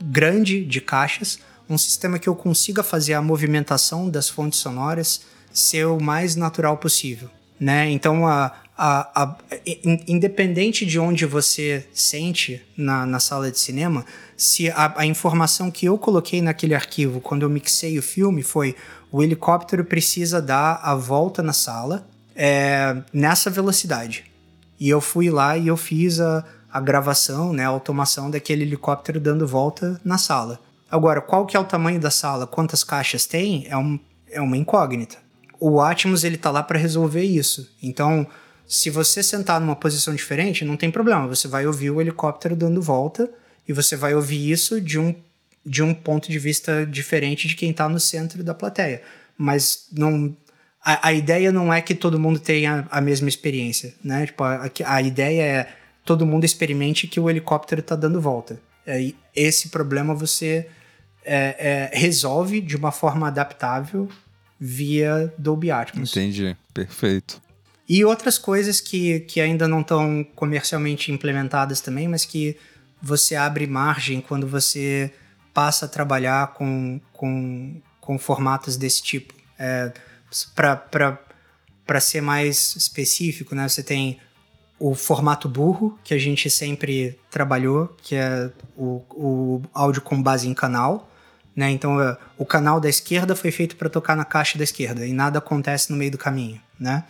grande 0.03 0.65
de 0.65 0.81
caixas, 0.81 1.39
um 1.69 1.77
sistema 1.77 2.19
que 2.19 2.29
eu 2.29 2.35
consiga 2.35 2.83
fazer 2.83 3.15
a 3.15 3.23
movimentação 3.23 4.09
das 4.09 4.29
fontes 4.29 4.59
sonoras 4.59 5.23
ser 5.53 5.87
o 5.87 6.01
mais 6.01 6.37
natural 6.37 6.79
possível, 6.79 7.29
né? 7.59 7.91
Então, 7.91 8.27
a, 8.27 8.53
a, 8.83 9.25
a, 9.25 9.37
independente 10.09 10.87
de 10.87 10.99
onde 10.99 11.27
você 11.27 11.87
sente 11.93 12.63
na, 12.75 13.05
na 13.05 13.21
sala 13.21 13.51
de 13.51 13.59
cinema, 13.59 14.07
se 14.39 14.71
a, 14.71 14.95
a, 14.97 15.05
informação 15.05 15.71
que 15.71 15.85
eu 15.85 15.99
coloquei 15.99 16.41
naquele 16.41 16.75
arquivo 16.75 17.21
quando 17.21 17.43
eu 17.43 17.51
mixei 17.51 17.99
o 17.99 18.03
filme 18.03 18.43
foi 18.43 18.75
o 19.13 19.23
helicóptero 19.23 19.85
precisa 19.85 20.41
dar 20.41 20.81
a 20.83 20.95
volta 20.95 21.43
na 21.43 21.53
sala 21.53 22.09
é, 22.35 22.97
nessa 23.13 23.51
velocidade. 23.51 24.25
E 24.79 24.89
eu 24.89 25.03
fui 25.03 25.29
lá 25.29 25.59
e 25.59 25.69
eu 25.69 25.77
fiz 25.77 26.19
a, 26.19 26.43
a 26.73 26.81
gravação, 26.81 27.53
né, 27.53 27.67
a 27.67 27.69
automação 27.69 28.31
daquele 28.31 28.63
helicóptero 28.63 29.21
dando 29.21 29.47
volta 29.47 30.01
na 30.03 30.17
sala. 30.17 30.59
Agora, 30.91 31.21
qual 31.21 31.45
que 31.45 31.55
é 31.55 31.61
o 31.61 31.65
tamanho 31.65 32.01
da 32.01 32.11
sala, 32.11 32.47
quantas 32.47 32.83
caixas 32.83 33.27
tem, 33.27 33.67
é, 33.69 33.77
um, 33.77 34.01
é 34.31 34.41
uma 34.41 34.57
incógnita 34.57 35.19
o 35.61 35.81
Atmos 35.81 36.25
ele 36.25 36.39
tá 36.39 36.51
lá 36.51 36.63
para 36.63 36.79
resolver 36.79 37.23
isso. 37.23 37.71
Então, 37.83 38.27
se 38.71 38.89
você 38.89 39.21
sentar 39.21 39.61
numa 39.61 39.75
posição 39.75 40.15
diferente, 40.15 40.65
não 40.65 40.77
tem 40.77 40.93
problema. 40.93 41.27
Você 41.27 41.49
vai 41.49 41.67
ouvir 41.67 41.91
o 41.91 42.01
helicóptero 42.01 42.55
dando 42.55 42.81
volta 42.81 43.29
e 43.67 43.73
você 43.73 43.97
vai 43.97 44.15
ouvir 44.15 44.49
isso 44.49 44.81
de 44.81 44.97
um, 44.97 45.13
de 45.67 45.83
um 45.83 45.93
ponto 45.93 46.31
de 46.31 46.39
vista 46.39 46.87
diferente 46.87 47.49
de 47.49 47.57
quem 47.57 47.73
está 47.73 47.89
no 47.89 47.99
centro 47.99 48.45
da 48.45 48.55
plateia. 48.55 49.03
Mas 49.37 49.89
não, 49.91 50.37
a, 50.85 51.09
a, 51.09 51.13
ideia 51.13 51.51
não 51.51 51.75
é 51.75 51.83
que 51.83 51.97
todo 51.97 52.17
mundo 52.17 52.39
tenha 52.39 52.87
a 52.93 53.01
mesma 53.01 53.29
experiência, 53.29 53.93
né? 54.05 54.27
Tipo, 54.27 54.45
a, 54.45 54.71
a 54.87 55.03
ideia 55.03 55.43
é 55.43 55.75
todo 56.05 56.25
mundo 56.25 56.45
experimente 56.45 57.09
que 57.09 57.19
o 57.19 57.29
helicóptero 57.29 57.81
está 57.81 57.97
dando 57.97 58.21
volta. 58.21 58.61
É, 58.87 59.13
esse 59.35 59.71
problema 59.71 60.15
você 60.15 60.69
é, 61.25 61.91
é, 61.93 61.99
resolve 61.99 62.61
de 62.61 62.77
uma 62.77 62.93
forma 62.93 63.27
adaptável 63.27 64.09
via 64.61 65.35
Dolby 65.37 65.73
Atmos. 65.73 66.13
Entendi, 66.13 66.57
perfeito. 66.73 67.43
E 67.93 68.05
outras 68.05 68.39
coisas 68.39 68.81
que, 68.81 69.19
que 69.19 69.41
ainda 69.41 69.67
não 69.67 69.81
estão 69.81 70.25
comercialmente 70.37 71.11
implementadas 71.11 71.81
também, 71.81 72.07
mas 72.07 72.25
que 72.25 72.57
você 73.03 73.35
abre 73.35 73.67
margem 73.67 74.21
quando 74.21 74.47
você 74.47 75.13
passa 75.53 75.87
a 75.87 75.89
trabalhar 75.89 76.55
com, 76.55 77.01
com, 77.13 77.83
com 78.01 78.17
formatos 78.17 78.77
desse 78.77 79.03
tipo. 79.03 79.35
É, 79.59 79.93
Para 80.55 82.01
ser 82.01 82.21
mais 82.21 82.77
específico, 82.77 83.57
né, 83.57 83.69
você 83.69 83.83
tem 83.83 84.21
o 84.79 84.95
formato 84.95 85.49
burro, 85.49 85.99
que 86.05 86.15
a 86.15 86.19
gente 86.19 86.49
sempre 86.49 87.19
trabalhou, 87.29 87.89
que 88.05 88.15
é 88.15 88.53
o, 88.77 89.03
o 89.11 89.63
áudio 89.75 90.01
com 90.01 90.23
base 90.23 90.47
em 90.47 90.55
canal, 90.55 91.11
Né? 91.57 91.73
Então, 91.73 92.01
é, 92.01 92.17
o 92.39 92.47
canal 92.47 92.79
da 92.79 92.89
esquerda 92.89 93.35
foi 93.35 93.51
feito 93.51 93.75
para 93.75 93.91
tocar 93.91 94.17
na 94.17 94.25
caixa 94.25 94.57
da 94.57 94.63
esquerda 94.63 95.05
e 95.05 95.13
nada 95.13 95.41
acontece 95.41 95.91
no 95.91 95.97
meio 95.97 96.13
do 96.13 96.19
caminho. 96.19 96.61
Né? 96.79 97.03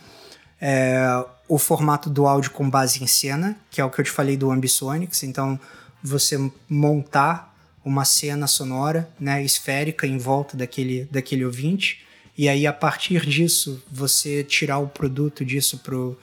É, 0.61 1.25
o 1.47 1.57
formato 1.57 2.09
do 2.09 2.27
áudio 2.27 2.51
com 2.51 2.69
base 2.69 3.03
em 3.03 3.07
cena, 3.07 3.57
que 3.69 3.81
é 3.81 3.85
o 3.85 3.89
que 3.89 3.99
eu 3.99 4.05
te 4.05 4.11
falei 4.11 4.37
do 4.37 4.51
Ambisonics. 4.51 5.23
Então, 5.23 5.59
você 6.03 6.37
montar 6.69 7.51
uma 7.83 8.05
cena 8.05 8.47
sonora 8.47 9.09
né, 9.19 9.43
esférica 9.43 10.05
em 10.05 10.17
volta 10.17 10.55
daquele, 10.55 11.07
daquele 11.11 11.43
ouvinte 11.43 12.05
e 12.37 12.47
aí 12.47 12.65
a 12.65 12.73
partir 12.73 13.25
disso 13.25 13.83
você 13.91 14.43
tirar 14.43 14.79
o 14.79 14.87
produto 14.87 15.43
disso 15.43 15.79
pro, 15.79 16.17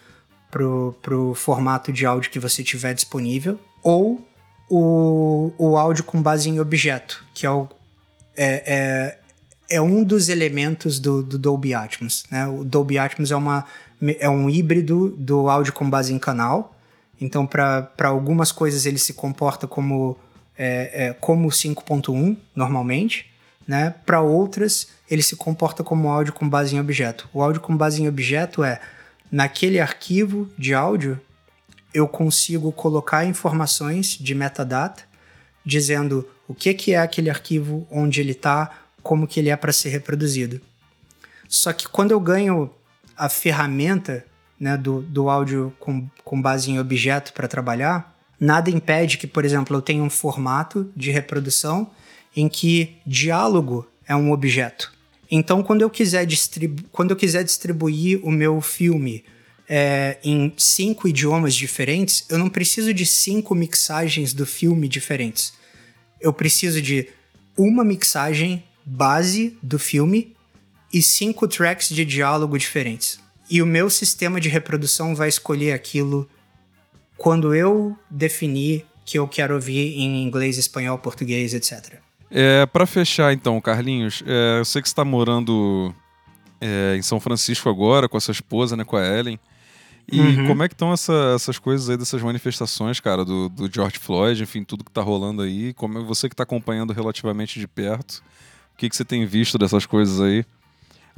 pro, 0.51 0.97
pro 1.03 1.35
formato 1.35 1.93
de 1.93 2.07
áudio 2.07 2.31
que 2.31 2.39
você 2.39 2.63
tiver 2.63 2.95
disponível 2.95 3.59
ou 3.83 4.27
o, 4.71 5.53
o 5.59 5.77
áudio 5.77 6.05
com 6.05 6.21
base 6.21 6.49
em 6.49 6.61
objeto, 6.61 7.25
que 7.35 7.47
é, 7.47 7.51
o, 7.51 7.69
é, 8.37 9.19
é, 9.69 9.77
é 9.77 9.81
um 9.81 10.05
dos 10.05 10.29
elementos 10.29 10.99
do, 10.99 11.23
do 11.23 11.39
Dolby 11.39 11.75
Atmos. 11.75 12.25
Né? 12.31 12.47
O 12.47 12.65
Dolby 12.65 12.99
Atmos 12.99 13.31
é, 13.31 13.37
uma, 13.37 13.65
é 14.19 14.29
um 14.29 14.49
híbrido 14.49 15.11
do 15.19 15.49
áudio 15.49 15.73
com 15.73 15.89
base 15.89 16.13
em 16.13 16.19
canal. 16.19 16.77
Então, 17.21 17.47
para 17.47 17.91
algumas 18.05 18.53
coisas, 18.53 18.87
ele 18.87 18.99
se 18.99 19.13
comporta 19.13 19.67
como, 19.67 20.17
é, 20.57 21.07
é, 21.07 21.13
como 21.13 21.49
5.1 21.49 22.37
normalmente. 22.55 23.27
Né? 23.67 23.95
Para 24.07 24.21
outras, 24.21 24.89
ele 25.11 25.23
se 25.23 25.37
comporta 25.37 25.83
como 25.83 26.09
áudio 26.09 26.33
com 26.33 26.49
base 26.49 26.75
em 26.75 26.81
objeto. 26.81 27.29
O 27.33 27.43
áudio 27.43 27.61
com 27.61 27.77
base 27.77 28.03
em 28.03 28.09
objeto 28.09 28.63
é 28.63 28.81
naquele 29.31 29.79
arquivo 29.79 30.49
de 30.57 30.73
áudio 30.75 31.21
eu 31.93 32.07
consigo 32.07 32.71
colocar 32.71 33.25
informações 33.25 34.17
de 34.21 34.35
metadata 34.35 35.05
dizendo 35.65 36.29
o 36.47 36.55
que, 36.55 36.73
que 36.73 36.93
é 36.93 36.99
aquele 36.99 37.29
arquivo, 37.29 37.87
onde 37.91 38.21
ele 38.21 38.33
está, 38.33 38.71
como 39.03 39.27
que 39.27 39.39
ele 39.41 39.51
é 39.51 39.57
para 39.57 39.73
ser 39.73 39.91
reproduzido. 39.91 40.61
Só 41.49 41.73
que 41.73 41.89
quando 41.89 42.13
eu 42.13 42.21
ganho 42.21 42.71
a 43.19 43.29
ferramenta 43.29 44.25
né, 44.59 44.77
do, 44.77 45.03
do 45.03 45.29
áudio 45.29 45.75
com, 45.79 46.09
com 46.25 46.41
base 46.41 46.71
em 46.71 46.79
objeto 46.79 47.33
para 47.33 47.49
trabalhar, 47.49 48.17
nada 48.39 48.71
impede 48.71 49.19
que, 49.19 49.27
por 49.27 49.45
exemplo, 49.45 49.77
eu 49.77 49.83
tenha 49.83 50.03
um 50.03 50.11
formato 50.11 50.91
de 50.97 51.11
reprodução 51.11 51.91
em 52.37 52.49
que 52.49 52.97
diálogo 53.07 53.87
é 54.07 54.15
um 54.15 54.31
objeto. 54.31 54.93
Então, 55.31 55.63
quando 55.63 55.83
eu 55.83 55.91
quiser, 55.91 56.25
distribu 56.25 56.85
quando 56.91 57.11
eu 57.11 57.17
quiser 57.17 57.45
distribuir 57.45 58.21
o 58.25 58.31
meu 58.31 58.61
filme 58.61 59.25
é, 59.69 60.17
em 60.25 60.53
cinco 60.57 61.07
idiomas 61.07 61.55
diferentes, 61.55 62.25
eu 62.31 62.39
não 62.39 62.49
preciso 62.49 62.95
de 62.95 63.05
cinco 63.05 63.55
mixagens 63.55 64.33
do 64.33 64.47
filme 64.47 64.89
diferentes. 64.89 65.53
Eu 66.21 66.33
preciso 66.33 66.81
de 66.81 67.09
uma 67.57 67.85
mixagem 67.85 68.65
base 68.85 69.57
do 69.63 69.79
filme 69.79 70.35
e 70.93 71.03
cinco 71.03 71.47
tracks 71.47 71.89
de 71.89 72.05
diálogo 72.05 72.59
diferentes. 72.59 73.21
E 73.51 73.63
o 73.63 73.67
meu 73.67 73.89
sistema 73.89 74.41
de 74.41 74.49
reprodução 74.49 75.15
vai 75.15 75.29
escolher 75.29 75.73
aquilo 75.73 76.29
quando 77.17 77.55
eu 77.55 77.97
definir 78.11 78.85
que 79.05 79.19
eu 79.19 79.27
quero 79.27 79.55
ouvir 79.55 79.99
em 79.99 80.23
inglês, 80.23 80.59
espanhol, 80.59 80.99
português, 80.99 81.55
etc. 81.55 81.95
É, 82.31 82.67
para 82.67 82.85
fechar 82.85 83.33
então, 83.33 83.59
Carlinhos, 83.61 84.23
é, 84.27 84.59
eu 84.61 84.65
sei 84.65 84.83
que 84.83 84.89
você 84.89 84.93
está 84.93 85.05
morando 85.05 85.95
é, 86.61 86.95
em 86.97 87.03
São 87.03 87.19
Francisco 87.19 87.69
agora 87.71 88.09
com 88.09 88.19
a 88.19 88.21
sua 88.21 88.33
esposa, 88.33 88.77
né, 88.77 88.85
com 88.85 88.97
a 88.97 89.07
Ellen. 89.07 89.41
E 90.11 90.21
uhum. 90.21 90.47
como 90.47 90.63
é 90.63 90.69
que 90.69 90.75
estão 90.75 90.93
essa, 90.93 91.33
essas 91.35 91.59
coisas 91.59 91.91
aí 91.91 91.97
dessas 91.97 92.23
manifestações, 92.23 92.99
cara, 92.99 93.25
do, 93.25 93.49
do 93.49 93.71
George 93.73 93.99
Floyd, 93.99 94.43
enfim, 94.43 94.65
tudo 94.65 94.85
que 94.85 94.91
tá 94.91 95.03
rolando 95.03 95.43
aí? 95.43 95.75
Como 95.75 95.99
é 95.99 96.03
você 96.03 96.29
que 96.29 96.35
está 96.35 96.45
acompanhando 96.45 96.95
relativamente 96.95 97.61
de 97.61 97.69
perto? 97.69 98.23
O 98.75 98.79
que, 98.79 98.89
que 98.89 98.97
você 98.97 99.05
tem 99.05 99.27
visto 99.27 99.59
dessas 99.59 99.85
coisas 99.85 100.21
aí? 100.21 100.45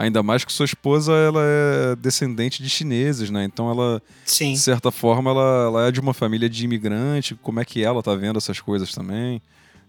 Ainda 0.01 0.23
mais 0.23 0.47
que 0.47 0.51
sua 0.51 0.65
esposa 0.65 1.13
ela 1.13 1.43
é 1.45 1.95
descendente 1.95 2.63
de 2.63 2.71
chineses, 2.71 3.29
né? 3.29 3.45
Então 3.45 3.71
ela, 3.71 4.01
Sim. 4.25 4.55
de 4.55 4.59
certa 4.59 4.91
forma, 4.91 5.31
ela, 5.31 5.65
ela 5.67 5.89
é 5.89 5.93
de 5.93 6.01
uma 6.01 6.15
família 6.15 6.49
de 6.49 6.65
imigrante. 6.65 7.35
Como 7.35 7.61
é 7.61 7.67
que 7.67 7.85
ela 7.85 8.03
tá 8.03 8.15
vendo 8.15 8.39
essas 8.39 8.59
coisas 8.61 8.93
também? 8.93 9.43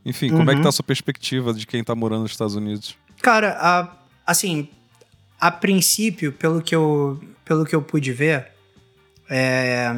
Enfim, 0.06 0.30
uhum. 0.30 0.40
como 0.40 0.52
é 0.52 0.54
que 0.54 0.58
uhum. 0.58 0.64
tá 0.64 0.68
a 0.68 0.74
sua 0.74 0.84
perspectiva 0.84 1.54
de 1.54 1.66
quem 1.66 1.82
tá 1.82 1.96
morando 1.96 2.24
nos 2.24 2.32
Estados 2.32 2.56
Unidos? 2.56 2.98
Cara, 3.22 3.58
a, 3.58 3.90
assim, 4.30 4.68
a 5.40 5.50
princípio, 5.50 6.34
pelo 6.34 6.62
que 6.62 6.76
eu, 6.76 7.18
pelo 7.46 7.64
que 7.64 7.74
eu 7.74 7.82
pude 7.82 8.12
ver, 8.12 8.48
é, 9.30 9.96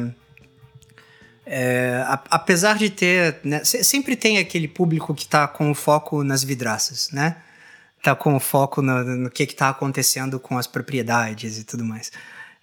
é, 1.44 2.04
a, 2.06 2.22
apesar 2.30 2.78
de 2.78 2.88
ter. 2.88 3.40
Né, 3.42 3.64
sempre 3.64 4.14
tem 4.14 4.38
aquele 4.38 4.68
público 4.68 5.12
que 5.12 5.26
tá 5.26 5.48
com 5.48 5.72
o 5.72 5.74
foco 5.74 6.22
nas 6.22 6.44
vidraças, 6.44 7.10
né? 7.10 7.38
Tá 8.04 8.14
com 8.14 8.38
foco 8.38 8.82
no, 8.82 9.02
no 9.02 9.30
que, 9.30 9.46
que 9.46 9.54
tá 9.54 9.70
acontecendo 9.70 10.38
com 10.38 10.58
as 10.58 10.66
propriedades 10.66 11.58
e 11.58 11.64
tudo 11.64 11.82
mais. 11.82 12.12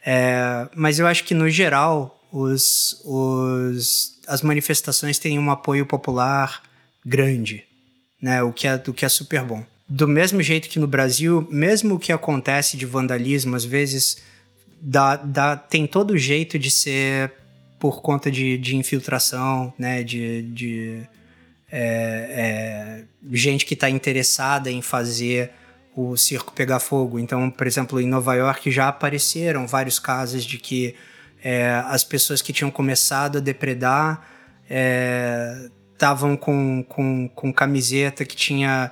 É, 0.05 0.69
mas 0.75 0.99
eu 0.99 1.07
acho 1.07 1.23
que, 1.23 1.33
no 1.33 1.49
geral, 1.49 2.23
os, 2.31 3.01
os, 3.03 4.19
as 4.27 4.43
manifestações 4.43 5.17
têm 5.17 5.39
um 5.39 5.49
apoio 5.49 5.83
popular 5.83 6.61
grande, 7.03 7.63
né? 8.21 8.43
O 8.43 8.53
que 8.53 8.67
é, 8.67 8.75
o 8.75 8.93
que 8.93 9.03
é 9.03 9.09
super 9.09 9.43
bom. 9.43 9.65
Do 9.89 10.07
mesmo 10.07 10.43
jeito 10.43 10.69
que 10.69 10.77
no 10.77 10.85
Brasil, 10.85 11.47
mesmo 11.49 11.95
o 11.95 11.99
que 11.99 12.11
acontece 12.11 12.77
de 12.77 12.85
vandalismo, 12.85 13.55
às 13.55 13.65
vezes 13.65 14.21
dá, 14.79 15.15
dá, 15.15 15.57
tem 15.57 15.87
todo 15.87 16.17
jeito 16.19 16.59
de 16.59 16.69
ser 16.69 17.33
por 17.79 18.03
conta 18.03 18.29
de, 18.29 18.59
de 18.59 18.75
infiltração, 18.75 19.73
né? 19.75 20.03
De, 20.03 20.43
de 20.43 21.01
é, 21.71 23.01
é, 23.01 23.03
gente 23.31 23.65
que 23.65 23.73
está 23.73 23.89
interessada 23.89 24.69
em 24.69 24.81
fazer 24.81 25.51
o 25.95 26.17
circo 26.17 26.51
pegar 26.53 26.79
fogo. 26.79 27.17
Então, 27.17 27.49
por 27.49 27.65
exemplo, 27.65 27.99
em 27.99 28.07
Nova 28.07 28.35
York 28.35 28.69
já 28.69 28.89
apareceram 28.89 29.67
vários 29.67 29.99
casos 29.99 30.43
de 30.43 30.57
que 30.57 30.95
é, 31.43 31.81
as 31.85 32.03
pessoas 32.03 32.41
que 32.41 32.53
tinham 32.53 32.69
começado 32.69 33.37
a 33.37 33.41
depredar 33.41 34.21
é, 34.69 35.69
estavam 35.93 36.35
com, 36.35 36.83
com, 36.87 37.29
com 37.29 37.53
camiseta 37.53 38.25
que 38.25 38.35
tinha 38.35 38.91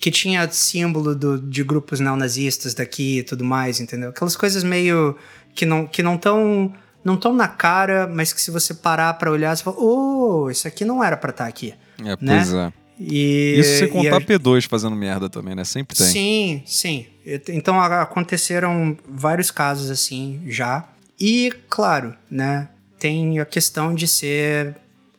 que 0.00 0.10
tinha 0.10 0.50
símbolo 0.50 1.14
do, 1.14 1.38
de 1.38 1.62
grupos 1.62 2.00
neonazistas 2.00 2.72
daqui 2.72 3.18
e 3.18 3.22
tudo 3.22 3.44
mais, 3.44 3.80
entendeu? 3.80 4.08
Aquelas 4.08 4.34
coisas 4.34 4.64
meio 4.64 5.14
que 5.54 5.66
não 5.66 5.86
que 5.86 6.02
não 6.02 6.16
tão 6.16 6.72
não 7.04 7.16
tão 7.16 7.34
na 7.34 7.46
cara, 7.46 8.06
mas 8.06 8.32
que 8.32 8.40
se 8.40 8.50
você 8.50 8.72
parar 8.72 9.12
para 9.14 9.30
olhar, 9.30 9.54
você 9.54 9.62
fala, 9.62 9.76
oh, 9.78 10.50
isso 10.50 10.66
aqui 10.66 10.84
não 10.84 11.04
era 11.04 11.16
para 11.16 11.30
estar 11.30 11.44
tá 11.44 11.50
aqui. 11.50 11.74
É, 12.00 12.16
né? 12.20 12.36
pois 12.38 12.54
é. 12.54 12.72
E, 12.98 13.56
Isso 13.58 13.78
sem 13.80 13.88
contar 13.88 14.16
a... 14.16 14.20
P2 14.20 14.68
fazendo 14.68 14.94
merda 14.94 15.28
também, 15.28 15.54
né? 15.54 15.64
Sempre 15.64 15.96
tem. 15.96 16.06
Sim, 16.06 16.62
sim. 16.64 17.06
Então 17.48 17.80
aconteceram 17.80 18.96
vários 19.08 19.50
casos 19.50 19.90
assim 19.90 20.42
já. 20.46 20.88
E, 21.18 21.52
claro, 21.68 22.14
né? 22.30 22.68
Tem 22.98 23.40
a 23.40 23.44
questão 23.44 23.94
de 23.94 24.06
ser 24.06 24.76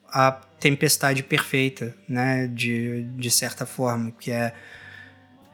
a 0.09 0.31
tempestade 0.59 1.21
perfeita, 1.21 1.93
né? 2.07 2.47
De, 2.47 3.03
de 3.17 3.29
certa 3.29 3.65
forma, 3.65 4.11
que 4.19 4.31
é, 4.31 4.53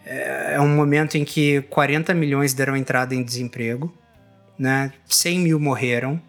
é, 0.05 0.53
é 0.53 0.61
um 0.61 0.69
momento 0.69 1.17
em 1.17 1.25
que 1.25 1.61
40 1.63 2.13
milhões 2.13 2.53
deram 2.53 2.77
entrada 2.77 3.15
em 3.15 3.23
desemprego, 3.23 3.91
né? 4.61 4.93
100 5.07 5.39
mil 5.39 5.59
morreram. 5.59 6.21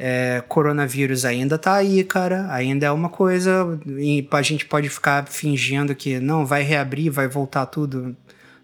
É, 0.00 0.42
coronavírus 0.48 1.24
ainda 1.24 1.58
tá 1.58 1.74
aí, 1.74 2.02
cara. 2.04 2.52
Ainda 2.52 2.86
é 2.86 2.90
uma 2.90 3.08
coisa. 3.08 3.78
E 3.98 4.26
a 4.30 4.42
gente 4.42 4.64
pode 4.66 4.88
ficar 4.88 5.26
fingindo 5.28 5.94
que 5.94 6.18
não 6.18 6.46
vai 6.46 6.62
reabrir, 6.62 7.10
vai 7.10 7.28
voltar 7.28 7.66
tudo. 7.66 8.16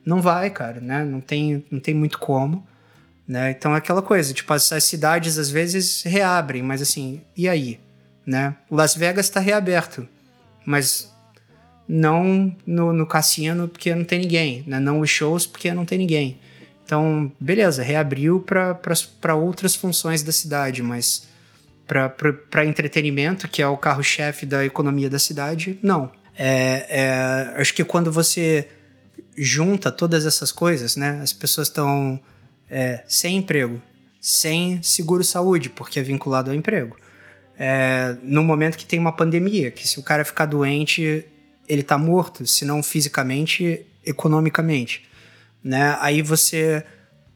Não 0.04 0.20
vai, 0.20 0.50
cara, 0.50 0.80
né? 0.80 1.04
Não 1.04 1.20
tem, 1.20 1.64
não 1.70 1.80
tem 1.80 1.94
muito 1.94 2.18
como. 2.18 2.66
Né? 3.26 3.50
Então 3.50 3.74
é 3.74 3.78
aquela 3.78 4.02
coisa, 4.02 4.34
tipo, 4.34 4.52
as, 4.52 4.70
as 4.70 4.84
cidades 4.84 5.38
às 5.38 5.48
vezes 5.50 6.02
reabrem, 6.02 6.62
mas 6.62 6.82
assim, 6.82 7.22
e 7.34 7.48
aí? 7.48 7.80
né? 8.26 8.56
Las 8.70 8.94
Vegas 8.94 9.26
está 9.26 9.40
reaberto, 9.40 10.08
mas 10.64 11.12
não 11.86 12.54
no, 12.66 12.92
no, 12.92 13.06
cassino 13.06 13.68
porque 13.68 13.94
não 13.94 14.04
tem 14.04 14.20
ninguém, 14.20 14.64
né? 14.66 14.80
não 14.80 15.00
os 15.00 15.10
shows 15.10 15.46
porque 15.46 15.72
não 15.72 15.84
tem 15.84 15.98
ninguém. 15.98 16.38
Então, 16.84 17.32
beleza, 17.40 17.82
reabriu 17.82 18.40
para 18.40 19.34
outras 19.34 19.74
funções 19.74 20.22
da 20.22 20.32
cidade, 20.32 20.82
mas 20.82 21.26
para 21.86 22.64
entretenimento, 22.64 23.48
que 23.48 23.62
é 23.62 23.66
o 23.66 23.76
carro-chefe 23.76 24.44
da 24.44 24.64
economia 24.64 25.08
da 25.08 25.18
cidade, 25.18 25.78
não. 25.82 26.10
É, 26.36 26.86
é, 26.88 27.60
acho 27.60 27.72
que 27.74 27.84
quando 27.84 28.12
você 28.12 28.68
junta 29.36 29.90
todas 29.90 30.26
essas 30.26 30.52
coisas, 30.52 30.96
né? 30.96 31.20
As 31.22 31.32
pessoas 31.32 31.68
estão 31.68 32.20
é, 32.68 33.02
sem 33.06 33.38
emprego, 33.38 33.80
sem 34.20 34.82
seguro-saúde, 34.82 35.70
porque 35.70 35.98
é 35.98 36.02
vinculado 36.02 36.50
ao 36.50 36.56
emprego 36.56 36.96
é, 37.58 38.16
no 38.22 38.42
momento 38.42 38.76
que 38.76 38.86
tem 38.86 38.98
uma 38.98 39.12
pandemia, 39.12 39.70
que 39.70 39.86
se 39.86 39.98
o 39.98 40.02
cara 40.02 40.24
ficar 40.24 40.46
doente, 40.46 41.24
ele 41.68 41.82
tá 41.82 41.96
morto, 41.96 42.46
se 42.46 42.64
não 42.64 42.82
fisicamente, 42.82 43.84
economicamente. 44.04 45.08
Né? 45.64 45.96
Aí 46.00 46.20
você 46.20 46.84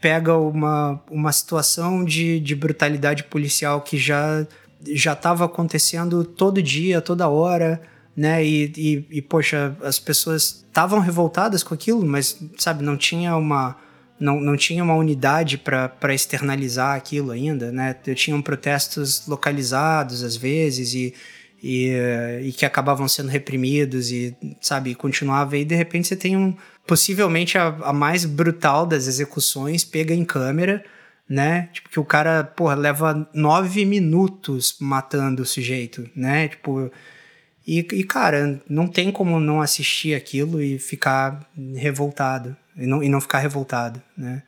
pega 0.00 0.36
uma, 0.36 1.02
uma 1.10 1.32
situação 1.32 2.04
de, 2.04 2.38
de 2.38 2.54
brutalidade 2.54 3.24
policial 3.24 3.80
que 3.80 3.96
já 3.96 4.46
já 4.86 5.12
estava 5.12 5.44
acontecendo 5.44 6.24
todo 6.24 6.62
dia, 6.62 7.00
toda 7.00 7.28
hora, 7.28 7.80
né? 8.16 8.44
E, 8.44 8.72
e, 8.76 9.18
e 9.18 9.22
poxa, 9.22 9.76
as 9.82 9.98
pessoas 9.98 10.64
estavam 10.66 11.00
revoltadas 11.00 11.62
com 11.62 11.74
aquilo, 11.74 12.04
mas, 12.06 12.38
sabe, 12.56 12.82
não 12.82 12.96
tinha 12.96 13.36
uma. 13.36 13.76
Não, 14.20 14.40
não 14.40 14.56
tinha 14.56 14.82
uma 14.82 14.94
unidade 14.94 15.56
para 15.56 16.12
externalizar 16.12 16.96
aquilo 16.96 17.30
ainda, 17.30 17.70
né? 17.70 17.94
Tinham 18.16 18.42
protestos 18.42 19.26
localizados 19.28 20.24
às 20.24 20.36
vezes 20.36 20.92
e, 20.92 21.14
e, 21.62 21.92
e 22.42 22.52
que 22.52 22.64
acabavam 22.64 23.08
sendo 23.08 23.28
reprimidos 23.28 24.10
e, 24.10 24.36
sabe, 24.60 24.94
continuava. 24.94 25.56
E 25.56 25.64
de 25.64 25.74
repente 25.74 26.08
você 26.08 26.16
tem 26.16 26.36
um, 26.36 26.56
possivelmente 26.86 27.58
a, 27.58 27.66
a 27.82 27.92
mais 27.92 28.24
brutal 28.24 28.86
das 28.86 29.06
execuções 29.06 29.84
pega 29.84 30.14
em 30.14 30.24
câmera, 30.24 30.84
né? 31.28 31.68
Tipo, 31.72 31.88
que 31.90 32.00
o 32.00 32.04
cara, 32.04 32.44
porra, 32.44 32.74
leva 32.74 33.28
nove 33.34 33.84
minutos 33.84 34.76
matando 34.80 35.42
o 35.42 35.46
sujeito, 35.46 36.08
né? 36.14 36.48
Tipo. 36.48 36.90
E, 37.66 37.80
e, 37.80 38.02
cara, 38.02 38.62
não 38.66 38.88
tem 38.88 39.12
como 39.12 39.38
não 39.38 39.60
assistir 39.60 40.14
aquilo 40.14 40.62
e 40.62 40.78
ficar 40.78 41.46
revoltado. 41.74 42.56
E 42.74 42.86
não, 42.86 43.02
e 43.02 43.10
não 43.10 43.20
ficar 43.20 43.40
revoltado, 43.40 44.00
né? 44.16 44.42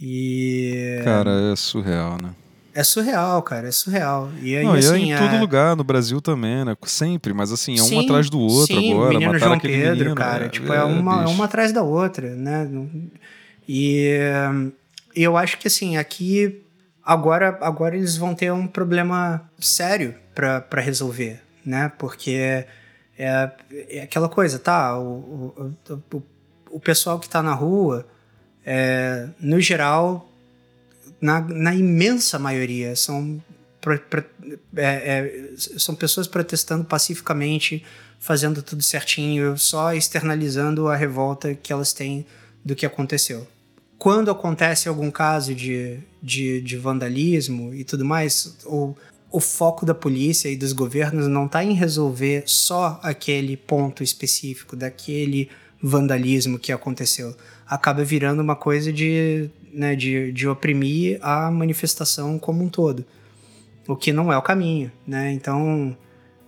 E. 0.00 1.00
Cara, 1.04 1.52
é 1.52 1.56
surreal, 1.56 2.16
né? 2.22 2.34
É 2.74 2.82
surreal, 2.82 3.40
cara, 3.42 3.68
é 3.68 3.70
surreal. 3.70 4.30
E 4.42 4.56
aí, 4.56 4.64
não, 4.64 4.74
assim, 4.74 5.06
e 5.06 5.12
é 5.12 5.14
em 5.14 5.18
todo 5.18 5.38
lugar, 5.38 5.76
no 5.76 5.84
Brasil 5.84 6.20
também, 6.20 6.64
né? 6.64 6.76
Sempre, 6.84 7.32
mas 7.32 7.52
assim, 7.52 7.78
é 7.78 7.82
um 7.82 7.86
sim, 7.86 8.04
atrás 8.04 8.28
do 8.28 8.40
outro 8.40 8.76
sim, 8.76 8.92
agora. 8.92 9.10
Menino 9.10 9.38
João 9.38 9.52
aquele 9.52 9.74
Pedro, 9.74 9.96
menino, 9.96 10.14
cara. 10.16 10.46
É, 10.46 10.48
tipo, 10.48 10.72
é, 10.72 10.82
uma, 10.82 11.22
é 11.22 11.26
uma 11.26 11.44
atrás 11.44 11.72
da 11.72 11.82
outra, 11.82 12.34
né? 12.34 12.68
E 13.68 14.18
eu 15.14 15.36
acho 15.36 15.56
que 15.58 15.68
assim, 15.68 15.96
aqui 15.96 16.64
agora, 17.04 17.56
agora 17.60 17.96
eles 17.96 18.16
vão 18.16 18.34
ter 18.34 18.52
um 18.52 18.66
problema 18.66 19.48
sério 19.60 20.16
para 20.34 20.80
resolver, 20.80 21.40
né? 21.64 21.92
Porque 21.96 22.66
é, 23.16 23.50
é, 23.88 24.02
aquela 24.02 24.28
coisa, 24.28 24.58
tá? 24.58 24.98
O, 24.98 25.76
o, 25.88 26.16
o, 26.16 26.22
o 26.70 26.80
pessoal 26.80 27.20
que 27.20 27.28
tá 27.28 27.40
na 27.40 27.54
rua, 27.54 28.04
é, 28.66 29.28
no 29.38 29.60
geral, 29.60 30.28
na, 31.20 31.40
na 31.40 31.74
imensa 31.74 32.38
maioria, 32.38 32.94
são, 32.96 33.42
é, 34.76 34.82
é, 34.84 35.50
são 35.56 35.94
pessoas 35.94 36.26
protestando 36.26 36.84
pacificamente, 36.84 37.84
fazendo 38.18 38.62
tudo 38.62 38.82
certinho, 38.82 39.56
só 39.58 39.94
externalizando 39.94 40.88
a 40.88 40.96
revolta 40.96 41.54
que 41.54 41.72
elas 41.72 41.92
têm 41.92 42.26
do 42.64 42.74
que 42.74 42.86
aconteceu. 42.86 43.46
Quando 43.98 44.30
acontece 44.30 44.88
algum 44.88 45.10
caso 45.10 45.54
de, 45.54 45.98
de, 46.22 46.60
de 46.60 46.76
vandalismo 46.76 47.74
e 47.74 47.84
tudo 47.84 48.04
mais, 48.04 48.58
o, 48.66 48.94
o 49.30 49.40
foco 49.40 49.84
da 49.84 49.94
polícia 49.94 50.48
e 50.48 50.56
dos 50.56 50.72
governos 50.72 51.26
não 51.26 51.46
está 51.46 51.64
em 51.64 51.72
resolver 51.72 52.44
só 52.46 53.00
aquele 53.02 53.56
ponto 53.56 54.02
específico 54.02 54.76
daquele 54.76 55.50
vandalismo 55.82 56.58
que 56.58 56.72
aconteceu. 56.72 57.36
Acaba 57.66 58.04
virando 58.04 58.40
uma 58.40 58.56
coisa 58.56 58.92
de 58.92 59.50
né, 59.74 59.96
de, 59.96 60.32
de 60.32 60.46
oprimir 60.48 61.18
a 61.20 61.50
manifestação 61.50 62.38
como 62.38 62.62
um 62.62 62.68
todo, 62.68 63.04
o 63.86 63.96
que 63.96 64.12
não 64.12 64.32
é 64.32 64.38
o 64.38 64.42
caminho, 64.42 64.90
né? 65.06 65.32
Então, 65.32 65.96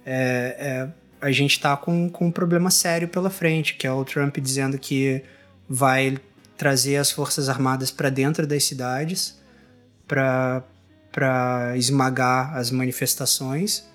é, 0.05 0.57
é, 0.59 0.89
a 1.20 1.31
gente 1.32 1.53
está 1.53 1.77
com, 1.77 2.09
com 2.09 2.27
um 2.27 2.31
problema 2.31 2.70
sério 2.70 3.09
pela 3.09 3.28
frente, 3.28 3.74
que 3.74 3.86
é 3.86 3.93
o 3.93 4.05
Trump 4.05 4.39
dizendo 4.39 4.78
que 4.78 5.23
vai 5.69 6.16
trazer 6.57 6.97
as 6.97 7.11
forças 7.11 7.48
armadas 7.48 7.90
para 7.90 8.09
dentro 8.09 8.47
das 8.47 8.65
cidades 8.65 9.39
para 10.07 10.62
para 11.16 11.74
esmagar 11.78 12.55
as 12.55 12.70
manifestações, 12.70 13.86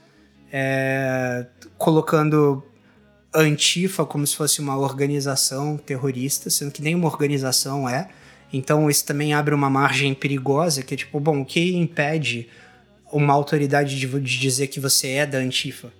é, 0.52 1.45
colocando 1.78 2.64
Antifa 3.32 4.03
como 4.03 4.26
se 4.26 4.36
fosse 4.36 4.60
uma 4.60 4.76
organização 4.76 5.78
terrorista, 5.78 6.49
sendo 6.49 6.72
que 6.72 6.82
nenhuma 6.82 7.08
organização 7.08 7.88
é. 7.88 8.10
Então 8.52 8.90
isso 8.90 9.06
também 9.06 9.34
abre 9.34 9.53
uma 9.53 9.69
margem 9.69 10.14
perigosa, 10.14 10.84
que 10.84 10.94
é 10.94 10.98
tipo, 10.98 11.19
bom, 11.19 11.41
o 11.41 11.45
que 11.45 11.76
impede 11.76 12.48
uma 13.11 13.34
autoridade 13.34 13.99
de, 13.99 14.07
de 14.07 14.40
dizer 14.40 14.68
que 14.68 14.80
você 14.80 15.10
é 15.10 15.26
da 15.26 15.38
Antifa? 15.38 15.91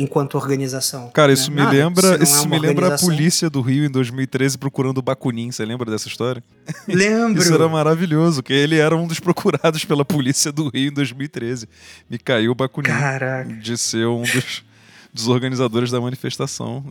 enquanto 0.00 0.36
organização. 0.36 1.10
Cara, 1.10 1.32
isso 1.32 1.50
né? 1.50 1.64
me 1.64 1.70
lembra, 1.70 2.14
isso, 2.14 2.22
isso 2.22 2.44
é 2.44 2.48
me 2.48 2.58
lembra 2.58 2.94
a 2.94 2.98
polícia 2.98 3.50
do 3.50 3.60
Rio 3.60 3.84
em 3.84 3.90
2013 3.90 4.56
procurando 4.56 4.98
o 4.98 5.02
Bakunin. 5.02 5.50
Você 5.50 5.64
lembra 5.64 5.90
dessa 5.90 6.08
história? 6.08 6.42
Lembro. 6.86 7.42
isso 7.42 7.52
era 7.52 7.68
maravilhoso, 7.68 8.42
que 8.42 8.52
ele 8.52 8.76
era 8.76 8.96
um 8.96 9.06
dos 9.06 9.18
procurados 9.18 9.84
pela 9.84 10.04
polícia 10.04 10.52
do 10.52 10.68
Rio 10.68 10.90
em 10.90 10.92
2013. 10.92 11.68
Me 12.08 12.18
caiu 12.18 12.52
o 12.52 12.54
Bakunin 12.54 12.88
Caraca. 12.88 13.52
de 13.54 13.76
ser 13.76 14.06
um 14.06 14.22
dos 14.22 14.62
dos 15.18 15.28
organizadores 15.28 15.90
da 15.90 16.00
manifestação. 16.00 16.84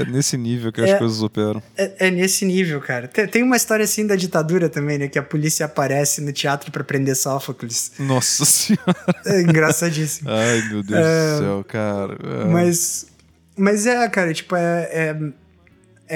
É 0.00 0.04
nesse 0.04 0.36
nível 0.36 0.72
que 0.72 0.80
as 0.80 0.90
é, 0.90 0.98
coisas 0.98 1.22
operam. 1.22 1.62
É, 1.76 2.08
é, 2.08 2.10
nesse 2.10 2.44
nível, 2.44 2.80
cara. 2.80 3.06
Tem, 3.06 3.26
tem, 3.26 3.42
uma 3.42 3.56
história 3.56 3.84
assim 3.84 4.06
da 4.06 4.16
ditadura 4.16 4.68
também, 4.68 4.98
né? 4.98 5.08
Que 5.08 5.18
a 5.18 5.22
polícia 5.22 5.66
aparece 5.66 6.20
no 6.20 6.32
teatro 6.32 6.70
para 6.72 6.82
prender 6.82 7.16
Sófocles. 7.16 7.92
Nossa 7.98 8.44
senhora. 8.44 8.96
É 9.24 9.40
engraçadíssimo. 9.40 10.28
Ai, 10.30 10.68
meu 10.68 10.82
Deus 10.82 11.00
é, 11.00 11.32
do 11.32 11.38
céu, 11.38 11.64
cara. 11.64 12.18
É. 12.22 12.44
Mas, 12.46 13.06
mas 13.56 13.86
é, 13.86 14.08
cara, 14.08 14.34
tipo, 14.34 14.56
é, 14.56 14.88
é, 14.90 15.32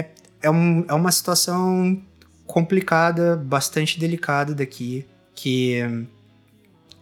é, 0.01 0.07
é, 0.43 0.51
um, 0.51 0.85
é 0.89 0.95
uma 0.95 1.13
situação 1.13 2.03
complicada, 2.47 3.37
bastante 3.37 3.99
delicada 3.99 4.55
daqui, 4.55 5.07
que 5.35 5.81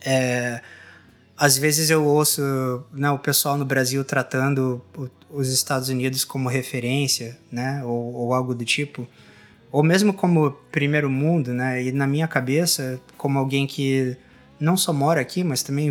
é 0.05 0.61
às 1.37 1.59
vezes 1.59 1.91
eu 1.91 2.05
ouço 2.05 2.43
né, 2.93 3.11
o 3.11 3.19
pessoal 3.19 3.57
no 3.57 3.65
Brasil 3.65 4.05
tratando 4.05 4.81
os 5.31 5.49
Estados 5.49 5.89
Unidos 5.89 6.25
como 6.25 6.49
referência, 6.49 7.37
né, 7.51 7.83
ou, 7.85 8.15
ou, 8.15 8.35
algo 8.35 8.55
do 8.55 8.65
tipo, 8.65 9.07
ou 9.71 9.83
mesmo 9.83 10.15
como 10.15 10.53
primeiro 10.71 11.11
mundo, 11.11 11.53
né, 11.53 11.83
e 11.83 11.93
na 11.93 12.07
minha 12.07 12.29
cabeça, 12.29 13.01
como 13.17 13.39
alguém 13.39 13.67
que 13.67 14.17
não 14.61 14.77
só 14.77 14.93
mora 14.93 15.21
aqui, 15.21 15.43
mas 15.43 15.63
também 15.63 15.91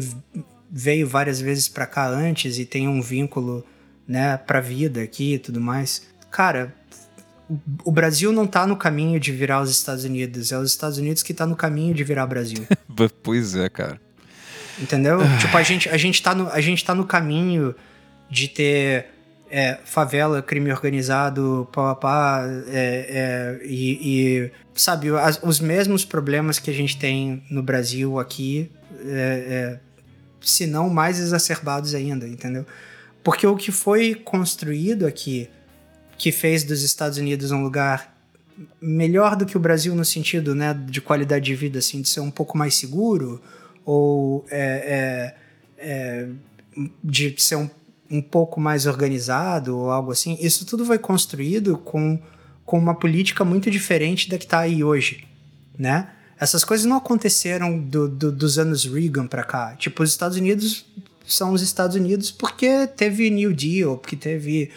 veio 0.72 1.08
várias 1.08 1.42
vezes 1.42 1.68
para 1.68 1.86
cá 1.86 2.08
antes 2.08 2.58
e 2.58 2.66
tem 2.66 2.88
um 2.88 3.02
vínculo, 3.02 3.66
né, 4.08 4.38
para 4.38 4.62
vida 4.62 5.02
aqui 5.02 5.34
e 5.34 5.40
tudo 5.40 5.60
mais. 5.60 6.04
Cara, 6.32 6.74
o 7.84 7.92
Brasil 7.92 8.32
não 8.32 8.48
tá 8.48 8.66
no 8.66 8.78
caminho 8.78 9.20
de 9.20 9.32
virar 9.34 9.62
os 9.62 9.70
Estados 9.70 10.06
Unidos, 10.06 10.54
é 10.54 10.58
os 10.58 10.72
Estados 10.72 10.98
Unidos 10.98 11.22
que 11.22 11.34
tá 11.34 11.46
no 11.46 11.56
caminho 11.56 11.94
de 11.94 12.04
virar 12.04 12.26
Brasil. 12.26 12.66
pois 13.22 13.56
é, 13.56 13.70
cara. 13.70 14.00
Entendeu? 14.80 15.22
Ah. 15.22 15.38
tipo, 15.38 15.56
a 15.56 15.64
gente, 15.64 15.90
a, 15.90 15.98
gente 15.98 16.22
tá 16.22 16.34
no, 16.34 16.50
a 16.50 16.62
gente 16.62 16.84
tá 16.84 16.96
no 16.96 17.06
caminho 17.06 17.76
de 18.30 18.48
ter 18.48 19.08
é, 19.50 19.78
favela, 19.86 20.42
crime 20.42 20.72
organizado, 20.72 21.68
pá, 21.72 21.94
pá, 21.94 22.44
é, 22.68 23.60
é, 23.62 23.66
e, 23.66 24.00
e, 24.02 24.52
sabe, 24.74 25.10
as, 25.12 25.40
os 25.44 25.60
mesmos 25.60 26.04
problemas 26.04 26.58
que 26.58 26.72
a 26.72 26.74
gente 26.74 26.98
tem 26.98 27.44
no 27.52 27.62
Brasil 27.62 28.20
aqui, 28.20 28.72
é, 29.06 29.80
é, 29.80 29.80
se 30.42 30.66
não 30.66 30.90
mais 30.90 31.20
exacerbados 31.20 31.94
ainda, 31.94 32.28
entendeu? 32.28 32.66
Porque 33.24 33.46
o 33.46 33.56
que 33.56 33.72
foi 33.72 34.16
construído 34.16 35.06
aqui, 35.06 35.48
que 36.18 36.32
fez 36.32 36.64
dos 36.64 36.82
Estados 36.82 37.20
Unidos 37.20 37.52
um 37.52 37.62
lugar 37.62 38.12
melhor 38.82 39.36
do 39.36 39.46
que 39.46 39.56
o 39.56 39.60
Brasil 39.60 39.94
no 39.96 40.04
sentido, 40.04 40.56
né, 40.56 40.74
de 40.74 41.00
qualidade 41.00 41.46
de 41.46 41.56
vida, 41.56 41.80
assim, 41.80 42.02
de 42.02 42.10
ser 42.10 42.20
um 42.20 42.32
pouco 42.32 42.58
mais 42.58 42.76
seguro, 42.76 43.42
ou 43.86 44.46
é, 44.50 45.36
é, 45.78 45.86
é, 45.86 46.28
de 47.04 47.36
ser 47.38 47.56
um, 47.56 47.70
um 48.10 48.22
pouco 48.22 48.60
mais 48.60 48.86
organizado 48.86 49.78
ou 49.78 49.92
algo 49.92 50.12
assim, 50.12 50.38
isso 50.40 50.66
tudo 50.66 50.86
foi 50.86 50.98
construído 50.98 51.78
com, 51.78 52.20
com 52.66 52.78
uma 52.78 52.96
política 52.96 53.44
muito 53.44 53.70
diferente 53.70 54.30
da 54.30 54.38
que 54.38 54.46
está 54.46 54.60
aí 54.60 54.84
hoje, 54.84 55.26
né? 55.78 56.10
Essas 56.40 56.64
coisas 56.64 56.86
não 56.86 56.98
aconteceram 56.98 57.80
do, 57.80 58.10
do, 58.10 58.32
dos 58.32 58.60
anos 58.60 58.86
Reagan 58.86 59.28
para 59.28 59.44
cá. 59.44 59.76
Tipo, 59.78 60.04
os 60.04 60.10
Estados 60.10 60.36
Unidos 60.36 60.86
são 61.26 61.54
os 61.54 61.62
Estados 61.62 61.96
Unidos 61.96 62.32
porque 62.32 62.86
teve 62.88 63.30
New 63.30 63.54
Deal, 63.54 63.98
porque 63.98 64.16
teve 64.16 64.70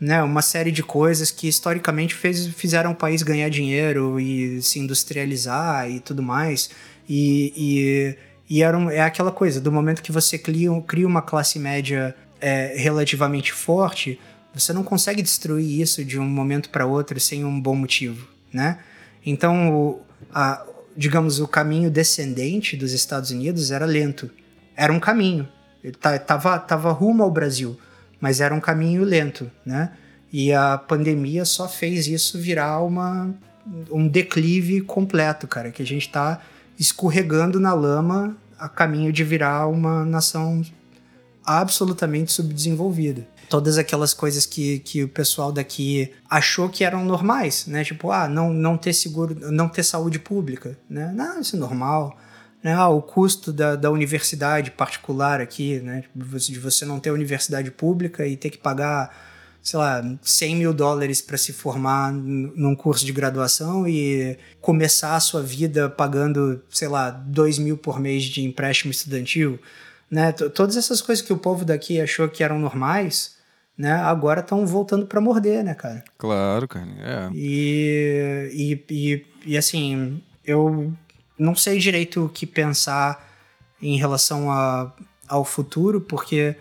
né, 0.00 0.22
uma 0.22 0.42
série 0.42 0.70
de 0.70 0.82
coisas 0.82 1.30
que 1.30 1.48
historicamente 1.48 2.14
fez, 2.14 2.46
fizeram 2.46 2.92
o 2.92 2.94
país 2.94 3.22
ganhar 3.22 3.48
dinheiro 3.48 4.20
e 4.20 4.62
se 4.62 4.78
industrializar 4.78 5.90
e 5.90 5.98
tudo 6.00 6.22
mais. 6.22 6.70
E, 7.08 8.16
e 8.48 8.62
era 8.62 8.76
um, 8.76 8.90
é 8.90 9.00
aquela 9.00 9.30
coisa, 9.30 9.60
do 9.60 9.70
momento 9.70 10.02
que 10.02 10.10
você 10.10 10.38
cria, 10.38 10.70
cria 10.86 11.06
uma 11.06 11.20
classe 11.20 11.58
média 11.58 12.14
é, 12.40 12.74
relativamente 12.76 13.52
forte, 13.52 14.18
você 14.54 14.72
não 14.72 14.82
consegue 14.82 15.22
destruir 15.22 15.80
isso 15.80 16.04
de 16.04 16.18
um 16.18 16.24
momento 16.24 16.70
para 16.70 16.86
outro 16.86 17.20
sem 17.20 17.44
um 17.44 17.60
bom 17.60 17.74
motivo, 17.74 18.26
né? 18.52 18.78
Então, 19.24 19.74
o, 19.74 20.00
a, 20.32 20.64
digamos, 20.96 21.38
o 21.40 21.46
caminho 21.46 21.90
descendente 21.90 22.76
dos 22.76 22.92
Estados 22.92 23.30
Unidos 23.30 23.70
era 23.70 23.84
lento. 23.84 24.30
Era 24.74 24.92
um 24.92 24.98
caminho. 24.98 25.46
Ele 25.84 25.94
tava, 25.94 26.58
tava 26.58 26.90
rumo 26.92 27.22
ao 27.22 27.30
Brasil, 27.30 27.78
mas 28.20 28.40
era 28.40 28.54
um 28.54 28.60
caminho 28.60 29.04
lento, 29.04 29.50
né? 29.64 29.92
E 30.32 30.52
a 30.52 30.76
pandemia 30.76 31.44
só 31.44 31.68
fez 31.68 32.06
isso 32.06 32.38
virar 32.38 32.80
uma, 32.80 33.34
um 33.90 34.08
declive 34.08 34.80
completo, 34.80 35.46
cara, 35.46 35.70
que 35.70 35.82
a 35.82 35.86
gente 35.86 36.08
tá 36.08 36.40
escorregando 36.78 37.58
na 37.58 37.74
lama 37.74 38.36
a 38.58 38.68
caminho 38.68 39.12
de 39.12 39.24
virar 39.24 39.66
uma 39.66 40.04
nação 40.04 40.62
absolutamente 41.44 42.32
subdesenvolvida. 42.32 43.26
Todas 43.48 43.78
aquelas 43.78 44.12
coisas 44.12 44.44
que, 44.44 44.80
que 44.80 45.02
o 45.02 45.08
pessoal 45.08 45.50
daqui 45.50 46.12
achou 46.28 46.68
que 46.68 46.84
eram 46.84 47.04
normais, 47.04 47.66
né? 47.66 47.82
Tipo, 47.82 48.10
ah, 48.10 48.28
não, 48.28 48.52
não 48.52 48.76
ter 48.76 48.92
seguro, 48.92 49.34
não 49.50 49.68
ter 49.68 49.82
saúde 49.82 50.18
pública, 50.18 50.78
né? 50.88 51.10
Não, 51.14 51.40
isso 51.40 51.56
é 51.56 51.58
normal. 51.58 52.14
Né? 52.62 52.74
Ah, 52.74 52.88
o 52.88 53.00
custo 53.00 53.50
da, 53.50 53.74
da 53.74 53.90
universidade 53.90 54.70
particular 54.70 55.40
aqui, 55.40 55.80
né? 55.80 56.04
De 56.14 56.58
você 56.58 56.84
não 56.84 57.00
ter 57.00 57.10
universidade 57.10 57.70
pública 57.70 58.26
e 58.26 58.36
ter 58.36 58.50
que 58.50 58.58
pagar 58.58 59.27
sei 59.62 59.78
lá, 59.78 60.02
100 60.22 60.56
mil 60.56 60.72
dólares 60.72 61.20
para 61.20 61.36
se 61.36 61.52
formar 61.52 62.12
num 62.12 62.74
curso 62.74 63.04
de 63.04 63.12
graduação 63.12 63.86
e 63.86 64.38
começar 64.60 65.16
a 65.16 65.20
sua 65.20 65.42
vida 65.42 65.88
pagando, 65.88 66.62
sei 66.70 66.88
lá, 66.88 67.10
2 67.10 67.58
mil 67.58 67.76
por 67.76 68.00
mês 68.00 68.24
de 68.24 68.42
empréstimo 68.42 68.90
estudantil, 68.90 69.58
né? 70.10 70.32
Todas 70.32 70.76
essas 70.76 71.02
coisas 71.02 71.24
que 71.24 71.32
o 71.32 71.38
povo 71.38 71.64
daqui 71.64 72.00
achou 72.00 72.28
que 72.28 72.42
eram 72.42 72.58
normais, 72.58 73.36
né? 73.76 73.92
Agora 73.92 74.40
estão 74.40 74.66
voltando 74.66 75.06
para 75.06 75.20
morder, 75.20 75.62
né, 75.62 75.74
cara? 75.74 76.02
Claro, 76.16 76.66
cara. 76.66 76.88
É. 76.98 77.30
E, 77.34 78.50
e, 78.52 78.84
e, 78.90 79.26
e 79.52 79.58
assim, 79.58 80.22
eu 80.44 80.92
não 81.38 81.54
sei 81.54 81.78
direito 81.78 82.24
o 82.24 82.28
que 82.28 82.46
pensar 82.46 83.28
em 83.80 83.96
relação 83.96 84.50
a, 84.50 84.92
ao 85.28 85.44
futuro, 85.44 86.00
porque 86.00 86.56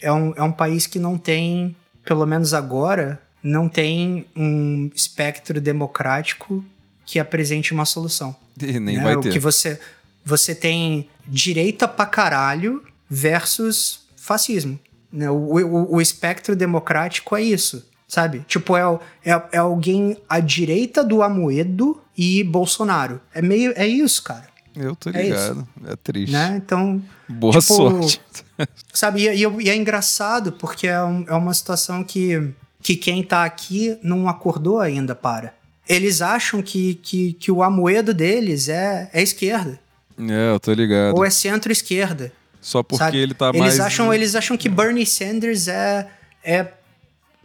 é 0.00 0.12
um, 0.12 0.32
é 0.36 0.42
um 0.42 0.52
país 0.52 0.86
que 0.86 0.98
não 0.98 1.18
tem 1.18 1.74
pelo 2.08 2.24
menos 2.24 2.54
agora, 2.54 3.20
não 3.42 3.68
tem 3.68 4.24
um 4.34 4.90
espectro 4.94 5.60
democrático 5.60 6.64
que 7.04 7.18
apresente 7.18 7.74
uma 7.74 7.84
solução. 7.84 8.34
E 8.60 8.80
nem 8.80 8.96
né? 8.96 9.04
vai 9.04 9.16
ter. 9.20 9.28
O 9.28 9.32
que 9.32 9.38
você, 9.38 9.78
você 10.24 10.52
tem 10.52 11.08
direita 11.26 11.86
pra 11.86 12.06
caralho 12.06 12.82
versus 13.08 14.00
fascismo. 14.16 14.80
Né? 15.12 15.30
O, 15.30 15.34
o, 15.34 15.94
o 15.94 16.00
espectro 16.00 16.56
democrático 16.56 17.36
é 17.36 17.42
isso, 17.42 17.86
sabe? 18.08 18.44
Tipo, 18.48 18.76
é, 18.76 18.82
é, 19.24 19.42
é 19.52 19.58
alguém 19.58 20.16
à 20.28 20.40
direita 20.40 21.04
do 21.04 21.22
Amoedo 21.22 22.00
e 22.16 22.42
Bolsonaro. 22.42 23.20
É 23.32 23.40
meio. 23.40 23.72
É 23.76 23.86
isso, 23.86 24.24
cara. 24.24 24.48
Eu 24.78 24.94
tô 24.94 25.10
é 25.10 25.22
ligado. 25.22 25.68
É, 25.84 25.92
é 25.92 25.96
triste. 25.96 26.32
Né? 26.32 26.60
Então. 26.64 27.02
Boa 27.28 27.52
tipo, 27.58 27.74
sorte. 27.74 28.20
Sabe, 28.92 29.28
e, 29.28 29.44
e, 29.44 29.68
é 29.68 29.76
engraçado 29.76 30.52
porque 30.52 30.86
é, 30.86 31.02
um, 31.02 31.24
é 31.28 31.34
uma 31.34 31.52
situação 31.52 32.04
que, 32.04 32.50
que 32.80 32.96
quem 32.96 33.22
tá 33.22 33.44
aqui 33.44 33.98
não 34.02 34.28
acordou 34.28 34.78
ainda 34.78 35.14
para. 35.14 35.54
Eles 35.88 36.20
acham 36.22 36.62
que, 36.62 36.94
que, 36.96 37.32
que 37.34 37.50
o 37.50 37.62
amoedo 37.62 38.12
deles 38.12 38.68
é, 38.68 39.10
é 39.12 39.22
esquerda. 39.22 39.80
É, 40.18 40.52
eu 40.52 40.60
tô 40.60 40.72
ligado. 40.72 41.16
Ou 41.16 41.24
é 41.24 41.30
centro-esquerda. 41.30 42.32
Só 42.60 42.82
porque 42.82 43.04
sabe? 43.04 43.18
ele 43.18 43.34
tá 43.34 43.48
eles 43.48 43.60
mais. 43.60 43.80
Acham, 43.80 44.12
eles 44.12 44.34
acham 44.34 44.56
que 44.56 44.68
Bernie 44.68 45.06
Sanders 45.06 45.68
é, 45.68 46.08
é 46.44 46.72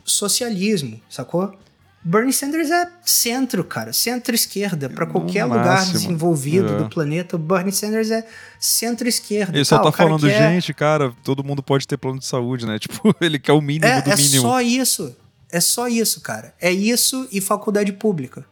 socialismo, 0.04 1.00
sacou? 1.10 1.58
Bernie 2.06 2.34
Sanders 2.34 2.70
é 2.70 2.90
centro, 3.06 3.64
cara, 3.64 3.94
centro-esquerda. 3.94 4.90
Para 4.90 5.06
qualquer 5.06 5.48
no 5.48 5.54
lugar 5.54 5.78
máximo. 5.78 5.94
desenvolvido 5.94 6.74
é. 6.74 6.78
do 6.78 6.90
planeta, 6.90 7.38
o 7.38 7.40
Bernie 7.40 7.72
Sanders 7.72 8.12
é 8.12 8.28
centro-esquerda. 8.60 9.58
Ele 9.58 9.64
só 9.64 9.80
tá 9.80 9.92
falando, 9.92 10.28
quer... 10.28 10.52
gente, 10.52 10.74
cara, 10.74 11.14
todo 11.24 11.44
mundo 11.44 11.64
pode 11.64 11.88
ter 11.88 11.98
plano 11.98 12.20
de 12.20 12.26
saúde, 12.26 12.66
né? 12.66 12.78
Tipo, 12.84 13.16
ele 13.22 13.40
quer 13.40 13.54
o 13.54 13.62
mínimo 13.62 13.86
é, 13.86 14.02
do 14.02 14.12
é 14.12 14.16
mínimo. 14.16 14.36
É 14.36 14.42
só 14.42 14.62
isso. 14.62 15.16
É 15.50 15.60
só 15.60 15.88
isso, 15.88 16.20
cara. 16.20 16.54
É 16.60 16.72
isso 16.72 17.28
e 17.32 17.40
faculdade 17.40 17.94
pública. 17.94 18.46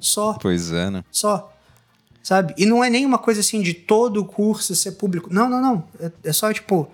Só. 0.00 0.34
Pois 0.34 0.72
é, 0.72 0.88
né? 0.88 1.04
Só. 1.10 1.52
Sabe? 2.22 2.54
E 2.56 2.64
não 2.64 2.82
é 2.82 2.88
nem 2.88 3.04
uma 3.04 3.18
coisa 3.18 3.40
assim 3.40 3.60
de 3.60 3.74
todo 3.74 4.22
o 4.22 4.24
curso 4.24 4.74
ser 4.74 4.92
público. 4.92 5.28
Não, 5.32 5.48
não, 5.48 5.60
não. 5.60 5.84
É, 6.00 6.10
é 6.24 6.32
só, 6.32 6.50
tipo, 6.52 6.90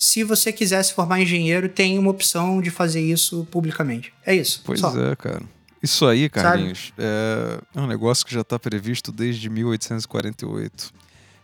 se 0.00 0.24
você 0.24 0.50
quiser 0.50 0.82
se 0.82 0.94
formar 0.94 1.20
engenheiro, 1.20 1.68
tem 1.68 1.98
uma 1.98 2.10
opção 2.10 2.58
de 2.62 2.70
fazer 2.70 3.02
isso 3.02 3.46
publicamente. 3.50 4.14
É 4.24 4.34
isso. 4.34 4.62
Pois 4.64 4.80
só. 4.80 4.98
é, 4.98 5.14
cara. 5.14 5.42
Isso 5.82 6.06
aí, 6.06 6.26
Carlinhos, 6.30 6.94
é, 6.96 7.60
é 7.74 7.80
um 7.80 7.86
negócio 7.86 8.24
que 8.24 8.32
já 8.32 8.40
está 8.40 8.58
previsto 8.58 9.12
desde 9.12 9.50
1848. 9.50 10.90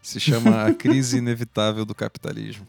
Se 0.03 0.19
chama 0.19 0.65
a 0.65 0.73
crise 0.75 1.19
inevitável 1.19 1.85
do 1.85 1.95
capitalismo. 1.95 2.67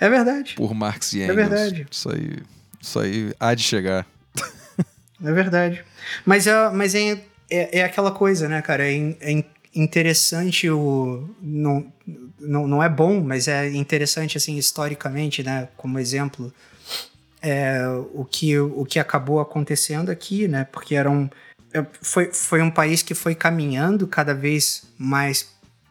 É 0.00 0.08
verdade. 0.08 0.54
Por 0.54 0.72
Marx 0.72 1.12
e 1.12 1.20
é 1.20 1.24
Engels. 1.24 1.38
É 1.38 1.48
verdade. 1.48 1.86
Isso 1.90 2.10
aí, 2.10 2.38
isso 2.80 2.98
aí 2.98 3.34
há 3.38 3.52
de 3.52 3.62
chegar. 3.62 4.06
É 5.22 5.32
verdade. 5.32 5.84
Mas 6.24 6.46
é, 6.46 6.70
mas 6.70 6.94
é, 6.94 7.20
é, 7.50 7.80
é 7.80 7.84
aquela 7.84 8.10
coisa, 8.10 8.48
né, 8.48 8.62
cara? 8.62 8.90
É, 8.90 9.16
é 9.20 9.44
interessante 9.74 10.68
o. 10.70 11.28
Não, 11.40 11.92
não, 12.38 12.66
não 12.66 12.82
é 12.82 12.88
bom, 12.88 13.20
mas 13.20 13.48
é 13.48 13.68
interessante, 13.70 14.36
assim, 14.36 14.56
historicamente, 14.56 15.42
né? 15.42 15.68
Como 15.76 15.98
exemplo, 15.98 16.52
é, 17.42 17.86
o, 18.12 18.24
que, 18.24 18.58
o 18.58 18.84
que 18.84 18.98
acabou 18.98 19.40
acontecendo 19.40 20.10
aqui, 20.10 20.48
né? 20.48 20.64
Porque 20.64 20.94
era 20.94 21.10
um, 21.10 21.28
é, 21.72 21.84
foi, 22.00 22.32
foi 22.32 22.62
um 22.62 22.70
país 22.70 23.02
que 23.02 23.14
foi 23.14 23.34
caminhando 23.34 24.06
cada 24.06 24.34
vez 24.34 24.84
mais 24.96 25.48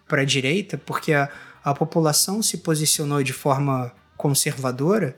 para 0.07 0.21
a 0.21 0.25
direita, 0.25 0.77
porque 0.77 1.13
a, 1.13 1.29
a 1.63 1.73
população 1.73 2.41
se 2.41 2.57
posicionou 2.57 3.21
de 3.21 3.33
forma 3.33 3.91
conservadora, 4.15 5.15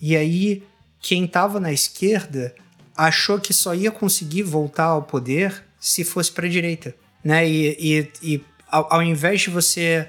e 0.00 0.16
aí 0.16 0.62
quem 1.00 1.24
estava 1.24 1.60
na 1.60 1.72
esquerda 1.72 2.54
achou 2.96 3.38
que 3.38 3.54
só 3.54 3.74
ia 3.74 3.90
conseguir 3.90 4.42
voltar 4.42 4.84
ao 4.84 5.02
poder 5.02 5.64
se 5.78 6.04
fosse 6.04 6.30
para 6.30 6.46
a 6.46 6.50
direita, 6.50 6.94
né? 7.24 7.48
E, 7.48 7.76
e, 7.78 8.12
e 8.22 8.44
ao, 8.70 8.94
ao, 8.94 9.02
invés 9.02 9.42
de 9.42 9.50
você 9.50 10.08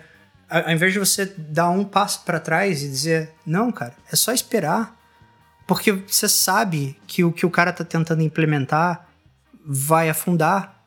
ao 0.49 0.72
invés 0.72 0.94
de 0.94 0.99
você 0.99 1.26
dar 1.26 1.69
um 1.69 1.84
passo 1.84 2.23
para 2.23 2.40
trás 2.40 2.84
e 2.84 2.88
dizer 2.88 3.31
não, 3.45 3.72
cara, 3.72 3.95
é 4.11 4.15
só 4.15 4.31
esperar, 4.31 4.99
porque 5.65 5.91
você 5.91 6.30
sabe 6.30 6.99
que 7.07 7.23
o 7.23 7.31
que 7.31 7.45
o 7.45 7.49
cara 7.49 7.73
tá 7.73 7.84
tentando 7.84 8.22
implementar 8.22 9.07
vai 9.65 10.10
afundar, 10.10 10.84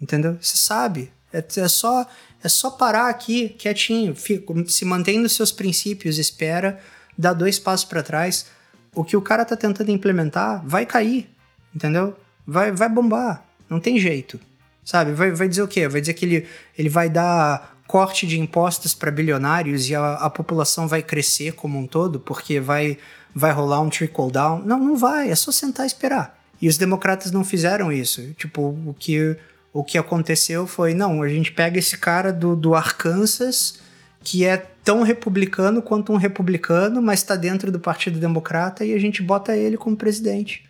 entendeu? 0.00 0.38
Você 0.40 0.56
sabe, 0.56 1.12
é, 1.32 1.38
é 1.38 1.68
só 1.68 2.06
é 2.42 2.48
só 2.48 2.70
parar 2.70 3.08
aqui 3.08 3.50
quietinho, 3.50 4.14
fica, 4.14 4.54
se 4.66 4.84
mantém 4.84 5.18
nos 5.18 5.34
seus 5.34 5.52
princípios, 5.52 6.18
espera, 6.18 6.80
dá 7.16 7.32
dois 7.32 7.58
passos 7.58 7.84
para 7.84 8.02
trás. 8.02 8.46
O 8.94 9.04
que 9.04 9.16
o 9.16 9.22
cara 9.22 9.44
tá 9.44 9.56
tentando 9.56 9.90
implementar 9.90 10.66
vai 10.66 10.86
cair, 10.86 11.30
entendeu? 11.74 12.16
Vai, 12.46 12.72
vai 12.72 12.88
bombar, 12.88 13.44
não 13.68 13.78
tem 13.78 13.98
jeito. 13.98 14.40
Sabe? 14.84 15.12
Vai, 15.12 15.30
vai 15.30 15.48
dizer 15.48 15.62
o 15.62 15.68
quê? 15.68 15.86
Vai 15.88 16.00
dizer 16.00 16.14
que 16.14 16.24
ele, 16.24 16.46
ele 16.76 16.88
vai 16.88 17.08
dar 17.08 17.76
corte 17.86 18.26
de 18.26 18.38
impostos 18.38 18.94
para 18.94 19.10
bilionários 19.10 19.88
e 19.88 19.94
a, 19.94 20.14
a 20.14 20.30
população 20.30 20.86
vai 20.86 21.02
crescer 21.02 21.54
como 21.54 21.76
um 21.76 21.88
todo 21.88 22.20
porque 22.20 22.60
vai, 22.60 22.96
vai 23.34 23.50
rolar 23.50 23.80
um 23.80 23.88
trickle 23.88 24.30
down. 24.30 24.62
Não, 24.64 24.78
não 24.78 24.96
vai, 24.96 25.30
é 25.30 25.34
só 25.34 25.50
sentar 25.50 25.84
e 25.84 25.88
esperar. 25.88 26.38
E 26.62 26.68
os 26.68 26.76
democratas 26.76 27.32
não 27.32 27.42
fizeram 27.42 27.90
isso. 27.90 28.32
Tipo, 28.34 28.78
o 28.86 28.94
que, 28.96 29.36
o 29.72 29.82
que 29.82 29.98
aconteceu 29.98 30.66
foi: 30.66 30.94
não, 30.94 31.22
a 31.22 31.28
gente 31.28 31.50
pega 31.52 31.78
esse 31.78 31.96
cara 31.96 32.32
do, 32.32 32.54
do 32.54 32.74
Arkansas, 32.74 33.80
que 34.22 34.44
é 34.44 34.56
tão 34.84 35.02
republicano 35.02 35.82
quanto 35.82 36.12
um 36.12 36.16
republicano, 36.16 37.00
mas 37.02 37.20
está 37.20 37.34
dentro 37.34 37.72
do 37.72 37.80
Partido 37.80 38.18
Democrata, 38.18 38.84
e 38.84 38.92
a 38.92 38.98
gente 38.98 39.22
bota 39.22 39.56
ele 39.56 39.76
como 39.76 39.96
presidente. 39.96 40.69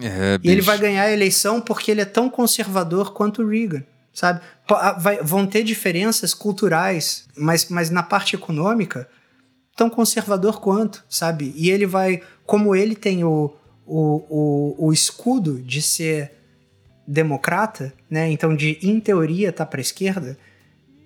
É, 0.00 0.38
e 0.42 0.50
ele 0.50 0.60
vai 0.60 0.78
ganhar 0.78 1.02
a 1.02 1.12
eleição 1.12 1.60
porque 1.60 1.90
ele 1.90 2.00
é 2.00 2.04
tão 2.04 2.30
conservador 2.30 3.12
quanto 3.12 3.42
o 3.42 3.48
Reagan, 3.48 3.82
sabe? 4.12 4.40
Vai, 4.98 5.22
vão 5.22 5.46
ter 5.46 5.64
diferenças 5.64 6.32
culturais, 6.32 7.26
mas, 7.36 7.68
mas 7.68 7.90
na 7.90 8.02
parte 8.02 8.36
econômica, 8.36 9.08
tão 9.76 9.90
conservador 9.90 10.60
quanto, 10.60 11.04
sabe? 11.08 11.52
E 11.56 11.70
ele 11.70 11.86
vai, 11.86 12.22
como 12.46 12.74
ele 12.74 12.94
tem 12.94 13.24
o, 13.24 13.52
o, 13.86 14.76
o, 14.78 14.86
o 14.86 14.92
escudo 14.92 15.60
de 15.60 15.82
ser 15.82 16.32
democrata, 17.06 17.92
né? 18.08 18.30
Então, 18.30 18.54
de 18.54 18.78
em 18.82 19.00
teoria 19.00 19.52
tá 19.52 19.66
para 19.66 19.80
a 19.80 19.82
esquerda, 19.82 20.38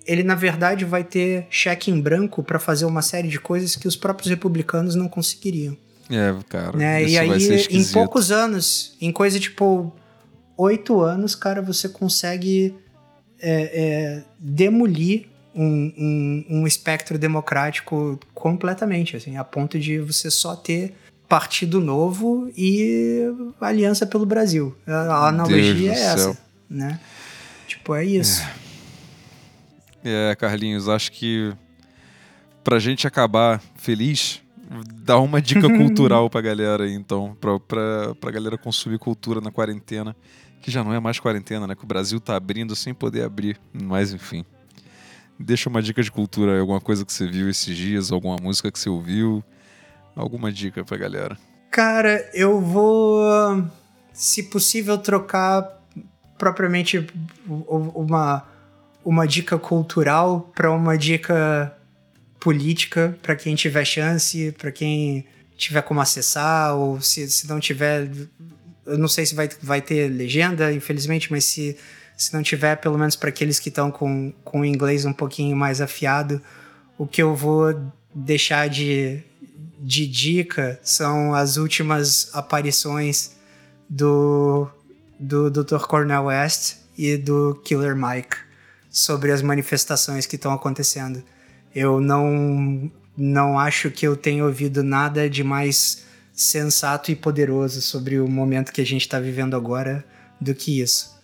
ele 0.06 0.22
na 0.22 0.34
verdade 0.34 0.84
vai 0.84 1.02
ter 1.02 1.46
cheque 1.48 1.90
em 1.90 2.00
branco 2.00 2.42
para 2.42 2.58
fazer 2.58 2.84
uma 2.84 3.00
série 3.00 3.28
de 3.28 3.40
coisas 3.40 3.74
que 3.74 3.88
os 3.88 3.96
próprios 3.96 4.28
republicanos 4.28 4.94
não 4.94 5.08
conseguiriam. 5.08 5.76
É, 6.16 6.34
cara. 6.48 6.76
Né? 6.76 7.04
E 7.04 7.18
aí, 7.18 7.66
em 7.70 7.84
poucos 7.92 8.30
anos, 8.30 8.96
em 9.00 9.12
coisa 9.12 9.38
tipo 9.38 9.92
oito 10.56 11.00
anos, 11.00 11.34
cara, 11.34 11.60
você 11.60 11.88
consegue 11.88 12.74
é, 13.40 13.82
é, 13.82 14.24
demolir 14.38 15.26
um, 15.54 15.92
um, 15.96 16.44
um, 16.50 16.66
espectro 16.66 17.18
democrático 17.18 18.18
completamente, 18.32 19.16
assim, 19.16 19.36
a 19.36 19.44
ponto 19.44 19.78
de 19.78 19.98
você 19.98 20.30
só 20.30 20.56
ter 20.56 20.94
Partido 21.28 21.80
Novo 21.80 22.50
e 22.56 23.22
Aliança 23.60 24.06
pelo 24.06 24.26
Brasil. 24.26 24.76
A, 24.86 25.28
analogia 25.28 25.92
é 25.92 26.00
essa, 26.00 26.38
né? 26.68 26.98
Tipo, 27.66 27.94
é 27.94 28.04
isso. 28.04 28.42
É. 30.04 30.30
é, 30.30 30.34
Carlinhos, 30.34 30.88
acho 30.88 31.12
que 31.12 31.52
pra 32.62 32.78
gente 32.78 33.06
acabar 33.06 33.62
feliz, 33.76 34.40
Dá 34.94 35.18
uma 35.18 35.40
dica 35.40 35.68
cultural 35.76 36.28
pra 36.28 36.40
galera 36.40 36.84
aí, 36.84 36.94
então, 36.94 37.36
pra, 37.40 37.58
pra, 37.60 38.14
pra 38.14 38.30
galera 38.30 38.56
consumir 38.58 38.98
cultura 38.98 39.40
na 39.40 39.50
quarentena, 39.50 40.16
que 40.62 40.70
já 40.70 40.82
não 40.82 40.92
é 40.92 41.00
mais 41.00 41.20
quarentena, 41.20 41.66
né? 41.66 41.74
Que 41.74 41.84
o 41.84 41.86
Brasil 41.86 42.20
tá 42.20 42.36
abrindo 42.36 42.74
sem 42.74 42.94
poder 42.94 43.22
abrir, 43.24 43.58
mas 43.72 44.12
enfim. 44.12 44.44
Deixa 45.38 45.68
uma 45.68 45.82
dica 45.82 46.02
de 46.02 46.10
cultura, 46.10 46.58
alguma 46.58 46.80
coisa 46.80 47.04
que 47.04 47.12
você 47.12 47.26
viu 47.26 47.48
esses 47.50 47.76
dias, 47.76 48.12
alguma 48.12 48.36
música 48.40 48.70
que 48.70 48.78
você 48.78 48.88
ouviu, 48.88 49.42
alguma 50.14 50.52
dica 50.52 50.84
pra 50.84 50.96
galera. 50.96 51.36
Cara, 51.70 52.30
eu 52.32 52.60
vou, 52.60 53.20
se 54.12 54.44
possível, 54.44 54.96
trocar 54.96 55.82
propriamente 56.38 57.06
uma, 57.46 58.44
uma 59.04 59.26
dica 59.26 59.58
cultural 59.58 60.52
para 60.54 60.70
uma 60.70 60.96
dica 60.96 61.76
política 62.44 63.18
para 63.22 63.34
quem 63.34 63.54
tiver 63.54 63.86
chance, 63.86 64.52
para 64.58 64.70
quem 64.70 65.24
tiver 65.56 65.80
como 65.80 66.02
acessar, 66.02 66.76
ou 66.76 67.00
se, 67.00 67.28
se 67.30 67.48
não 67.48 67.58
tiver. 67.58 68.10
Eu 68.84 68.98
não 68.98 69.08
sei 69.08 69.24
se 69.24 69.34
vai, 69.34 69.48
vai 69.62 69.80
ter 69.80 70.08
legenda, 70.08 70.70
infelizmente, 70.70 71.32
mas 71.32 71.46
se, 71.46 71.74
se 72.18 72.34
não 72.34 72.42
tiver, 72.42 72.76
pelo 72.76 72.98
menos 72.98 73.16
para 73.16 73.30
aqueles 73.30 73.58
que 73.58 73.70
estão 73.70 73.90
com, 73.90 74.30
com 74.44 74.60
o 74.60 74.64
inglês 74.64 75.06
um 75.06 75.12
pouquinho 75.12 75.56
mais 75.56 75.80
afiado, 75.80 76.40
o 76.98 77.06
que 77.06 77.22
eu 77.22 77.34
vou 77.34 77.90
deixar 78.14 78.68
de, 78.68 79.22
de 79.80 80.06
dica 80.06 80.78
são 80.82 81.34
as 81.34 81.56
últimas 81.56 82.28
aparições 82.34 83.30
do, 83.88 84.68
do 85.18 85.50
Dr. 85.50 85.78
Cornel 85.88 86.24
West 86.24 86.76
e 86.98 87.16
do 87.16 87.58
Killer 87.64 87.96
Mike 87.96 88.36
sobre 88.90 89.32
as 89.32 89.40
manifestações 89.40 90.26
que 90.26 90.36
estão 90.36 90.52
acontecendo. 90.52 91.24
Eu 91.74 92.00
não, 92.00 92.90
não 93.16 93.58
acho 93.58 93.90
que 93.90 94.06
eu 94.06 94.16
tenha 94.16 94.44
ouvido 94.44 94.82
nada 94.82 95.28
de 95.28 95.42
mais 95.42 96.04
sensato 96.32 97.10
e 97.10 97.16
poderoso 97.16 97.80
sobre 97.80 98.18
o 98.18 98.28
momento 98.28 98.72
que 98.72 98.80
a 98.80 98.86
gente 98.86 99.02
está 99.02 99.20
vivendo 99.20 99.54
agora 99.54 100.04
do 100.40 100.54
que 100.54 100.80
isso. 100.80 101.14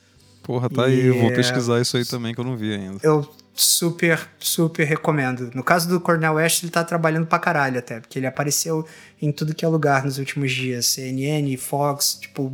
Porra, 0.42 0.68
tá 0.70 0.88
e 0.88 0.92
aí, 0.92 1.06
eu 1.06 1.18
vou 1.20 1.30
pesquisar 1.32 1.80
isso 1.80 1.96
aí 1.96 2.04
também 2.04 2.34
que 2.34 2.40
eu 2.40 2.44
não 2.44 2.56
vi 2.56 2.72
ainda. 2.72 2.98
Eu 3.02 3.28
super, 3.54 4.28
super 4.38 4.84
recomendo. 4.84 5.50
No 5.54 5.62
caso 5.62 5.88
do 5.88 6.00
Cornel 6.00 6.34
West, 6.34 6.62
ele 6.62 6.72
tá 6.72 6.82
trabalhando 6.82 7.26
pra 7.26 7.38
caralho 7.38 7.78
até, 7.78 8.00
porque 8.00 8.18
ele 8.18 8.26
apareceu 8.26 8.86
em 9.20 9.30
tudo 9.30 9.54
que 9.54 9.64
é 9.64 9.68
lugar 9.68 10.04
nos 10.04 10.18
últimos 10.18 10.52
dias. 10.52 10.86
CNN, 10.86 11.56
Fox, 11.56 12.18
tipo, 12.20 12.52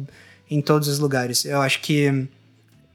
em 0.50 0.60
todos 0.60 0.88
os 0.88 0.98
lugares. 0.98 1.44
Eu 1.44 1.60
acho 1.60 1.80
que 1.80 2.26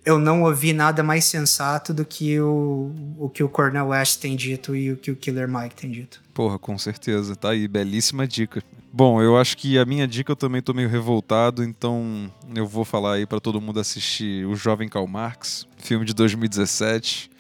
eu 0.05 0.19
não 0.19 0.43
ouvi 0.43 0.73
nada 0.73 1.03
mais 1.03 1.25
sensato 1.25 1.93
do 1.93 2.03
que 2.03 2.39
o, 2.39 2.91
o 3.17 3.29
que 3.29 3.43
o 3.43 3.49
Cornel 3.49 3.87
West 3.87 4.19
tem 4.19 4.35
dito 4.35 4.75
e 4.75 4.91
o 4.91 4.97
que 4.97 5.11
o 5.11 5.15
Killer 5.15 5.47
Mike 5.47 5.75
tem 5.75 5.91
dito. 5.91 6.21
Porra, 6.33 6.57
com 6.57 6.77
certeza. 6.77 7.35
Tá 7.35 7.51
aí, 7.51 7.67
belíssima 7.67 8.27
dica. 8.27 8.63
Bom, 8.91 9.21
eu 9.21 9.37
acho 9.37 9.57
que 9.57 9.77
a 9.77 9.85
minha 9.85 10.07
dica 10.07 10.31
eu 10.31 10.35
também 10.35 10.61
tô 10.61 10.73
meio 10.73 10.89
revoltado, 10.89 11.63
então 11.63 12.29
eu 12.53 12.67
vou 12.67 12.83
falar 12.83 13.13
aí 13.13 13.25
para 13.25 13.39
todo 13.39 13.61
mundo 13.61 13.79
assistir 13.79 14.45
O 14.45 14.55
Jovem 14.55 14.89
Karl 14.89 15.07
Marx, 15.07 15.65
filme 15.77 16.05
de 16.05 16.13
2017 16.13 17.31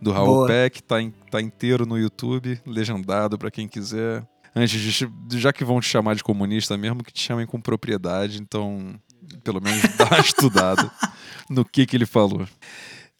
do 0.00 0.10
Raul 0.10 0.26
Boa. 0.26 0.46
Peck, 0.48 0.82
tá, 0.82 1.00
in, 1.00 1.12
tá 1.30 1.40
inteiro 1.40 1.86
no 1.86 1.98
YouTube, 1.98 2.60
legendado 2.66 3.38
para 3.38 3.50
quem 3.50 3.68
quiser. 3.68 4.26
Antes 4.54 4.80
de, 4.80 5.38
já 5.38 5.52
que 5.52 5.64
vão 5.64 5.80
te 5.80 5.86
chamar 5.86 6.14
de 6.14 6.24
comunista 6.24 6.76
mesmo, 6.76 7.04
que 7.04 7.12
te 7.12 7.22
chamem 7.22 7.46
com 7.46 7.60
propriedade, 7.60 8.40
então 8.40 8.98
pelo 9.42 9.60
menos 9.60 9.82
dá 9.96 10.06
uma 10.06 10.20
estudada 10.20 10.90
no 11.48 11.64
que 11.64 11.86
que 11.86 11.96
ele 11.96 12.06
falou. 12.06 12.46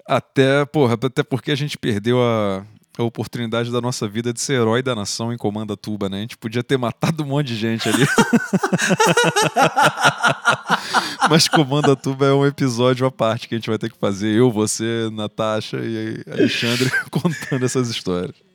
Até, 0.07 0.65
porra, 0.65 0.95
até 0.95 1.23
porque 1.23 1.51
a 1.51 1.57
gente 1.57 1.77
perdeu 1.77 2.23
a, 2.23 2.65
a 2.97 3.03
oportunidade 3.03 3.73
da 3.73 3.81
nossa 3.81 4.09
vida 4.09 4.33
de 4.33 4.41
ser 4.41 4.55
herói 4.55 4.83
da 4.83 4.95
nação 4.95 5.33
em 5.33 5.37
Comanda 5.37 5.77
Tuba, 5.77 6.09
né? 6.09 6.19
A 6.19 6.21
gente 6.21 6.39
podia 6.39 6.63
ter 6.63 6.79
matado 6.79 7.25
um 7.25 7.27
monte 7.27 7.49
de 7.49 7.57
gente 7.57 7.89
ali. 7.89 8.07
Mas 11.29 11.49
Comanda 11.49 11.97
Tuba 11.97 12.27
é 12.27 12.33
um 12.33 12.47
episódio 12.47 13.07
à 13.07 13.11
parte 13.11 13.49
que 13.49 13.55
a 13.55 13.59
gente 13.59 13.69
vai 13.69 13.79
ter 13.79 13.91
que 13.91 13.99
fazer. 13.99 14.29
Eu, 14.29 14.51
você, 14.51 15.11
Natasha 15.13 15.79
e 15.79 16.23
Alexandre 16.31 16.91
contando 17.11 17.65
essas 17.65 17.89
histórias. 17.89 18.46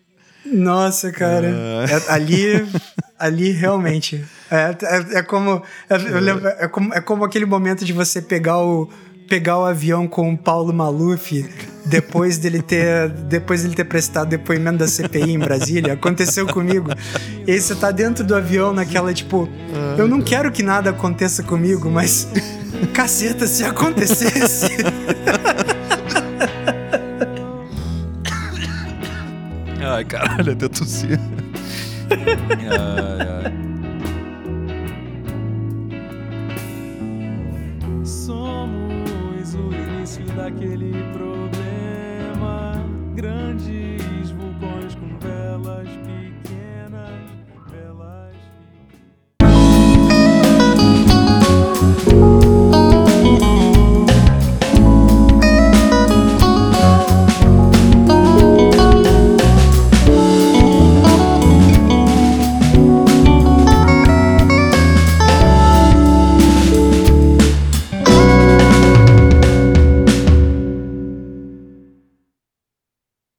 Nossa, 0.45 1.11
cara. 1.11 1.47
É... 1.47 1.93
É, 1.93 2.11
ali, 2.11 2.67
ali 3.17 3.51
realmente. 3.51 4.23
É, 4.49 4.75
é, 4.83 5.19
é 5.19 5.23
como, 5.23 5.61
é, 5.89 5.97
lembro, 5.97 6.47
é, 6.47 6.67
como, 6.67 6.93
é 6.93 7.01
como 7.01 7.23
aquele 7.23 7.45
momento 7.45 7.85
de 7.85 7.93
você 7.93 8.21
pegar 8.21 8.59
o 8.59 8.89
pegar 9.29 9.59
o 9.59 9.63
avião 9.63 10.09
com 10.09 10.33
o 10.33 10.37
Paulo 10.37 10.73
Maluf 10.73 11.49
depois 11.85 12.37
dele 12.37 12.61
ter 12.61 13.07
depois 13.07 13.61
dele 13.61 13.73
ter 13.73 13.85
prestado 13.85 14.27
depoimento 14.27 14.79
da 14.79 14.87
CPI 14.87 15.31
em 15.31 15.39
Brasília. 15.39 15.93
Aconteceu 15.93 16.45
comigo. 16.47 16.89
E 17.47 17.51
aí 17.51 17.61
você 17.61 17.73
tá 17.73 17.91
dentro 17.91 18.25
do 18.25 18.35
avião 18.35 18.73
naquela 18.73 19.13
tipo, 19.13 19.47
eu 19.97 20.05
não 20.05 20.21
quero 20.21 20.51
que 20.51 20.61
nada 20.61 20.89
aconteça 20.89 21.43
comigo, 21.43 21.89
mas 21.89 22.27
caceta 22.93 23.47
se 23.47 23.63
acontecesse. 23.63 24.67
Ai, 30.01 30.05
caralho, 30.05 30.53
até 30.53 30.67
tossi. 30.67 31.09
ai, 32.09 33.27
ai. 33.45 33.53
Somos 38.03 39.53
o 39.53 39.69
início 39.71 40.25
daquele 40.35 40.91
problema 41.13 42.83
grande. 43.13 43.80